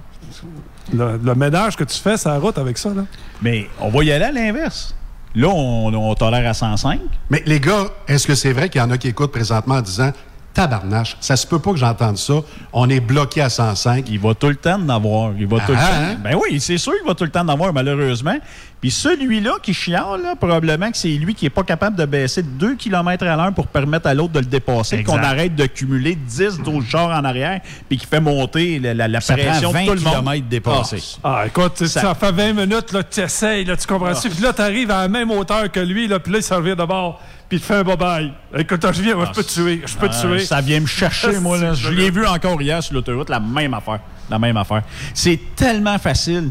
Le, 0.92 1.18
le 1.22 1.34
ménage 1.34 1.76
que 1.76 1.84
tu 1.84 1.98
fais 1.98 2.16
sur 2.16 2.30
la 2.30 2.38
route 2.38 2.56
avec 2.58 2.78
ça, 2.78 2.90
là. 2.90 3.02
Mais 3.42 3.68
on 3.80 3.88
va 3.90 4.04
y 4.04 4.12
aller 4.12 4.24
à 4.24 4.32
l'inverse. 4.32 4.94
Là, 5.34 5.48
on, 5.48 6.14
tolère 6.14 6.48
à 6.48 6.54
105. 6.54 7.00
Mais 7.30 7.42
les 7.46 7.58
gars, 7.58 7.86
est-ce 8.06 8.26
que 8.26 8.34
c'est 8.34 8.52
vrai 8.52 8.68
qu'il 8.68 8.80
y 8.80 8.84
en 8.84 8.90
a 8.90 8.98
qui 8.98 9.08
écoutent 9.08 9.32
présentement 9.32 9.76
en 9.76 9.82
disant 9.82 10.12
Tabarnache, 10.54 11.16
ça 11.20 11.36
se 11.36 11.46
peut 11.46 11.58
pas 11.58 11.72
que 11.72 11.76
j'entende 11.78 12.16
ça. 12.16 12.34
On 12.72 12.88
est 12.88 13.00
bloqué 13.00 13.40
à 13.42 13.48
105. 13.50 14.06
Il 14.08 14.20
va 14.20 14.34
tout 14.34 14.46
le 14.48 14.54
temps 14.56 14.80
en 14.80 14.88
avoir. 14.88 15.32
Il 15.36 15.46
va 15.46 15.58
tout 15.60 15.72
le 15.72 15.78
Ah, 15.78 15.86
temps. 15.88 15.94
hein? 16.12 16.16
Ben 16.22 16.36
oui, 16.40 16.60
c'est 16.60 16.78
sûr 16.78 16.92
qu'il 16.96 17.06
va 17.06 17.14
tout 17.14 17.24
le 17.24 17.30
temps 17.30 17.40
en 17.40 17.48
avoir, 17.48 17.72
malheureusement. 17.72 18.36
Puis 18.80 18.90
celui-là 18.90 19.52
qui 19.62 19.72
chiale, 19.74 20.20
là, 20.22 20.36
probablement 20.36 20.90
que 20.90 20.96
c'est 20.96 21.08
lui 21.08 21.34
qui 21.34 21.46
est 21.46 21.50
pas 21.50 21.62
capable 21.62 21.96
de 21.96 22.04
baisser 22.04 22.42
de 22.42 22.48
2 22.48 22.74
km 22.76 23.26
à 23.26 23.34
l'heure 23.36 23.52
pour 23.54 23.66
permettre 23.66 24.06
à 24.06 24.14
l'autre 24.14 24.34
de 24.34 24.40
le 24.40 24.44
dépasser, 24.46 25.02
qu'on 25.02 25.16
arrête 25.22 25.56
de 25.56 25.64
cumuler 25.66 26.14
10, 26.14 26.60
12 26.60 26.84
chars 26.86 27.08
en 27.08 27.24
arrière, 27.24 27.60
puis 27.88 27.96
qui 27.98 28.06
fait 28.06 28.20
monter 28.20 28.78
la, 28.78 28.92
la- 28.94 29.08
la 29.08 29.20
Ça 29.22 29.34
pression 29.34 29.72
prend 29.72 29.80
de 29.82 29.86
tout 29.88 29.94
le 29.94 30.00
20 30.00 30.04
monde. 30.10 30.20
kilomètres 30.20 30.48
dépassés. 30.48 31.02
Ah, 31.24 31.44
écoute, 31.46 31.84
ça, 31.86 32.14
fait 32.14 32.30
20 32.32 32.52
minutes, 32.52 32.92
là, 32.92 33.02
tu 33.02 33.20
essayes, 33.20 33.64
là, 33.64 33.74
tu 33.76 33.86
comprends-tu? 33.86 34.28
Ah. 34.28 34.30
Puis 34.34 34.42
là, 34.42 34.52
tu 34.52 34.60
arrives 34.62 34.90
à 34.90 35.00
la 35.02 35.08
même 35.08 35.30
hauteur 35.30 35.70
que 35.72 35.80
lui, 35.80 36.06
là, 36.06 36.20
puis 36.20 36.32
là, 36.32 36.38
il 36.38 36.44
s'en 36.44 36.56
revient 36.56 36.76
de 36.76 36.84
bord, 36.84 37.20
puis 37.48 37.58
il 37.58 37.60
te 37.60 37.66
fait 37.66 37.74
un 37.76 37.82
bye-bye. 37.82 38.32
Écoute, 38.58 38.86
je 38.92 39.02
viens, 39.02 39.14
moi, 39.16 39.26
je 39.26 39.32
peux 39.32 39.42
te 39.44 39.52
tuer, 39.52 39.82
je 39.86 39.96
peux 39.96 40.08
te 40.08 40.14
Ah, 40.16 40.20
tuer. 40.20 40.38
Ça 40.40 40.60
vient 40.60 40.80
me 40.80 40.86
chercher, 40.86 41.38
moi. 41.40 41.58
Là. 41.58 41.74
Je 41.74 41.90
l'ai 41.90 42.10
vu 42.10 42.26
encore 42.26 42.60
hier 42.60 42.82
sur 42.82 42.94
l'autoroute, 42.94 43.28
la 43.28 43.40
même 43.40 43.74
affaire. 43.74 44.00
La 44.30 44.38
même 44.38 44.56
affaire. 44.56 44.82
C'est 45.12 45.38
tellement 45.54 45.98
facile. 45.98 46.50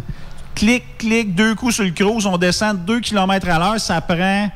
Clic, 0.56 0.84
clic, 1.00 1.34
deux 1.34 1.56
coups 1.56 1.76
sur 1.76 1.84
le 1.84 1.90
cruise, 1.92 2.26
on 2.28 2.38
descend 2.38 2.80
de 2.80 2.86
2 2.86 3.00
km 3.00 3.50
à 3.50 3.58
l'heure, 3.58 3.80
ça 3.80 4.00
prend 4.02 4.50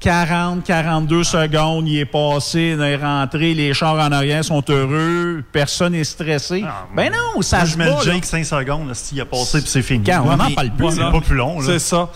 40, 0.00 0.64
42 0.64 1.24
secondes, 1.24 1.86
il 1.86 1.98
est 1.98 2.04
passé, 2.06 2.74
il 2.74 2.80
est 2.82 2.96
rentré, 2.96 3.52
les 3.52 3.74
chars 3.74 3.94
en 3.96 4.10
arrière 4.12 4.42
sont 4.42 4.64
heureux, 4.70 5.44
personne 5.52 5.92
n'est 5.92 6.04
stressé. 6.04 6.64
ben 6.96 7.12
non, 7.12 7.42
ça 7.42 7.58
Moi, 7.58 7.66
se 7.66 7.72
je 7.72 7.78
mets 7.78 7.84
le 7.84 7.90
bat, 7.90 7.96
là. 7.98 8.12
Jake 8.14 8.24
5 8.24 8.44
secondes, 8.46 8.94
s'il 8.94 9.20
a 9.20 9.26
passé, 9.26 9.60
puis 9.60 9.68
c'est 9.70 9.82
fini. 9.82 10.04
Quand 10.04 10.22
on 10.24 10.36
n'en 10.36 10.48
mais- 10.48 10.54
parle 10.54 10.70
plus. 10.70 10.90
C'est 10.92 11.00
là. 11.00 11.10
pas 11.10 11.20
plus 11.20 11.36
long. 11.36 11.60
là. 11.60 11.66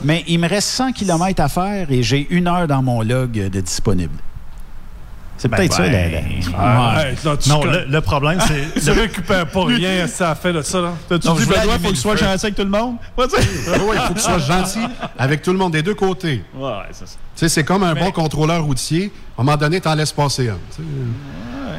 Mais 0.03 0.25
il 0.27 0.39
me 0.39 0.49
reste 0.49 0.69
100 0.71 0.93
km 0.93 1.43
à 1.43 1.49
faire 1.49 1.91
et 1.91 2.03
j'ai 2.03 2.27
une 2.31 2.49
heure 2.49 2.67
dans 2.67 2.83
mon 2.83 3.03
log 3.03 3.33
de 3.33 3.61
disponible. 3.61 4.17
C'est 5.37 5.49
Ben, 5.49 5.57
peut-être 5.57 5.73
ça. 5.75 5.83
ben, 5.83 6.13
la- 6.13 6.97
ouais. 6.97 7.15
Tu 7.41 7.49
Non, 7.49 7.65
le, 7.65 7.85
le 7.89 8.01
problème, 8.01 8.39
c'est. 8.47 8.81
Tu 8.85 8.91
récupères 8.99 9.47
pas 9.49 9.65
rien, 9.65 10.07
ça 10.07 10.31
a 10.31 10.35
fait 10.35 10.53
de 10.53 10.63
ça, 10.63 10.81
là. 10.81 10.93
T'as-tu 11.09 11.27
Non, 11.27 11.35
dit, 11.35 11.45
Benoît, 11.47 11.75
faut 11.75 11.79
que 11.79 11.87
le 11.89 11.89
tu 11.91 11.97
sois 11.97 12.17
feu. 12.17 12.25
gentil 12.25 12.47
avec 12.47 12.55
tout 12.57 12.63
le 12.63 12.71
monde? 12.71 12.97
Oui, 13.19 13.25
il 13.29 14.01
faut 14.01 14.15
que 14.15 14.19
tu 14.19 14.25
sois 14.25 14.39
gentil 14.39 14.79
avec 15.19 15.43
tout 15.43 15.53
le 15.53 15.59
monde 15.59 15.73
des 15.73 15.83
deux 15.83 15.95
côtés. 15.95 16.45
Ouais, 16.57 16.71
c'est 16.93 17.07
ça. 17.09 17.15
Tu 17.15 17.41
sais, 17.41 17.49
c'est 17.49 17.65
comme 17.65 17.83
un 17.83 17.95
bon 17.95 18.11
contrôleur 18.13 18.63
routier. 18.63 19.13
À 19.37 19.41
un 19.41 19.45
moment 19.45 19.57
donné, 19.57 19.81
t'en 19.81 19.95
laisses 19.95 20.13
passer 20.13 20.49
un. 20.51 20.59
tu. 20.75 20.83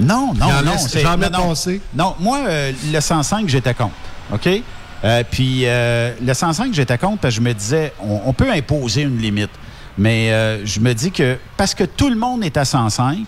Non, 0.04 0.34
non, 0.34 0.48
J'en 0.50 0.62
non. 0.64 0.72
j'en 1.02 1.18
mets 1.18 1.30
non, 1.30 1.38
non. 1.40 1.50
passer. 1.50 1.82
Non, 1.96 2.16
moi, 2.20 2.40
euh, 2.48 2.72
le 2.92 3.00
105, 3.00 3.48
j'étais 3.48 3.74
contre. 3.74 3.94
OK? 4.34 4.50
Euh, 5.04 5.24
puis 5.30 5.62
euh, 5.66 6.14
le 6.22 6.34
105, 6.34 6.74
j'étais 6.74 6.98
contre 6.98 7.20
parce 7.20 7.34
que 7.36 7.42
je 7.42 7.46
me 7.48 7.54
disais, 7.54 7.94
on, 8.02 8.22
on 8.26 8.34
peut 8.34 8.52
imposer 8.52 9.04
une 9.04 9.18
limite. 9.18 9.52
Mais 9.98 10.32
euh, 10.34 10.66
je 10.66 10.82
me 10.82 10.94
dis 10.94 11.12
que 11.12 11.38
parce 11.56 11.74
que 11.74 11.86
tout 11.86 12.10
le 12.10 12.18
monde 12.18 12.44
est 12.44 12.58
à 12.58 12.66
105, 12.66 13.20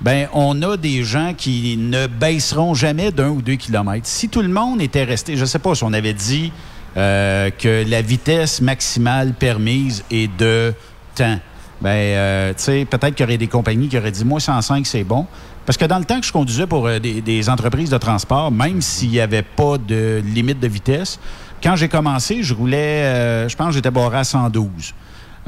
ben 0.00 0.28
on 0.32 0.62
a 0.62 0.76
des 0.76 1.04
gens 1.04 1.34
qui 1.36 1.76
ne 1.76 2.06
baisseront 2.06 2.74
jamais 2.74 3.12
d'un 3.12 3.28
ou 3.28 3.42
deux 3.42 3.56
kilomètres. 3.56 4.06
Si 4.06 4.28
tout 4.28 4.42
le 4.42 4.48
monde 4.48 4.80
était 4.80 5.04
resté, 5.04 5.36
je 5.36 5.44
sais 5.44 5.58
pas 5.58 5.74
si 5.74 5.84
on 5.84 5.92
avait 5.92 6.14
dit 6.14 6.52
euh, 6.96 7.50
que 7.50 7.84
la 7.88 8.02
vitesse 8.02 8.60
maximale 8.60 9.34
permise 9.34 10.04
est 10.10 10.34
de 10.38 10.72
temps. 11.14 11.38
Ben, 11.80 11.90
euh, 11.90 12.50
tu 12.50 12.64
sais, 12.64 12.84
peut-être 12.84 13.14
qu'il 13.14 13.24
y 13.24 13.28
aurait 13.28 13.38
des 13.38 13.46
compagnies 13.46 13.88
qui 13.88 13.96
auraient 13.96 14.10
dit, 14.10 14.24
moi, 14.24 14.38
105, 14.38 14.86
c'est 14.86 15.04
bon. 15.04 15.26
Parce 15.64 15.78
que 15.78 15.84
dans 15.84 15.98
le 15.98 16.04
temps 16.04 16.20
que 16.20 16.26
je 16.26 16.32
conduisais 16.32 16.66
pour 16.66 16.86
euh, 16.86 16.98
des, 16.98 17.20
des 17.20 17.48
entreprises 17.48 17.90
de 17.90 17.98
transport, 17.98 18.50
même 18.50 18.82
s'il 18.82 19.10
n'y 19.10 19.20
avait 19.20 19.42
pas 19.42 19.78
de 19.78 20.22
limite 20.24 20.60
de 20.60 20.68
vitesse, 20.68 21.18
quand 21.62 21.76
j'ai 21.76 21.88
commencé, 21.88 22.42
je 22.42 22.54
roulais, 22.54 23.04
euh, 23.04 23.48
je 23.48 23.56
pense 23.56 23.68
que 23.68 23.74
j'étais 23.74 23.90
barré 23.90 24.18
à 24.18 24.24
112. 24.24 24.94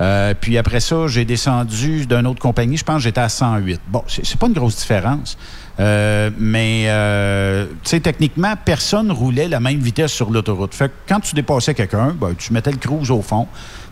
Euh, 0.00 0.34
puis 0.38 0.56
après 0.58 0.80
ça, 0.80 1.06
j'ai 1.06 1.24
descendu 1.24 2.06
d'une 2.06 2.26
autre 2.26 2.40
compagnie, 2.40 2.76
je 2.76 2.84
pense 2.84 2.96
que 2.96 3.02
j'étais 3.02 3.20
à 3.20 3.28
108. 3.28 3.80
Bon, 3.88 4.02
c'est 4.06 4.38
pas 4.38 4.46
une 4.46 4.52
grosse 4.52 4.76
différence. 4.76 5.36
Euh, 5.80 6.30
mais, 6.38 6.84
euh, 6.86 7.66
tu 7.82 7.90
sais, 7.90 8.00
techniquement, 8.00 8.54
personne 8.62 9.10
roulait 9.10 9.48
la 9.48 9.60
même 9.60 9.80
vitesse 9.80 10.12
sur 10.12 10.30
l'autoroute. 10.30 10.74
Fait 10.74 10.88
que 10.88 10.94
quand 11.08 11.20
tu 11.20 11.34
dépassais 11.34 11.74
quelqu'un, 11.74 12.14
ben, 12.18 12.34
tu 12.36 12.52
mettais 12.52 12.70
le 12.70 12.78
cruise 12.78 13.10
au 13.10 13.22
fond. 13.22 13.46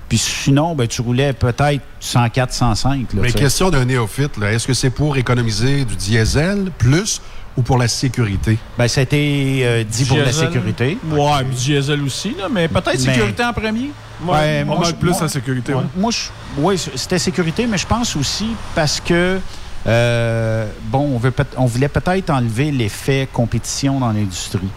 Puis 0.09 0.19
sinon, 0.19 0.75
ben, 0.75 0.89
tu 0.89 1.03
roulais 1.03 1.33
peut-être 1.33 1.83
104, 2.01 2.53
105. 2.53 3.13
Là, 3.15 3.21
Mais 3.23 3.33
question 3.33 3.71
d'un 3.71 3.85
néophyte, 3.85 4.33
est-ce 4.43 4.67
que 4.67 4.75
c'est 4.75 4.91
pour 4.91 5.17
économiser 5.17 5.85
du 5.85 5.97
diesel 5.97 6.71
plus 6.79 7.23
ou 7.57 7.63
pour 7.63 7.79
la 7.79 7.89
sécurité? 7.89 8.59
Ben, 8.79 8.89
ça 8.89 9.01
a 9.01 9.03
été 9.05 9.61
euh, 9.65 9.85
dit 9.85 10.05
pour 10.05 10.19
la 10.19 10.33
sécurité. 10.33 10.99
Ouais, 11.11 11.45
puis 11.47 11.57
diesel 11.57 12.03
aussi, 12.03 12.35
là, 12.39 12.49
mais 12.51 12.69
peut-être 12.69 12.93
Mais- 12.93 13.15
sécurité 13.15 13.45
en 13.45 13.53
premier. 13.53 13.91
Ouais, 14.25 14.63
on 14.69 14.77
moi, 14.77 14.85
je- 14.85 14.93
plus 14.93 15.11
moi- 15.11 15.19
la 15.23 15.29
sécurité, 15.29 15.73
ouais. 15.75 15.83
Moi, 15.97 16.11
je- 16.11 16.29
oui, 16.59 16.77
c'était 16.79 17.19
sécurité, 17.19 17.67
mais 17.67 17.79
je 17.79 17.87
pense 17.87 18.15
aussi 18.17 18.49
parce 18.75 19.01
que, 19.01 19.39
euh, 19.87 20.67
bon, 20.85 21.13
on, 21.15 21.19
veut 21.19 21.31
peut- 21.31 21.45
on 21.57 21.65
voulait 21.65 21.89
peut-être 21.89 22.29
enlever 22.31 22.71
l'effet 22.71 23.27
compétition 23.33 23.99
dans 23.99 24.13
l'industrie. 24.13 24.69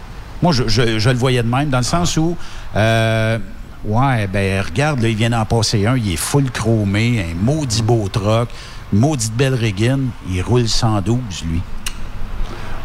Moi, 0.42 0.52
je, 0.52 0.64
je- 0.66 0.98
je 0.98 1.10
le 1.10 1.16
voyais 1.16 1.42
de 1.42 1.48
même, 1.48 1.68
dans 1.68 1.78
le 1.78 1.84
sens 1.84 2.16
où, 2.16 2.36
euh, 2.74 3.38
ouais, 3.84 4.26
ben, 4.26 4.62
regarde, 4.62 5.00
là, 5.02 5.08
il 5.08 5.16
vient 5.16 5.30
d'en 5.30 5.44
passer 5.44 5.86
un, 5.86 5.96
il 5.96 6.12
est 6.12 6.16
full 6.16 6.50
chromé, 6.50 7.24
un 7.30 7.34
maudit 7.44 7.82
beau 7.82 8.08
troc, 8.10 8.48
une 8.94 9.00
maudite 9.00 9.34
belle 9.34 9.54
régine, 9.54 10.08
il 10.30 10.40
roule 10.42 10.68
112, 10.68 11.44
lui. 11.50 11.60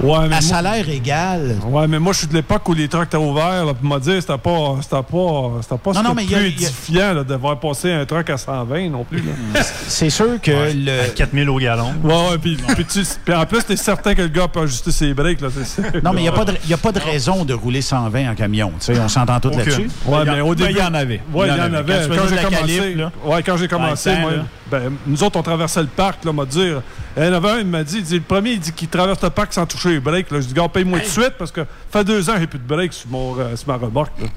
Ouais, 0.01 0.17
mais 0.29 0.37
À 0.37 0.39
moi- 0.39 0.41
salaire 0.41 0.87
égal. 0.89 1.57
Ouais, 1.67 1.85
mais 1.87 1.99
moi, 1.99 2.13
je 2.13 2.19
suis 2.19 2.27
de 2.27 2.33
l'époque 2.33 2.67
où 2.69 2.73
les 2.73 2.87
trucks 2.87 3.07
étaient 3.07 3.17
ouverts, 3.17 3.65
là, 3.65 3.73
puis 3.73 3.87
m'a 3.87 3.99
dit, 3.99 4.13
c'était 4.21 4.37
pas, 4.37 4.77
c'était 4.81 4.95
pas, 5.03 5.51
c'était 5.61 5.77
pas 5.77 5.91
Non, 5.93 6.03
non, 6.03 6.13
mais 6.15 6.23
plus 6.23 6.25
il 6.25 6.31
y 6.31 6.35
a- 6.35 6.37
a- 6.37 6.45
édifiant, 6.47 7.13
là, 7.15 7.23
de 7.25 7.35
voir 7.35 7.59
passer 7.59 7.91
un 7.91 8.05
truck 8.05 8.29
à 8.29 8.37
120 8.37 8.89
non 8.89 9.03
plus, 9.03 9.17
là. 9.19 9.61
C'est 9.87 10.09
sûr 10.09 10.39
que 10.41 10.51
le. 10.73 11.01
À 11.01 11.07
4000 11.09 11.49
au 11.49 11.57
gallon. 11.57 11.93
Ouais, 12.01 12.13
ouais, 12.13 12.37
puis, 12.41 12.55
puis, 12.75 12.85
tu- 12.85 13.03
puis 13.25 13.33
en 13.33 13.45
plus, 13.45 13.63
t'es 13.65 13.75
certain 13.75 14.15
que 14.15 14.21
le 14.21 14.27
gars 14.29 14.47
peut 14.47 14.61
ajuster 14.61 14.91
ses 14.91 15.13
breaks, 15.13 15.41
là. 15.41 15.49
c'est- 15.51 16.01
Non, 16.03 16.13
mais 16.13 16.21
il 16.21 16.23
n'y 16.23 16.29
a, 16.29 16.33
pas 16.33 16.45
de- 16.45 16.55
il 16.63 16.69
y 16.69 16.73
a 16.73 16.77
pas 16.77 16.93
de 16.93 16.99
raison 16.99 17.43
de 17.43 17.53
rouler 17.53 17.81
120 17.81 18.29
en 18.31 18.35
camion. 18.35 18.71
tu 18.79 18.93
sais, 18.93 18.99
on 19.01 19.09
s'entend 19.09 19.39
tous 19.41 19.49
Aucune. 19.49 19.59
là-dessus. 19.59 19.89
Ouais, 20.05 20.23
mais 20.25 20.39
au 20.39 20.49
Ben, 20.49 20.55
début. 20.55 20.71
il 20.71 20.77
y 20.77 20.81
en 20.81 20.93
avait. 20.93 21.21
Ouais, 21.33 21.47
il 21.49 21.57
y 21.57 21.59
en 21.59 21.73
avait. 21.73 22.07
Quand 22.07 22.27
j'ai 22.29 22.37
commencé. 22.41 22.97
ouais, 23.25 23.43
quand 23.43 23.57
j'ai 23.57 23.67
commencé, 23.67 24.15
moi. 24.15 24.31
Ben, 24.69 24.93
nous 25.05 25.23
autres, 25.23 25.39
on 25.39 25.43
traversait 25.43 25.81
le 25.81 25.87
parc, 25.87 26.23
là, 26.25 26.31
m'a 26.33 26.45
dit. 26.45 26.71
Il 27.17 27.23
y 27.23 27.27
en 27.27 27.33
avait 27.33 27.49
un, 27.49 27.59
il 27.59 27.67
m'a 27.67 27.83
dit, 27.83 27.97
il 27.97 28.03
dit, 28.03 28.15
le 28.15 28.21
premier, 28.21 28.51
il 28.51 28.59
dit 28.59 28.71
qu'il 28.71 28.87
traverse 28.87 29.21
le 29.21 29.29
parc 29.29 29.53
sans 29.53 29.65
toucher 29.65 29.89
les 29.89 29.99
breaks. 29.99 30.31
Là. 30.31 30.41
Je 30.41 30.47
dis, 30.47 30.53
gars, 30.53 30.67
paye-moi 30.67 30.99
tout 30.99 31.05
de 31.05 31.09
suite 31.11 31.33
parce 31.37 31.51
que 31.51 31.61
ça 31.61 31.99
fait 31.99 32.03
deux 32.03 32.29
ans 32.29 32.33
j'ai 32.39 32.47
plus 32.47 32.59
de 32.59 32.67
breaks 32.67 32.93
sur, 32.93 33.09
mon, 33.09 33.39
euh, 33.39 33.55
sur 33.55 33.67
ma 33.67 33.75
remorque. 33.77 34.13
là. 34.21 34.27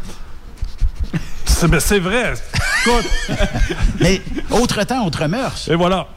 c'est, 1.44 1.68
mais 1.68 1.80
c'est 1.80 1.98
vrai. 1.98 2.34
Écoute. 2.86 3.10
Mais 4.00 4.20
autre 4.50 4.82
temps, 4.84 5.06
autre 5.06 5.26
mœurs. 5.26 5.68
Et 5.68 5.74
voilà. 5.76 6.08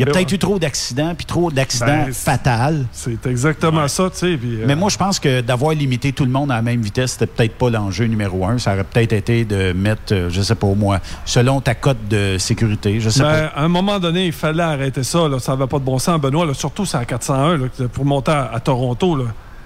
Il 0.00 0.06
y 0.06 0.08
a 0.08 0.12
peut-être 0.12 0.32
eu 0.32 0.38
trop 0.38 0.58
d'accidents, 0.58 1.14
puis 1.14 1.26
trop 1.26 1.50
d'accidents 1.50 2.04
Ben, 2.06 2.12
fatals. 2.12 2.86
C'est 2.92 3.26
exactement 3.26 3.86
ça, 3.88 4.08
tu 4.10 4.16
sais. 4.18 4.26
euh, 4.42 4.64
Mais 4.66 4.74
moi, 4.74 4.88
je 4.88 4.96
pense 4.96 5.18
que 5.20 5.40
d'avoir 5.42 5.72
limité 5.74 6.12
tout 6.12 6.24
le 6.24 6.30
monde 6.30 6.50
à 6.50 6.54
la 6.56 6.62
même 6.62 6.80
vitesse, 6.80 7.12
c'était 7.12 7.26
peut-être 7.26 7.56
pas 7.58 7.70
l'enjeu 7.70 8.06
numéro 8.06 8.46
un. 8.46 8.58
Ça 8.58 8.72
aurait 8.72 8.84
peut-être 8.84 9.12
été 9.12 9.44
de 9.44 9.72
mettre, 9.72 10.12
euh, 10.14 10.30
je 10.30 10.40
sais 10.42 10.54
pas 10.54 10.66
moi, 10.68 11.00
selon 11.24 11.60
ta 11.60 11.74
cote 11.74 12.08
de 12.08 12.36
sécurité, 12.38 13.00
je 13.00 13.10
sais 13.10 13.22
Ben, 13.22 13.48
pas. 13.50 13.60
à 13.60 13.62
un 13.62 13.68
moment 13.68 13.98
donné, 13.98 14.26
il 14.26 14.32
fallait 14.32 14.62
arrêter 14.62 15.02
ça. 15.02 15.28
Là. 15.28 15.38
Ça 15.38 15.52
n'avait 15.52 15.66
pas 15.68 15.78
de 15.78 15.84
bon 15.84 15.98
sens, 15.98 16.20
Benoît. 16.20 16.46
Là. 16.46 16.54
Surtout, 16.54 16.86
c'est 16.86 16.96
à 16.96 17.04
401 17.04 17.56
là, 17.58 17.66
que- 17.76 17.82
pour 17.84 18.04
monter 18.04 18.30
à, 18.32 18.50
à 18.54 18.60
Toronto. 18.60 19.16
Là. 19.16 19.24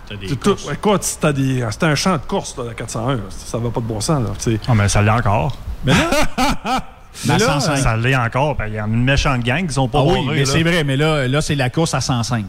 C'était, 0.09 1.33
des- 1.33 1.65
c'était 1.71 1.87
un 1.87 1.95
champ 1.95 2.13
de 2.17 2.23
course, 2.27 2.57
là, 2.59 2.65
la 2.69 2.75
401. 2.75 3.15
là. 3.15 3.21
Ça 3.31 3.57
n'avait 3.59 3.71
pas 3.71 3.81
de 3.81 3.87
bon 3.87 4.01
sens. 4.01 4.23
Là, 4.23 4.31
tu 4.39 4.53
sais. 4.53 4.61
Ah, 4.69 4.75
mais 4.75 4.89
ça 4.89 5.01
l'est 5.01 5.11
encore. 5.11 5.57
Mais 5.85 5.93
là, 5.95 6.81
Mais 7.27 7.39
là, 7.39 7.61
ça 7.61 7.97
l'est 7.97 8.17
encore. 8.17 8.57
ben, 8.57 8.67
Il 8.69 8.75
y 8.75 8.79
a 8.79 8.85
une 8.87 9.05
méchante 9.05 9.43
gang 9.43 9.67
qui 9.67 9.75
sont 9.75 9.89
pas 9.89 10.01
Ah 10.01 10.05
oui, 10.07 10.25
barrés, 10.27 10.39
mais 10.41 10.45
c'est 10.45 10.63
vrai, 10.63 10.85
mais 10.85 10.97
là, 10.97 11.27
là 11.29 11.41
c'est 11.41 11.55
la 11.55 11.71
course 11.71 11.95
à 11.95 12.01
105. 12.01 12.45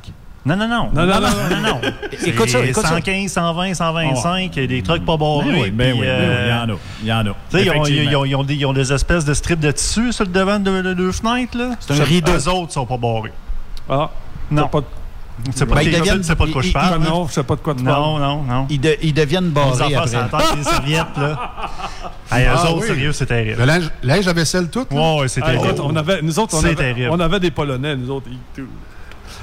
Non, 0.47 0.55
non, 0.55 0.67
non. 0.67 0.89
Non, 0.93 1.05
non, 1.07 1.19
non, 1.21 1.29
non, 1.49 1.61
non. 1.61 1.81
Écoute 2.23 2.49
ça, 2.49 2.59
C'est 2.59 2.69
écoute 2.69 2.83
ça. 2.83 2.89
115, 2.89 3.31
120, 3.31 3.73
125, 3.73 4.55
il 4.55 4.61
y 4.61 4.63
a 4.63 4.67
des 4.67 4.83
trucks 4.83 5.03
pas 5.03 5.17
barrés. 5.17 5.45
Ben 5.45 5.59
oui, 5.61 5.71
ben 5.71 5.91
puis, 5.93 6.01
oui, 6.01 6.05
ben 6.05 6.19
oui, 6.19 6.35
il 6.43 6.49
y 6.49 6.53
en 6.53 6.69
a, 6.69 6.77
il 7.01 7.07
y 7.07 7.13
en 7.13 7.19
a. 7.19 7.23
Tu 7.23 7.31
sais, 7.49 7.63
ils 7.63 7.69
ont- 7.71 7.85
ils, 7.85 8.15
ont, 8.15 8.25
ils 8.25 8.35
ont 8.35 8.43
des, 8.43 8.53
ils 8.55 8.65
ont 8.67 8.73
des 8.73 8.93
espèces 8.93 9.25
de 9.25 9.33
strips 9.33 9.59
de 9.59 9.71
tissu 9.71 10.11
sur 10.13 10.23
le 10.25 10.29
devant 10.31 10.59
de, 10.59 10.81
de, 10.83 10.93
de 10.93 11.11
fenêtres, 11.11 11.57
là. 11.57 11.71
C'est 11.79 11.99
un 11.99 12.03
rideau. 12.03 12.31
Eux 12.31 12.47
autres 12.49 12.73
sont 12.73 12.85
pas 12.85 12.97
barrés. 12.97 13.33
Ah, 13.89 14.11
non. 14.51 14.67
pas 14.67 14.81
de- 14.81 14.85
C'est 15.53 15.65
pas, 15.65 15.75
Ben, 15.75 15.81
ils 15.81 15.91
de- 15.91 15.97
deviennent- 15.99 16.23
c'est 16.23 16.35
pas 16.35 16.45
de 16.45 16.51
quoi 16.51 16.61
je 16.61 16.67
ils- 16.69 16.73
parle. 16.73 17.01
ils- 17.01 17.07
hein? 17.07 17.09
non, 17.09 17.27
je 17.27 17.33
sais 17.33 17.43
pas 17.43 17.55
de 17.55 17.61
quoi 17.61 17.75
tu 17.75 17.83
Non, 17.83 17.91
parles. 17.91 18.21
non, 18.21 18.43
non. 18.43 18.67
Ils, 18.69 18.79
de- 18.79 18.97
ils 19.01 19.13
deviennent 19.13 19.45
Les 19.45 19.51
barrés 19.51 19.69
enfants 19.71 19.85
après. 19.97 20.07
s'entendent 20.07 20.57
des 20.57 20.63
serviettes, 20.63 21.17
là. 21.17 21.51
Hey, 22.31 22.45
eux 22.45 22.49
Ah 22.55 22.63
autres, 22.71 22.81
oui. 22.81 22.87
sérieux, 22.87 23.11
c'est 23.11 23.25
terrible. 23.25 23.59
Le 23.59 23.65
linge, 23.65 23.91
linge 24.01 24.27
à 24.27 24.33
vaisselle 24.33 24.69
tout? 24.69 24.85
là? 24.89 25.15
Ouais, 25.17 25.27
c'est 25.27 25.41
Ah, 25.43 25.51
terrible. 25.51 25.81
on 25.83 25.95
avait, 25.95 26.21
nous 26.21 26.39
autres, 26.39 26.55
on 26.55 26.61
C'est 26.61 26.67
avait, 26.67 26.75
terrible. 26.75 27.09
on 27.11 27.19
avait 27.19 27.39
des 27.39 27.51
Polonais, 27.51 27.95
nous 27.97 28.09
autres. 28.09 28.27
ils-. 28.57 28.63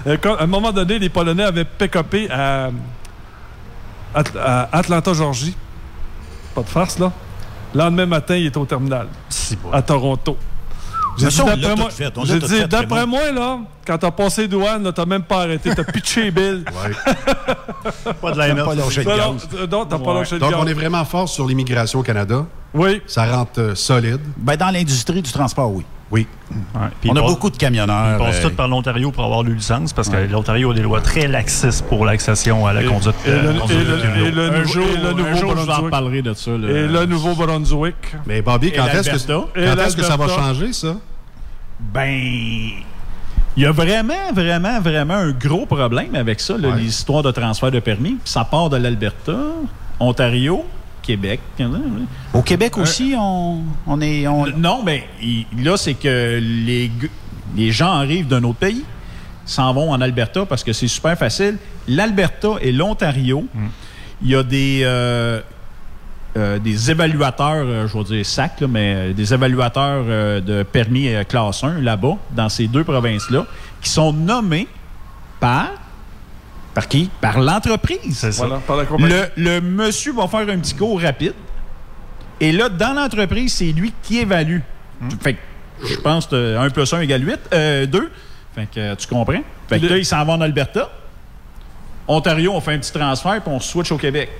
Euh, 0.06 0.16
quand- 0.20 0.34
à 0.36 0.42
un 0.44 0.46
moment 0.46 0.72
donné, 0.72 0.98
les 0.98 1.08
Polonais 1.10 1.44
avaient 1.44 1.64
pick-upé 1.66 2.28
à, 2.30 2.70
At- 4.14 4.38
à 4.42 4.68
Atlanta, 4.78 5.12
Georgie. 5.14 5.54
Pas 6.54 6.62
de 6.62 6.68
farce, 6.68 6.98
là. 6.98 7.12
Le 7.74 7.78
lendemain 7.80 8.06
matin, 8.06 8.36
il 8.36 8.46
était 8.46 8.58
au 8.58 8.66
terminal. 8.66 9.08
À 9.72 9.80
Toronto. 9.82 10.36
J'ai 11.18 11.28
dit, 11.28 11.36
d'après 11.38 11.76
moi, 11.76 11.90
fait, 11.90 12.12
j'ai 12.24 12.38
dit, 12.38 12.64
d'après 12.66 13.06
moi, 13.06 13.30
là, 13.32 13.58
quand 13.86 13.98
t'as 13.98 14.10
passé 14.10 14.48
douane, 14.48 14.90
t'as 14.94 15.04
même 15.06 15.22
pas 15.22 15.42
arrêté, 15.42 15.74
t'as 15.74 15.84
pitché 15.84 16.30
Bill. 16.30 16.64
Pas 18.20 18.32
de 18.32 18.38
la 18.38 18.54
Pas 18.64 18.74
lâché 18.74 19.04
de 19.04 19.08
gaz. 19.08 19.48
euh, 19.54 19.66
t'as 19.66 19.98
pas 19.98 20.12
Ouais. 20.12 20.14
lâché 20.20 20.34
le 20.36 20.40
Donc, 20.40 20.50
gaz. 20.52 20.60
on 20.62 20.66
est 20.66 20.72
vraiment 20.74 21.04
fort 21.04 21.28
sur 21.28 21.46
l'immigration 21.46 22.00
au 22.00 22.02
Canada. 22.02 22.46
Oui. 22.74 23.02
Ça 23.06 23.24
rentre 23.26 23.60
euh, 23.60 23.74
solide. 23.74 24.20
Ben, 24.36 24.56
dans 24.56 24.70
l'industrie 24.70 25.20
du 25.22 25.30
transport, 25.32 25.70
oui. 25.72 25.84
Oui. 26.10 26.26
On 27.08 27.16
a 27.16 27.22
beaucoup 27.22 27.48
de 27.48 27.56
camionneurs. 27.56 28.18
Ils 28.20 28.24
passent 28.26 28.44
euh, 28.44 28.48
tous 28.50 28.54
par 28.54 28.68
l'Ontario 28.68 29.10
pour 29.10 29.24
avoir 29.24 29.42
leur 29.42 29.54
licence 29.54 29.94
parce 29.94 30.08
Ouais. 30.08 30.26
que 30.26 30.32
l'Ontario 30.32 30.70
a 30.70 30.74
des 30.74 30.82
lois 30.82 31.00
très 31.00 31.26
laxistes 31.26 31.86
pour 31.86 32.04
l'accession 32.04 32.66
à 32.66 32.74
la 32.74 32.82
Et- 32.82 32.86
conduite. 32.86 33.14
et 33.26 33.30
le- 33.30 33.58
conduite 33.58 33.78
et 33.80 33.84
le- 33.84 33.96
de 33.96 34.02
et 34.02 34.02
le 34.02 34.02
vélo. 34.02 34.20
nouveau- 34.20 34.28
et 34.28 34.30
le 34.30 34.60
un 34.60 34.64
jour, 34.64 34.84
je 34.84 34.96
vous 35.00 35.06
en 35.06 35.14
Nouveau-Brunswick. 35.14 35.84
reparlerai 35.84 36.22
de 36.22 36.34
ça. 36.34 36.50
là. 36.50 36.68
Et 36.68 36.86
le 36.86 37.06
Nouveau-Brunswick. 37.06 37.96
Mais 38.26 38.42
Bobby, 38.42 38.72
quand 38.72 38.86
est-ce 38.88 39.10
que, 39.26 39.32
quand 39.32 39.96
que 39.96 40.02
ça 40.02 40.16
va 40.16 40.28
changer, 40.28 40.72
ça? 40.74 40.96
Ben, 41.80 42.70
il 43.56 43.62
y 43.64 43.66
a 43.66 43.72
vraiment, 43.72 44.32
vraiment, 44.34 44.80
vraiment 44.80 45.14
un 45.14 45.30
gros 45.32 45.66
problème 45.66 46.14
avec 46.14 46.40
ça, 46.40 46.56
là, 46.56 46.70
les 46.76 46.86
histoires 46.86 47.22
de 47.22 47.30
transfert 47.30 47.70
de 47.70 47.80
permis. 47.80 48.16
Ça 48.24 48.44
part 48.44 48.70
de 48.70 48.76
l'Alberta, 48.76 49.36
Ontario, 50.00 50.64
Québec. 51.02 51.40
Au 52.32 52.42
Québec 52.42 52.78
aussi, 52.78 53.14
on, 53.18 53.62
on 53.86 54.00
est. 54.00 54.26
on- 54.26 54.46
Non, 54.56 54.82
mais 54.84 55.04
là, 55.58 55.76
c'est 55.76 55.94
que 55.94 56.38
les, 56.40 56.90
gens 57.72 57.92
arrivent 57.92 58.28
d'un 58.28 58.42
autre 58.44 58.58
pays, 58.58 58.84
s'en 59.44 59.72
vont 59.74 59.90
en 59.90 60.00
Alberta 60.00 60.46
parce 60.46 60.62
que 60.64 60.72
c'est 60.72 60.88
super 60.88 61.18
facile. 61.18 61.58
L'Alberta 61.88 62.50
et 62.60 62.70
l'Ontario, 62.72 63.46
il 64.22 64.30
y 64.30 64.34
a 64.36 64.42
des, 64.44 64.82
euh, 64.84 65.40
euh, 66.36 66.58
des 66.58 66.90
évaluateurs, 66.90 67.64
euh, 67.66 67.86
je 67.86 67.98
vais 67.98 68.04
dire 68.04 68.26
SAC, 68.26 68.60
là, 68.60 68.66
mais 68.66 68.94
euh, 68.94 69.12
des 69.12 69.34
évaluateurs 69.34 70.04
euh, 70.08 70.40
de 70.40 70.62
permis 70.62 71.08
euh, 71.08 71.24
classe 71.24 71.62
1 71.62 71.80
là-bas, 71.80 72.16
dans 72.30 72.48
ces 72.48 72.66
deux 72.68 72.84
provinces-là, 72.84 73.44
qui 73.80 73.90
sont 73.90 74.12
nommés 74.12 74.66
par. 75.40 75.70
Par 76.74 76.88
qui? 76.88 77.10
Par 77.20 77.38
l'entreprise. 77.40 78.16
C'est 78.18 78.32
ça. 78.32 78.46
Voilà, 78.46 78.60
par 78.66 78.76
la 78.76 78.86
compagnie. 78.86 79.12
Le, 79.12 79.28
le 79.36 79.60
monsieur 79.60 80.12
va 80.14 80.26
faire 80.26 80.40
un 80.48 80.58
petit 80.58 80.74
cours 80.74 81.00
rapide. 81.00 81.34
Et 82.40 82.50
là, 82.50 82.68
dans 82.70 82.94
l'entreprise, 82.94 83.52
c'est 83.52 83.72
lui 83.72 83.92
qui 84.02 84.18
évalue. 84.18 84.60
Fait 85.20 85.34
que 85.34 85.38
je 85.86 85.96
pense 85.96 86.26
que 86.26 86.56
1 86.56 86.70
plus 86.70 86.92
1 86.92 87.00
égale 87.02 87.26
8, 87.28 87.38
euh, 87.52 87.86
2. 87.86 88.10
Fait 88.54 88.68
que 88.74 88.94
tu 88.94 89.06
comprends? 89.06 89.42
Fait 89.68 89.78
que 89.78 89.82
Le- 89.84 89.90
là, 89.90 89.98
il 89.98 90.04
s'en 90.06 90.24
va 90.24 90.32
en 90.32 90.40
Alberta. 90.40 90.90
Ontario, 92.08 92.52
on 92.54 92.60
fait 92.60 92.72
un 92.74 92.78
petit 92.78 92.92
transfert, 92.92 93.40
puis 93.42 93.52
on 93.52 93.60
switch 93.60 93.92
au 93.92 93.96
Québec. 93.98 94.30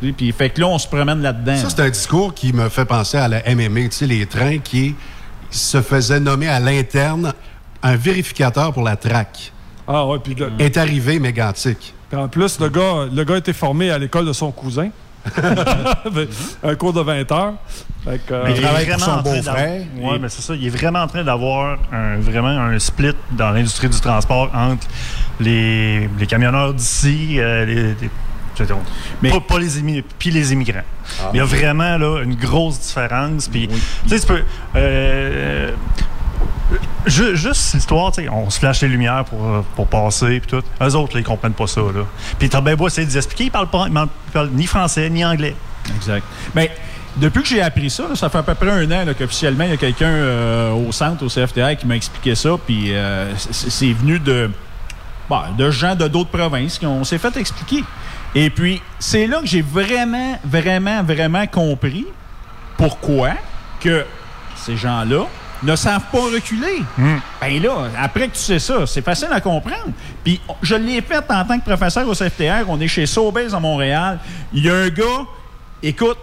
Puis, 0.00 0.32
fait 0.32 0.50
que 0.50 0.60
là, 0.60 0.68
on 0.68 0.78
se 0.78 0.86
promène 0.86 1.20
là-dedans. 1.22 1.56
Ça, 1.56 1.68
c'est 1.70 1.80
un 1.82 1.90
discours 1.90 2.32
qui 2.34 2.52
me 2.52 2.68
fait 2.68 2.84
penser 2.84 3.16
à 3.18 3.26
la 3.28 3.42
MMA, 3.54 3.82
tu 3.88 3.90
sais, 3.92 4.06
les 4.06 4.26
trains 4.26 4.58
qui 4.58 4.94
se 5.50 5.80
faisaient 5.82 6.20
nommer 6.20 6.48
à 6.48 6.60
l'interne 6.60 7.32
un 7.82 7.96
vérificateur 7.96 8.72
pour 8.72 8.82
la 8.84 8.96
traque. 8.96 9.52
Ah 9.86 10.06
ouais, 10.06 10.18
puis 10.18 10.34
le- 10.34 10.52
Est 10.58 10.76
arrivé 10.76 11.18
mégantique. 11.18 11.94
puis 12.10 12.18
en 12.20 12.28
plus, 12.28 12.60
le 12.60 12.68
gars, 12.68 13.06
le 13.12 13.24
gars 13.24 13.34
a 13.34 13.38
été 13.38 13.52
formé 13.52 13.90
à 13.90 13.98
l'école 13.98 14.26
de 14.26 14.32
son 14.32 14.50
cousin. 14.52 14.90
un 16.62 16.74
cours 16.76 16.92
de 16.92 17.00
20 17.00 17.30
heures. 17.32 17.54
Fait 18.04 18.20
que, 18.26 18.32
euh, 18.34 18.44
il 18.50 18.56
est 18.56 18.60
travaille 18.62 18.86
vraiment 18.86 19.04
son 19.04 19.10
en 19.10 19.22
train 19.22 19.36
beau-frère. 19.36 19.54
d'avoir- 19.94 20.12
Ouais, 20.12 20.18
mais 20.20 20.28
c'est 20.28 20.42
ça. 20.42 20.54
Il 20.54 20.66
est 20.66 20.70
vraiment 20.70 21.00
en 21.02 21.06
train 21.08 21.24
d'avoir 21.24 21.78
un, 21.92 22.16
vraiment 22.18 22.48
un 22.48 22.78
split 22.78 23.14
dans 23.32 23.50
l'industrie 23.50 23.88
du 23.88 24.00
transport 24.00 24.50
entre 24.54 24.86
les, 25.40 26.08
les 26.18 26.26
camionneurs 26.26 26.72
d'ici, 26.74 27.38
euh, 27.40 27.64
les, 27.64 27.94
Mais- 29.22 29.30
pas, 29.30 29.40
pas 29.40 29.58
les 29.58 29.78
immigrants, 29.78 30.08
puis 30.18 30.30
les 30.30 30.52
immigrants. 30.52 30.82
Ah. 31.20 31.30
Il 31.32 31.38
y 31.38 31.40
a 31.40 31.44
vraiment 31.44 31.96
là, 31.98 32.22
une 32.22 32.34
grosse 32.34 32.80
différence. 32.80 33.48
Puis, 33.48 33.68
sais, 34.06 34.20
tu 34.20 34.26
peux. 34.26 34.42
euh, 34.76 35.70
ju- 37.06 37.36
juste 37.36 37.74
l'histoire, 37.74 38.12
on 38.32 38.50
se 38.50 38.58
flash 38.58 38.82
les 38.82 38.88
lumières 38.88 39.24
pour, 39.24 39.44
euh, 39.46 39.60
pour 39.76 39.86
passer, 39.86 40.40
puis 40.40 40.48
tout. 40.58 40.62
Eux 40.82 40.94
autres, 40.94 41.14
là, 41.14 41.20
ils 41.20 41.24
comprennent 41.24 41.52
pas 41.54 41.66
ça. 41.66 41.80
Là. 41.80 42.04
Puis 42.38 42.48
t'as 42.48 42.60
bien 42.60 42.76
beau 42.76 42.86
essayer 42.88 43.06
de 43.06 43.10
les 43.10 43.16
expliquer, 43.16 43.44
ils 43.44 43.50
parlent, 43.50 43.68
pas, 43.70 43.86
ils 43.88 44.32
parlent 44.32 44.50
ni 44.52 44.66
français 44.66 45.08
ni 45.10 45.24
anglais. 45.24 45.54
Exact. 45.96 46.24
Mais 46.54 46.70
depuis 47.16 47.42
que 47.42 47.48
j'ai 47.48 47.62
appris 47.62 47.90
ça, 47.90 48.04
là, 48.08 48.14
ça 48.14 48.28
fait 48.28 48.38
à 48.38 48.42
peu 48.42 48.54
près 48.54 48.70
un 48.70 48.90
an 48.90 49.04
qu'officiellement, 49.18 49.64
il 49.64 49.70
y 49.70 49.74
a 49.74 49.76
quelqu'un 49.78 50.06
euh, 50.06 50.72
au 50.72 50.92
centre, 50.92 51.24
au 51.24 51.28
CFTR, 51.28 51.76
qui 51.78 51.86
m'a 51.86 51.96
expliqué 51.96 52.34
ça. 52.34 52.50
Puis 52.64 52.94
euh, 52.94 53.32
c'est 53.36 53.70
c'est 53.70 53.92
venu 53.92 54.18
de, 54.18 54.50
bon, 55.30 55.40
de 55.56 55.70
gens 55.70 55.94
de 55.94 56.06
d'autres 56.08 56.30
provinces 56.30 56.78
qui 56.78 56.86
on 56.86 57.04
s'est 57.04 57.18
fait 57.18 57.34
expliquer. 57.38 57.82
Et 58.34 58.50
puis, 58.50 58.80
c'est 58.98 59.26
là 59.26 59.40
que 59.40 59.46
j'ai 59.46 59.62
vraiment, 59.62 60.38
vraiment, 60.44 61.02
vraiment 61.02 61.46
compris 61.46 62.06
pourquoi 62.76 63.30
que 63.80 64.04
ces 64.56 64.76
gens-là 64.76 65.26
ne 65.62 65.74
savent 65.74 66.04
pas 66.12 66.18
reculer. 66.20 66.82
Ben 67.40 67.62
là, 67.62 67.88
après 68.00 68.28
que 68.28 68.34
tu 68.34 68.40
sais 68.40 68.58
ça, 68.60 68.86
c'est 68.86 69.02
facile 69.02 69.28
à 69.32 69.40
comprendre. 69.40 69.90
Puis 70.22 70.40
je 70.62 70.74
l'ai 70.76 71.00
fait 71.00 71.24
en 71.30 71.44
tant 71.44 71.58
que 71.58 71.64
professeur 71.64 72.06
au 72.08 72.12
CFTR. 72.14 72.68
On 72.68 72.78
est 72.80 72.86
chez 72.88 73.06
Sobeys 73.06 73.52
à 73.54 73.58
Montréal. 73.60 74.20
Il 74.52 74.64
y 74.64 74.70
a 74.70 74.74
un 74.74 74.88
gars, 74.88 75.24
écoute, 75.82 76.18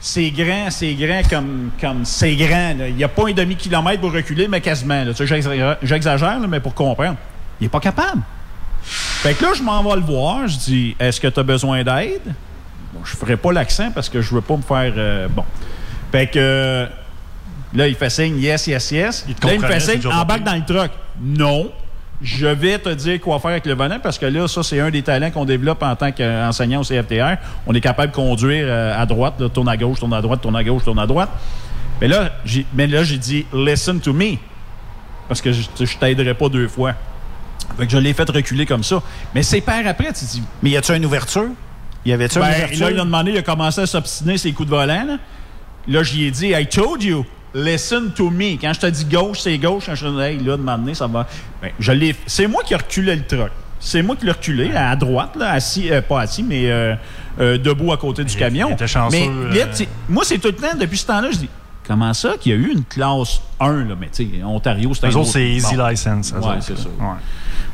c'est 0.00 0.30
grand, 0.30 0.70
c'est 0.70 0.94
grand 0.94 1.20
comme 1.28 1.70
comme 1.80 2.04
c'est 2.04 2.34
grand. 2.36 2.74
là. 2.78 2.88
Il 2.88 2.94
n'y 2.94 3.04
a 3.04 3.08
pas 3.08 3.28
un 3.28 3.32
demi-kilomètre 3.32 4.00
pour 4.00 4.12
reculer, 4.12 4.48
mais 4.48 4.60
quasiment. 4.60 5.04
j'exagère- 5.82 6.40
mais 6.48 6.60
pour 6.60 6.72
comprendre. 6.74 7.16
Il 7.60 7.64
n'est 7.64 7.68
pas 7.68 7.80
capable. 7.80 8.22
Fait 9.22 9.34
que 9.34 9.42
là, 9.44 9.50
je 9.56 9.62
m'en 9.62 9.82
vais 9.82 9.96
le 9.96 10.02
voir. 10.02 10.46
Je 10.48 10.56
dis, 10.58 10.96
est-ce 10.98 11.20
que 11.20 11.28
tu 11.28 11.40
as 11.40 11.42
besoin 11.42 11.82
d'aide? 11.82 12.34
Bon, 12.92 13.00
je 13.04 13.16
ferai 13.16 13.36
pas 13.36 13.52
l'accent 13.52 13.90
parce 13.94 14.08
que 14.08 14.20
je 14.20 14.34
veux 14.34 14.40
pas 14.40 14.56
me 14.56 14.62
faire... 14.62 14.92
euh, 14.96 15.28
bon. 15.28 15.44
Fait 16.12 16.26
que... 16.28 16.38
euh, 16.38 16.86
là, 17.74 17.88
il 17.88 17.94
fait 17.94 18.10
signe, 18.10 18.38
yes, 18.38 18.66
yes, 18.66 18.90
yes. 18.92 19.24
Il 19.28 19.34
te 19.34 19.46
là, 19.46 19.54
il 19.54 19.60
me 19.60 19.66
fait 19.66 19.80
signe, 19.80 20.06
embarque 20.06 20.44
dans 20.44 20.54
le 20.54 20.64
truck. 20.64 20.90
Non. 21.20 21.70
Je 22.22 22.46
vais 22.46 22.78
te 22.78 22.88
dire 22.88 23.20
quoi 23.20 23.38
faire 23.38 23.52
avec 23.52 23.66
le 23.66 23.74
volant 23.74 23.98
parce 24.02 24.18
que 24.18 24.26
là, 24.26 24.48
ça, 24.48 24.62
c'est 24.64 24.80
un 24.80 24.90
des 24.90 25.02
talents 25.02 25.30
qu'on 25.30 25.44
développe 25.44 25.82
en 25.82 25.94
tant 25.94 26.10
qu'enseignant 26.10 26.80
au 26.80 26.84
CFTR. 26.84 27.36
On 27.66 27.74
est 27.74 27.80
capable 27.80 28.10
de 28.10 28.16
conduire 28.16 28.64
euh, 28.68 29.00
à 29.00 29.06
droite, 29.06 29.34
là, 29.38 29.48
tourne 29.48 29.68
à 29.68 29.76
gauche, 29.76 30.00
tourne 30.00 30.14
à 30.14 30.20
droite, 30.20 30.40
tourne 30.40 30.56
à 30.56 30.64
gauche, 30.64 30.82
tourne 30.84 30.98
à 30.98 31.06
droite. 31.06 31.28
Mais 32.00 32.08
là, 32.08 32.30
j'ai, 32.44 32.66
mais 32.74 32.86
là, 32.86 33.04
j'ai 33.04 33.18
dit, 33.18 33.46
listen 33.52 34.00
to 34.00 34.12
me. 34.12 34.36
Parce 35.28 35.40
que 35.42 35.52
je, 35.52 35.62
je 35.78 35.96
t'aiderai 35.96 36.34
pas 36.34 36.48
deux 36.48 36.66
fois. 36.68 36.94
Fait 37.76 37.86
que 37.86 37.92
je 37.92 37.98
l'ai 37.98 38.12
fait 38.12 38.28
reculer 38.30 38.66
comme 38.66 38.82
ça. 38.82 39.02
Mais 39.34 39.42
c'est 39.42 39.60
par 39.60 39.86
après, 39.86 40.12
tu 40.12 40.24
dis. 40.24 40.42
Mais 40.62 40.70
y 40.70 40.76
a-tu 40.76 40.94
une 40.94 41.06
ouverture? 41.06 41.48
Y 42.04 42.12
avait-tu 42.12 42.38
Ben, 42.38 42.46
une 42.46 42.54
ouverture? 42.54 42.86
là, 42.86 42.90
il 42.92 43.00
a 43.00 43.04
demandé, 43.04 43.30
il 43.32 43.38
a 43.38 43.42
commencé 43.42 43.80
à 43.80 43.86
s'obstiner 43.86 44.38
ses 44.38 44.52
coups 44.52 44.68
de 44.68 44.74
volant. 44.74 45.04
Là, 45.06 45.18
Là, 45.86 46.02
j'y 46.02 46.26
ai 46.26 46.30
dit, 46.30 46.48
I 46.48 46.66
told 46.66 47.02
you, 47.02 47.24
listen 47.54 48.10
to 48.14 48.30
me. 48.30 48.58
Quand 48.60 48.72
je 48.74 48.80
te 48.80 48.86
dis 48.86 49.04
gauche, 49.06 49.40
c'est 49.40 49.56
gauche. 49.58 49.84
Quand 49.86 49.94
je 49.94 50.06
te 50.06 50.10
dis, 50.14 50.20
hey, 50.20 50.38
là, 50.38 50.56
de 50.56 50.94
ça 50.94 51.06
va. 51.06 51.26
Ben, 51.62 51.70
je 51.78 51.92
l'ai. 51.92 52.14
C'est 52.26 52.46
moi 52.46 52.62
qui 52.62 52.74
ai 52.74 52.76
reculé 52.76 53.16
le 53.16 53.24
truck. 53.24 53.50
C'est 53.80 54.02
moi 54.02 54.16
qui 54.16 54.26
l'ai 54.26 54.32
reculé 54.32 54.74
à 54.74 54.94
droite, 54.96 55.36
là, 55.36 55.52
assis, 55.52 55.90
euh, 55.90 56.02
pas 56.02 56.22
assis, 56.22 56.42
mais 56.42 56.68
euh, 56.68 56.94
euh, 57.40 57.58
debout 57.58 57.92
à 57.92 57.96
côté 57.96 58.24
du 58.24 58.34
camion. 58.34 58.68
il 58.70 58.72
était 58.72 58.88
chanceux, 58.88 59.16
mais 59.16 59.28
euh, 59.28 59.54
là, 59.66 59.72
sais, 59.72 59.88
moi, 60.08 60.24
c'est 60.26 60.38
tout 60.38 60.48
le 60.48 60.54
temps, 60.54 60.76
depuis 60.78 60.98
ce 60.98 61.06
temps-là, 61.06 61.30
je 61.30 61.38
dis, 61.38 61.48
comment 61.88 62.14
ça 62.14 62.36
qu'il 62.38 62.52
y 62.52 62.54
a 62.54 62.58
eu 62.58 62.70
une 62.72 62.84
classe 62.84 63.40
1, 63.58 63.84
là, 63.84 63.94
mais 63.98 64.08
tu 64.14 64.24
sais, 64.30 64.44
Ontario, 64.44 64.92
c'est 64.94 65.06
un 65.06 65.08
autres, 65.08 65.18
autre- 65.20 65.30
c'est 65.30 65.48
easy 65.48 65.74
Bon. 65.76 65.86
license. 65.88 66.32
autres, 66.36 66.56
c'est 66.60 66.78
ça. 66.78 66.88
Ouais. 67.00 67.06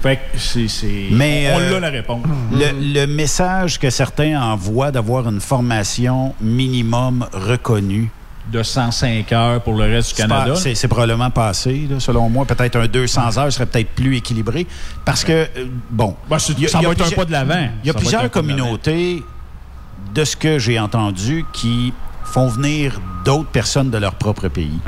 Fait 0.02 0.16
que 0.16 0.38
c'est. 0.38 0.68
c'est- 0.68 1.08
Mais, 1.10 1.50
on 1.54 1.58
euh, 1.60 1.72
l'a 1.72 1.80
la 1.80 1.90
réponse. 1.90 2.22
Le, 2.52 3.00
le 3.00 3.06
message 3.06 3.78
que 3.78 3.90
certains 3.90 4.40
envoient 4.40 4.90
d'avoir 4.90 5.28
une 5.28 5.40
formation 5.40 6.34
minimum 6.40 7.26
reconnue. 7.32 8.10
De 8.52 8.62
105 8.62 9.32
heures 9.32 9.62
pour 9.62 9.72
le 9.72 9.84
reste 9.84 10.10
du 10.10 10.16
Canada. 10.16 10.54
C'est 10.54 10.86
probablement 10.88 11.30
passé, 11.30 11.86
là, 11.90 11.98
selon 11.98 12.28
moi. 12.28 12.44
Peut-être 12.44 12.76
un 12.76 12.86
200 12.86 13.38
heures 13.38 13.50
serait 13.50 13.64
peut-être 13.64 13.88
plus 13.94 14.16
équilibré. 14.16 14.66
Parce 15.06 15.24
que, 15.24 15.32
euh, 15.32 15.46
bon. 15.90 16.14
Ben, 16.28 16.36
y 16.58 16.66
a- 16.66 16.68
ça 16.68 16.80
y 16.82 16.84
a 16.84 16.88
va 16.88 16.92
être 16.92 17.06
un 17.06 17.10
pas 17.16 17.24
de 17.24 17.32
l'avant. 17.32 17.68
Il 17.82 17.86
y 17.86 17.90
a 17.90 17.94
Ça 17.94 17.98
plusieurs 17.98 18.22
de 18.24 18.28
communautés, 18.28 19.22
de 20.14 20.24
ce 20.24 20.36
que 20.36 20.58
j'ai 20.58 20.78
entendu, 20.78 21.46
qui 21.54 21.94
font 22.24 22.48
venir 22.48 23.00
d'autres 23.24 23.48
personnes 23.48 23.90
de 23.90 23.98
leur 23.98 24.14
propre 24.14 24.48
pays. 24.48 24.78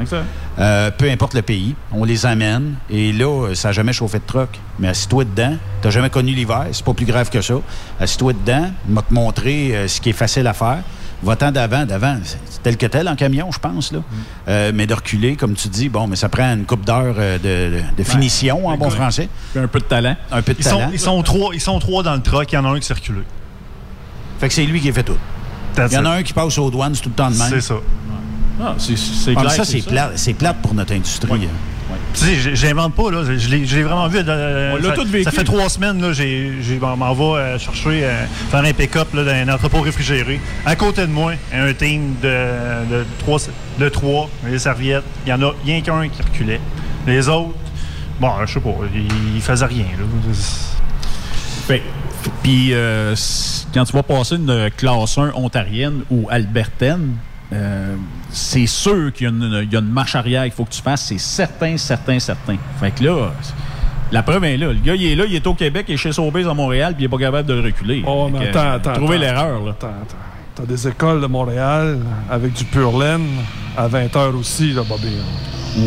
Euh, 0.58 0.90
peu 0.90 1.10
importe 1.10 1.34
le 1.34 1.42
pays, 1.42 1.74
on 1.92 2.04
les 2.04 2.26
amène. 2.26 2.74
Et 2.90 3.12
là, 3.12 3.26
euh, 3.26 3.54
ça 3.54 3.68
n'a 3.68 3.72
jamais 3.72 3.92
chauffé 3.92 4.18
de 4.18 4.24
truck. 4.26 4.58
Mais 4.78 4.88
assis-toi 4.88 5.24
dedans. 5.24 5.56
Tu 5.82 5.90
jamais 5.90 6.10
connu 6.10 6.32
l'hiver. 6.32 6.66
C'est 6.72 6.84
pas 6.84 6.94
plus 6.94 7.06
grave 7.06 7.30
que 7.30 7.40
ça. 7.40 7.54
Assis-toi 8.00 8.32
dedans. 8.32 8.70
m'a 8.88 9.02
te 9.02 9.14
montré 9.14 9.74
euh, 9.74 9.88
ce 9.88 10.00
qui 10.00 10.10
est 10.10 10.14
facile 10.14 10.46
à 10.46 10.52
faire. 10.52 10.82
Va-t'en 11.22 11.50
d'avant, 11.50 11.86
d'avant. 11.86 12.18
C'est 12.24 12.62
tel 12.62 12.76
que 12.76 12.86
tel 12.86 13.08
en 13.08 13.16
camion, 13.16 13.50
je 13.50 13.58
pense. 13.58 13.90
Là. 13.92 14.00
Euh, 14.48 14.72
mais 14.74 14.86
de 14.86 14.94
reculer, 14.94 15.36
comme 15.36 15.54
tu 15.54 15.68
dis, 15.68 15.88
bon, 15.88 16.06
mais 16.06 16.16
ça 16.16 16.28
prend 16.28 16.52
une 16.52 16.66
coupe 16.66 16.84
d'heures 16.84 17.16
euh, 17.18 17.82
de, 17.96 18.04
finition 18.04 18.68
en 18.68 18.76
bon 18.76 18.90
français. 18.90 19.28
Un 19.56 19.66
peu 19.66 19.78
de 19.78 19.84
talent. 19.84 20.16
Un 20.30 20.42
peu 20.42 20.52
de 20.52 20.58
Ils 20.60 20.64
sont, 20.64 20.78
talent. 20.78 20.90
ils, 20.92 21.00
sont 21.00 21.22
trois, 21.22 21.54
ils 21.54 21.60
sont 21.60 21.78
trois 21.78 22.02
dans 22.02 22.14
le 22.14 22.22
truck, 22.22 22.52
il 22.52 22.54
y 22.54 22.58
en 22.58 22.64
a 22.64 22.68
un 22.68 22.78
qui 22.78 22.92
reculé. 22.92 23.22
Fait 24.38 24.48
que 24.48 24.54
c'est 24.54 24.66
lui 24.66 24.80
qui 24.80 24.92
fait 24.92 25.02
tout. 25.02 25.16
That's 25.76 25.92
Il 25.92 25.94
y 25.94 25.98
en 25.98 26.04
a 26.06 26.10
un 26.10 26.22
qui 26.22 26.32
passe 26.32 26.58
aux 26.58 26.70
douanes, 26.70 26.94
tout 26.96 27.08
le 27.10 27.14
temps 27.14 27.30
de 27.30 27.36
même. 27.36 27.48
C'est 27.50 27.60
ça. 27.60 27.74
Ah, 28.60 28.74
c'est 28.78 28.94
Ah, 29.36 29.40
clair. 29.40 29.50
ça, 29.52 29.64
c'est 30.16 30.32
plate, 30.34 30.56
pour 30.62 30.74
notre 30.74 30.92
industrie. 30.94 31.30
hein. 31.44 31.48
Tu 32.14 32.24
sais, 32.24 32.34
j'ai- 32.36 32.56
j'invente 32.56 32.94
pas, 32.94 33.10
là. 33.10 33.22
Je 33.24 33.48
l'ai 33.48 33.82
vraiment 33.82 34.08
vu. 34.08 34.18
euh, 34.26 34.72
On 34.72 34.76
l'a 34.76 34.88
ça, 34.88 34.94
tous 34.94 35.04
vécu. 35.06 35.24
ça 35.24 35.30
fait 35.30 35.44
trois 35.44 35.68
semaines, 35.68 36.00
là, 36.00 36.12
j'ai, 36.12 36.54
j'ai- 36.62 36.78
on 36.82 36.96
m'en 36.96 37.12
va 37.12 37.24
euh, 37.38 37.58
chercher, 37.58 38.04
euh, 38.04 38.24
faire 38.50 38.64
un 38.64 38.72
pick-up 38.72 39.08
là, 39.12 39.22
dans 39.24 39.30
un 39.30 39.54
entrepôt 39.54 39.82
réfrigéré. 39.82 40.40
À 40.64 40.74
côté 40.76 41.02
de 41.02 41.12
moi, 41.12 41.32
un 41.52 41.72
team 41.74 42.14
de, 42.22 42.28
de, 42.90 43.04
trois, 43.18 43.38
de 43.78 43.88
trois, 43.90 44.30
les 44.48 44.58
serviettes. 44.58 45.04
Il 45.26 45.30
y 45.30 45.32
en 45.34 45.42
a 45.42 45.52
rien 45.64 45.82
qu'un 45.82 46.08
qui 46.08 46.22
reculait. 46.22 46.60
Les 47.06 47.28
autres, 47.28 47.54
bon, 48.18 48.30
je 48.46 48.54
sais 48.54 48.60
pas, 48.60 48.70
ils, 48.94 49.36
ils 49.36 49.42
faisaient 49.42 49.66
rien. 49.66 49.84
Là. 49.98 50.04
Fait- 51.68 51.82
Puis, 52.42 52.68
euh, 52.72 53.14
quand 53.74 53.84
tu 53.84 53.92
vas 53.92 54.02
passer 54.02 54.36
une 54.36 54.70
classe 54.76 55.18
1 55.18 55.32
ontarienne 55.34 56.02
ou 56.10 56.26
albertaine, 56.30 57.16
euh, 57.52 57.94
c'est 58.30 58.66
sûr 58.66 59.12
qu'il 59.12 59.24
y, 59.24 59.26
a 59.28 59.32
une- 59.32 59.60
il 59.64 59.72
y 59.72 59.76
a 59.76 59.80
une 59.80 59.88
marche 59.90 60.14
arrière 60.16 60.42
qu'il 60.44 60.52
faut 60.52 60.64
que 60.64 60.72
tu 60.72 60.82
fasses. 60.82 61.04
C'est 61.06 61.18
certain, 61.18 61.76
certain, 61.76 62.18
certain. 62.18 62.56
Fait 62.80 62.90
que 62.90 63.04
là, 63.04 63.30
la 64.12 64.22
preuve 64.22 64.44
est 64.44 64.56
là. 64.56 64.68
Le 64.72 64.80
gars, 64.80 64.94
il 64.94 65.04
est 65.06 65.14
là, 65.14 65.24
il 65.28 65.34
est 65.34 65.46
au 65.46 65.54
Québec, 65.54 65.86
il 65.88 65.94
est 65.94 65.98
chez 65.98 66.12
Sobeys 66.12 66.46
à 66.48 66.54
Montréal, 66.54 66.94
puis 66.94 67.04
il 67.04 67.06
n'est 67.06 67.16
pas 67.16 67.22
capable 67.24 67.48
de 67.48 67.54
le 67.54 67.60
reculer. 67.62 68.02
Oh, 68.06 68.28
mais 68.32 68.48
attends, 68.48 68.72
attends. 68.72 68.92
Trouver 68.94 69.18
l'erreur, 69.18 69.62
là. 69.64 69.70
Attends, 69.72 69.86
attends. 69.88 70.16
T'as 70.56 70.64
des 70.64 70.88
écoles 70.88 71.20
de 71.20 71.26
Montréal 71.26 71.98
avec 72.30 72.52
du 72.54 72.64
pur 72.64 72.96
laine 72.98 73.26
à 73.76 73.88
20 73.88 74.06
h 74.06 74.34
aussi, 74.34 74.72
là, 74.72 74.82
Bobby. 74.88 75.08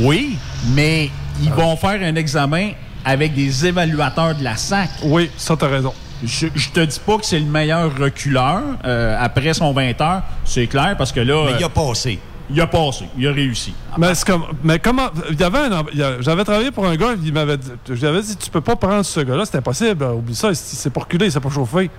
Oui, 0.04 0.38
mais 0.76 1.10
ils 1.42 1.50
vont 1.52 1.76
faire 1.76 2.00
un 2.04 2.16
examen 2.16 2.72
avec 3.04 3.34
des 3.34 3.66
évaluateurs 3.66 4.36
de 4.36 4.44
la 4.44 4.56
SAC. 4.56 4.90
Oui, 5.04 5.30
ça, 5.38 5.56
t'as 5.58 5.68
raison. 5.68 5.92
Je, 6.24 6.48
je 6.54 6.70
te 6.70 6.80
dis 6.82 7.00
pas 7.06 7.18
que 7.18 7.26
c'est 7.26 7.40
le 7.40 7.46
meilleur 7.46 7.98
reculeur 7.98 8.62
euh, 8.86 9.18
après 9.20 9.54
son 9.54 9.72
20 9.72 10.02
heures, 10.02 10.22
c'est 10.44 10.68
clair, 10.68 10.96
parce 10.98 11.12
que 11.12 11.20
là... 11.22 11.46
Mais 11.48 11.58
il 11.60 11.64
euh, 11.64 11.68
a 11.68 11.70
passé. 11.70 12.20
Il 12.52 12.60
a 12.60 12.68
passé, 12.68 13.06
il 13.18 13.28
a 13.28 13.32
réussi. 13.32 13.74
Mais, 13.98 14.16
c'est 14.16 14.26
comme, 14.26 14.44
mais 14.64 14.80
comment. 14.80 15.10
Il 15.30 15.40
y 15.40 15.44
avait 15.44 15.60
un. 15.60 15.84
il 15.94 16.00
y 16.00 16.04
a- 16.04 16.20
J'avais 16.20 16.44
travaillé 16.44 16.72
pour 16.72 16.84
un 16.88 16.96
gars, 16.96 17.14
il 17.24 17.32
m'avait 17.32 17.58
dit. 17.58 17.70
Je 17.88 17.94
lui 17.94 18.08
avais 18.08 18.22
dit, 18.24 18.36
tu 18.38 18.50
peux 18.50 18.60
pas 18.62 18.76
prendre 18.76 19.06
ce 19.06 19.20
gars-là, 19.20 19.44
c'est 19.46 19.58
impossible. 19.58 20.04
Oublie 20.06 20.34
ça, 20.34 20.50
il 20.50 20.56
s'est 20.56 20.90
pas 20.90 21.02
reculé, 21.02 21.28
il 21.28 21.32
s'est 21.32 21.40
pas 21.40 21.52
chauffé. 21.52 21.92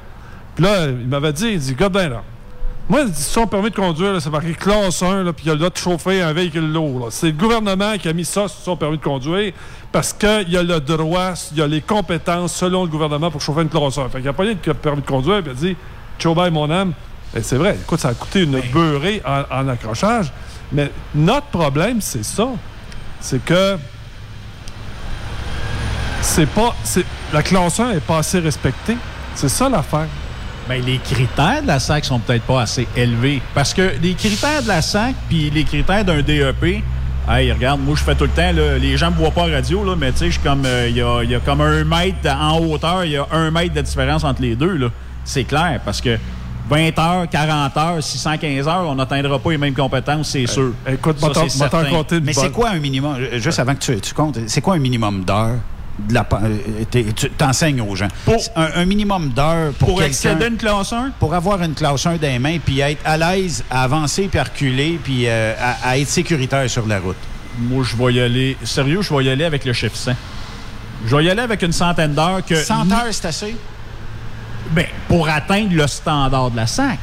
Puis 0.57 0.65
là, 0.65 0.87
il 0.89 1.07
m'avait 1.07 1.33
dit, 1.33 1.51
il 1.53 1.59
dit, 1.61 1.75
gars, 1.77 1.89
ben 1.89 2.09
là. 2.11 2.23
Moi, 2.91 3.03
son 3.15 3.47
permis 3.47 3.71
de 3.71 3.77
conduire, 3.77 4.21
c'est 4.21 4.31
marqué 4.31 4.53
classe 4.53 5.01
1, 5.01 5.23
là, 5.23 5.33
puis 5.33 5.45
il 5.47 5.51
a 5.51 5.53
le 5.53 5.59
droit 5.59 5.71
de 5.71 5.77
chauffer 5.77 6.23
un 6.23 6.33
véhicule 6.33 6.73
lourd. 6.73 7.07
C'est 7.11 7.29
le 7.29 7.35
gouvernement 7.35 7.97
qui 7.97 8.09
a 8.09 8.13
mis 8.13 8.25
ça 8.25 8.49
sur 8.49 8.61
son 8.65 8.77
permis 8.77 8.99
de 8.99 9.03
conduire 9.05 9.53
parce 9.93 10.13
qu'il 10.13 10.57
a 10.57 10.63
le 10.65 10.81
droit, 10.81 11.35
il 11.55 11.63
a 11.63 11.69
les 11.69 11.83
compétences 11.83 12.53
selon 12.53 12.83
le 12.83 12.89
gouvernement 12.89 13.31
pour 13.31 13.41
chauffer 13.41 13.63
une 13.63 13.69
classe 13.69 13.97
1. 13.97 14.09
Fait 14.09 14.19
qu'il 14.19 14.29
a 14.29 14.33
pas 14.33 14.45
eu 14.45 14.57
de 14.57 14.73
permis 14.73 15.03
de 15.03 15.07
conduire, 15.07 15.41
puis 15.41 15.53
il 15.53 15.69
a 15.69 15.75
dit, 15.75 16.35
bye, 16.35 16.51
mon 16.51 16.69
âme. 16.69 16.93
Et 17.33 17.45
c'est 17.45 17.59
vrai, 17.59 17.79
écoute, 17.81 18.01
ça 18.01 18.09
a 18.09 18.15
coûté 18.15 18.43
une 18.43 18.61
beurrée 18.73 19.23
en, 19.25 19.45
en 19.61 19.69
accrochage. 19.69 20.33
Mais 20.73 20.91
notre 21.15 21.47
problème, 21.47 22.01
c'est 22.01 22.25
ça. 22.25 22.49
C'est 23.21 23.45
que 23.45 23.79
c'est 26.23 26.47
pas. 26.47 26.75
La 27.33 27.45
classe 27.45 27.79
1 27.79 27.93
est 27.93 28.01
pas 28.01 28.19
assez 28.19 28.41
respectée. 28.41 28.97
C'est 29.37 29.49
ça 29.49 29.69
l'affaire. 29.69 30.09
Ben, 30.71 30.85
les 30.85 30.99
critères 30.99 31.63
de 31.63 31.67
la 31.67 31.81
SAC 31.81 32.05
sont 32.05 32.21
peut-être 32.21 32.45
pas 32.45 32.63
assez 32.63 32.87
élevés. 32.97 33.43
Parce 33.57 33.75
que 33.75 33.91
les 34.01 34.15
critères 34.15 34.63
de 34.63 34.69
la 34.69 34.81
SAC 34.81 35.17
puis 35.29 35.51
les 35.51 35.65
critères 35.65 36.05
d'un 36.05 36.23
DEP, 36.23 36.85
hey, 37.29 37.51
regarde, 37.51 37.81
moi, 37.81 37.97
je 37.99 38.05
fais 38.05 38.15
tout 38.15 38.23
le 38.23 38.31
temps, 38.31 38.53
là, 38.53 38.79
les 38.79 38.97
gens 38.97 39.11
me 39.11 39.17
voient 39.17 39.33
pas 39.33 39.49
à 39.49 39.55
radio, 39.55 39.85
là, 39.85 39.97
mais 39.99 40.13
tu 40.13 40.19
sais, 40.19 40.27
je 40.27 40.31
suis 40.39 40.41
comme, 40.41 40.63
euh, 40.65 40.87
il 40.89 40.97
y, 40.97 41.03
a, 41.03 41.25
il 41.25 41.31
y 41.31 41.35
a 41.35 41.41
comme 41.41 41.61
un 41.61 41.83
mètre 41.83 42.19
en 42.33 42.61
hauteur, 42.61 43.05
il 43.05 43.11
y 43.11 43.17
a 43.17 43.27
un 43.33 43.51
mètre 43.51 43.75
de 43.75 43.81
différence 43.81 44.23
entre 44.23 44.43
les 44.43 44.55
deux, 44.55 44.77
là. 44.77 44.91
C'est 45.25 45.43
clair, 45.43 45.81
parce 45.85 46.01
que 46.01 46.17
20 46.69 46.97
heures, 47.01 47.29
40 47.29 47.77
heures, 47.77 48.01
615 48.01 48.69
heures, 48.69 48.87
on 48.87 48.95
n'atteindra 48.95 49.41
pas 49.41 49.51
les 49.51 49.59
mêmes 49.59 49.75
compétences, 49.75 50.29
c'est 50.29 50.47
sûr. 50.47 50.73
Écoute, 50.87 51.19
Ça, 51.19 51.31
c'est 51.35 51.49
certain. 51.49 51.83
Mais 52.23 52.33
c'est 52.33 52.53
quoi 52.53 52.71
un 52.71 52.79
minimum, 52.79 53.17
euh, 53.19 53.41
juste 53.41 53.59
avant 53.59 53.75
que 53.75 53.81
tu, 53.81 54.01
tu 54.01 54.15
comptes, 54.15 54.39
c'est 54.47 54.61
quoi 54.61 54.77
un 54.77 54.79
minimum 54.79 55.25
d'heures? 55.25 55.59
De 56.09 56.15
la 56.15 56.25
pa- 56.25 56.41
euh, 56.45 56.85
tu 56.93 57.31
t'enseignes 57.31 57.81
aux 57.81 57.95
gens. 57.97 58.09
un, 58.57 58.69
un 58.75 58.85
minimum 58.85 59.29
d'heures 59.31 59.73
pour, 59.79 59.89
Pour 59.89 60.03
accéder 60.03 60.45
à 60.45 60.49
une 60.49 60.57
classe 60.57 60.93
1? 60.93 61.13
Pour 61.19 61.35
avoir 61.35 61.63
une 61.63 61.75
classe 61.75 62.07
1 62.07 62.17
des 62.17 62.39
mains, 62.39 62.59
puis 62.65 62.81
être 62.81 63.01
à 63.05 63.17
l'aise 63.17 63.65
à 63.71 63.83
avancer, 63.85 64.29
puis 64.29 64.39
à 64.39 64.45
reculer, 64.45 64.99
puis 65.03 65.25
euh, 65.27 65.55
à, 65.61 65.91
à 65.91 65.99
être 65.99 66.09
sécuritaire 66.09 66.69
sur 66.69 66.87
la 66.87 66.99
route. 67.01 67.17
Moi, 67.59 67.85
je 67.85 67.97
vais 67.97 68.15
y 68.15 68.21
aller. 68.21 68.57
Sérieux, 68.65 69.03
je 69.03 69.13
vais 69.15 69.25
y 69.25 69.31
aller 69.31 69.45
avec 69.45 69.65
le 69.65 69.73
chiffre 69.73 69.97
100. 69.97 70.13
Je 71.07 71.17
vais 71.17 71.25
y 71.25 71.31
aller 71.31 71.43
avec 71.43 71.63
une 71.63 71.73
centaine 71.73 72.15
d'heures 72.15 72.45
que. 72.45 72.55
100 72.55 72.91
heures, 72.93 73.05
c'est 73.11 73.27
assez? 73.27 73.57
Ben, 74.73 74.87
pour 75.09 75.29
atteindre 75.29 75.73
le 75.75 75.87
standard 75.87 76.51
de 76.51 76.57
la 76.57 76.67
SAC. 76.67 76.99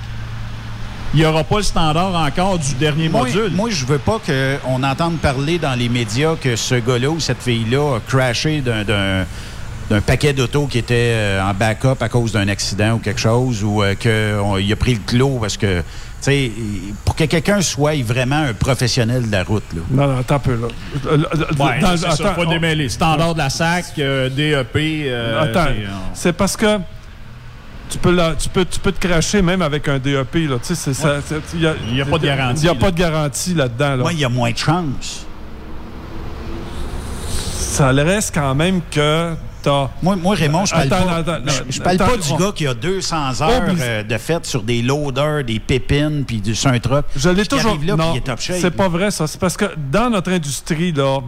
Il 1.13 1.21
n'y 1.21 1.25
aura 1.25 1.43
pas 1.43 1.57
le 1.57 1.63
standard 1.63 2.13
encore 2.15 2.59
du 2.59 2.73
dernier 2.75 3.07
Moi, 3.09 3.21
module. 3.21 3.51
moi, 3.53 3.69
je 3.71 3.85
veux 3.85 3.97
pas 3.97 4.19
qu'on 4.19 4.83
entende 4.83 5.17
parler 5.19 5.57
dans 5.57 5.73
les 5.73 5.89
médias 5.89 6.35
que 6.35 6.55
ce 6.55 6.75
gars-là 6.75 7.09
ou 7.09 7.19
cette 7.19 7.41
fille-là 7.41 7.95
a 7.95 7.99
crashé 8.07 8.61
d'un- 8.61 8.83
d'un 8.83 9.25
d'un 9.89 10.01
paquet 10.01 10.33
d'autos 10.33 10.67
qui 10.67 10.79
était 10.79 11.13
euh, 11.15 11.41
en 11.41 11.53
backup 11.53 11.95
à 12.01 12.09
cause 12.09 12.33
d'un 12.33 12.49
accident 12.49 12.95
ou 12.95 12.97
quelque 12.97 13.21
chose, 13.21 13.63
ou 13.63 13.81
qu'il 13.97 14.11
a 14.11 14.75
pris 14.77 14.95
le 14.95 14.99
clos 14.99 15.37
parce 15.39 15.55
que, 15.55 15.77
tu 15.79 15.83
sais, 16.19 16.51
pour 17.05 17.15
que 17.15 17.23
quelqu'un 17.23 17.61
soit 17.61 18.03
vraiment 18.03 18.35
un 18.49 18.53
professionnel 18.53 19.27
de 19.27 19.31
la 19.31 19.45
route, 19.45 19.63
là. 19.73 19.81
Non, 19.89 20.07
non, 20.09 20.19
attends 20.19 20.35
un 20.35 20.39
peu, 20.39 20.55
là. 20.59 20.67
Euh, 21.05 21.17
euh, 21.17 21.63
Ouais, 21.65 21.79
dans- 21.79 21.91
c'est 21.95 21.99
ça, 22.05 22.09
attends, 22.11 22.33
pas 22.35 22.41
on- 22.45 22.49
démêler. 22.49 22.89
Standard 22.89 23.33
de 23.33 23.37
la 23.39 23.49
SAC, 23.49 23.85
euh, 23.99 24.27
DEP. 24.27 24.75
euh, 25.07 25.41
Attends, 25.41 25.67
c'est, 25.73 25.83
euh, 25.85 25.89
c'est 26.13 26.33
parce 26.33 26.57
que 26.57 26.79
tu 27.89 27.97
peux, 27.97 28.11
la- 28.11 28.35
tu, 28.35 28.49
peux, 28.49 28.65
tu 28.65 28.79
peux 28.79 28.91
te 28.91 29.05
cracher 29.07 29.41
même 29.41 29.61
avec 29.61 29.87
un 29.87 29.99
DEP. 29.99 30.35
Là. 30.49 30.57
Il 31.53 31.93
n'y 31.93 32.01
a, 32.01 32.05
pas 32.05 32.17
de 32.17 32.25
garantie, 32.25 32.61
Il 32.61 32.63
n'y 32.63 32.69
a 32.69 32.73
là. 32.73 32.79
pas 32.79 32.91
de 32.91 32.97
garantie 32.97 33.53
là-dedans. 33.53 33.89
Là. 33.89 33.97
Moi, 33.97 34.13
il 34.13 34.19
y 34.19 34.25
a 34.25 34.29
moins 34.29 34.51
de 34.51 34.57
chance. 34.57 35.25
Ça 37.29 37.93
le 37.93 38.01
reste 38.03 38.33
quand 38.33 38.55
même 38.55 38.81
que 38.89 39.33
t'as... 39.61 39.89
Moi, 40.01 40.15
moi, 40.15 40.35
Raymond, 40.35 40.65
je 40.65 40.71
parle 40.73 40.87
Attends, 40.93 41.05
pas, 41.05 41.15
attends, 41.33 41.37
je- 41.45 41.71
je 41.75 41.81
parle 41.81 41.95
attends, 41.95 42.05
pas 42.07 42.17
du 42.17 42.31
on- 42.31 42.37
gars 42.37 42.51
qui 42.55 42.65
a 42.67 42.73
200 42.73 43.41
heures 43.41 43.61
euh, 43.79 44.03
de 44.03 44.17
fait 44.17 44.45
sur 44.45 44.63
des 44.63 44.81
loaders, 44.81 45.43
des 45.43 45.59
pépines, 45.59 46.23
puis 46.25 46.41
du- 46.41 46.55
un 46.65 46.79
truck. 46.79 47.05
Je 47.15 47.29
l'ai 47.29 47.45
toujours. 47.45 47.77
là, 47.85 47.95
non, 47.95 48.15
c'est 48.37 48.71
pas 48.71 48.87
vrai 48.89 49.11
ça. 49.11 49.27
C'est 49.27 49.39
parce 49.39 49.57
que 49.57 49.65
dans 49.91 50.09
notre 50.09 50.31
industrie 50.31 50.91
là, 50.91 51.19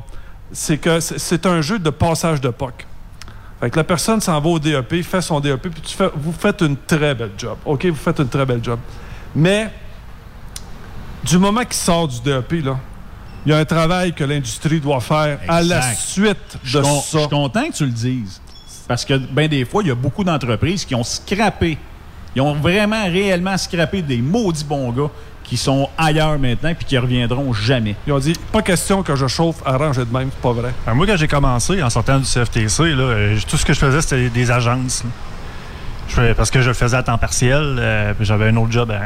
c'est 0.52 0.78
que 0.78 1.00
c'est- 1.00 1.20
c'est 1.20 1.46
un 1.46 1.62
jeu 1.62 1.78
de 1.78 1.90
passage 1.92 2.42
de 2.42 2.50
POC. 2.50 2.86
Fait 3.60 3.70
que 3.70 3.76
la 3.78 3.84
personne 3.84 4.22
s'en 4.22 4.40
va 4.40 4.50
au 4.50 4.58
DEP, 4.60 5.04
fait 5.04 5.22
son 5.22 5.40
DEP, 5.40 5.62
puis 5.70 5.82
tu 5.82 5.96
fais, 5.96 6.10
vous 6.16 6.32
faites 6.32 6.62
une 6.62 6.78
très 6.78 7.14
belle 7.14 7.32
job. 7.38 7.58
OK, 7.66 7.86
vous 7.88 7.96
faites 7.96 8.20
une 8.20 8.30
très 8.30 8.46
belle 8.46 8.64
job. 8.64 8.80
Mais 9.36 9.70
du 11.24 11.38
moment 11.38 11.62
qu'il 11.64 11.74
sort 11.74 12.08
du 12.08 12.22
DEP, 12.22 12.64
là, 12.64 12.78
il 13.46 13.52
y 13.52 13.56
a 13.56 13.58
un 13.58 13.66
travail 13.66 14.14
que 14.14 14.24
l'industrie 14.24 14.80
doit 14.80 15.00
faire 15.02 15.40
à 15.48 15.62
la 15.62 15.82
suite 15.94 16.58
de 16.74 16.82
con- 16.82 17.02
ça. 17.02 17.18
je 17.18 17.20
suis 17.20 17.30
content 17.30 17.68
que 17.70 17.74
tu 17.74 17.86
le 17.86 17.92
dises. 17.92 18.42
Parce 18.88 19.06
que, 19.06 19.18
bien 19.18 19.48
des 19.48 19.66
fois, 19.66 19.84
il 19.84 19.90
y 19.90 19.92
a 19.92 19.96
beaucoup 19.96 20.24
d'entreprises 20.24 20.84
qui 20.86 20.96
ont 20.96 21.04
scrappé. 21.04 21.78
Ils 22.36 22.42
ont 22.42 22.54
vraiment, 22.56 23.04
réellement 23.06 23.58
scrappé 23.58 24.02
des 24.02 24.18
maudits 24.18 24.64
bons 24.66 24.92
gars 24.92 25.10
qui 25.50 25.58
sont 25.58 25.90
ailleurs 25.98 26.38
maintenant 26.38 26.74
puis 26.76 26.86
qui 26.86 26.98
reviendront 26.98 27.52
jamais. 27.54 27.96
Ils 28.06 28.14
ont 28.14 28.20
dit, 28.20 28.34
pas 28.52 28.62
question 28.62 29.02
que 29.04 29.16
je 29.16 29.26
chauffe, 29.28 29.58
arrangez 29.66 30.06
de 30.06 30.14
même, 30.16 30.30
c'est 30.32 30.42
pas 30.42 30.52
vrai. 30.54 30.72
Ben, 30.86 30.94
moi, 30.94 31.08
quand 31.08 31.18
j'ai 31.18 31.28
commencé, 31.28 31.82
en 31.82 31.90
sortant 31.90 32.20
du 32.20 32.26
CFTC, 32.26 32.84
là, 32.96 33.02
euh, 33.04 33.38
tout 33.50 33.58
ce 33.58 33.66
que 33.66 33.74
je 33.74 33.80
faisais, 33.80 34.02
c'était 34.02 34.30
des 34.30 34.52
agences. 34.52 35.04
là. 35.04 35.10
Je 36.08 36.14
fais- 36.14 36.34
parce 36.36 36.52
que 36.52 36.62
je 36.62 36.68
le 36.68 36.74
faisais 36.74 36.96
à 36.98 37.04
temps 37.04 37.18
partiel. 37.18 37.78
euh, 37.80 38.14
puis 38.14 38.26
J'avais 38.26 38.50
un 38.50 38.56
autre 38.58 38.72
job, 38.72 38.92
euh, 38.92 39.00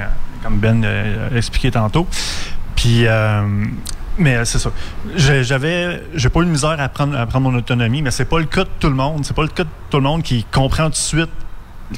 comme 0.44 0.57
Ben 0.60 0.84
euh, 0.84 1.30
a 1.34 1.38
expliqué 1.38 1.72
tantôt. 1.72 2.07
Puis, 2.76 3.06
euh, 3.07 3.41
mais 4.18 4.36
euh, 4.36 4.45
c'est 4.45 4.60
ça. 4.60 4.70
J'ai- 5.15 5.44
J'avais, 5.45 6.02
j'ai 6.15 6.28
pas 6.30 6.41
eu 6.41 6.45
de 6.45 6.49
misère 6.52 6.76
à 6.80 6.90
prendre, 6.90 7.18
à 7.18 7.26
prendre 7.26 7.49
mon 7.49 7.57
autonomie, 7.57 8.02
mais 8.02 8.11
c'est 8.11 8.26
pas 8.26 8.40
le 8.40 8.45
cas 8.45 8.64
de 8.65 8.70
tout 8.80 8.90
le 8.90 8.95
monde. 8.95 9.24
C'est 9.26 9.36
pas 9.36 9.44
le 9.44 9.48
cas 9.49 9.64
de 9.64 9.70
tout 9.90 9.98
le 9.98 10.03
monde 10.03 10.24
qui 10.24 10.44
comprend 10.52 10.86
tout 10.86 10.91
de 10.91 10.95
suite 10.95 11.30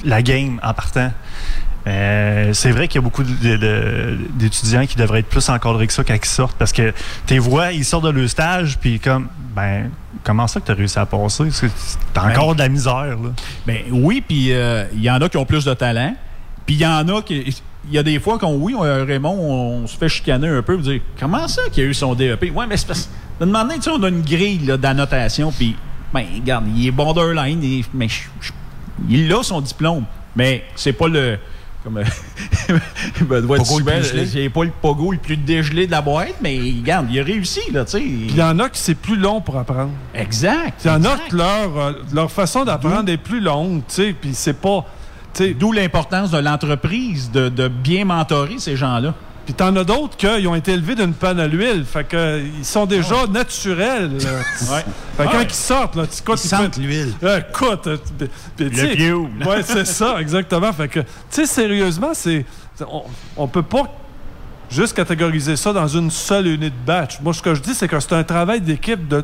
la 0.04 0.22
game 0.22 0.60
en 0.64 0.74
partant. 0.74 1.12
Euh, 1.88 2.52
c'est 2.54 2.72
vrai 2.72 2.88
qu'il 2.88 3.00
y 3.00 3.04
a 3.04 3.04
beaucoup 3.04 3.24
d'étudiants 3.24 4.86
qui 4.86 4.96
devraient 4.96 5.20
être 5.20 5.30
plus 5.30 5.48
encadrés 5.50 5.86
que 5.88 5.94
ça 5.94 6.04
quand 6.04 6.16
ils 6.16 6.26
sortent 6.26 6.58
parce 6.58 6.72
que 6.74 6.94
tes 7.28 7.38
vois, 7.40 7.72
ils 7.74 7.86
sortent 7.86 8.06
de 8.06 8.10
leur 8.10 8.28
stage 8.30 8.78
puis 8.80 9.00
comme 9.00 9.28
ben 9.56 9.92
comment 10.24 10.48
ça 10.48 10.60
que 10.60 10.66
tu 10.66 10.72
as 10.72 10.76
réussi 10.76 10.98
à 10.98 11.06
passer? 11.06 11.44
T'as 12.14 12.24
Ben, 12.24 12.32
encore 12.32 12.56
de 12.56 12.60
la 12.60 12.70
misère 12.70 13.06
là. 13.22 13.30
Ben 13.68 13.78
oui, 13.92 14.24
puis 14.28 14.52
euh, 14.52 14.86
il 14.94 15.02
y 15.04 15.10
en 15.12 15.22
a 15.22 15.30
qui 15.30 15.38
ont 15.38 15.46
plus 15.46 15.64
de 15.64 15.74
talent. 15.74 16.16
Puis 16.66 16.76
il 16.76 16.82
y 16.82 16.88
en 16.88 17.08
a 17.08 17.22
qui. 17.22 17.56
Il 17.88 17.94
y 17.94 18.00
a 18.00 18.04
des 18.04 18.20
fois 18.20 18.40
qu'on, 18.40 18.56
oui, 18.56 18.74
on- 18.76 18.82
Raymond, 18.82 19.38
on, 19.40 19.86
se 19.86 19.96
fait 19.96 20.10
chicaner 20.10 20.48
un 20.48 20.64
peu, 20.64 20.74
pour 20.74 20.82
dire 20.84 21.02
comment 21.20 21.48
ça 21.48 21.62
qu'il 21.72 21.84
a 21.84 21.88
eu 21.88 21.94
son 21.94 22.16
DEP 22.16 22.52
Ouais, 22.56 22.66
mais 22.68 22.78
c'est 22.78 22.88
parce. 22.88 23.02
Sais, 23.82 23.90
on 23.92 24.02
a 24.02 24.08
une 24.10 24.24
grille 24.24 24.58
d'annotation, 24.80 25.52
puis, 25.52 25.76
ben, 26.12 26.26
regarde, 26.34 26.66
il 26.76 26.88
est 26.88 26.92
borderline, 26.92 27.62
il- 27.62 27.86
mais 27.94 28.08
il 29.08 29.32
a 29.32 29.44
son 29.44 29.62
diplôme. 29.62 30.06
Mais 30.36 30.64
c'est 30.76 30.94
pas 30.94 31.08
le. 31.08 31.38
Comme. 31.86 32.02
Benoît 33.22 33.60
gelé. 34.02 34.26
c'est 34.26 34.50
pas 34.50 34.64
le 34.64 34.72
pogo 34.72 35.12
le 35.12 35.20
plus 35.20 35.38
dégelé 35.38 35.86
de 35.86 35.92
la 35.92 36.02
boîte, 36.02 36.34
mais 36.42 36.58
regarde, 36.58 37.06
il 37.12 37.20
a 37.20 37.24
réussi, 37.24 37.62
là, 37.72 37.86
tu 37.86 37.92
sais. 37.92 38.00
Puis 38.00 38.28
il 38.32 38.36
y 38.36 38.42
en 38.42 38.58
a 38.58 38.70
qui 38.70 38.80
c'est 38.80 38.96
plus 38.96 39.16
long 39.16 39.40
pour 39.40 39.56
apprendre. 39.56 39.92
Exact. 40.16 40.82
Il 40.84 40.88
y 40.88 40.92
en 40.92 41.04
a 41.04 41.16
que 41.30 41.36
leur, 41.36 41.78
euh, 41.78 41.94
leur 42.12 42.32
façon 42.32 42.66
d'apprendre 42.66 43.10
est 43.12 43.18
plus 43.18 43.40
longue, 43.40 43.84
tu 43.88 43.96
sais, 43.96 44.16
puis 44.20 44.34
c'est 44.34 44.60
pas... 44.60 44.84
D'où 45.60 45.74
l'importance 45.74 46.32
de 46.32 46.38
l'entreprise 46.40 47.30
de, 47.30 47.50
de 47.50 47.68
bien 47.68 48.06
mentorer 48.06 48.58
ces 48.58 48.76
gens-là. 48.76 49.14
Puis 49.46 49.54
t'en 49.54 49.76
as 49.76 49.84
d'autres 49.84 50.18
qui 50.18 50.48
ont 50.48 50.56
été 50.56 50.72
élevés 50.74 50.96
d'une 50.96 51.14
panne 51.14 51.40
à 51.40 51.48
l'huile, 51.48 51.86
fait 51.86 52.04
que 52.04 52.18
euh, 52.18 52.48
ils 52.58 52.66
sont 52.66 52.86
déjà 52.88 53.28
naturels. 53.28 54.18
là. 54.18 54.30
Ouais. 54.72 54.84
Fait 55.18 55.24
que 55.26 55.32
quand 55.32 55.38
Ouais. 55.38 55.44
ils 55.48 55.54
sortent, 55.54 55.96
là, 55.96 56.08
tu 56.08 56.20
écoutes, 56.20 56.44
Ils 56.44 56.48
sentent 56.48 56.78
l'huile. 56.78 57.14
Euh, 57.24 57.40
écoute, 57.50 57.88
euh, 57.88 57.98
sais, 58.58 58.96
fuel. 58.96 59.14
Ouais, 59.46 59.62
c'est 59.64 59.86
ça, 59.86 60.20
exactement. 60.20 60.74
Fait 60.74 60.88
que, 60.88 61.00
tu 61.02 61.06
sais, 61.30 61.46
sérieusement, 61.46 62.14
c'est, 62.14 62.44
c'est- 62.76 62.86
on, 62.92 63.04
on 63.38 63.48
peut 63.48 63.62
pas 63.62 63.84
juste 64.70 64.96
catégoriser 64.96 65.56
ça 65.56 65.72
dans 65.74 65.88
une 65.88 66.10
seule 66.10 66.48
unité 66.48 66.72
de 66.72 66.86
batch. 66.86 67.20
Moi, 67.22 67.32
ce 67.34 67.42
que 67.44 67.54
je 67.54 67.62
dis, 67.62 67.76
c'est 67.76 67.88
que 67.88 68.00
c'est 68.00 68.14
un 68.14 68.24
travail 68.24 68.62
d'équipe 68.62 69.08
de, 69.08 69.24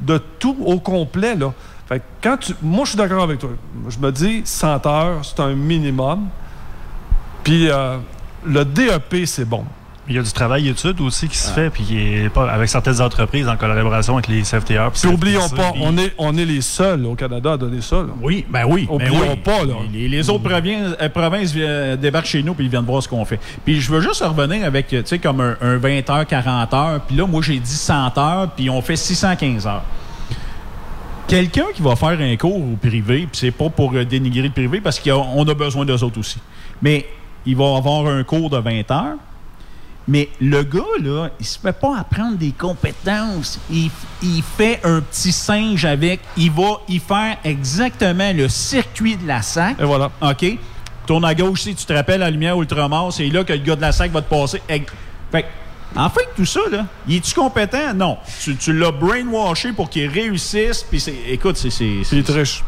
de 0.00 0.16
tout 0.38 0.56
au 0.64 0.80
complet, 0.80 1.34
là. 1.34 1.52
Fait 1.88 1.98
que 2.00 2.04
quand 2.22 2.36
tu, 2.38 2.54
moi, 2.62 2.84
je 2.84 2.90
suis 2.90 2.98
d'accord 2.98 3.22
avec 3.22 3.38
toi. 3.38 3.50
Je 3.88 3.98
me 3.98 4.10
dis, 4.12 4.40
100 4.44 4.86
heures, 4.86 5.20
c'est 5.24 5.40
un 5.40 5.52
minimum. 5.54 6.28
Puis 7.44 7.70
euh, 7.70 7.96
le 8.44 8.64
DEP, 8.64 9.26
c'est 9.26 9.44
bon. 9.48 9.64
Il 10.10 10.16
y 10.16 10.18
a 10.18 10.22
du 10.22 10.32
travail 10.32 10.66
étude 10.68 11.02
aussi 11.02 11.28
qui 11.28 11.36
se 11.36 11.50
fait, 11.52 11.68
puis 11.68 11.84
est 11.98 12.30
pas 12.30 12.50
avec 12.50 12.70
certaines 12.70 13.02
entreprises 13.02 13.46
en 13.46 13.56
collaboration 13.58 14.14
avec 14.14 14.28
les 14.28 14.40
CFTR. 14.40 14.90
Puis 14.90 15.06
oublions 15.06 15.46
pas, 15.50 15.72
on 15.82 15.98
est, 15.98 16.14
on 16.16 16.34
est 16.38 16.46
les 16.46 16.62
seuls 16.62 17.04
au 17.04 17.14
Canada 17.14 17.52
à 17.52 17.56
donner 17.58 17.82
ça. 17.82 17.96
là. 17.96 18.06
Oui, 18.22 18.46
ben 18.48 18.64
oui. 18.66 18.86
ben 18.88 18.94
Oublions 18.94 19.32
oui. 19.32 19.36
pas, 19.44 19.64
là. 19.66 19.74
Les, 19.92 20.08
les 20.08 20.30
autres 20.30 20.44
provinces, 20.48 20.94
euh, 20.98 21.08
provinces 21.10 21.52
vi- 21.52 21.98
débarquent 21.98 22.24
chez 22.24 22.42
nous 22.42 22.54
puis 22.54 22.64
ils 22.64 22.70
viennent 22.70 22.86
voir 22.86 23.02
ce 23.02 23.08
qu'on 23.08 23.22
fait. 23.26 23.38
Puis 23.66 23.82
je 23.82 23.92
veux 23.92 24.00
juste 24.00 24.22
revenir 24.24 24.64
avec, 24.64 24.90
euh, 24.94 25.02
tu 25.02 25.08
sais, 25.08 25.18
comme 25.18 25.42
un, 25.42 25.58
un 25.60 25.76
20 25.76 26.08
heures, 26.08 26.26
40 26.26 26.72
heures. 26.72 27.00
Puis 27.06 27.14
là, 27.14 27.26
moi, 27.26 27.42
j'ai 27.42 27.58
dit 27.58 27.70
100 27.70 28.16
heures, 28.16 28.48
puis 28.56 28.70
on 28.70 28.80
fait 28.80 28.96
615 28.96 29.66
heures. 29.66 29.84
Quelqu'un 31.26 31.66
qui 31.74 31.82
va 31.82 31.94
faire 31.96 32.18
un 32.18 32.36
cours 32.36 32.56
au 32.56 32.76
privé, 32.80 33.28
puis 33.30 33.38
c'est 33.40 33.50
pas 33.50 33.68
pour 33.68 33.92
euh, 33.94 34.06
dénigrer 34.06 34.44
le 34.44 34.50
privé, 34.54 34.80
parce 34.80 34.98
qu'on 34.98 35.46
a 35.46 35.52
besoin 35.54 35.84
d'eux 35.84 36.02
autres 36.02 36.18
aussi. 36.18 36.38
Mais 36.80 37.04
il 37.48 37.56
va 37.56 37.76
avoir 37.76 38.06
un 38.06 38.22
cours 38.24 38.50
de 38.50 38.58
20 38.58 38.90
heures. 38.90 39.16
Mais 40.06 40.28
le 40.40 40.62
gars, 40.62 40.82
là, 41.02 41.30
il 41.40 41.46
se 41.46 41.58
fait 41.58 41.72
pas 41.72 41.98
apprendre 41.98 42.36
des 42.36 42.52
compétences. 42.52 43.58
Il, 43.70 43.90
il 44.22 44.42
fait 44.42 44.80
un 44.84 45.00
petit 45.00 45.32
singe 45.32 45.84
avec. 45.84 46.20
Il 46.36 46.50
va 46.50 46.80
y 46.88 46.98
faire 46.98 47.38
exactement 47.44 48.32
le 48.34 48.48
circuit 48.48 49.16
de 49.16 49.26
la 49.26 49.40
SAC. 49.40 49.80
Et 49.80 49.84
voilà. 49.84 50.10
OK? 50.20 50.58
Tourne 51.06 51.24
à 51.24 51.34
gauche, 51.34 51.62
si 51.62 51.74
tu 51.74 51.86
te 51.86 51.92
rappelles 51.92 52.20
la 52.20 52.30
lumière 52.30 52.60
Ultramar, 52.60 53.12
c'est 53.12 53.28
là 53.28 53.44
que 53.44 53.54
le 53.54 53.60
gars 53.60 53.76
de 53.76 53.80
la 53.80 53.92
SAC 53.92 54.12
va 54.12 54.20
te 54.20 54.28
passer. 54.28 54.62
Fait 55.30 55.46
en 55.96 56.10
fait, 56.10 56.28
tout 56.36 56.44
ça, 56.44 56.60
là, 56.70 56.84
il 57.06 57.16
est-tu 57.16 57.34
compétent? 57.34 57.94
Non. 57.94 58.18
Tu, 58.42 58.56
tu 58.56 58.74
l'as 58.74 58.92
brainwashé 58.92 59.72
pour 59.72 59.88
qu'il 59.88 60.06
réussisse. 60.06 60.82
Puis 60.82 61.00
c'est, 61.00 61.16
écoute, 61.28 61.56
c'est. 61.56 61.70
c'est, 61.70 62.22
triche. 62.22 62.62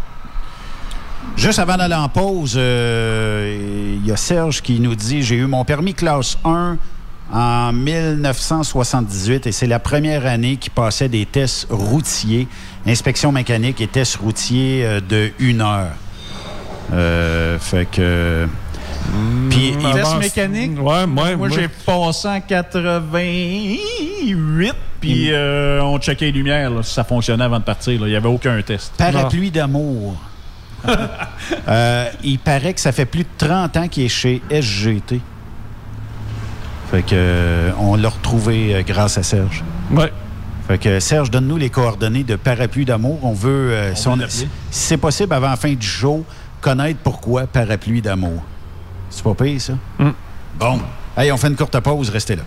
Juste 1.37 1.59
avant 1.59 1.77
d'aller 1.77 1.95
en 1.95 2.09
pause, 2.09 2.55
euh, 2.57 3.97
il 4.03 4.07
y 4.07 4.13
a 4.13 4.17
Serge 4.17 4.63
qui 4.63 4.81
nous 4.81 4.95
dit 4.95 5.23
J'ai 5.23 5.37
eu 5.37 5.47
mon 5.47 5.65
permis 5.65 5.95
classe 5.95 6.37
1 6.45 6.77
en 7.33 7.73
1978 7.73 9.47
et 9.47 9.53
c'est 9.53 9.69
la 9.69 9.79
première 9.79 10.27
année 10.27 10.57
qui 10.57 10.69
passait 10.69 11.09
des 11.09 11.25
tests 11.27 11.67
routiers, 11.71 12.49
inspection 12.87 13.31
mécanique 13.33 13.81
et 13.81 13.87
tests 13.87 14.17
routiers 14.17 14.85
euh, 14.85 15.01
de 15.01 15.31
une 15.39 15.61
heure. 15.63 15.93
Euh, 16.93 17.59
fait 17.59 17.87
que. 17.91 18.47
Puis, 19.49 19.75
Test 19.95 20.11
il- 20.15 20.19
mécanique? 20.19 20.73
Ouais, 20.81 21.07
moi, 21.07 21.37
Moi, 21.37 21.49
j'ai 21.49 21.69
passé 21.69 22.29
en 22.29 22.41
88, 22.41 24.75
puis 25.01 25.33
euh, 25.33 25.81
on 25.83 25.99
checkait 25.99 26.27
les 26.27 26.33
lumières, 26.33 26.71
là, 26.71 26.83
si 26.83 26.93
ça 26.93 27.05
fonctionnait 27.05 27.45
avant 27.45 27.59
de 27.59 27.65
partir. 27.65 27.95
Il 27.95 28.05
n'y 28.05 28.15
avait 28.17 28.29
aucun 28.29 28.61
test. 28.63 28.93
Parapluie 28.99 29.51
d'amour. 29.51 30.17
Euh, 31.69 32.09
il 32.23 32.39
paraît 32.39 32.75
que 32.75 32.81
ça 32.81 32.93
fait 32.93 33.05
plus 33.07 33.23
de 33.25 33.29
30 33.39 33.77
ans 33.77 33.89
qu'il 33.89 34.05
est 34.05 34.09
chez 34.09 34.41
SGT. 34.51 35.21
Fait 36.91 37.03
que 37.03 37.09
euh, 37.15 37.71
on 37.79 37.97
l'a 37.97 38.09
retrouvé 38.09 38.75
euh, 38.75 38.83
grâce 38.83 39.19
à 39.19 39.23
Serge. 39.23 39.63
Ouais. 39.91 40.13
Fait 40.69 40.79
que 40.79 41.01
Serge, 41.01 41.31
donne-nous 41.31 41.57
les 41.57 41.71
coordonnées 41.71 42.25
de 42.25 42.37
Parapluie 42.37 42.85
d'amour. 42.85 43.19
On 43.25 43.33
veut, 43.33 43.73
euh, 43.73 43.95
si, 43.95 44.09
on- 44.09 44.17
c'est 44.71 44.97
possible, 44.97 45.33
avant 45.35 45.51
la 45.51 45.57
fin 45.57 45.73
du 45.73 45.87
show, 45.87 46.25
connaître 46.61 47.01
pourquoi 47.03 47.47
Parapluie 47.47 48.03
d'amour. 48.03 48.43
C'est 49.11 49.23
pas 49.25 49.35
pire, 49.35 49.61
ça? 49.61 49.73
Bon. 50.59 50.81
Hey, 51.17 51.31
on 51.33 51.37
fait 51.37 51.49
une 51.49 51.57
courte 51.57 51.79
pause. 51.81 52.11
Restez 52.11 52.37
là. 52.37 52.43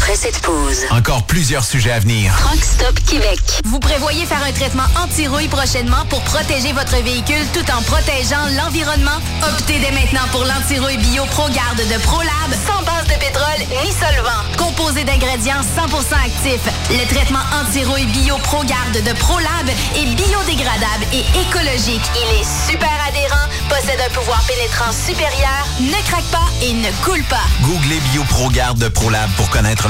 Après 0.00 0.16
cette 0.16 0.40
pause, 0.40 0.78
Encore 0.92 1.24
plusieurs 1.24 1.62
sujets 1.62 1.90
à 1.92 1.98
venir. 1.98 2.32
Truck 2.38 2.64
Stop 2.64 2.98
Québec. 3.06 3.38
Vous 3.66 3.78
prévoyez 3.78 4.24
faire 4.24 4.42
un 4.42 4.52
traitement 4.52 4.86
anti-rouille 4.96 5.48
prochainement 5.48 6.06
pour 6.08 6.22
protéger 6.22 6.72
votre 6.72 6.96
véhicule 7.02 7.44
tout 7.52 7.70
en 7.70 7.82
protégeant 7.82 8.46
l'environnement? 8.56 9.20
Optez 9.42 9.78
dès 9.78 9.92
maintenant 9.92 10.26
pour 10.32 10.44
l'anti-rouille 10.46 10.96
bio 10.96 11.26
ProGarde 11.26 11.82
de 11.92 11.98
ProLab 12.02 12.50
sans 12.66 12.82
base 12.82 13.04
de 13.08 13.20
pétrole 13.20 13.60
ni 13.84 13.92
solvant. 13.92 14.40
Composé 14.56 15.04
d'ingrédients 15.04 15.60
100% 15.60 16.14
actifs, 16.14 16.64
le 16.90 17.06
traitement 17.14 17.44
anti-rouille 17.60 18.06
bio 18.06 18.38
ProGarde 18.38 19.04
de 19.04 19.12
ProLab 19.12 19.68
est 19.96 20.14
biodégradable 20.16 21.04
et 21.12 21.24
écologique. 21.44 22.08
Il 22.16 22.40
est 22.40 22.72
super 22.72 22.96
adhérent, 23.06 23.46
possède 23.68 24.00
un 24.00 24.12
pouvoir 24.14 24.42
pénétrant 24.48 24.92
supérieur, 24.92 25.66
ne 25.78 26.00
craque 26.08 26.30
pas 26.32 26.48
et 26.62 26.72
ne 26.72 26.90
coule 27.04 27.24
pas. 27.24 27.44
Googlez 27.62 28.00
BioProGarde 28.12 28.78
de 28.78 28.88
ProLab 28.88 29.30
pour 29.36 29.50
connaître 29.50 29.89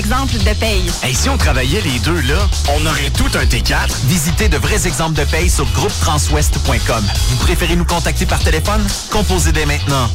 exemples 0.00 0.38
de 0.38 0.52
paye. 0.54 0.90
Et 1.06 1.14
si 1.14 1.28
on 1.28 1.36
travaillait 1.36 1.82
les 1.82 1.98
deux, 1.98 2.20
là, 2.22 2.38
on 2.74 2.86
aurait 2.86 3.10
tout 3.10 3.28
un 3.34 3.44
T4. 3.44 3.90
Visitez 4.06 4.48
de 4.48 4.56
vrais 4.56 4.86
exemples 4.86 5.18
de 5.18 5.24
paye 5.24 5.50
sur 5.50 5.66
groupetranswest.com. 5.72 7.04
Vous 7.28 7.36
préférez 7.36 7.76
nous 7.76 7.84
contacter 7.84 8.24
par 8.24 8.38
téléphone? 8.40 8.82
Composez 9.10 9.52
dès 9.52 9.66
maintenant 9.66 10.08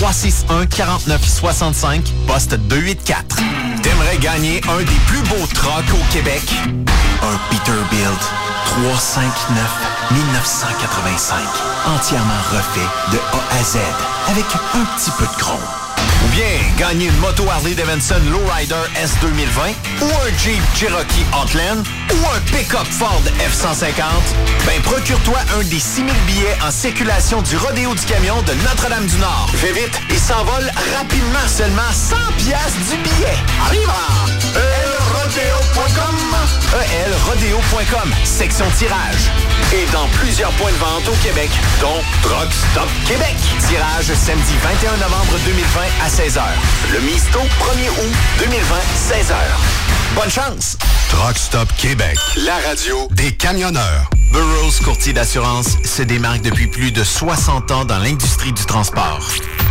1-800-361-4965, 0.00 2.02
poste 2.26 2.54
284. 2.54 3.36
T'aimerais 3.82 4.18
gagner 4.18 4.60
un 4.68 4.78
des 4.78 4.98
plus 5.06 5.22
beaux 5.28 5.46
trucks 5.54 5.94
au 5.94 6.12
Québec? 6.12 6.42
Un 7.22 7.38
Peterbilt 7.50 8.20
359 8.64 9.64
1985. 10.10 11.38
Entièrement 11.86 12.42
refait 12.50 12.88
de 13.12 13.18
A 13.18 13.60
à 13.60 13.62
Z, 13.62 13.78
avec 14.28 14.44
un 14.74 14.84
petit 14.96 15.12
peu 15.18 15.24
de 15.24 15.36
chrome. 15.40 15.81
Ou 16.24 16.28
bien 16.28 16.44
gagner 16.78 17.06
une 17.06 17.18
moto 17.18 17.44
Harley 17.50 17.74
Davidson 17.74 18.20
Lowrider 18.30 18.74
S 19.02 19.12
2020 19.20 19.70
ou 20.02 20.06
un 20.06 20.38
Jeep 20.38 20.62
Cherokee 20.74 21.26
Outland 21.40 21.84
ou 22.12 22.16
un 22.34 22.40
pick-up 22.56 22.86
Ford 22.90 23.22
F-150, 23.38 24.02
ben 24.66 24.80
procure-toi 24.82 25.38
un 25.58 25.62
des 25.64 25.80
6000 25.80 26.12
billets 26.26 26.56
en 26.66 26.70
circulation 26.70 27.42
du 27.42 27.56
Rodéo 27.56 27.94
du 27.94 28.04
Camion 28.04 28.42
de 28.42 28.52
Notre-Dame-du-Nord. 28.64 29.50
Fais 29.54 29.72
vite, 29.72 30.00
il 30.10 30.18
s'envole 30.18 30.70
rapidement, 30.96 31.46
seulement 31.46 31.90
100 31.92 32.16
piastres 32.38 32.78
du 32.90 32.96
billet. 32.98 33.36
Arrive 33.66 33.90
elrodeo.com 34.54 36.31
elrodeo.com, 37.06 38.12
section 38.24 38.66
tirage. 38.76 39.30
Et 39.72 39.90
dans 39.92 40.06
plusieurs 40.18 40.50
points 40.52 40.72
de 40.72 40.76
vente 40.76 41.08
au 41.08 41.16
Québec, 41.24 41.50
dont 41.80 42.00
Truck 42.22 42.48
Stop 42.52 42.88
Québec. 43.06 43.36
Tirage 43.68 44.12
samedi 44.14 44.54
21 44.62 44.96
novembre 44.96 45.38
2020 45.44 45.80
à 46.04 46.08
16h. 46.08 46.42
Le 46.92 47.00
Misto 47.00 47.38
1er 47.38 47.90
août 47.90 48.14
2020, 48.38 48.76
16h. 48.76 49.34
Bonne 50.14 50.30
chance! 50.30 50.76
Truck 51.08 51.36
Stop 51.36 51.68
Québec, 51.78 52.18
la 52.44 52.56
radio 52.68 53.08
des 53.12 53.32
camionneurs. 53.32 54.10
Burroughs 54.32 54.82
Courtier 54.84 55.12
d'assurance 55.12 55.76
se 55.84 56.02
démarque 56.02 56.42
depuis 56.42 56.66
plus 56.66 56.90
de 56.90 57.04
60 57.04 57.70
ans 57.70 57.84
dans 57.84 57.98
l'industrie 57.98 58.52
du 58.52 58.64
transport. 58.64 59.20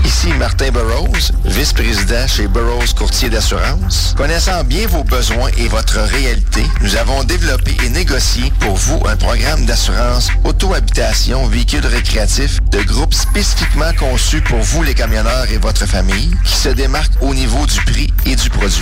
Ici 0.06 0.30
Martin 0.34 0.72
Burroughs, 0.72 1.32
vice-président 1.46 2.28
chez 2.28 2.48
Burroughs 2.48 2.94
Courtier 2.96 3.30
d'assurance. 3.30 4.14
Connaissant 4.18 4.64
bien 4.64 4.88
vos 4.88 5.04
besoins 5.04 5.50
et 5.58 5.68
votre 5.68 6.00
réalité, 6.00 6.64
nous 6.82 6.96
avons 6.96 7.24
développé 7.24 7.76
et 7.86 7.90
négocié 7.90 8.52
pour 8.60 8.76
vous 8.76 9.02
un 9.08 9.16
programme 9.16 9.66
d'assurance 9.66 10.30
auto-habitation 10.44 11.48
véhicule 11.48 11.86
récréatif 11.86 12.60
de 12.72 12.82
groupe 12.84 13.14
spécifiquement 13.14 13.94
conçu 14.00 14.42
pour 14.42 14.60
vous 14.60 14.84
les 14.84 14.94
camionneurs 14.94 15.52
et 15.52 15.58
votre 15.58 15.86
famille, 15.86 16.32
qui 16.44 16.56
se 16.56 16.70
démarque 16.70 17.14
au 17.22 17.34
niveau 17.34 17.66
du 17.66 17.80
prix 17.82 18.14
et 18.26 18.36
du 18.36 18.50
produit. 18.50 18.82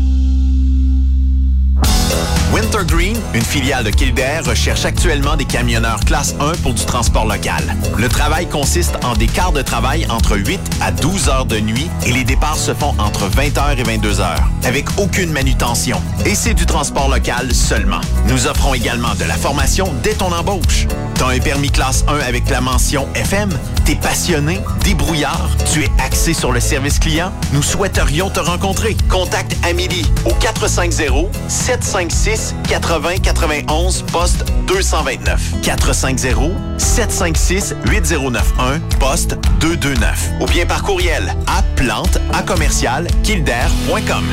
Bye. 1.81 2.40
Wintergreen, 2.53 3.17
une 3.33 3.41
filiale 3.41 3.85
de 3.85 3.91
Kildare, 3.91 4.43
recherche 4.43 4.83
actuellement 4.83 5.37
des 5.37 5.45
camionneurs 5.45 6.01
classe 6.01 6.35
1 6.41 6.51
pour 6.63 6.73
du 6.73 6.83
transport 6.83 7.25
local. 7.25 7.63
Le 7.97 8.09
travail 8.09 8.49
consiste 8.49 8.97
en 9.05 9.13
des 9.13 9.27
quarts 9.27 9.53
de 9.53 9.61
travail 9.61 10.05
entre 10.09 10.37
8 10.37 10.59
à 10.81 10.91
12 10.91 11.29
heures 11.29 11.45
de 11.45 11.61
nuit 11.61 11.89
et 12.05 12.11
les 12.11 12.25
départs 12.25 12.57
se 12.57 12.73
font 12.73 12.93
entre 12.99 13.29
20h 13.29 13.77
et 13.77 13.83
22h, 13.83 14.35
avec 14.65 14.85
aucune 14.97 15.31
manutention. 15.31 16.01
Et 16.25 16.35
c'est 16.35 16.53
du 16.53 16.65
transport 16.65 17.07
local 17.07 17.53
seulement. 17.53 18.01
Nous 18.27 18.47
offrons 18.47 18.73
également 18.73 19.15
de 19.15 19.23
la 19.23 19.35
formation 19.35 19.93
dès 20.03 20.13
ton 20.13 20.33
embauche. 20.33 20.87
T'as 21.15 21.29
un 21.29 21.39
permis 21.39 21.71
classe 21.71 22.03
1 22.09 22.19
avec 22.19 22.49
la 22.49 22.59
mention 22.59 23.07
FM? 23.15 23.49
T'es 23.85 23.95
passionné, 23.95 24.59
débrouillard, 24.83 25.49
tu 25.71 25.83
es 25.83 25.89
axé 26.03 26.33
sur 26.33 26.51
le 26.51 26.59
service 26.59 26.99
client? 26.99 27.31
Nous 27.53 27.63
souhaiterions 27.63 28.29
te 28.29 28.41
rencontrer. 28.41 28.97
Contacte 29.09 29.55
Amélie 29.63 30.05
au 30.25 30.33
450 30.33 31.29
756 31.47 32.40
80 32.67 33.17
91 33.23 34.03
poste 34.03 34.45
229 34.67 35.61
450 35.61 36.51
756 36.77 37.75
8091 37.85 38.81
poste 38.99 39.37
229 39.59 40.29
ou 40.41 40.45
bien 40.45 40.65
par 40.65 40.83
courriel 40.83 41.35
à 41.47 41.61
plante 41.75 42.17
à 42.33 42.41
commercial 42.41 43.07
kilder.com. 43.23 44.23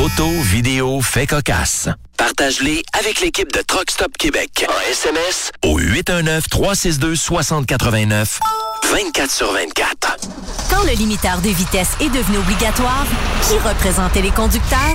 Photos, 0.00 0.40
vidéos, 0.46 1.02
faits 1.02 1.28
cocasses. 1.28 1.90
Partage-les 2.16 2.82
avec 2.98 3.20
l'équipe 3.20 3.52
de 3.52 3.60
Truck 3.60 3.90
Stop 3.90 4.16
Québec. 4.16 4.64
En 4.66 4.80
SMS 4.90 5.52
au 5.62 5.78
819-362-6089. 5.78 8.38
24 8.90 9.30
sur 9.30 9.52
24. 9.52 10.16
Quand 10.70 10.82
le 10.84 10.92
limiteur 10.92 11.42
de 11.42 11.50
vitesse 11.50 11.90
est 12.00 12.08
devenu 12.08 12.38
obligatoire, 12.38 13.04
qui 13.46 13.58
représentait 13.58 14.22
les 14.22 14.30
conducteurs? 14.30 14.94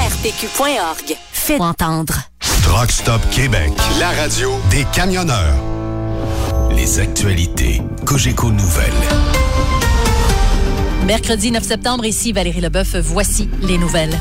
ARPQ.org. 0.00 1.16
Faites 1.30 1.60
entendre. 1.60 2.14
Truck 2.62 2.90
Stop 2.90 3.20
Québec, 3.30 3.70
la 3.98 4.08
radio 4.12 4.50
des 4.70 4.86
camionneurs. 4.94 5.54
Les 6.74 7.00
actualités 7.00 7.82
Cogeco 8.06 8.50
Nouvelles. 8.50 8.94
Mercredi 11.06 11.50
9 11.50 11.62
septembre, 11.62 12.06
ici 12.06 12.32
Valérie 12.32 12.62
Leboeuf, 12.62 12.96
voici 12.96 13.50
les 13.62 13.76
nouvelles. 13.76 14.18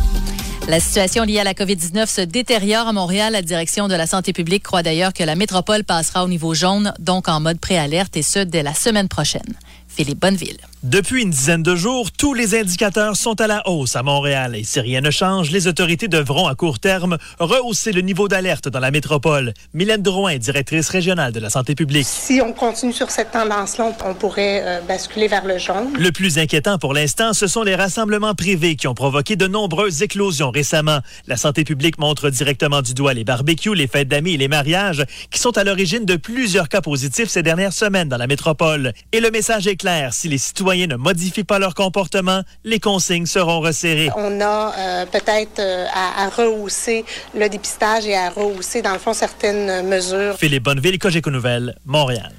La 0.68 0.82
situation 0.82 1.24
liée 1.24 1.40
à 1.40 1.46
la 1.46 1.54
COVID-19 1.54 2.08
se 2.08 2.22
détériore 2.22 2.88
à 2.90 2.92
Montréal. 2.94 3.32
La 3.32 3.42
direction 3.42 3.88
de 3.88 3.96
la 3.96 4.06
santé 4.06 4.34
publique 4.34 4.64
croit 4.64 4.84
d'ailleurs 4.84 5.14
que 5.14 5.24
la 5.24 5.36
métropole 5.36 5.86
passera 5.86 6.26
au 6.26 6.28
niveau 6.28 6.54
jaune, 6.54 6.94
donc 7.00 7.30
en 7.30 7.40
mode 7.40 7.60
préalerte, 7.60 8.18
et 8.18 8.22
ce, 8.22 8.40
dès 8.40 8.64
la 8.64 8.74
semaine 8.74 9.08
prochaine. 9.08 9.54
Philippe 9.88 10.20
Bonneville. 10.20 10.60
Depuis 10.84 11.24
une 11.24 11.30
dizaine 11.30 11.62
de 11.62 11.76
jours, 11.76 12.10
tous 12.10 12.34
les 12.34 12.58
indicateurs 12.58 13.18
sont 13.18 13.42
à 13.42 13.48
la 13.48 13.68
hausse 13.68 13.98
à 13.98 14.02
Montréal 14.02 14.56
et 14.56 14.64
si 14.64 14.80
rien 14.80 15.02
ne 15.02 15.12
change, 15.12 15.52
les 15.52 15.68
autorités 15.68 16.08
devront 16.08 16.48
à 16.48 16.56
court 16.56 16.80
terme 16.80 17.18
rehausser 17.38 17.92
le 17.92 18.00
niveau 18.00 18.30
d'alerte 18.30 18.70
dans 18.70 18.80
la 18.80 18.90
métropole. 18.90 19.54
Mylène 19.74 20.02
Drouin, 20.02 20.38
directrice 20.38 20.88
régionale 20.88 21.34
de 21.34 21.42
la 21.42 21.50
santé 21.50 21.76
publique. 21.76 22.06
Si 22.06 22.40
on 22.42 22.54
continue 22.54 22.94
sur 22.94 23.12
cette 23.12 23.32
tendance-là, 23.32 23.92
on 24.06 24.14
pourrait 24.14 24.62
euh, 24.64 24.80
basculer 24.88 25.28
vers 25.28 25.44
le 25.44 25.58
jaune. 25.58 25.90
Le 26.00 26.14
plus 26.14 26.38
inquiétant 26.38 26.78
pour 26.78 26.94
l'instant, 26.94 27.34
ce 27.34 27.48
sont 27.48 27.64
les 27.64 27.76
rassemblements 27.76 28.34
privés 28.34 28.78
qui 28.78 28.88
ont 28.88 28.96
provoqué 28.96 29.36
de 29.36 29.48
nombreuses 29.48 30.02
éclosions 30.02 30.50
récemment. 30.50 31.00
La 31.28 31.36
santé 31.36 31.66
publique 31.66 32.00
montre 32.00 32.30
directement 32.30 32.82
du 32.82 32.94
doigt 32.94 33.14
les 33.14 33.26
barbecues, 33.26 33.76
les 33.76 33.88
fêtes 33.88 34.08
d'amis 34.08 34.36
et 34.36 34.38
les 34.38 34.48
mariages 34.48 35.04
qui 35.30 35.40
sont 35.40 35.58
à 35.58 35.66
l'origine 35.66 36.06
de 36.06 36.16
plusieurs 36.16 36.70
cas 36.70 36.80
positifs 36.80 37.28
ces 37.28 37.44
dernières 37.44 37.74
semaines 37.74 38.08
dans 38.08 38.16
la 38.16 38.28
métropole. 38.28 38.94
Et 39.12 39.20
le 39.20 39.30
message 39.30 39.68
est 39.68 39.76
clair, 39.76 40.14
si 40.14 40.30
les 40.30 40.38
citoyens 40.38 40.69
ne 40.78 40.96
modifient 40.96 41.44
pas 41.44 41.60
leur 41.60 41.74
comportement, 41.74 42.42
les 42.64 42.80
consignes 42.80 43.26
seront 43.26 43.60
resserrées. 43.60 44.10
On 44.16 44.42
a 44.42 44.74
euh, 44.78 45.06
peut-être 45.06 45.60
euh, 45.60 45.86
à, 45.94 46.26
à, 46.26 46.30
rehausser 46.30 47.06
le 47.36 47.50
dépistage 47.50 48.06
et 48.06 48.16
à 48.16 48.30
rehausser, 48.30 48.82
dans 48.82 48.94
le 48.94 49.00
fond, 49.00 49.14
certaines 49.14 49.88
mesures. 49.88 50.38
Philippe 50.38 50.64
Bonneville, 50.64 51.00
Cogeco 51.00 51.30
Nouvelles, 51.30 51.76
Montréal. 51.86 52.32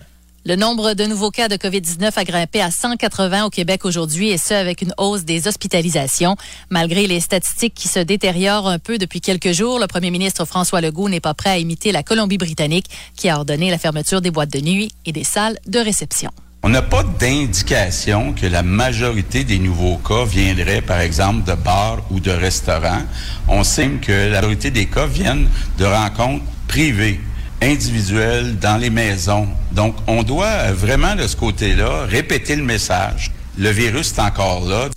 Le 0.47 0.57
nombre 0.57 0.95
de 0.95 1.05
nouveaux 1.05 1.31
cas 1.31 1.49
de 1.49 1.57
COVID-19 1.57 2.13
a 2.17 2.25
grimpé 2.25 2.63
à 2.63 2.71
180 2.71 3.45
au 3.45 3.51
Québec 3.51 3.85
aujourd'hui 3.85 4.31
et 4.31 4.39
ce 4.39 4.55
avec 4.55 4.81
une 4.81 4.95
hausse 4.97 5.25
des 5.25 5.47
hospitalisations. 5.47 6.35
Malgré 6.71 7.07
les 7.07 7.21
statistiques 7.21 7.75
qui 7.75 7.89
se 7.89 7.99
détériorent 7.99 8.67
un 8.67 8.79
peu 8.79 8.97
depuis 8.97 9.21
quelques 9.21 9.53
jours, 9.53 9.79
le 9.79 9.87
premier 9.87 10.11
ministre 10.11 10.47
François 10.47 10.81
Legault 10.81 11.11
n'est 11.11 11.21
pas 11.21 11.35
prêt 11.35 11.51
à 11.51 11.59
imiter 11.59 11.93
la 11.93 12.03
Colombie-Britannique 12.03 12.87
qui 13.17 13.29
a 13.29 13.37
ordonné 13.37 13.71
la 13.71 13.77
fermeture 13.77 14.23
des 14.23 14.31
boîtes 14.31 14.53
de 14.53 14.61
nuit 14.61 14.91
et 15.05 15.13
des 15.13 15.25
salles 15.25 15.59
de 15.67 15.79
réception. 15.79 16.31
On 16.63 16.69
n'a 16.69 16.83
pas 16.83 17.03
d'indication 17.03 18.35
que 18.35 18.45
la 18.45 18.63
majorité 18.63 19.45
des 19.45 19.59
nouveaux 19.59 19.97
cas 19.97 20.27
viendraient, 20.27 20.83
par 20.83 21.01
exemple, 21.01 21.49
de 21.49 21.55
bars 21.55 22.01
ou 22.11 22.21
de 22.21 22.31
restaurants. 22.31 23.03
On 23.49 23.65
sait 23.65 23.89
que 24.03 24.31
la 24.31 24.43
majorité 24.43 24.71
des 24.71 24.85
cas 24.85 25.07
viennent 25.07 25.49
de 25.79 25.87
rencontres 25.87 26.45
privées, 26.69 27.19
individuelles, 27.63 28.59
dans 28.59 28.77
les 28.77 28.91
maisons. 28.91 29.49
Donc, 29.73 29.97
on 30.07 30.23
doit 30.23 30.73
vraiment, 30.73 31.17
de 31.17 31.27
ce 31.27 31.35
côté-là, 31.35 32.05
répéter 32.05 32.57
le 32.57 32.63
message. 32.63 33.31
Le 33.57 33.71
virus 33.71 34.13
est 34.13 34.21
encore 34.21 34.67
là. 34.67 34.89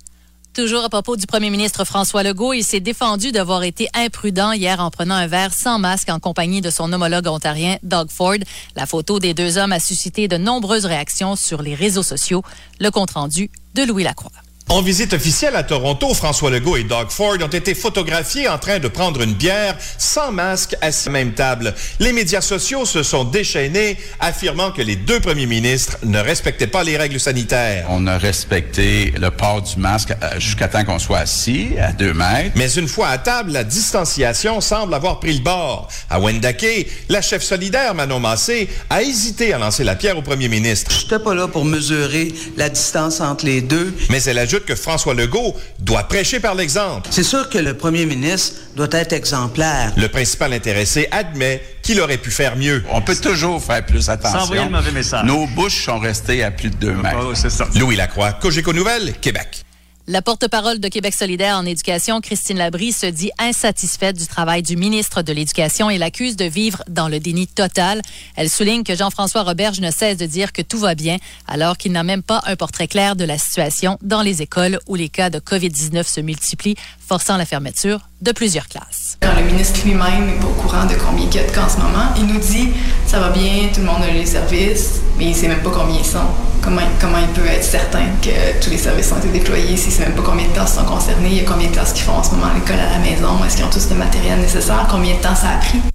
Toujours 0.53 0.83
à 0.83 0.89
propos 0.89 1.15
du 1.15 1.25
premier 1.25 1.49
ministre 1.49 1.83
François 1.83 2.21
Legault, 2.21 2.53
il 2.53 2.63
s'est 2.63 2.79
défendu 2.79 3.31
d'avoir 3.31 3.63
été 3.63 3.89
imprudent 3.95 4.51
hier 4.51 4.79
en 4.81 4.91
prenant 4.91 5.15
un 5.15 5.25
verre 5.25 5.51
sans 5.51 5.79
masque 5.79 6.09
en 6.09 6.19
compagnie 6.19 6.61
de 6.61 6.69
son 6.69 6.93
homologue 6.93 7.25
ontarien 7.25 7.77
Doug 7.81 8.11
Ford. 8.11 8.37
La 8.75 8.85
photo 8.85 9.17
des 9.17 9.33
deux 9.33 9.57
hommes 9.57 9.71
a 9.71 9.79
suscité 9.79 10.27
de 10.27 10.37
nombreuses 10.37 10.85
réactions 10.85 11.35
sur 11.35 11.63
les 11.63 11.73
réseaux 11.73 12.03
sociaux. 12.03 12.43
Le 12.79 12.91
compte-rendu 12.91 13.49
de 13.73 13.81
Louis 13.81 14.03
Lacroix. 14.03 14.42
En 14.69 14.81
visite 14.81 15.13
officielle 15.13 15.55
à 15.55 15.63
Toronto, 15.63 16.13
François 16.13 16.49
Legault 16.49 16.77
et 16.77 16.83
Doug 16.83 17.09
Ford 17.09 17.35
ont 17.41 17.47
été 17.47 17.75
photographiés 17.75 18.47
en 18.47 18.57
train 18.57 18.79
de 18.79 18.87
prendre 18.87 19.21
une 19.21 19.33
bière 19.33 19.75
sans 19.97 20.31
masque 20.31 20.75
à 20.81 20.89
la 20.89 21.11
même 21.11 21.33
table. 21.33 21.75
Les 21.99 22.13
médias 22.13 22.41
sociaux 22.41 22.85
se 22.85 23.03
sont 23.03 23.23
déchaînés, 23.23 23.97
affirmant 24.19 24.71
que 24.71 24.81
les 24.81 24.95
deux 24.95 25.19
premiers 25.19 25.45
ministres 25.45 25.97
ne 26.03 26.17
respectaient 26.17 26.65
pas 26.65 26.83
les 26.83 26.97
règles 26.97 27.19
sanitaires. 27.19 27.85
On 27.89 28.07
a 28.07 28.17
respecté 28.17 29.13
le 29.19 29.29
port 29.29 29.61
du 29.61 29.79
masque 29.79 30.11
euh, 30.11 30.39
jusqu'à 30.39 30.67
temps 30.69 30.85
qu'on 30.85 30.97
soit 30.97 31.19
assis 31.19 31.71
à 31.79 31.91
deux 31.91 32.13
mètres. 32.13 32.53
Mais 32.55 32.71
une 32.73 32.87
fois 32.87 33.09
à 33.09 33.17
table, 33.17 33.51
la 33.51 33.63
distanciation 33.63 34.59
semble 34.59 34.93
avoir 34.93 35.19
pris 35.19 35.33
le 35.33 35.43
bord. 35.43 35.89
À 36.09 36.19
Wendake, 36.19 36.87
la 37.09 37.21
chef 37.21 37.43
solidaire 37.43 37.93
Manon 37.93 38.19
Massé 38.19 38.69
a 38.89 39.03
hésité 39.03 39.53
à 39.53 39.59
lancer 39.59 39.83
la 39.83 39.95
pierre 39.95 40.17
au 40.17 40.23
premier 40.23 40.47
ministre. 40.47 40.89
J'étais 40.99 41.19
pas 41.19 41.35
là 41.35 41.47
pour 41.47 41.65
mesurer 41.65 42.33
la 42.57 42.69
distance 42.69 43.19
entre 43.21 43.45
les 43.45 43.61
deux. 43.61 43.93
Mais 44.09 44.23
elle 44.23 44.39
ajoute 44.53 44.65
que 44.65 44.75
François 44.75 45.15
Legault 45.15 45.55
doit 45.79 46.03
prêcher 46.03 46.39
par 46.39 46.53
l'exemple. 46.53 47.09
C'est 47.11 47.23
sûr 47.23 47.49
que 47.49 47.57
le 47.57 47.75
premier 47.75 48.05
ministre 48.05 48.57
doit 48.75 48.87
être 48.91 49.13
exemplaire. 49.13 49.91
Le 49.97 50.07
principal 50.07 50.53
intéressé 50.53 51.07
admet 51.11 51.63
qu'il 51.81 51.99
aurait 51.99 52.17
pu 52.17 52.29
faire 52.29 52.55
mieux. 52.55 52.83
On 52.91 53.01
peut 53.01 53.15
toujours 53.15 53.63
faire 53.63 53.83
plus 53.83 54.09
attention. 54.09 54.37
Sans 54.39 54.45
envoyer 54.45 54.65
le 54.65 54.69
mauvais 54.69 54.91
message. 54.91 55.25
Nos 55.25 55.47
bouches 55.47 55.85
sont 55.85 55.97
restées 55.97 56.43
à 56.43 56.51
plus 56.51 56.69
de 56.69 56.75
deux 56.75 56.93
mètres. 56.93 57.35
c'est 57.35 57.49
ça. 57.49 57.67
Louis 57.75 57.95
Lacroix, 57.95 58.33
Cogeco 58.33 58.73
Nouvelles, 58.73 59.13
Québec. 59.19 59.63
La 60.05 60.21
porte-parole 60.21 60.81
de 60.81 60.89
Québec 60.89 61.13
solidaire 61.13 61.55
en 61.57 61.65
éducation, 61.65 62.19
Christine 62.19 62.57
Labrie, 62.57 62.91
se 62.91 63.05
dit 63.05 63.31
insatisfaite 63.39 64.17
du 64.17 64.27
travail 64.27 64.61
du 64.61 64.75
ministre 64.75 65.21
de 65.21 65.31
l'Éducation 65.31 65.89
et 65.89 65.97
l'accuse 65.97 66.35
de 66.35 66.43
vivre 66.43 66.83
dans 66.89 67.07
le 67.07 67.21
déni 67.21 67.47
total. 67.47 68.01
Elle 68.35 68.49
souligne 68.49 68.83
que 68.83 68.97
Jean-François 68.97 69.43
Roberge 69.43 69.79
ne 69.79 69.91
cesse 69.91 70.17
de 70.17 70.25
dire 70.25 70.51
que 70.51 70.61
tout 70.61 70.77
va 70.77 70.93
bien, 70.93 71.19
alors 71.47 71.77
qu'il 71.77 71.93
n'a 71.93 72.03
même 72.03 72.21
pas 72.21 72.41
un 72.47 72.57
portrait 72.57 72.89
clair 72.89 73.15
de 73.15 73.23
la 73.23 73.37
situation 73.37 73.97
dans 74.01 74.21
les 74.21 74.41
écoles 74.41 74.77
où 74.87 74.95
les 74.95 75.07
cas 75.07 75.29
de 75.29 75.39
COVID-19 75.39 76.05
se 76.05 76.19
multiplient, 76.19 76.75
forçant 77.13 77.37
la 77.37 77.45
fermeture 77.45 77.99
de 78.23 78.31
plusieurs 78.31 78.67
classes. 78.67 79.19
Quand 79.21 79.35
le 79.35 79.43
ministre 79.43 79.81
lui-même 79.85 80.25
n'est 80.25 80.39
pas 80.39 80.47
au 80.47 80.59
courant 80.59 80.85
de 80.85 80.95
combien 80.95 81.27
il 81.27 81.35
y 81.35 81.37
a 81.37 81.43
de 81.43 81.51
cas 81.51 81.65
en 81.65 81.69
ce 81.69 81.77
moment, 81.77 82.07
il 82.17 82.25
nous 82.25 82.39
dit 82.39 82.69
ça 83.05 83.19
va 83.19 83.29
bien, 83.29 83.69
tout 83.71 83.81
le 83.81 83.85
monde 83.85 84.01
a 84.01 84.11
les 84.11 84.25
services, 84.25 85.01
mais 85.15 85.25
il 85.25 85.29
ne 85.29 85.35
sait 85.35 85.47
même 85.47 85.61
pas 85.61 85.69
combien 85.69 85.99
ils 85.99 86.05
sont. 86.05 86.25
Comment, 86.63 86.81
comment 86.99 87.19
il 87.19 87.27
peut 87.39 87.45
être 87.45 87.63
certain 87.63 88.05
que 88.19 88.59
tous 88.59 88.71
les 88.71 88.79
services 88.79 89.11
ont 89.11 89.19
été 89.19 89.27
déployés 89.27 89.77
s'il 89.77 89.89
ne 89.89 89.93
sait 89.93 90.05
même 90.05 90.15
pas 90.15 90.23
combien 90.23 90.47
de 90.47 90.53
classes 90.53 90.73
sont 90.73 90.85
concernées, 90.85 91.29
il 91.29 91.37
y 91.37 91.41
a 91.41 91.43
combien 91.43 91.67
de 91.67 91.73
classes 91.73 91.93
qui 91.93 92.01
font 92.01 92.13
en 92.13 92.23
ce 92.23 92.31
moment 92.31 92.51
l'école 92.55 92.79
à 92.79 92.89
la 92.89 92.97
maison, 92.97 93.45
est-ce 93.45 93.57
qu'ils 93.57 93.65
ont 93.65 93.69
tous 93.69 93.87
le 93.91 93.95
matériel 93.95 94.39
nécessaire, 94.39 94.87
combien 94.89 95.15
de 95.15 95.21
temps 95.21 95.35
ça 95.35 95.49
a 95.49 95.57
pris? 95.57 95.92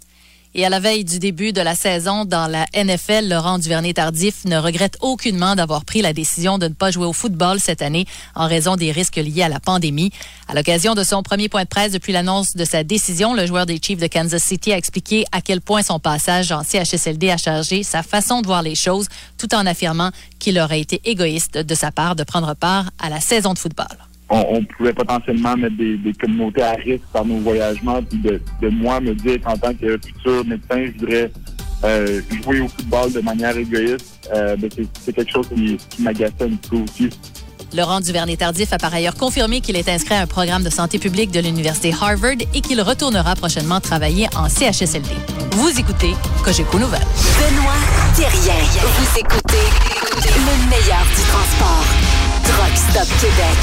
Et 0.54 0.64
à 0.64 0.70
la 0.70 0.80
veille 0.80 1.04
du 1.04 1.18
début 1.18 1.52
de 1.52 1.60
la 1.60 1.74
saison 1.74 2.24
dans 2.24 2.46
la 2.46 2.64
NFL, 2.74 3.28
Laurent 3.28 3.58
Duvernay-Tardif 3.58 4.46
ne 4.46 4.56
regrette 4.56 4.96
aucunement 5.00 5.54
d'avoir 5.54 5.84
pris 5.84 6.00
la 6.00 6.14
décision 6.14 6.56
de 6.56 6.68
ne 6.68 6.74
pas 6.74 6.90
jouer 6.90 7.04
au 7.04 7.12
football 7.12 7.60
cette 7.60 7.82
année 7.82 8.06
en 8.34 8.48
raison 8.48 8.76
des 8.76 8.90
risques 8.90 9.16
liés 9.16 9.42
à 9.42 9.50
la 9.50 9.60
pandémie. 9.60 10.10
À 10.48 10.54
l'occasion 10.54 10.94
de 10.94 11.04
son 11.04 11.22
premier 11.22 11.50
point 11.50 11.64
de 11.64 11.68
presse 11.68 11.92
depuis 11.92 12.12
l'annonce 12.12 12.56
de 12.56 12.64
sa 12.64 12.82
décision, 12.82 13.34
le 13.34 13.46
joueur 13.46 13.66
des 13.66 13.78
Chiefs 13.80 14.00
de 14.00 14.06
Kansas 14.06 14.42
City 14.42 14.72
a 14.72 14.78
expliqué 14.78 15.26
à 15.32 15.42
quel 15.42 15.60
point 15.60 15.82
son 15.82 16.00
passage 16.00 16.50
en 16.50 16.62
CHSLD 16.62 17.30
a 17.30 17.36
changé 17.36 17.82
sa 17.82 18.02
façon 18.02 18.40
de 18.40 18.46
voir 18.46 18.62
les 18.62 18.74
choses, 18.74 19.08
tout 19.36 19.54
en 19.54 19.66
affirmant 19.66 20.10
qu'il 20.38 20.58
aurait 20.58 20.80
été 20.80 21.02
égoïste 21.04 21.58
de 21.58 21.74
sa 21.74 21.92
part 21.92 22.16
de 22.16 22.24
prendre 22.24 22.54
part 22.54 22.90
à 22.98 23.10
la 23.10 23.20
saison 23.20 23.52
de 23.52 23.58
football 23.58 24.07
on, 24.30 24.44
on, 24.50 24.64
pouvait 24.64 24.92
potentiellement 24.92 25.56
mettre 25.56 25.76
des, 25.76 25.96
des, 25.96 26.12
communautés 26.12 26.62
à 26.62 26.72
risque 26.72 27.05
par 27.12 27.24
nos 27.24 27.38
voyagements. 27.38 28.02
Puis 28.02 28.18
de, 28.18 28.40
de, 28.60 28.68
moi 28.68 29.00
me 29.00 29.14
dire 29.14 29.40
qu'en 29.40 29.56
tant 29.56 29.74
que 29.74 29.98
futur 29.98 30.44
médecin, 30.44 30.86
je 30.86 30.98
voudrais 30.98 31.30
euh, 31.84 32.20
jouer 32.42 32.60
au 32.60 32.68
football 32.68 33.12
de 33.12 33.20
manière 33.20 33.56
égoïste, 33.56 34.20
euh, 34.34 34.56
ben 34.56 34.68
c'est 35.00 35.12
quelque 35.12 35.30
chose 35.30 35.48
qui, 35.48 35.76
qui 35.76 36.02
m'agaçait 36.02 36.34
un 36.42 36.56
peu 36.68 36.76
aussi. 36.76 37.10
Laurent 37.74 38.00
Duvernay-Tardif 38.00 38.72
a 38.72 38.78
par 38.78 38.94
ailleurs 38.94 39.14
confirmé 39.14 39.60
qu'il 39.60 39.76
est 39.76 39.88
inscrit 39.88 40.14
à 40.14 40.22
un 40.22 40.26
programme 40.26 40.62
de 40.62 40.70
santé 40.70 40.98
publique 40.98 41.30
de 41.30 41.40
l'Université 41.40 41.92
Harvard 42.00 42.36
et 42.55 42.60
qu'il 42.60 42.80
retournera 42.80 43.34
prochainement 43.34 43.80
travailler 43.80 44.26
en 44.36 44.48
CHSLD. 44.48 45.10
Vous 45.52 45.78
écoutez 45.78 46.14
Cogeco 46.44 46.78
Nouvelles. 46.78 47.00
Benoît 47.38 47.74
Thérien. 48.16 48.55
Vous 48.80 49.18
écoutez 49.18 49.66
le 50.16 50.70
meilleur 50.70 51.05
du 51.05 51.22
transport. 51.30 52.27
Truck 52.48 52.76
Stop 52.76 53.08
Québec. 53.20 53.58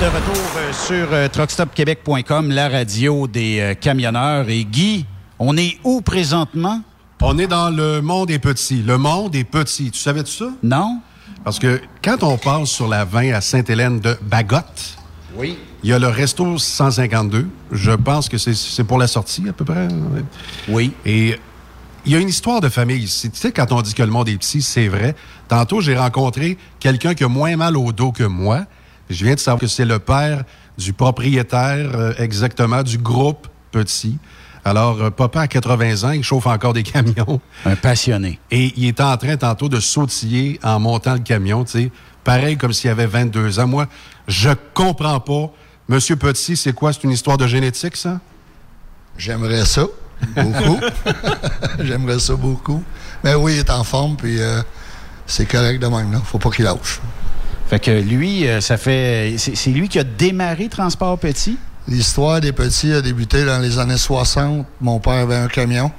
de 0.00 0.06
retour 0.06 0.44
euh, 0.58 0.72
sur 0.72 1.12
euh, 1.12 1.28
truckstopquebec.com, 1.28 2.50
la 2.50 2.68
radio 2.68 3.26
des 3.26 3.60
euh, 3.60 3.74
camionneurs. 3.74 4.48
Et 4.50 4.64
Guy, 4.64 5.06
on 5.38 5.56
est 5.56 5.78
où 5.84 6.02
présentement? 6.02 6.82
On 7.22 7.38
est 7.38 7.46
dans 7.46 7.70
le 7.70 8.02
monde 8.02 8.30
est 8.30 8.38
petit. 8.38 8.82
Le 8.82 8.98
monde 8.98 9.34
est 9.34 9.44
petit. 9.44 9.90
Tu 9.90 9.98
savais 9.98 10.22
tout 10.22 10.30
ça? 10.30 10.50
Non. 10.62 11.00
Parce 11.42 11.58
que 11.58 11.80
quand 12.04 12.22
on 12.22 12.36
passe 12.36 12.68
sur 12.68 12.88
la 12.88 13.06
20 13.06 13.32
à 13.32 13.40
Sainte-Hélène 13.40 14.00
de 14.00 14.18
Bagotte, 14.20 14.98
oui. 15.34 15.56
il 15.82 15.90
y 15.90 15.92
a 15.94 15.98
le 15.98 16.08
resto 16.08 16.58
152. 16.58 17.48
Je 17.72 17.92
pense 17.92 18.28
que 18.28 18.36
c'est 18.36 18.84
pour 18.84 18.98
la 18.98 19.06
sortie 19.06 19.48
à 19.48 19.54
peu 19.54 19.64
près. 19.64 19.88
Oui. 20.68 20.92
Et 21.06 21.38
il 22.06 22.12
y 22.12 22.14
a 22.14 22.20
une 22.20 22.28
histoire 22.28 22.60
de 22.60 22.68
famille 22.68 23.02
ici. 23.02 23.30
Tu 23.30 23.38
sais, 23.38 23.52
quand 23.52 23.72
on 23.72 23.82
dit 23.82 23.92
que 23.92 24.02
le 24.02 24.10
monde 24.10 24.28
est 24.28 24.38
petit, 24.38 24.62
c'est 24.62 24.86
vrai. 24.86 25.16
Tantôt, 25.48 25.80
j'ai 25.80 25.96
rencontré 25.96 26.56
quelqu'un 26.78 27.14
qui 27.14 27.24
a 27.24 27.28
moins 27.28 27.56
mal 27.56 27.76
au 27.76 27.92
dos 27.92 28.12
que 28.12 28.22
moi. 28.22 28.64
Je 29.10 29.24
viens 29.24 29.34
de 29.34 29.40
savoir 29.40 29.60
que 29.60 29.66
c'est 29.66 29.84
le 29.84 29.98
père 29.98 30.44
du 30.78 30.92
propriétaire 30.92 31.90
euh, 31.94 32.12
exactement 32.18 32.82
du 32.82 32.98
groupe 32.98 33.48
Petit. 33.72 34.16
Alors, 34.64 35.02
euh, 35.02 35.10
papa 35.10 35.42
à 35.42 35.48
80 35.48 36.08
ans, 36.08 36.12
il 36.12 36.22
chauffe 36.22 36.46
encore 36.46 36.72
des 36.72 36.82
camions. 36.82 37.40
Un 37.64 37.76
passionné. 37.76 38.38
Et 38.50 38.72
il 38.76 38.86
est 38.86 39.00
en 39.00 39.16
train 39.16 39.36
tantôt 39.36 39.68
de 39.68 39.80
sautiller 39.80 40.58
en 40.62 40.80
montant 40.80 41.14
le 41.14 41.20
camion, 41.20 41.64
tu 41.64 41.72
sais. 41.72 41.92
Pareil 42.24 42.56
comme 42.56 42.72
s'il 42.72 42.90
avait 42.90 43.06
22 43.06 43.60
ans. 43.60 43.66
Moi, 43.66 43.86
je 44.28 44.50
comprends 44.72 45.20
pas. 45.20 45.52
Monsieur 45.88 46.16
Petit, 46.16 46.56
c'est 46.56 46.72
quoi? 46.72 46.92
C'est 46.92 47.04
une 47.04 47.10
histoire 47.10 47.36
de 47.36 47.46
génétique, 47.46 47.96
ça? 47.96 48.20
J'aimerais 49.18 49.64
ça. 49.64 49.86
Beaucoup. 50.34 50.80
J'aimerais 51.80 52.18
ça 52.18 52.34
beaucoup. 52.34 52.82
Mais 53.22 53.34
oui, 53.34 53.54
il 53.54 53.58
est 53.58 53.70
en 53.70 53.84
forme, 53.84 54.16
puis 54.16 54.40
euh, 54.40 54.62
c'est 55.26 55.46
correct 55.46 55.80
de 55.80 55.86
même, 55.86 56.12
là. 56.12 56.20
Faut 56.24 56.38
pas 56.38 56.50
qu'il 56.50 56.64
lâche. 56.64 57.00
Fait 57.68 57.80
que 57.80 57.90
lui, 57.90 58.46
euh, 58.46 58.60
ça 58.60 58.76
fait. 58.76 59.36
C'est 59.38 59.70
lui 59.70 59.88
qui 59.88 59.98
a 59.98 60.04
démarré 60.04 60.68
Transport 60.68 61.18
Petit? 61.18 61.58
L'histoire 61.88 62.40
des 62.40 62.52
petits 62.52 62.92
a 62.92 63.00
débuté 63.00 63.44
dans 63.44 63.58
les 63.58 63.78
années 63.78 63.96
60. 63.96 64.66
Mon 64.80 64.98
père 64.98 65.14
avait 65.14 65.36
un 65.36 65.48
camion. 65.48 65.90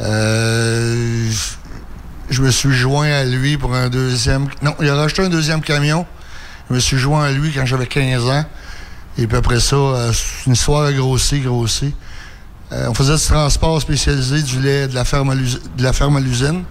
Euh, 0.00 1.30
je 2.30 2.42
me 2.42 2.50
suis 2.50 2.72
joint 2.72 3.10
à 3.10 3.24
lui 3.24 3.56
pour 3.56 3.74
un 3.74 3.88
deuxième. 3.88 4.48
Non, 4.62 4.74
il 4.80 4.88
a 4.88 4.94
racheté 4.94 5.22
un 5.22 5.28
deuxième 5.28 5.60
camion. 5.60 6.06
Je 6.68 6.74
me 6.74 6.80
suis 6.80 6.98
joint 6.98 7.24
à 7.24 7.30
lui 7.30 7.52
quand 7.52 7.64
j'avais 7.64 7.86
15 7.86 8.28
ans. 8.28 8.44
Et 9.16 9.26
puis 9.26 9.36
après 9.36 9.60
ça, 9.60 9.76
euh, 9.76 10.12
une 10.46 10.52
histoire 10.52 10.84
a 10.84 10.92
grossi, 10.92 11.40
grossi. 11.40 11.94
Euh, 12.72 12.86
on 12.88 12.94
faisait 12.94 13.16
du 13.16 13.22
transport 13.22 13.80
spécialisé 13.80 14.42
du 14.42 14.60
lait 14.60 14.88
de 14.88 14.94
la 14.94 15.04
ferme 15.04 15.30
à 16.16 16.20
l'usine. 16.20 16.64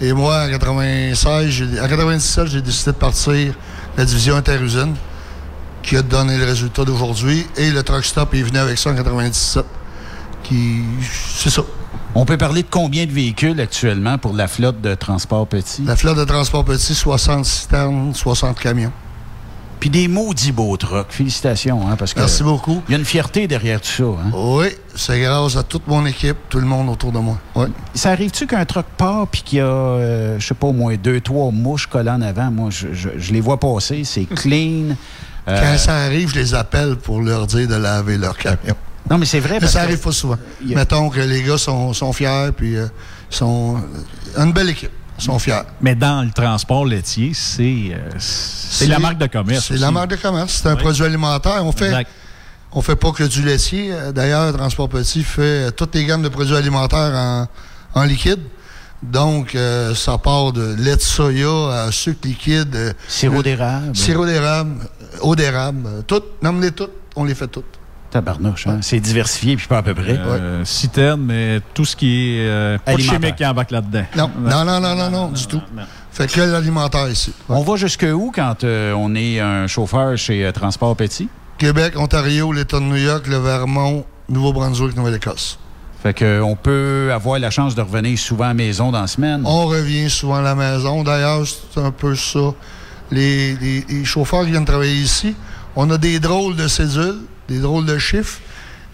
Et 0.00 0.12
moi, 0.12 0.44
en 0.46 0.48
96, 0.48 1.64
en 1.82 1.88
97, 1.88 2.46
j'ai 2.46 2.62
décidé 2.62 2.92
de 2.92 2.96
partir 2.96 3.54
la 3.96 4.04
division 4.04 4.36
interusine 4.36 4.94
qui 5.82 5.96
a 5.96 6.02
donné 6.02 6.38
le 6.38 6.44
résultat 6.44 6.84
d'aujourd'hui. 6.84 7.46
Et 7.56 7.70
le 7.70 7.82
truck 7.82 8.04
stop 8.04 8.32
est 8.34 8.42
venu 8.42 8.58
avec 8.58 8.78
ça 8.78 8.90
en 8.90 8.94
97. 8.94 9.64
Qui, 10.44 10.82
c'est 11.36 11.50
ça. 11.50 11.62
On 12.14 12.24
peut 12.24 12.38
parler 12.38 12.62
de 12.62 12.68
combien 12.70 13.06
de 13.06 13.12
véhicules 13.12 13.60
actuellement 13.60 14.18
pour 14.18 14.32
la 14.32 14.48
flotte 14.48 14.80
de 14.80 14.94
transport 14.94 15.46
petit? 15.46 15.82
La 15.84 15.96
flotte 15.96 16.16
de 16.16 16.24
transport 16.24 16.64
petit, 16.64 16.94
60 16.94 17.44
citernes, 17.44 18.14
60 18.14 18.58
camions. 18.58 18.92
Puis 19.80 19.90
des 19.90 20.08
maudits 20.08 20.52
beaux 20.52 20.76
trucks. 20.76 21.06
Félicitations, 21.10 21.88
hein, 21.88 21.96
parce 21.96 22.14
que. 22.14 22.20
Merci 22.20 22.42
beaucoup. 22.42 22.82
Il 22.88 22.92
y 22.92 22.94
a 22.94 22.98
une 22.98 23.04
fierté 23.04 23.46
derrière 23.46 23.80
tout 23.80 23.88
ça, 23.88 24.04
hein? 24.04 24.30
Oui, 24.34 24.66
c'est 24.94 25.20
grâce 25.20 25.56
à 25.56 25.62
toute 25.62 25.86
mon 25.86 26.04
équipe, 26.06 26.36
tout 26.48 26.58
le 26.58 26.66
monde 26.66 26.88
autour 26.88 27.12
de 27.12 27.18
moi. 27.18 27.38
Ouais. 27.54 27.68
Ça 27.94 28.10
arrive-tu 28.10 28.46
qu'un 28.46 28.64
truck 28.64 28.86
part 28.96 29.28
puis 29.28 29.42
qu'il 29.42 29.58
y 29.58 29.60
a, 29.60 29.64
euh, 29.64 30.38
je 30.38 30.46
sais 30.46 30.54
pas, 30.54 30.66
au 30.66 30.72
moins 30.72 30.96
deux, 30.96 31.20
trois 31.20 31.50
mouches 31.52 31.86
collées 31.86 32.10
en 32.10 32.22
avant? 32.22 32.50
Moi, 32.50 32.70
je, 32.70 32.88
je, 32.92 33.08
je 33.16 33.32
les 33.32 33.40
vois 33.40 33.60
passer. 33.60 34.02
C'est 34.04 34.24
clean. 34.24 34.96
Euh... 35.46 35.60
Quand 35.60 35.78
ça 35.78 35.96
arrive, 35.96 36.28
je 36.30 36.40
les 36.40 36.54
appelle 36.54 36.96
pour 36.96 37.22
leur 37.22 37.46
dire 37.46 37.68
de 37.68 37.76
laver 37.76 38.18
leur 38.18 38.36
camion. 38.36 38.74
Non, 39.10 39.16
mais 39.16 39.26
c'est 39.26 39.40
vrai. 39.40 39.58
Mais 39.60 39.68
ça 39.68 39.82
arrive 39.82 40.00
pas 40.00 40.12
souvent. 40.12 40.34
A... 40.34 40.74
Mettons 40.74 41.08
que 41.08 41.20
les 41.20 41.42
gars 41.42 41.56
sont, 41.56 41.92
sont 41.94 42.12
fiers 42.12 42.50
puis 42.54 42.76
euh, 42.76 42.86
sont 43.30 43.76
une 44.36 44.52
belle 44.52 44.70
équipe 44.70 44.90
sont 45.18 45.38
fiers. 45.38 45.62
Mais 45.80 45.94
dans 45.94 46.22
le 46.24 46.30
transport 46.30 46.86
laitier, 46.86 47.32
c'est 47.34 47.90
euh, 47.92 48.10
c'est 48.18 48.86
la 48.86 48.98
marque 48.98 49.18
de 49.18 49.26
commerce. 49.26 49.66
C'est 49.68 49.78
la 49.78 49.90
marque 49.90 50.10
de 50.10 50.16
commerce. 50.16 50.60
C'est 50.62 50.68
un 50.68 50.74
oui. 50.76 50.82
produit 50.82 51.04
alimentaire. 51.04 51.64
On 51.64 51.72
fait, 51.72 51.86
exact. 51.86 52.10
on 52.72 52.82
fait 52.82 52.96
pas 52.96 53.12
que 53.12 53.24
du 53.24 53.42
laitier. 53.42 53.92
D'ailleurs, 54.14 54.52
Transport 54.56 54.88
Petit 54.88 55.22
fait 55.24 55.72
toutes 55.72 55.94
les 55.94 56.04
gammes 56.04 56.22
de 56.22 56.28
produits 56.28 56.56
alimentaires 56.56 57.12
en, 57.14 57.46
en 57.94 58.04
liquide. 58.04 58.40
Donc, 59.02 59.54
euh, 59.54 59.94
ça 59.94 60.18
part 60.18 60.52
de 60.52 60.74
lait 60.76 60.96
de 60.96 61.00
soya 61.00 61.84
à 61.84 61.92
sucre 61.92 62.20
liquide. 62.26 62.74
euh, 62.74 62.92
Sirop 63.06 63.36
le- 63.36 63.42
d'érable. 63.44 63.94
Sirop 63.96 64.26
d'érable, 64.26 64.74
eau 65.20 65.36
d'érable. 65.36 65.82
euh, 65.86 66.02
Toutes, 66.04 66.42
nomme-les 66.42 66.72
toutes, 66.72 66.90
on 67.14 67.22
les 67.24 67.36
fait 67.36 67.46
toutes. 67.46 67.77
Tabarnouche, 68.10 68.66
hein? 68.66 68.78
C'est 68.80 69.00
diversifié, 69.00 69.56
puis 69.56 69.66
pas 69.66 69.78
à 69.78 69.82
peu 69.82 69.94
près. 69.94 70.16
Euh, 70.18 70.64
citerne, 70.64 71.20
mais 71.22 71.60
tout 71.74 71.84
ce 71.84 71.94
qui 71.94 72.36
est 72.38 72.48
euh, 72.48 72.78
pas 72.78 72.94
de 72.94 72.98
chimique 73.00 73.36
qui 73.36 73.44
embarque 73.44 73.70
là-dedans. 73.70 74.04
Non, 74.16 74.30
non, 74.40 74.64
non, 74.64 74.80
non, 74.80 74.94
non, 74.94 75.10
non, 75.10 75.28
du 75.28 75.46
tout. 75.46 75.60
Fait 76.10 76.26
que 76.26 76.40
l'alimentaire 76.40 77.08
ici. 77.10 77.32
On 77.48 77.62
va 77.62 77.76
jusque 77.76 78.06
où 78.12 78.32
quand 78.34 78.64
euh, 78.64 78.92
on 78.94 79.14
est 79.14 79.40
un 79.40 79.66
chauffeur 79.66 80.16
chez 80.16 80.44
euh, 80.46 80.52
Transport 80.52 80.96
Petit? 80.96 81.28
Québec, 81.58 81.94
Ontario, 81.98 82.52
l'État 82.52 82.78
de 82.80 82.84
New 82.84 82.96
York, 82.96 83.26
le 83.26 83.36
Vermont, 83.38 84.04
Nouveau-Brunswick, 84.28 84.96
Nouvelle-Écosse. 84.96 85.58
Fait 86.02 86.14
que 86.14 86.40
on 86.40 86.54
peut 86.56 87.10
avoir 87.12 87.38
la 87.40 87.50
chance 87.50 87.74
de 87.74 87.82
revenir 87.82 88.16
souvent 88.18 88.44
à 88.44 88.48
la 88.48 88.54
maison 88.54 88.90
dans 88.92 89.00
la 89.00 89.06
semaine. 89.08 89.42
On 89.44 89.66
revient 89.66 90.08
souvent 90.08 90.36
à 90.36 90.42
la 90.42 90.54
maison. 90.54 91.02
D'ailleurs, 91.02 91.42
c'est 91.46 91.80
un 91.80 91.90
peu 91.90 92.14
ça. 92.14 92.38
Les, 93.10 93.54
les- 93.56 93.84
les 93.88 94.04
chauffeurs 94.04 94.44
qui 94.44 94.50
viennent 94.52 94.64
travailler 94.64 94.94
ici, 95.02 95.34
on 95.76 95.90
a 95.90 95.98
des 95.98 96.20
drôles 96.20 96.56
de 96.56 96.68
cédules, 96.68 97.18
des 97.48 97.58
drôles 97.58 97.86
de 97.86 97.98
chiffres, 97.98 98.38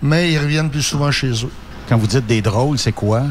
mais 0.02 0.32
ils 0.32 0.38
reviennent 0.38 0.70
plus 0.70 0.82
souvent 0.82 1.10
chez 1.10 1.30
eux. 1.44 1.50
Quand 1.88 1.96
vous 1.98 2.06
dites 2.06 2.26
des 2.26 2.40
drôles, 2.40 2.78
c'est 2.78 2.92
quoi? 2.92 3.22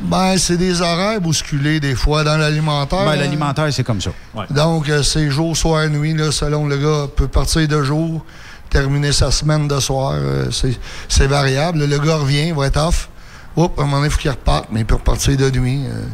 Ben, 0.00 0.36
c'est 0.38 0.56
des 0.56 0.80
horaires 0.80 1.20
bousculés, 1.20 1.80
des 1.80 1.96
fois, 1.96 2.22
dans 2.22 2.36
l'alimentaire. 2.36 3.04
Ben, 3.04 3.16
l'alimentaire, 3.16 3.66
c'est 3.72 3.82
comme 3.82 4.00
ça. 4.00 4.10
Donc, 4.50 4.88
euh, 4.88 5.02
c'est 5.02 5.28
jour, 5.30 5.56
soir, 5.56 5.88
nuit, 5.88 6.14
là, 6.14 6.30
selon 6.30 6.66
le 6.68 6.76
gars, 6.76 7.06
peut 7.16 7.26
partir 7.26 7.66
de 7.66 7.82
jour, 7.82 8.24
terminer 8.70 9.10
sa 9.12 9.30
semaine 9.32 9.66
de 9.66 9.80
soir. 9.80 10.12
euh, 10.14 10.50
c'est- 10.52 11.26
variable. 11.26 11.84
Le 11.84 11.98
gars 11.98 12.16
revient, 12.16 12.48
il 12.48 12.54
va 12.54 12.66
être 12.68 12.76
off. 12.76 13.08
Oups, 13.56 13.76
à 13.76 13.82
un 13.82 13.84
moment 13.86 13.96
donné, 13.96 14.08
il 14.08 14.12
faut 14.12 14.18
qu'il 14.20 14.30
reparte, 14.30 14.66
mais 14.70 14.80
il 14.80 14.86
peut 14.86 14.94
repartir 14.94 15.36
de 15.36 15.50
nuit. 15.50 15.82
euh. 15.86 16.04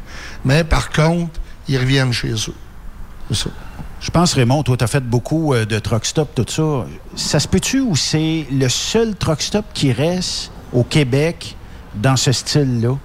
mais 0.46 0.64
par 0.64 0.88
contre, 0.90 1.38
ils 1.68 1.78
reviennent 1.78 2.12
chez 2.12 2.32
eux. 2.32 2.54
C'est 3.28 3.36
ça. 3.36 3.50
Je 4.00 4.10
pense, 4.10 4.34
Raymond, 4.34 4.62
toi, 4.62 4.76
tu 4.76 4.84
as 4.84 4.86
fait 4.86 5.02
beaucoup 5.02 5.54
euh, 5.54 5.64
de 5.64 5.78
truck 5.78 6.04
stop, 6.04 6.34
tout 6.34 6.44
ça. 6.48 6.86
Ça 7.16 7.40
se 7.40 7.48
peut-tu 7.48 7.80
ou 7.80 7.96
c'est 7.96 8.46
le 8.52 8.68
seul 8.68 9.14
truck 9.16 9.40
stop 9.40 9.64
qui 9.72 9.92
reste 9.92 10.50
au 10.72 10.84
Québec 10.84 11.56
dans 11.94 12.16
ce 12.16 12.32
style-là? 12.32 12.96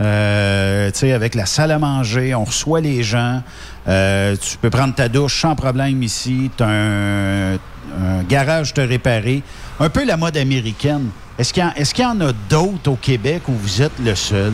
Euh, 0.00 0.90
tu 0.92 1.00
sais, 1.00 1.12
avec 1.12 1.34
la 1.34 1.44
salle 1.44 1.72
à 1.72 1.78
manger, 1.78 2.34
on 2.34 2.44
reçoit 2.44 2.80
les 2.80 3.02
gens. 3.02 3.42
euh, 3.88 4.36
tu 4.36 4.56
peux 4.56 4.70
prendre 4.70 4.94
ta 4.94 5.08
douche 5.08 5.40
sans 5.40 5.56
problème 5.56 6.02
ici. 6.02 6.50
Tu 6.56 6.62
as 6.62 6.68
un, 6.68 7.58
garage 8.28 8.74
te 8.74 8.80
réparer. 8.80 9.42
Un 9.80 9.88
peu 9.88 10.04
la 10.04 10.16
mode 10.16 10.36
américaine. 10.36 11.08
Est-ce 11.38 11.52
qu'il 11.52 11.62
y, 11.64 12.00
y 12.00 12.04
en 12.06 12.20
a 12.20 12.32
d'autres 12.48 12.90
au 12.90 12.96
Québec 12.96 13.42
où 13.48 13.52
vous 13.52 13.82
êtes 13.82 13.98
le 13.98 14.14
seul? 14.14 14.52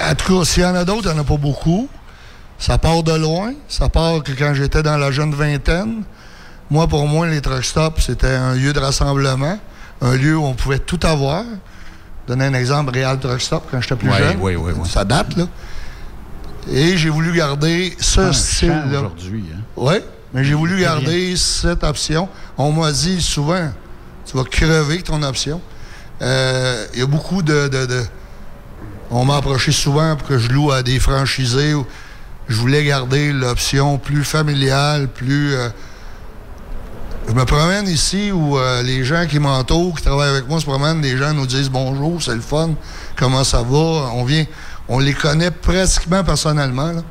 En 0.00 0.14
tout 0.14 0.38
cas, 0.38 0.44
s'il 0.44 0.62
y 0.62 0.66
en 0.66 0.74
a 0.74 0.84
d'autres, 0.84 1.08
il 1.08 1.12
n'y 1.12 1.18
en 1.18 1.22
a 1.22 1.24
pas 1.24 1.36
beaucoup. 1.36 1.88
Ça 2.58 2.78
part 2.78 3.02
de 3.02 3.12
loin. 3.12 3.52
Ça 3.68 3.88
part 3.88 4.22
que 4.22 4.32
quand 4.32 4.54
j'étais 4.54 4.82
dans 4.82 4.96
la 4.96 5.10
jeune 5.10 5.34
vingtaine, 5.34 6.02
moi, 6.70 6.86
pour 6.86 7.06
moi, 7.06 7.26
les 7.28 7.40
truck 7.40 7.64
stops, 7.64 8.04
c'était 8.06 8.26
un 8.34 8.54
lieu 8.54 8.72
de 8.72 8.80
rassemblement, 8.80 9.58
un 10.00 10.14
lieu 10.16 10.36
où 10.36 10.44
on 10.44 10.54
pouvait 10.54 10.78
tout 10.78 11.00
avoir. 11.04 11.44
Donner 12.26 12.46
un 12.46 12.54
exemple, 12.54 12.92
Real 12.92 13.20
Truck 13.20 13.40
Stop, 13.40 13.68
quand 13.70 13.80
j'étais 13.80 13.94
plus 13.94 14.10
Ouais, 14.10 14.18
jeune. 14.18 14.40
ouais, 14.40 14.56
ouais, 14.56 14.72
ouais. 14.72 14.88
Ça 14.88 15.04
date, 15.04 15.36
là. 15.36 15.44
Et 16.68 16.96
j'ai 16.96 17.08
voulu 17.10 17.32
garder 17.32 17.94
ce 18.00 18.32
style-là. 18.32 18.98
aujourd'hui, 18.98 19.44
hein? 19.54 19.60
Oui, 19.76 19.94
mais 20.34 20.42
j'ai 20.42 20.54
voulu 20.54 20.80
garder 20.80 21.36
cette 21.36 21.84
option. 21.84 22.28
On 22.58 22.72
m'a 22.72 22.90
dit 22.90 23.22
souvent, 23.22 23.70
tu 24.24 24.36
vas 24.36 24.42
crever 24.42 25.02
ton 25.02 25.22
option. 25.22 25.60
Euh, 26.20 26.84
Il 26.94 26.98
y 26.98 27.02
a 27.02 27.06
beaucoup 27.06 27.42
de... 27.42 27.68
de- 27.68 27.86
de- 27.86 28.04
On 29.12 29.24
m'a 29.24 29.36
approché 29.36 29.70
souvent 29.70 30.16
pour 30.16 30.26
que 30.26 30.36
je 30.38 30.48
loue 30.48 30.72
à 30.72 30.82
des 30.82 30.98
franchisés. 30.98 31.74
où 31.74 31.86
Je 32.48 32.56
voulais 32.56 32.84
garder 32.84 33.32
l'option 33.32 33.98
plus 33.98 34.24
familiale, 34.24 35.08
plus... 35.08 35.54
euh, 35.54 35.68
je 37.28 37.32
me 37.32 37.44
promène 37.44 37.88
ici 37.88 38.30
où 38.30 38.56
euh, 38.56 38.82
les 38.84 39.04
gens 39.04 39.26
qui 39.28 39.40
m'entourent, 39.40 39.96
qui 39.96 40.04
travaillent 40.04 40.30
avec 40.30 40.48
moi, 40.48 40.60
se 40.60 40.64
promènent, 40.64 41.02
les 41.02 41.16
gens 41.16 41.32
nous 41.34 41.46
disent 41.46 41.68
bonjour, 41.70 42.22
c'est 42.22 42.34
le 42.36 42.40
fun, 42.40 42.70
comment 43.16 43.42
ça 43.42 43.62
va? 43.62 43.76
On 44.14 44.22
vient, 44.24 44.44
on 44.88 45.00
les 45.00 45.12
connaît 45.12 45.50
pratiquement 45.50 46.22
personnellement. 46.22 46.92
Là. 46.92 47.02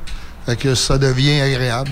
Fait 0.45 0.56
que 0.56 0.74
ça 0.74 0.98
devient 0.98 1.41
agréable. 1.41 1.91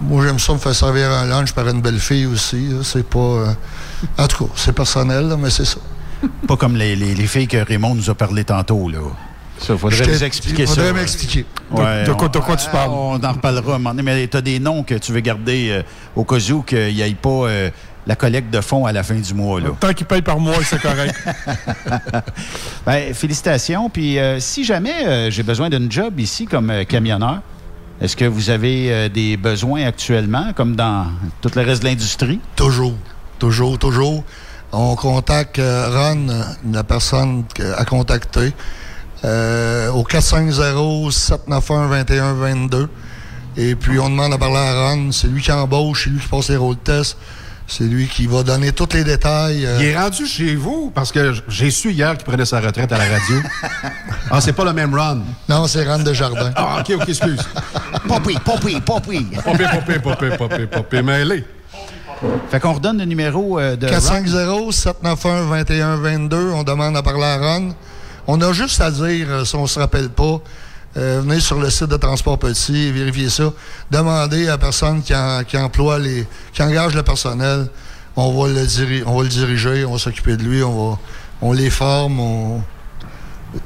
Moi, 0.00 0.24
j'aime 0.24 0.38
ça 0.38 0.52
me 0.52 0.58
faire 0.58 0.74
servir 0.74 1.10
un 1.10 1.24
lunch 1.26 1.52
par 1.52 1.66
une 1.68 1.80
belle 1.82 1.98
fille 1.98 2.26
aussi. 2.26 2.68
C'est 2.84 3.02
pas. 3.06 3.18
euh, 3.18 3.52
En 4.16 4.28
tout 4.28 4.44
cas, 4.46 4.52
c'est 4.54 4.72
personnel, 4.72 5.26
là, 5.28 5.36
mais 5.36 5.50
c'est 5.50 5.64
ça. 5.64 5.78
Pas 6.46 6.56
comme 6.56 6.76
les, 6.76 6.94
les- 6.94 7.14
les 7.14 7.26
filles 7.26 7.48
que 7.48 7.56
Raymond 7.56 7.96
nous 7.96 8.08
a 8.08 8.14
parlé 8.14 8.44
tantôt, 8.44 8.88
là. 8.88 8.98
Ça, 9.60 9.76
faudrait 9.76 9.96
Je 9.96 10.04
vous 10.10 10.24
expliquer 10.24 10.66
ça. 10.66 10.74
faudrait 10.74 10.92
m'expliquer. 10.94 11.44
Ouais, 11.70 12.02
De- 12.02 12.08
de 12.08 12.12
quoi- 12.14 12.28
de 12.28 12.38
quoi 12.38 12.54
on- 12.54 12.56
tu 12.56 12.70
parles? 12.70 12.90
On 12.90 13.22
en 13.22 13.32
reparlera 13.32 13.74
un 13.74 13.78
moment 13.78 13.90
donné, 13.90 14.02
mais 14.02 14.26
tu 14.26 14.36
as 14.36 14.40
des 14.40 14.58
noms 14.58 14.82
que 14.82 14.94
tu 14.94 15.12
veux 15.12 15.20
garder 15.20 15.68
euh, 15.70 15.82
au 16.16 16.24
cas 16.24 16.36
où 16.50 16.62
qu'il 16.62 16.94
n'y 16.94 17.02
ait 17.02 17.14
pas 17.14 17.28
euh, 17.28 17.70
la 18.06 18.16
collecte 18.16 18.50
de 18.52 18.60
fonds 18.62 18.86
à 18.86 18.92
la 18.92 19.02
fin 19.02 19.14
du 19.16 19.34
mois. 19.34 19.60
Là. 19.60 19.68
Tant 19.78 19.92
qu'il 19.92 20.06
paye 20.06 20.22
par 20.22 20.38
mois, 20.38 20.56
c'est 20.64 20.80
correct. 20.80 21.14
Ben, 22.86 23.12
félicitations. 23.14 23.90
Puis 23.90 24.18
euh, 24.18 24.40
si 24.40 24.64
jamais 24.64 25.30
j'ai 25.30 25.42
besoin 25.42 25.68
d'une 25.68 25.90
job 25.92 26.18
ici 26.18 26.46
comme 26.46 26.72
camionneur, 26.88 27.40
est-ce 28.00 28.16
que 28.16 28.24
vous 28.24 28.48
avez 28.50 29.08
des 29.10 29.36
besoins 29.36 29.84
actuellement, 29.86 30.52
comme 30.54 30.74
dans 30.74 31.06
tout 31.42 31.50
le 31.54 31.62
reste 31.62 31.82
de 31.82 31.88
l'industrie? 31.88 32.40
Toujours. 32.56 32.94
Toujours, 33.38 33.78
toujours. 33.78 34.24
On 34.72 34.94
contacte 34.96 35.60
Ron, 35.60 36.26
la 36.72 36.84
personne 36.84 37.44
à 37.76 37.84
contacter, 37.84 38.52
euh, 39.24 39.90
au 39.90 40.04
450-791-2122. 40.04 42.88
Et 43.56 43.74
puis, 43.74 43.98
on 43.98 44.08
demande 44.10 44.32
à 44.32 44.38
parler 44.38 44.56
à 44.58 44.90
Ron. 44.90 45.10
C'est 45.12 45.26
lui 45.28 45.42
qui 45.42 45.50
embauche, 45.52 46.04
c'est 46.04 46.10
lui 46.10 46.20
qui 46.20 46.28
passe 46.28 46.48
les 46.48 46.56
rôles 46.56 46.76
de 46.76 46.80
test. 46.80 47.16
C'est 47.66 47.84
lui 47.84 48.08
qui 48.08 48.26
va 48.26 48.42
donner 48.42 48.72
tous 48.72 48.88
les 48.94 49.04
détails. 49.04 49.64
euh, 49.64 49.76
Il 49.78 49.86
est 49.86 49.96
rendu 49.96 50.26
chez 50.26 50.56
vous 50.56 50.90
parce 50.92 51.12
que 51.12 51.32
j'ai 51.46 51.70
su 51.70 51.92
hier 51.92 52.16
qu'il 52.16 52.24
prenait 52.26 52.44
sa 52.44 52.58
retraite 52.60 52.90
à 52.90 52.98
la 52.98 53.04
radio. 53.04 53.36
ah, 54.30 54.40
c'est 54.40 54.54
pas 54.54 54.64
le 54.64 54.72
même 54.72 54.92
run. 54.92 55.20
Non, 55.48 55.68
c'est 55.68 55.86
Ron 55.88 56.00
Desjardins. 56.00 56.50
Ah, 56.56 56.78
OK, 56.80 56.90
OK, 57.00 57.08
excuse. 57.08 57.38
Poppy, 58.08 58.36
Poppy, 58.44 58.80
Poppy. 58.80 59.24
Poppy, 59.44 59.64
Poppy, 59.72 59.98
Poppy, 60.00 60.30
Poppy, 60.36 60.66
Poppy, 60.66 61.02
mêlé. 61.02 61.44
Fait 62.50 62.58
qu'on 62.58 62.72
redonne 62.72 62.98
le 62.98 63.04
numéro 63.04 63.60
euh, 63.60 63.76
de. 63.76 63.86
Ron. 63.86 63.92
450-791-2122. 64.72 66.34
On 66.52 66.64
demande 66.64 66.96
à 66.96 67.02
parler 67.02 67.22
à 67.24 67.38
Ron. 67.38 67.72
On 68.26 68.40
a 68.40 68.52
juste 68.52 68.80
à 68.80 68.90
dire, 68.90 69.26
euh, 69.30 69.44
si 69.44 69.54
on 69.56 69.66
se 69.66 69.78
rappelle 69.78 70.08
pas, 70.08 70.40
euh, 70.96 71.20
venez 71.24 71.40
sur 71.40 71.58
le 71.58 71.70
site 71.70 71.88
de 71.88 71.96
Transport 71.96 72.38
Petit, 72.38 72.90
vérifiez 72.90 73.30
ça. 73.30 73.52
Demandez 73.90 74.46
à 74.46 74.50
la 74.52 74.58
personne 74.58 75.02
qui, 75.02 75.14
emploie 75.56 75.98
les. 75.98 76.26
qui 76.52 76.62
engage 76.62 76.94
le 76.94 77.02
personnel. 77.02 77.68
On 78.16 78.32
va 78.32 78.48
le, 78.48 78.66
diriger, 79.28 79.84
on 79.84 79.92
va 79.92 79.98
s'occuper 79.98 80.36
de 80.36 80.42
lui, 80.42 80.62
on 80.62 81.52
les 81.52 81.70
forme, 81.70 82.60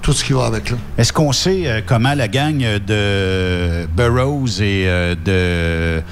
tout 0.02 0.12
ce 0.12 0.22
qui 0.22 0.35
va 0.35 0.44
avec. 0.44 0.72
Est-ce 0.98 1.12
qu'on 1.12 1.32
sait 1.32 1.66
euh, 1.66 1.81
comment 1.85 2.14
la 2.14 2.28
gang 2.28 2.59
de 2.59 3.86
Burroughs 3.86 4.60
et 4.60 4.86
de 5.24 6.02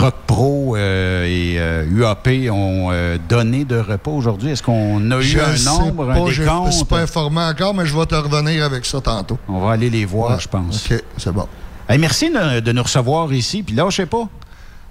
Truck 0.00 0.14
Pro 0.26 0.76
euh, 0.76 1.26
et 1.26 1.56
euh, 1.58 1.84
UAP 1.90 2.26
ont 2.50 2.88
euh, 2.90 3.18
donné 3.28 3.66
de 3.66 3.76
repas 3.76 4.10
aujourd'hui? 4.10 4.50
Est-ce 4.50 4.62
qu'on 4.62 5.10
a 5.10 5.20
eu 5.20 5.38
un 5.38 5.62
nombre, 5.62 6.06
pas, 6.06 6.12
un 6.14 6.16
je 6.16 6.22
ne 6.22 6.32
suis 6.32 6.42
décompte? 6.42 6.88
pas 6.88 7.00
informé 7.00 7.40
encore, 7.42 7.74
mais 7.74 7.84
je 7.84 7.94
vais 7.94 8.06
te 8.06 8.14
revenir 8.14 8.64
avec 8.64 8.86
ça 8.86 9.02
tantôt. 9.02 9.38
On 9.46 9.60
va 9.60 9.72
aller 9.72 9.90
les 9.90 10.06
voir, 10.06 10.30
Ouais, 10.30 10.40
je 10.40 10.48
pense. 10.48 10.90
OK, 10.90 11.04
c'est 11.18 11.32
bon. 11.32 11.46
Hey, 11.86 11.98
merci 11.98 12.30
de, 12.30 12.60
de 12.60 12.72
nous 12.72 12.82
recevoir 12.82 13.30
ici, 13.34 13.62
puis 13.62 13.74
lâchez 13.74 14.06
pas. 14.06 14.26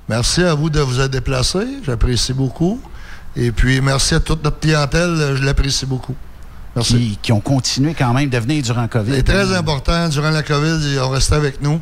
Merci 0.08 0.44
à 0.44 0.54
vous 0.54 0.70
de 0.70 0.80
vous 0.80 1.00
être 1.00 1.10
déplacé. 1.10 1.66
J'apprécie 1.84 2.34
beaucoup. 2.34 2.80
Et 3.36 3.52
puis, 3.52 3.82
merci 3.82 4.14
à 4.14 4.20
toute 4.20 4.44
notre 4.44 4.60
clientèle. 4.60 5.38
Je 5.38 5.44
l'apprécie 5.44 5.88
beaucoup. 5.88 6.16
Merci. 6.76 6.94
Qui, 6.94 7.20
qui 7.24 7.32
ont 7.32 7.42
continué 7.42 7.96
quand 7.98 8.14
même 8.14 8.30
de 8.30 8.38
venir 8.38 8.62
durant 8.62 8.88
COVID. 8.88 9.12
C'est 9.16 9.24
très 9.24 9.58
important. 9.58 10.08
Durant 10.08 10.30
la 10.30 10.44
COVID, 10.44 10.78
ils 10.84 11.00
ont 11.00 11.10
resté 11.10 11.34
avec 11.34 11.64
nous. 11.64 11.82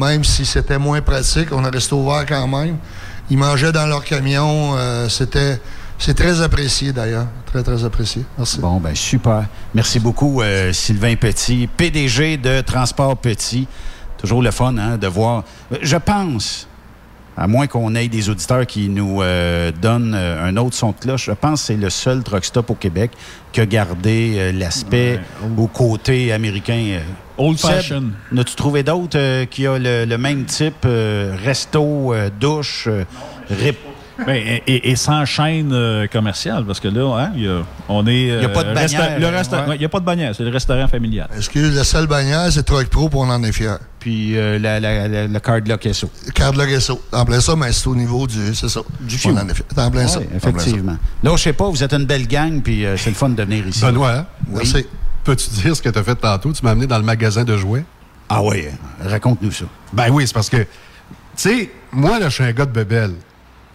Même 0.00 0.24
si 0.24 0.46
c'était 0.46 0.78
moins 0.78 1.02
pratique, 1.02 1.48
on 1.52 1.62
a 1.62 1.68
resté 1.68 1.94
ouvert 1.94 2.24
quand 2.26 2.48
même. 2.48 2.78
Ils 3.28 3.36
mangeaient 3.36 3.70
dans 3.70 3.86
leur 3.86 4.02
camion. 4.02 4.74
euh, 4.78 5.10
c'était, 5.10 5.60
c'est 5.98 6.14
très 6.14 6.40
apprécié 6.40 6.90
d'ailleurs. 6.92 7.26
Très, 7.44 7.62
très 7.62 7.84
apprécié. 7.84 8.24
Merci. 8.38 8.60
Bon, 8.60 8.80
ben 8.80 8.94
super. 8.94 9.44
Merci 9.74 10.00
beaucoup, 10.00 10.40
euh, 10.40 10.72
Sylvain 10.72 11.16
Petit, 11.16 11.68
PDG 11.76 12.38
de 12.38 12.62
Transport 12.62 13.18
Petit. 13.18 13.68
Toujours 14.16 14.42
le 14.42 14.50
fun 14.50 14.74
hein, 14.78 14.96
de 14.96 15.06
voir. 15.06 15.44
Je 15.82 15.96
pense, 15.96 16.66
à 17.40 17.46
moins 17.48 17.66
qu'on 17.66 17.94
ait 17.94 18.06
des 18.08 18.28
auditeurs 18.28 18.66
qui 18.66 18.88
nous 18.90 19.22
euh, 19.22 19.72
donnent 19.80 20.14
euh, 20.14 20.44
un 20.44 20.56
autre 20.58 20.76
son 20.76 20.90
de 20.90 20.96
cloche, 21.00 21.24
je 21.26 21.32
pense 21.32 21.62
que 21.62 21.66
c'est 21.68 21.76
le 21.76 21.88
seul 21.88 22.22
truck 22.22 22.44
stop 22.44 22.68
au 22.70 22.74
Québec 22.74 23.10
qui 23.50 23.60
a 23.62 23.66
gardé 23.66 24.34
euh, 24.36 24.52
l'aspect 24.52 25.18
au 25.56 25.66
côté 25.66 26.32
américain. 26.32 26.80
euh. 26.98 27.00
Old 27.38 27.58
fashion. 27.58 28.10
N'as-tu 28.30 28.54
trouvé 28.54 28.82
d'autres 28.82 29.18
euh, 29.18 29.46
qui 29.46 29.66
a 29.66 29.78
le, 29.78 30.04
le 30.04 30.18
même 30.18 30.44
type, 30.44 30.84
euh, 30.84 31.34
resto, 31.42 32.12
euh, 32.12 32.28
douche, 32.38 32.84
euh, 32.86 33.04
rip- 33.50 33.78
et, 34.28 34.62
et- 34.66 34.90
et 34.90 34.96
sans 34.96 35.24
chaîne 35.24 35.70
euh, 35.72 36.06
commerciale, 36.06 36.64
parce 36.64 36.80
que 36.80 36.88
là, 36.88 37.16
hein, 37.18 37.32
il 37.34 37.44
y 37.44 37.48
a- 37.48 37.62
on 37.88 38.06
est. 38.06 38.22
Il 38.22 38.42
y 38.42 38.44
a 38.44 38.48
pas 38.48 38.62
de 38.64 38.68
euh, 38.68 38.74
resta- 38.74 38.98
bannière, 38.98 39.68
ouais. 39.68 39.76
Il 39.76 39.78
n'y 39.78 39.84
a 39.84 39.88
pas 39.88 40.00
de 40.00 40.04
bannière, 40.04 40.34
c'est 40.34 40.42
le 40.44 40.50
restaurant 40.50 40.88
familial. 40.88 41.28
Excuse, 41.36 41.74
la 41.76 41.84
seule 41.84 42.06
bannière, 42.06 42.50
c'est 42.50 42.62
Truck 42.62 42.86
Pro, 42.88 43.08
puis 43.08 43.18
on 43.20 43.28
en 43.30 43.42
est 43.42 43.52
fiers. 43.52 43.76
Puis 43.98 44.36
euh, 44.38 44.58
la, 44.58 44.80
la, 44.80 45.08
la- 45.08 45.26
le 45.26 45.38
card 45.40 45.60
lock 45.66 45.86
SO. 45.92 46.10
Card 46.34 46.54
Log 46.54 46.78
SO. 46.78 47.00
En 47.12 47.24
plein 47.24 47.40
ça, 47.40 47.54
mais 47.56 47.70
c'est 47.72 47.86
au 47.88 47.94
niveau 47.94 48.26
du. 48.26 48.54
C'est 48.54 48.68
ça. 48.68 48.80
Du 49.00 49.16
On 49.26 49.36
en 49.36 49.48
est 49.48 49.54
fiers. 49.54 49.64
En 49.76 49.90
plein 49.90 50.02
Ouais, 50.02 50.08
ça. 50.08 50.20
Effectivement. 50.34 50.96
Là, 51.22 51.32
je 51.36 51.42
sais 51.42 51.52
pas, 51.52 51.68
vous 51.68 51.82
êtes 51.82 51.92
une 51.92 52.06
belle 52.06 52.26
gang, 52.26 52.62
puis 52.62 52.84
euh, 52.86 52.96
c'est 52.96 53.10
le 53.10 53.16
fun 53.16 53.28
de 53.30 53.42
venir 53.42 53.66
ici. 53.66 53.82
Benoît, 53.82 54.12
hein? 54.12 54.26
Merci. 54.48 54.86
Peux-tu 55.24 55.50
dire 55.50 55.76
ce 55.76 55.82
que 55.82 55.90
tu 55.90 55.98
as 55.98 56.02
fait 56.02 56.14
tantôt? 56.14 56.50
Tu 56.52 56.64
m'as 56.64 56.70
amené 56.70 56.86
dans 56.86 56.96
le 56.98 57.04
magasin 57.04 57.44
de 57.44 57.56
jouets? 57.56 57.84
Ah 58.28 58.42
oui, 58.42 58.64
raconte-nous 59.04 59.50
ça. 59.52 59.64
Ben 59.92 60.08
oui, 60.10 60.24
c'est 60.26 60.32
parce 60.32 60.48
que, 60.48 60.58
tu 60.58 60.66
sais, 61.36 61.70
moi, 61.92 62.18
là, 62.18 62.28
je 62.28 62.34
suis 62.36 62.44
un 62.44 62.52
gars 62.52 62.64
de 62.64 62.70
bebelle. 62.72 63.12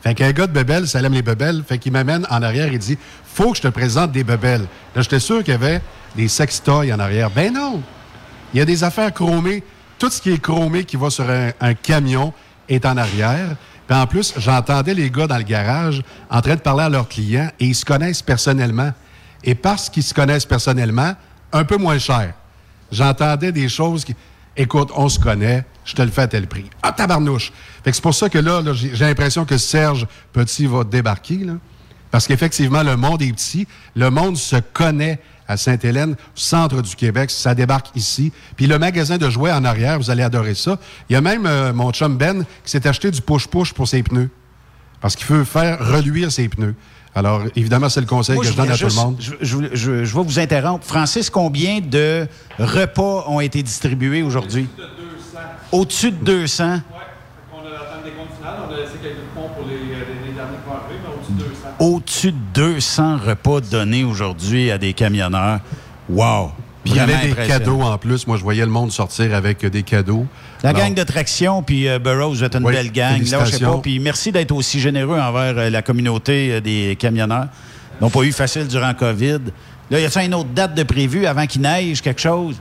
Fait 0.06 0.14
qu'un 0.14 0.32
gars 0.34 0.46
de 0.46 0.52
bebelle, 0.52 0.88
ça 0.88 1.02
aime 1.02 1.14
les 1.14 1.24
bebelles. 1.24 1.64
Fait 1.68 1.80
qu'il 1.80 1.92
m'amène 1.92 2.28
en 2.30 2.44
arrière 2.44 2.72
et 2.72 2.78
dit 2.78 2.96
Faut 3.26 3.52
que 3.52 3.58
je 3.58 3.64
te 3.64 3.68
présente 3.70 4.12
des 4.12 4.24
bebelles. 4.24 4.68
Là, 4.96 5.02
j'étais 5.02 5.20
sûr 5.20 5.44
qu'il 5.44 5.54
y 5.54 5.56
avait 5.56 5.82
des 6.16 6.28
sextoys 6.28 6.94
en 6.94 7.00
arrière. 7.00 7.32
Ben 7.32 7.52
non! 7.52 7.82
Il 8.54 8.60
y 8.60 8.62
a 8.62 8.66
des 8.66 8.84
affaires 8.84 9.12
chromées. 9.12 9.64
Tout 9.98 10.12
ce 10.12 10.22
qui 10.22 10.32
est 10.32 10.38
chromé 10.38 10.84
qui 10.84 10.96
va 10.96 11.10
sur 11.10 11.28
un, 11.28 11.50
un 11.60 11.74
camion 11.74 12.34
est 12.70 12.86
en 12.86 12.98
arrière. 12.98 13.56
Puis 13.88 13.98
en 13.98 14.06
plus, 14.06 14.36
j'entendais 14.38 14.94
les 14.94 15.10
gars 15.10 15.26
dans 15.26 15.38
le 15.38 15.44
garage 15.44 16.04
en 16.30 16.40
train 16.40 16.56
de 16.56 16.62
parler 16.62 16.84
à 16.84 16.90
leurs 16.90 17.10
clients 17.10 17.50
et 17.60 17.66
ils 17.66 17.76
se 17.76 17.84
connaissent 17.84 18.22
personnellement. 18.22 18.92
Et 19.44 19.56
parce 19.56 19.90
qu'ils 19.90 20.04
se 20.04 20.14
connaissent 20.14 20.46
personnellement, 20.46 21.14
un 21.52 21.64
peu 21.64 21.78
moins 21.78 21.98
cher. 21.98 22.36
J'entendais 22.92 23.52
des 23.52 23.70
choses 23.70 24.06
qui. 24.06 24.16
Écoute, 24.58 24.90
on 24.96 25.10
se 25.10 25.20
connaît, 25.20 25.66
je 25.84 25.94
te 25.94 26.02
le 26.02 26.10
fais 26.10 26.22
à 26.22 26.28
tel 26.28 26.48
prix. 26.48 26.70
Ah, 26.82 26.92
tabarnouche! 26.92 27.52
Fait 27.84 27.92
que 27.92 27.96
c'est 27.96 28.02
pour 28.02 28.16
ça 28.16 28.30
que 28.30 28.38
là, 28.38 28.62
j'ai 28.74 29.06
l'impression 29.06 29.46
que 29.46 29.58
Serge 29.58 30.08
Petit 30.32 30.66
va 30.66 30.84
débarquer, 30.84 31.38
là. 31.38 31.54
Parce 32.12 32.28
qu'effectivement, 32.28 32.82
le 32.82 32.96
monde 32.96 33.22
est 33.22 33.34
petit. 33.34 33.68
Le 33.94 34.10
monde 34.10 34.38
se 34.38 34.56
connaît 34.56 35.20
à 35.50 35.58
Sainte-Hélène, 35.58 36.16
centre 36.34 36.82
du 36.82 36.96
Québec. 36.96 37.30
Ça 37.30 37.54
débarque 37.54 37.88
ici. 37.96 38.32
Puis 38.56 38.68
le 38.68 38.80
magasin 38.80 39.18
de 39.18 39.30
jouets 39.30 39.52
en 39.52 39.66
arrière, 39.66 39.98
vous 39.98 40.10
allez 40.10 40.24
adorer 40.24 40.56
ça. 40.56 40.80
Il 41.10 41.14
y 41.14 41.16
a 41.18 41.22
même 41.22 41.46
euh, 41.46 41.74
mon 41.74 41.92
chum 41.92 42.18
Ben 42.18 42.46
qui 42.64 42.72
s'est 42.72 42.88
acheté 42.88 43.12
du 43.12 43.22
push-push 43.22 43.74
pour 43.74 43.90
ses 43.90 44.02
pneus. 44.02 44.30
Parce 45.02 45.18
qu'il 45.18 45.28
veut 45.28 45.44
faire 45.44 45.86
reluire 45.86 46.32
ses 46.32 46.48
pneus. 46.48 46.76
Alors, 47.16 47.44
évidemment, 47.56 47.88
c'est 47.88 48.02
le 48.02 48.06
conseil 48.06 48.36
Moi, 48.36 48.44
que 48.44 48.52
je, 48.52 48.58
donne 48.58 48.70
à 48.72 48.78
tout 48.78 48.88
le 48.88 48.94
monde. 48.94 49.16
Je, 49.20 49.32
je- 49.42 49.58
je- 49.74 50.04
je 50.04 50.16
vais 50.18 50.24
vous 50.24 50.40
interrompre. 50.40 50.86
Francis, 50.86 51.30
combien 51.30 51.80
de 51.80 52.28
repas 52.60 53.24
ont 53.28 53.40
été 53.40 53.64
distribués 53.64 54.22
aujourd'hui? 54.22 54.68
Au-dessus 55.72 56.12
de 56.12 56.18
200. 56.18 56.64
On 56.64 56.68
a 56.68 56.72
atteint 56.72 58.04
des 58.04 58.12
comptes 58.12 58.36
finales, 58.38 58.56
on 58.70 58.74
a 58.74 58.78
laissé 58.78 58.98
quelques 59.02 59.16
points 59.34 59.48
pour 59.56 59.66
les, 59.66 59.78
derniers 59.78 60.58
qui 60.58 60.68
vont 60.68 60.76
arriver, 60.76 61.00
mais 61.02 61.16
au-dessus 61.16 61.34
de 61.34 61.44
200. 61.44 61.68
Au-dessus 61.80 62.32
de 62.32 62.38
200 62.54 63.18
repas 63.26 63.62
donnés 63.62 64.04
aujourd'hui 64.04 64.70
à 64.72 64.78
des 64.78 64.94
camionneurs. 64.94 65.62
Wow! 66.10 66.52
Puis 66.84 66.94
il 66.94 66.98
y 66.98 67.00
avait 67.00 67.30
des 67.30 67.34
cadeaux 67.48 67.82
en 67.82 67.98
plus. 67.98 68.28
Moi, 68.28 68.38
je 68.38 68.44
voyais 68.44 68.64
le 68.64 68.72
monde 68.72 68.92
sortir 68.92 69.34
avec 69.34 69.64
euh, 69.64 69.70
des 69.72 69.82
cadeaux. 69.82 70.28
La 70.66 70.72
Alors, 70.72 70.82
gang 70.82 70.96
de 70.96 71.04
traction, 71.04 71.62
puis 71.62 71.88
euh, 71.88 72.00
Burroughs, 72.00 72.38
vous 72.38 72.44
êtes 72.44 72.56
une 72.56 72.66
Oui, 72.66 72.74
belle 72.74 72.92
gang. 72.92 73.22
Là, 73.30 73.46
je 73.46 73.52
sais 73.52 73.64
pas. 73.64 73.78
Puis 73.84 74.00
merci 74.00 74.32
d'être 74.32 74.52
aussi 74.52 74.80
généreux 74.80 75.20
envers 75.20 75.56
euh, 75.60 75.70
la 75.70 75.84
communauté 75.84 76.54
euh, 76.54 76.60
des 76.60 76.98
camionneurs. 77.00 77.50
Ils 78.02 78.04
n'ont 78.04 78.10
pas 78.10 78.24
eu 78.24 78.32
facile 78.32 78.66
durant 78.66 78.92
COVID. 78.96 79.42
Là, 79.92 80.00
y 80.00 80.06
a-t-il 80.06 80.26
une 80.26 80.34
autre 80.34 80.50
date 80.50 80.74
de 80.74 80.82
prévu 80.82 81.28
avant 81.28 81.46
qu'il 81.46 81.62
neige, 81.62 82.02
quelque 82.02 82.20
chose? 82.20 82.56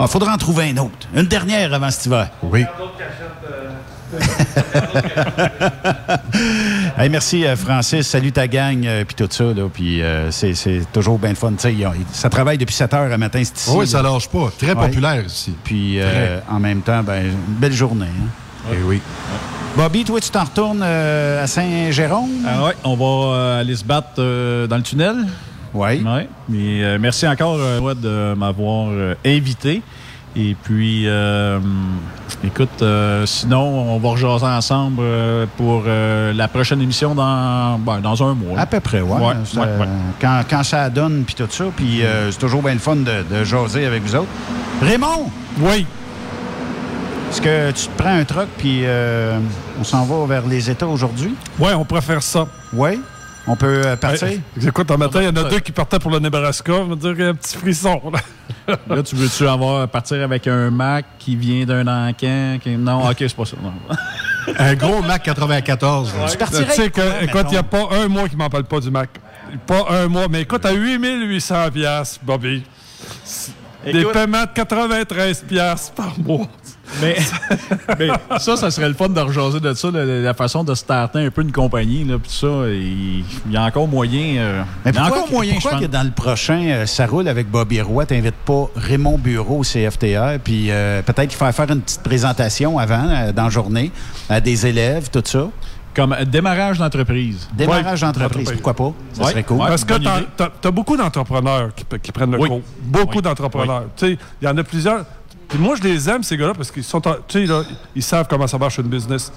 Il 0.00 0.06
faudra 0.06 0.32
en 0.32 0.36
trouver 0.36 0.70
une 0.70 0.78
autre. 0.78 1.08
Une 1.12 1.26
dernière 1.26 1.74
avant 1.74 1.90
cet 1.90 2.06
hiver. 2.06 2.30
Oui. 2.44 2.64
Hey, 6.96 7.08
merci, 7.08 7.44
euh, 7.46 7.54
Francis. 7.56 8.06
Salut 8.06 8.32
ta 8.32 8.46
gang, 8.48 8.84
euh, 8.86 9.04
puis 9.04 9.14
tout 9.14 9.28
ça. 9.30 9.44
Là, 9.44 9.68
puis 9.72 10.02
euh, 10.02 10.30
c'est, 10.30 10.54
c'est 10.54 10.82
toujours 10.92 11.18
bien 11.18 11.30
le 11.30 11.36
fun. 11.36 11.52
Ça 12.12 12.28
travaille 12.28 12.58
depuis 12.58 12.74
7 12.74 12.94
heures 12.94 13.12
à 13.12 13.18
matin, 13.18 13.40
c'est 13.44 13.56
ici. 13.56 13.70
Oui, 13.74 13.86
ça 13.86 14.02
lâche 14.02 14.28
pas. 14.28 14.50
Très 14.58 14.68
Ouais. 14.74 14.86
populaire 14.88 15.24
ici. 15.24 15.54
Puis 15.64 16.00
euh, 16.00 16.40
en 16.50 16.58
même 16.58 16.80
temps, 16.82 17.02
ben, 17.02 17.24
une 17.26 17.54
belle 17.58 17.72
journée. 17.72 18.06
hein. 18.06 18.28
Eh 18.72 18.82
oui. 18.84 19.00
Bobby, 19.76 20.04
toi, 20.04 20.20
tu 20.20 20.30
t'en 20.30 20.44
retournes 20.44 20.82
euh, 20.82 21.42
à 21.42 21.46
Saint-Jérôme? 21.46 22.30
Ah 22.46 22.64
ouais, 22.64 22.72
on 22.84 22.96
va 22.96 23.36
euh, 23.36 23.60
aller 23.60 23.76
se 23.76 23.84
battre 23.84 24.08
euh, 24.18 24.66
dans 24.66 24.76
le 24.76 24.82
tunnel. 24.82 25.26
Oui. 25.74 26.02
Ouais. 26.02 26.28
Mais 26.48 26.82
euh, 26.82 26.98
merci 27.00 27.26
encore 27.28 27.56
euh, 27.58 27.78
ouais, 27.78 27.94
de 27.94 28.34
m'avoir 28.34 28.88
euh, 28.90 29.14
invité. 29.24 29.82
Et 30.40 30.54
puis, 30.62 31.02
euh, 31.08 31.58
écoute, 32.44 32.80
euh, 32.82 33.26
sinon, 33.26 33.60
on 33.94 33.98
va 33.98 34.10
rejaser 34.10 34.46
ensemble 34.46 34.98
euh, 35.00 35.46
pour 35.56 35.82
euh, 35.86 36.32
la 36.32 36.46
prochaine 36.46 36.80
émission 36.80 37.12
dans, 37.14 37.76
ben, 37.80 37.98
dans 38.00 38.22
un 38.22 38.34
mois. 38.34 38.56
À 38.60 38.66
peu 38.66 38.78
près, 38.78 39.00
ouais. 39.00 39.18
Ouais, 39.20 39.34
Ça- 39.44 39.62
ouais, 39.62 39.66
ouais. 39.80 39.86
Quand, 40.20 40.42
quand 40.48 40.62
ça 40.62 40.88
donne, 40.90 41.24
puis 41.26 41.34
tout 41.34 41.48
ça. 41.50 41.64
Puis 41.74 42.02
euh, 42.04 42.30
c'est 42.30 42.38
toujours 42.38 42.62
bien 42.62 42.74
le 42.74 42.78
fun 42.78 42.94
de, 42.96 43.24
de 43.36 43.42
jaser 43.44 43.84
avec 43.84 44.04
vous 44.04 44.14
autres. 44.14 44.28
Raymond! 44.80 45.28
Oui. 45.60 45.84
Est-ce 47.30 47.42
que 47.42 47.70
tu 47.72 47.88
te 47.88 48.00
prends 48.02 48.14
un 48.14 48.24
truck, 48.24 48.46
puis 48.58 48.82
euh, 48.84 49.38
on 49.80 49.84
s'en 49.84 50.04
va 50.04 50.24
vers 50.26 50.46
les 50.46 50.70
États 50.70 50.86
aujourd'hui? 50.86 51.34
Oui, 51.58 51.70
on 51.76 51.84
préfère 51.84 52.22
ça. 52.22 52.46
Oui? 52.72 53.00
On 53.48 53.56
peut 53.56 53.82
euh, 53.84 53.96
partir? 53.96 54.28
Ouais. 54.28 54.40
Écoute, 54.66 54.90
un 54.90 54.96
matin, 54.96 55.20
il 55.22 55.24
y 55.24 55.28
en 55.28 55.36
a 55.44 55.48
deux 55.48 55.60
qui 55.60 55.72
partaient 55.72 55.98
pour 55.98 56.10
le 56.10 56.18
Nebraska. 56.18 56.72
Je 56.72 56.82
veux 56.82 56.96
dire, 56.96 57.12
il 57.12 57.20
y 57.20 57.24
a 57.24 57.28
un 57.28 57.34
petit 57.34 57.56
frisson. 57.56 58.00
Là. 58.12 58.76
Là, 58.96 59.02
tu 59.02 59.16
veux-tu 59.16 59.48
avoir 59.48 59.88
partir 59.88 60.22
avec 60.22 60.46
un 60.46 60.70
Mac 60.70 61.06
qui 61.18 61.36
vient 61.36 61.64
d'un 61.64 61.86
encan? 61.86 62.58
Qui... 62.62 62.76
Non, 62.76 63.08
OK, 63.08 63.16
c'est 63.18 63.34
pas 63.34 63.44
ça. 63.46 63.56
non. 63.62 63.72
Un 64.58 64.74
gros 64.74 65.02
Mac 65.02 65.22
94. 65.24 66.14
là. 66.14 66.26
Tu 66.26 66.54
sais 66.72 66.90
quoi, 66.90 67.02
que, 67.04 67.24
écoute, 67.24 67.46
il 67.48 67.52
n'y 67.52 67.56
a 67.58 67.62
pas 67.62 67.86
un 67.92 68.08
mois 68.08 68.28
qui 68.28 68.36
m'en 68.36 68.48
parle 68.48 68.64
pas 68.64 68.80
du 68.80 68.90
Mac. 68.90 69.10
Pas 69.66 69.84
un 69.90 70.08
mois. 70.08 70.26
Mais 70.30 70.42
écoute, 70.42 70.64
à 70.64 70.72
8800 70.72 71.70
piastres, 71.70 72.20
Bobby. 72.22 72.62
Des 73.84 74.00
Écoute- 74.00 74.12
paiements 74.12 74.44
de 74.44 74.50
93 74.54 75.44
piastres 75.46 75.92
par 75.92 76.18
mois. 76.18 76.46
Mais, 77.02 77.16
mais 77.98 78.08
ça, 78.38 78.56
ça 78.56 78.70
serait 78.70 78.88
le 78.88 78.94
fun 78.94 79.08
de 79.08 79.20
rejaser 79.20 79.60
de 79.60 79.72
ça, 79.74 79.90
la, 79.90 80.04
la 80.04 80.34
façon 80.34 80.64
de 80.64 80.74
starter 80.74 81.18
un 81.26 81.30
peu 81.30 81.42
une 81.42 81.52
compagnie, 81.52 82.04
là, 82.04 82.18
puis 82.18 82.30
ça, 82.30 82.46
il 82.68 83.18
il 83.46 83.52
y 83.52 83.56
a 83.56 83.62
encore 83.64 83.86
moyen. 83.88 84.36
euh, 84.38 84.62
Mais 84.84 84.90
il 84.92 84.94
y 84.94 84.98
a 84.98 85.02
pourquoi, 85.02 85.18
encore 85.18 85.32
moyen, 85.32 85.52
pourquoi 85.54 85.70
je 85.72 85.76
pense. 85.76 85.86
que 85.86 85.90
dans 85.92 86.02
le 86.02 86.10
prochain, 86.10 86.62
euh, 86.68 86.86
ça 86.86 87.06
roule 87.06 87.28
avec 87.28 87.50
Bobby 87.50 87.80
Roy, 87.80 88.06
t'invites 88.06 88.34
pas 88.44 88.68
Raymond 88.76 89.18
Bureau 89.18 89.58
au 89.58 89.62
CFTR, 89.62 90.38
puis 90.42 90.70
euh, 90.70 91.02
peut-être 91.02 91.32
faire 91.32 91.54
faire 91.54 91.70
une 91.70 91.80
petite 91.82 92.02
présentation 92.02 92.78
avant, 92.78 93.08
euh, 93.08 93.32
dans 93.32 93.44
la 93.44 93.50
journée, 93.50 93.92
à 94.30 94.40
des 94.40 94.66
élèves, 94.66 95.08
tout 95.10 95.22
ça? 95.24 95.48
Comme 95.94 96.12
euh, 96.12 96.24
démarrage 96.24 96.78
d'entreprise. 96.78 97.48
Démarrage 97.56 98.02
Ouais, 98.02 98.08
d'entreprise, 98.08 98.50
pourquoi 98.52 98.74
pas? 98.74 98.92
Ça 99.14 99.24
Ouais, 99.24 99.30
serait 99.32 99.42
cool. 99.42 99.56
ouais. 99.58 99.68
Parce 99.68 99.84
que 99.84 99.94
t'as 100.36 100.48
t'as 100.60 100.70
beaucoup 100.70 100.96
d'entrepreneurs 100.96 101.70
qui, 101.74 101.84
qui 102.02 102.12
prennent 102.12 102.30
le 102.30 102.38
Oui. 102.38 102.48
cours. 102.48 102.60
Beaucoup 102.82 103.16
Oui. 103.16 103.22
d'entrepreneurs. 103.22 103.84
Tu 103.96 104.06
sais, 104.12 104.18
il 104.40 104.44
y 104.44 104.48
en 104.48 104.56
a 104.56 104.62
plusieurs. 104.62 105.04
Puis 105.48 105.58
moi, 105.58 105.76
je 105.76 105.82
les 105.82 106.08
aime, 106.10 106.22
ces 106.22 106.36
gars-là, 106.36 106.52
parce 106.54 106.70
qu'ils 106.70 106.84
sont, 106.84 107.00
tu 107.00 107.46
sais, 107.46 107.54
ils 107.96 108.02
savent 108.02 108.26
comment 108.28 108.46
ça 108.46 108.58
marche 108.58 108.78
une 108.78 108.88
business. 108.88 109.32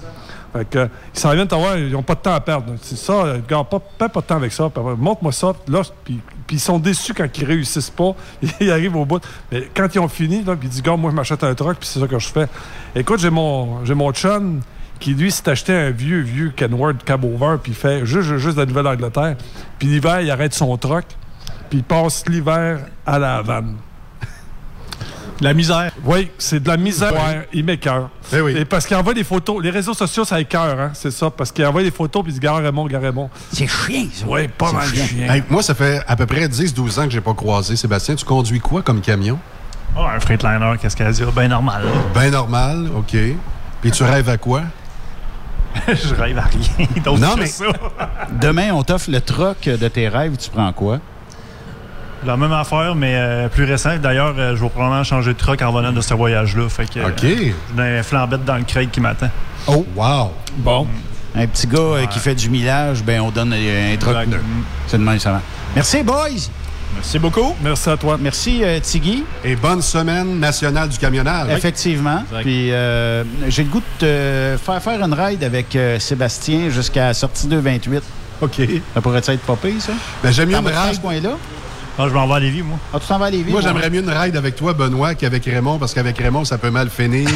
Fait 0.52 0.68
que, 0.68 0.88
ils 1.14 1.18
s'en 1.18 1.32
viennent 1.32 1.48
ils 1.78 1.92
n'ont 1.92 2.02
pas 2.02 2.14
de 2.14 2.20
temps 2.20 2.34
à 2.34 2.40
perdre. 2.40 2.74
C'est 2.82 2.98
ça, 2.98 3.38
gars, 3.48 3.64
pas, 3.64 3.80
pas, 3.80 4.08
pas 4.10 4.20
de 4.20 4.26
temps 4.26 4.36
avec 4.36 4.52
ça. 4.52 4.70
Montre-moi 4.98 5.32
ça. 5.32 5.54
Là, 5.66 5.80
puis, 6.04 6.20
ils 6.50 6.60
sont 6.60 6.78
déçus 6.78 7.14
quand 7.14 7.26
ils 7.38 7.44
réussissent 7.46 7.88
pas. 7.88 8.14
Ils 8.60 8.70
arrivent 8.70 8.96
au 8.96 9.06
bout. 9.06 9.22
Mais 9.50 9.70
quand 9.74 9.88
ils 9.94 9.98
ont 9.98 10.08
fini, 10.08 10.44
là, 10.44 10.54
ils 10.60 10.68
disent, 10.68 10.82
gars, 10.82 10.96
moi, 10.96 11.10
je 11.10 11.16
m'achète 11.16 11.42
un 11.44 11.54
truck, 11.54 11.78
puis 11.78 11.88
c'est 11.88 11.98
ça 11.98 12.06
que 12.06 12.18
je 12.18 12.28
fais. 12.28 12.46
Écoute, 12.94 13.20
j'ai 13.20 13.30
mon, 13.30 13.82
j'ai 13.86 13.94
mon 13.94 14.12
chum 14.12 14.60
qui, 15.00 15.14
lui, 15.14 15.30
s'est 15.30 15.48
acheté 15.48 15.72
un 15.72 15.90
vieux, 15.90 16.20
vieux 16.20 16.52
Kenworth 16.54 17.02
cab 17.04 17.24
over, 17.24 17.56
puis 17.62 17.72
il 17.72 17.74
fait 17.74 18.04
juste, 18.04 18.28
juste, 18.28 18.42
juste 18.42 18.56
de 18.56 18.60
la 18.60 18.66
Nouvelle-Angleterre. 18.66 19.36
Puis 19.78 19.88
l'hiver, 19.88 20.20
il 20.20 20.30
arrête 20.30 20.52
son 20.52 20.76
truck, 20.76 21.06
puis 21.70 21.78
il 21.78 21.84
passe 21.84 22.28
l'hiver 22.28 22.80
à 23.06 23.18
la 23.18 23.36
Havane. 23.36 23.76
La 25.42 25.54
misère. 25.54 25.92
Oui, 26.04 26.30
c'est 26.38 26.62
de 26.62 26.68
la 26.68 26.76
misère. 26.76 27.12
Ouais, 27.12 27.48
il 27.52 27.64
m'écœure. 27.64 28.08
Eh 28.32 28.40
oui. 28.40 28.56
Et 28.56 28.64
parce 28.64 28.86
qu'il 28.86 28.96
envoie 28.96 29.12
des 29.14 29.24
photos. 29.24 29.62
Les 29.62 29.70
réseaux 29.70 29.94
sociaux, 29.94 30.24
ça 30.24 30.40
écœure, 30.40 30.78
hein, 30.80 30.90
c'est 30.94 31.10
ça. 31.10 31.30
Parce 31.30 31.50
qu'il 31.52 31.64
envoie 31.66 31.82
des 31.82 31.90
photos, 31.90 32.22
puis 32.22 32.32
il 32.32 32.34
dit 32.34 32.40
Gare 32.40 32.56
Raymond, 32.62 32.86
Gare 32.86 33.02
Raymond. 33.02 33.28
C'est 33.52 33.66
chien, 33.66 34.06
ça. 34.12 34.24
Oui, 34.28 34.48
pas 34.48 34.68
C'est 34.68 34.74
mal 34.76 34.88
chiant. 34.88 35.04
chien. 35.06 35.34
Hey, 35.34 35.42
moi, 35.50 35.62
ça 35.62 35.74
fait 35.74 36.02
à 36.06 36.16
peu 36.16 36.26
près 36.26 36.46
10-12 36.48 37.00
ans 37.00 37.04
que 37.04 37.10
j'ai 37.10 37.20
pas 37.20 37.34
croisé. 37.34 37.76
Sébastien, 37.76 38.14
tu 38.14 38.24
conduis 38.24 38.60
quoi 38.60 38.82
comme 38.82 39.00
camion? 39.00 39.38
Oh, 39.96 40.00
un 40.02 40.20
Freightliner, 40.20 40.74
qu'est-ce 40.80 40.96
qu'elle 40.96 41.12
dit? 41.12 41.22
Ben 41.34 41.48
normal. 41.48 41.82
là. 41.84 41.90
Ben 42.14 42.30
normal, 42.30 42.88
OK. 42.96 43.16
Puis 43.82 43.90
tu 43.90 44.02
rêves 44.04 44.28
à 44.28 44.38
quoi? 44.38 44.62
Je 45.88 46.14
rêve 46.14 46.38
à 46.38 46.42
rien 46.42 46.86
Non, 47.18 47.34
mais- 47.36 47.46
ça. 47.46 47.64
Demain, 48.40 48.72
on 48.72 48.82
t'offre 48.82 49.10
le 49.10 49.20
truck 49.20 49.64
de 49.64 49.88
tes 49.88 50.08
rêves, 50.08 50.36
tu 50.36 50.50
prends 50.50 50.72
quoi? 50.72 50.98
La 52.24 52.36
même 52.36 52.52
affaire, 52.52 52.94
mais 52.94 53.14
euh, 53.16 53.48
plus 53.48 53.64
récent. 53.64 53.96
D'ailleurs, 53.96 54.34
euh, 54.38 54.54
je 54.56 54.62
vais 54.62 54.68
probablement 54.68 55.02
changer 55.04 55.32
de 55.32 55.38
truck 55.38 55.60
en 55.62 55.72
venant 55.72 55.92
de 55.92 56.00
ce 56.00 56.14
voyage-là. 56.14 56.68
Fait 56.68 56.88
que, 56.88 57.00
euh, 57.00 57.08
OK. 57.08 57.20
j'ai 57.22 57.54
un 57.82 58.02
flambette 58.02 58.44
dans 58.44 58.56
le 58.56 58.62
crate 58.64 58.90
qui 58.90 59.00
m'attend. 59.00 59.30
Oh, 59.66 59.84
wow. 59.96 60.32
Bon. 60.58 60.86
Un 61.34 61.46
petit 61.46 61.66
gars 61.66 61.78
euh, 61.78 62.06
qui 62.06 62.18
fait 62.18 62.34
du 62.34 62.50
millage, 62.50 63.02
ben 63.02 63.20
on 63.22 63.30
donne 63.30 63.52
euh, 63.56 63.94
un 63.94 63.96
truck 63.96 64.14
Exact. 64.14 64.30
neuf. 64.30 64.40
C'est 64.86 64.98
de 64.98 65.02
même, 65.02 65.18
ça 65.18 65.32
va. 65.32 65.40
Merci, 65.74 66.02
boys! 66.02 66.28
Merci 66.94 67.18
beaucoup. 67.18 67.54
Merci 67.62 67.88
à 67.88 67.96
toi. 67.96 68.18
Merci, 68.20 68.60
euh, 68.62 68.78
Tigui. 68.78 69.24
Et 69.42 69.56
bonne 69.56 69.80
semaine 69.80 70.38
nationale 70.38 70.90
du 70.90 70.98
camionnage. 70.98 71.48
Effectivement. 71.50 72.22
Puis 72.42 72.70
euh, 72.70 73.24
j'ai 73.48 73.64
le 73.64 73.70
goût 73.70 73.80
de 73.80 74.06
te 74.06 74.56
faire 74.62 74.82
faire 74.82 75.02
une 75.02 75.14
ride 75.14 75.42
avec 75.42 75.74
euh, 75.74 75.98
Sébastien 75.98 76.68
jusqu'à 76.68 77.06
la 77.06 77.14
sortie 77.14 77.46
228. 77.46 78.02
OK. 78.42 78.60
Ça 78.94 79.00
pourrait 79.00 79.18
être 79.26 79.38
popé, 79.40 79.74
ça? 79.78 79.92
Ben, 80.22 80.30
j'aime 80.32 80.50
mieux 80.50 80.56
une 80.56 80.64
dans 80.64 80.82
ride. 80.82 80.94
ce 80.96 81.00
coin-là? 81.00 81.30
Ah, 81.98 82.06
je 82.08 82.14
m'en 82.14 82.26
vais 82.26 82.34
à 82.34 82.40
Lévis, 82.40 82.62
moi. 82.62 82.78
Ah, 82.94 82.98
tu 82.98 83.06
t'en 83.06 83.18
vas 83.18 83.26
à 83.26 83.30
Lévis? 83.30 83.50
Moi, 83.50 83.60
ouais. 83.60 83.66
j'aimerais 83.66 83.90
mieux 83.90 84.00
une 84.00 84.08
ride 84.10 84.34
avec 84.36 84.56
toi, 84.56 84.72
Benoît, 84.72 85.14
qu'avec 85.14 85.44
Raymond, 85.44 85.78
parce 85.78 85.92
qu'avec 85.92 86.16
Raymond, 86.16 86.44
ça 86.46 86.56
peut 86.56 86.70
mal 86.70 86.88
finir 86.88 87.28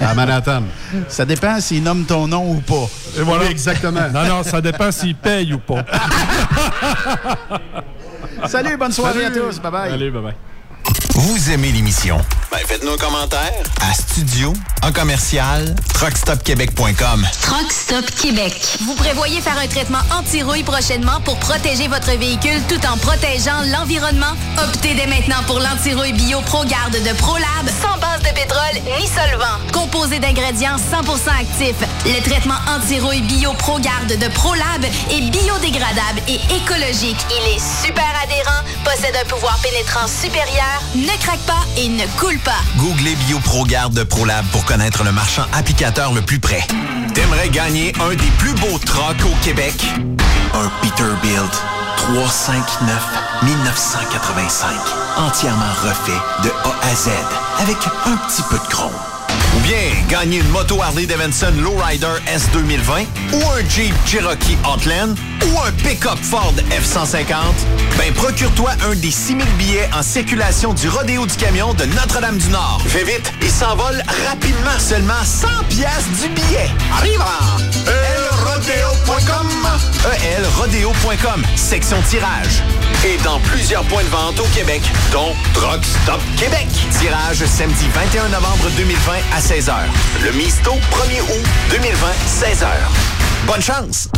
à 0.00 0.14
Manhattan. 0.14 0.62
Ça 1.08 1.26
dépend 1.26 1.60
s'il 1.60 1.82
nomme 1.82 2.04
ton 2.04 2.26
nom 2.26 2.50
ou 2.52 2.60
pas. 2.60 2.88
Et 3.18 3.22
voilà. 3.22 3.44
Oui, 3.44 3.50
exactement. 3.50 4.08
Non, 4.12 4.24
non, 4.26 4.42
ça 4.42 4.60
dépend 4.62 4.90
s'il 4.90 5.14
paye 5.14 5.52
ou 5.52 5.58
pas. 5.58 5.84
Salut, 8.46 8.76
bonne 8.78 8.92
soirée 8.92 9.24
Salut. 9.24 9.38
à 9.38 9.46
tous. 9.46 9.60
Bye-bye. 9.60 9.92
Allez, 9.92 10.10
bye-bye. 10.10 10.51
Vous 11.14 11.50
aimez 11.50 11.70
l'émission? 11.72 12.18
Ben 12.50 12.60
faites-nous 12.66 12.92
un 12.92 12.96
commentaire 12.96 13.52
à 13.82 13.92
studio 13.92 14.54
en 14.82 14.92
commercial 14.92 15.74
truckstopquebec.com. 15.94 17.26
Truck 17.42 17.70
Stop 17.70 18.10
Québec. 18.20 18.78
Vous 18.86 18.94
prévoyez 18.94 19.40
faire 19.40 19.58
un 19.58 19.66
traitement 19.66 20.00
anti-rouille 20.10 20.62
prochainement 20.62 21.20
pour 21.24 21.36
protéger 21.38 21.88
votre 21.88 22.10
véhicule 22.18 22.60
tout 22.68 22.80
en 22.86 22.96
protégeant 22.96 23.60
l'environnement? 23.72 24.32
Optez 24.58 24.94
dès 24.94 25.06
maintenant 25.06 25.42
pour 25.46 25.60
l'anti-rouille 25.60 26.14
bio 26.14 26.40
ProGarde 26.40 26.94
de 26.94 27.12
ProLab 27.18 27.68
sans 27.80 27.98
base 27.98 28.20
de 28.20 28.34
pétrole 28.34 28.98
ni 28.98 29.06
solvant. 29.06 29.58
Composé 29.72 30.18
d'ingrédients 30.18 30.76
100% 30.76 31.40
actifs, 31.40 31.76
le 32.06 32.22
traitement 32.22 32.58
anti-rouille 32.68 33.22
bio 33.22 33.52
ProGarde 33.54 34.18
de 34.18 34.28
ProLab 34.28 34.84
est 35.10 35.30
biodégradable 35.30 36.20
et 36.28 36.40
écologique. 36.54 37.20
Il 37.30 37.54
est 37.54 37.86
super 37.86 38.12
adhérent, 38.22 38.62
possède 38.84 39.16
un 39.16 39.28
pouvoir 39.28 39.58
pénétrant 39.62 40.06
supérieur, 40.06 40.80
ne 41.02 41.16
craque 41.20 41.40
pas 41.46 41.64
et 41.76 41.88
ne 41.88 42.06
coule 42.18 42.38
pas. 42.38 42.60
Googlez 42.76 43.16
BioProGarde 43.26 43.94
de 43.94 44.02
ProLab 44.02 44.44
pour 44.46 44.64
connaître 44.64 45.04
le 45.04 45.12
marchand 45.12 45.44
applicateur 45.52 46.12
le 46.12 46.22
plus 46.22 46.38
près. 46.38 46.64
T'aimerais 47.14 47.48
gagner 47.48 47.92
un 48.00 48.10
des 48.10 48.30
plus 48.38 48.54
beaux 48.54 48.78
trucks 48.78 49.24
au 49.24 49.44
Québec? 49.44 49.74
Un 50.54 50.70
Peterbilt 50.80 51.52
359 51.96 53.08
1985. 53.42 54.70
Entièrement 55.18 55.72
refait 55.82 56.20
de 56.44 56.50
A 56.50 56.90
à 56.90 56.94
Z 56.94 57.10
avec 57.60 57.76
un 58.06 58.16
petit 58.16 58.42
peu 58.50 58.58
de 58.58 58.70
chrome. 58.70 59.11
Ou 59.56 59.60
bien 59.60 59.76
gagner 60.08 60.38
une 60.38 60.48
moto 60.48 60.80
Harley 60.82 61.06
Davidson 61.06 61.52
Lowrider 61.60 62.14
S 62.26 62.48
2020 62.52 63.02
ou 63.32 63.36
un 63.36 63.68
Jeep 63.68 63.94
Cherokee 64.06 64.56
Outland 64.64 65.16
ou 65.46 65.60
un 65.60 65.72
pick-up 65.72 66.18
Ford 66.22 66.54
F-150, 66.70 67.26
ben 67.98 68.12
procure-toi 68.14 68.70
un 68.90 68.94
des 68.94 69.10
6000 69.10 69.46
billets 69.58 69.88
en 69.94 70.02
circulation 70.02 70.72
du 70.72 70.88
Rodéo 70.88 71.26
du 71.26 71.36
Camion 71.36 71.74
de 71.74 71.84
Notre-Dame-du-Nord. 71.84 72.82
Fais 72.86 73.04
vite, 73.04 73.32
il 73.42 73.50
s'envole 73.50 74.02
rapidement, 74.28 74.78
seulement 74.78 75.22
100 75.24 75.48
pièces 75.68 76.08
du 76.22 76.28
billet. 76.28 76.70
Arrive 76.98 77.20
elrodeo.com 78.68 79.48
elrodeo.com, 80.36 81.42
section 81.56 82.00
tirage. 82.08 82.62
Et 83.04 83.16
dans 83.24 83.40
plusieurs 83.40 83.82
points 83.84 84.04
de 84.04 84.08
vente 84.08 84.38
au 84.40 84.46
Québec, 84.54 84.82
dont 85.10 85.34
Truck 85.52 85.84
Stop 85.84 86.20
Québec. 86.36 86.68
Tirage 87.00 87.44
samedi 87.44 87.88
21 87.92 88.28
novembre 88.28 88.70
2020 88.76 89.12
à 89.34 89.40
16h. 89.40 89.74
Le 90.24 90.32
Misto 90.32 90.72
1er 90.72 91.22
août 91.22 91.46
2020, 91.70 92.08
16h. 92.26 93.21
Bonne 93.46 93.60
chance! 93.60 94.08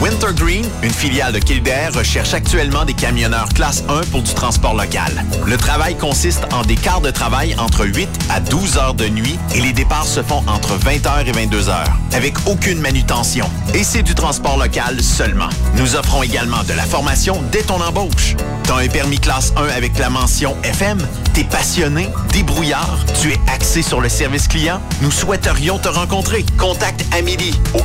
Wintergreen, 0.00 0.64
une 0.82 0.92
filiale 0.92 1.32
de 1.32 1.38
Kildare, 1.38 1.92
recherche 1.92 2.32
actuellement 2.32 2.86
des 2.86 2.94
camionneurs 2.94 3.50
classe 3.50 3.84
1 3.88 4.00
pour 4.10 4.22
du 4.22 4.32
transport 4.32 4.74
local. 4.74 5.24
Le 5.46 5.56
travail 5.58 5.94
consiste 5.96 6.46
en 6.54 6.62
des 6.62 6.76
quarts 6.76 7.02
de 7.02 7.10
travail 7.10 7.54
entre 7.58 7.84
8 7.84 8.08
à 8.30 8.40
12 8.40 8.78
heures 8.78 8.94
de 8.94 9.08
nuit 9.08 9.38
et 9.54 9.60
les 9.60 9.74
départs 9.74 10.06
se 10.06 10.22
font 10.22 10.42
entre 10.46 10.78
20h 10.78 11.26
et 11.26 11.32
22h, 11.32 11.84
avec 12.14 12.34
aucune 12.46 12.80
manutention. 12.80 13.50
Et 13.74 13.84
c'est 13.84 14.02
du 14.02 14.14
transport 14.14 14.56
local 14.56 15.02
seulement. 15.02 15.50
Nous 15.76 15.96
offrons 15.96 16.22
également 16.22 16.62
de 16.64 16.72
la 16.72 16.84
formation 16.84 17.42
dès 17.52 17.62
ton 17.62 17.80
embauche. 17.82 18.36
T'as 18.64 18.76
un 18.76 18.88
permis 18.88 19.18
classe 19.18 19.52
1 19.56 19.64
avec 19.76 19.98
la 19.98 20.08
mention 20.08 20.56
FM? 20.62 20.98
T'es 21.34 21.44
passionné, 21.44 22.08
débrouillard, 22.32 22.98
tu 23.20 23.32
es 23.32 23.40
axé 23.52 23.82
sur 23.82 24.00
le 24.00 24.08
service 24.08 24.48
client? 24.48 24.80
Nous 25.02 25.10
souhaiterions 25.10 25.78
te 25.78 25.88
rencontrer. 25.88 26.46
Contacte 26.56 27.04
Amélie 27.12 27.54
au 27.74 27.82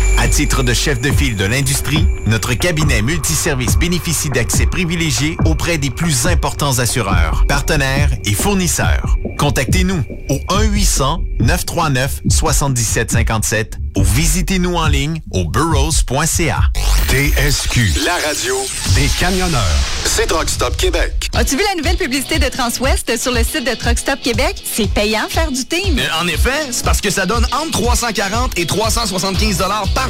À 0.21 0.27
titre 0.27 0.61
de 0.61 0.71
chef 0.71 1.01
de 1.01 1.11
file 1.11 1.35
de 1.35 1.45
l'industrie, 1.45 2.05
notre 2.27 2.53
cabinet 2.53 3.01
multiservice 3.01 3.75
bénéficie 3.75 4.29
d'accès 4.29 4.67
privilégié 4.67 5.35
auprès 5.45 5.79
des 5.79 5.89
plus 5.89 6.27
importants 6.27 6.77
assureurs, 6.77 7.43
partenaires 7.47 8.11
et 8.23 8.35
fournisseurs. 8.35 9.15
Contactez-nous 9.39 10.03
au 10.29 10.37
1-800-939-7757 11.41 13.73
ou 13.97 14.03
visitez-nous 14.03 14.75
en 14.75 14.87
ligne 14.87 15.21
au 15.31 15.45
burrows.ca. 15.45 16.59
TSQ, 17.09 17.93
la 18.05 18.13
radio 18.25 18.55
des 18.95 19.07
camionneurs. 19.19 19.61
C'est 20.05 20.27
Truck 20.27 20.49
Stop 20.49 20.77
Québec. 20.77 21.27
As-tu 21.33 21.57
vu 21.57 21.63
la 21.67 21.75
nouvelle 21.75 21.97
publicité 21.97 22.39
de 22.39 22.47
Transwest 22.47 23.17
sur 23.17 23.33
le 23.33 23.43
site 23.43 23.65
de 23.65 23.75
Truck 23.75 23.99
Stop 23.99 24.21
Québec? 24.21 24.55
C'est 24.63 24.89
payant 24.89 25.27
faire 25.29 25.51
du 25.51 25.65
team. 25.65 25.99
Euh, 25.99 26.07
En 26.21 26.27
effet, 26.27 26.69
c'est 26.71 26.85
parce 26.85 27.01
que 27.01 27.09
ça 27.09 27.25
donne 27.25 27.45
entre 27.51 27.71
340 27.71 28.57
et 28.57 28.65
375 28.65 29.57
dollars 29.57 29.89
par 29.93 30.09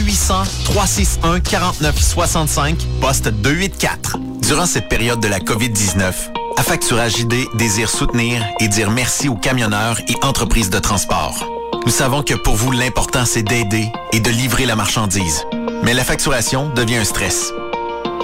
1-800-361-4965, 0.00 2.74
poste 3.00 3.28
284. 3.28 4.16
Durant 4.42 4.66
cette 4.66 4.88
période 4.88 5.20
de 5.20 5.28
la 5.28 5.38
COVID-19, 5.38 6.12
Affacturage 6.56 7.20
ID 7.20 7.46
désire 7.54 7.88
soutenir 7.88 8.44
et 8.60 8.68
dire 8.68 8.90
merci 8.90 9.30
aux 9.30 9.34
camionneurs 9.34 9.98
et 10.08 10.14
entreprises 10.22 10.68
de 10.68 10.78
transport. 10.78 11.46
Nous 11.86 11.92
savons 11.92 12.22
que 12.22 12.34
pour 12.34 12.54
vous, 12.54 12.70
l'important, 12.70 13.24
c'est 13.24 13.42
d'aider 13.42 13.90
et 14.12 14.20
de 14.20 14.30
livrer 14.30 14.66
la 14.66 14.76
marchandise. 14.76 15.46
Mais 15.82 15.94
la 15.94 16.04
facturation 16.04 16.68
devient 16.68 16.96
un 16.96 17.04
stress. 17.04 17.54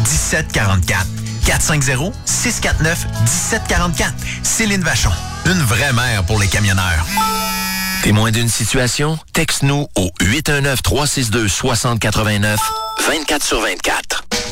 1744. 0.00 1.06
450-649-1744. 1.44 4.12
Céline 4.42 4.82
Vachon, 4.82 5.10
une 5.46 5.62
vraie 5.62 5.92
mère 5.92 6.24
pour 6.24 6.38
les 6.38 6.46
camionneurs. 6.46 7.04
Témoin 8.02 8.30
d'une 8.30 8.48
situation? 8.48 9.18
Texte-nous 9.32 9.88
au 9.96 10.10
819-362-6089, 10.20 12.56
24 13.06 13.44
sur 13.44 13.60
24. 13.60 14.24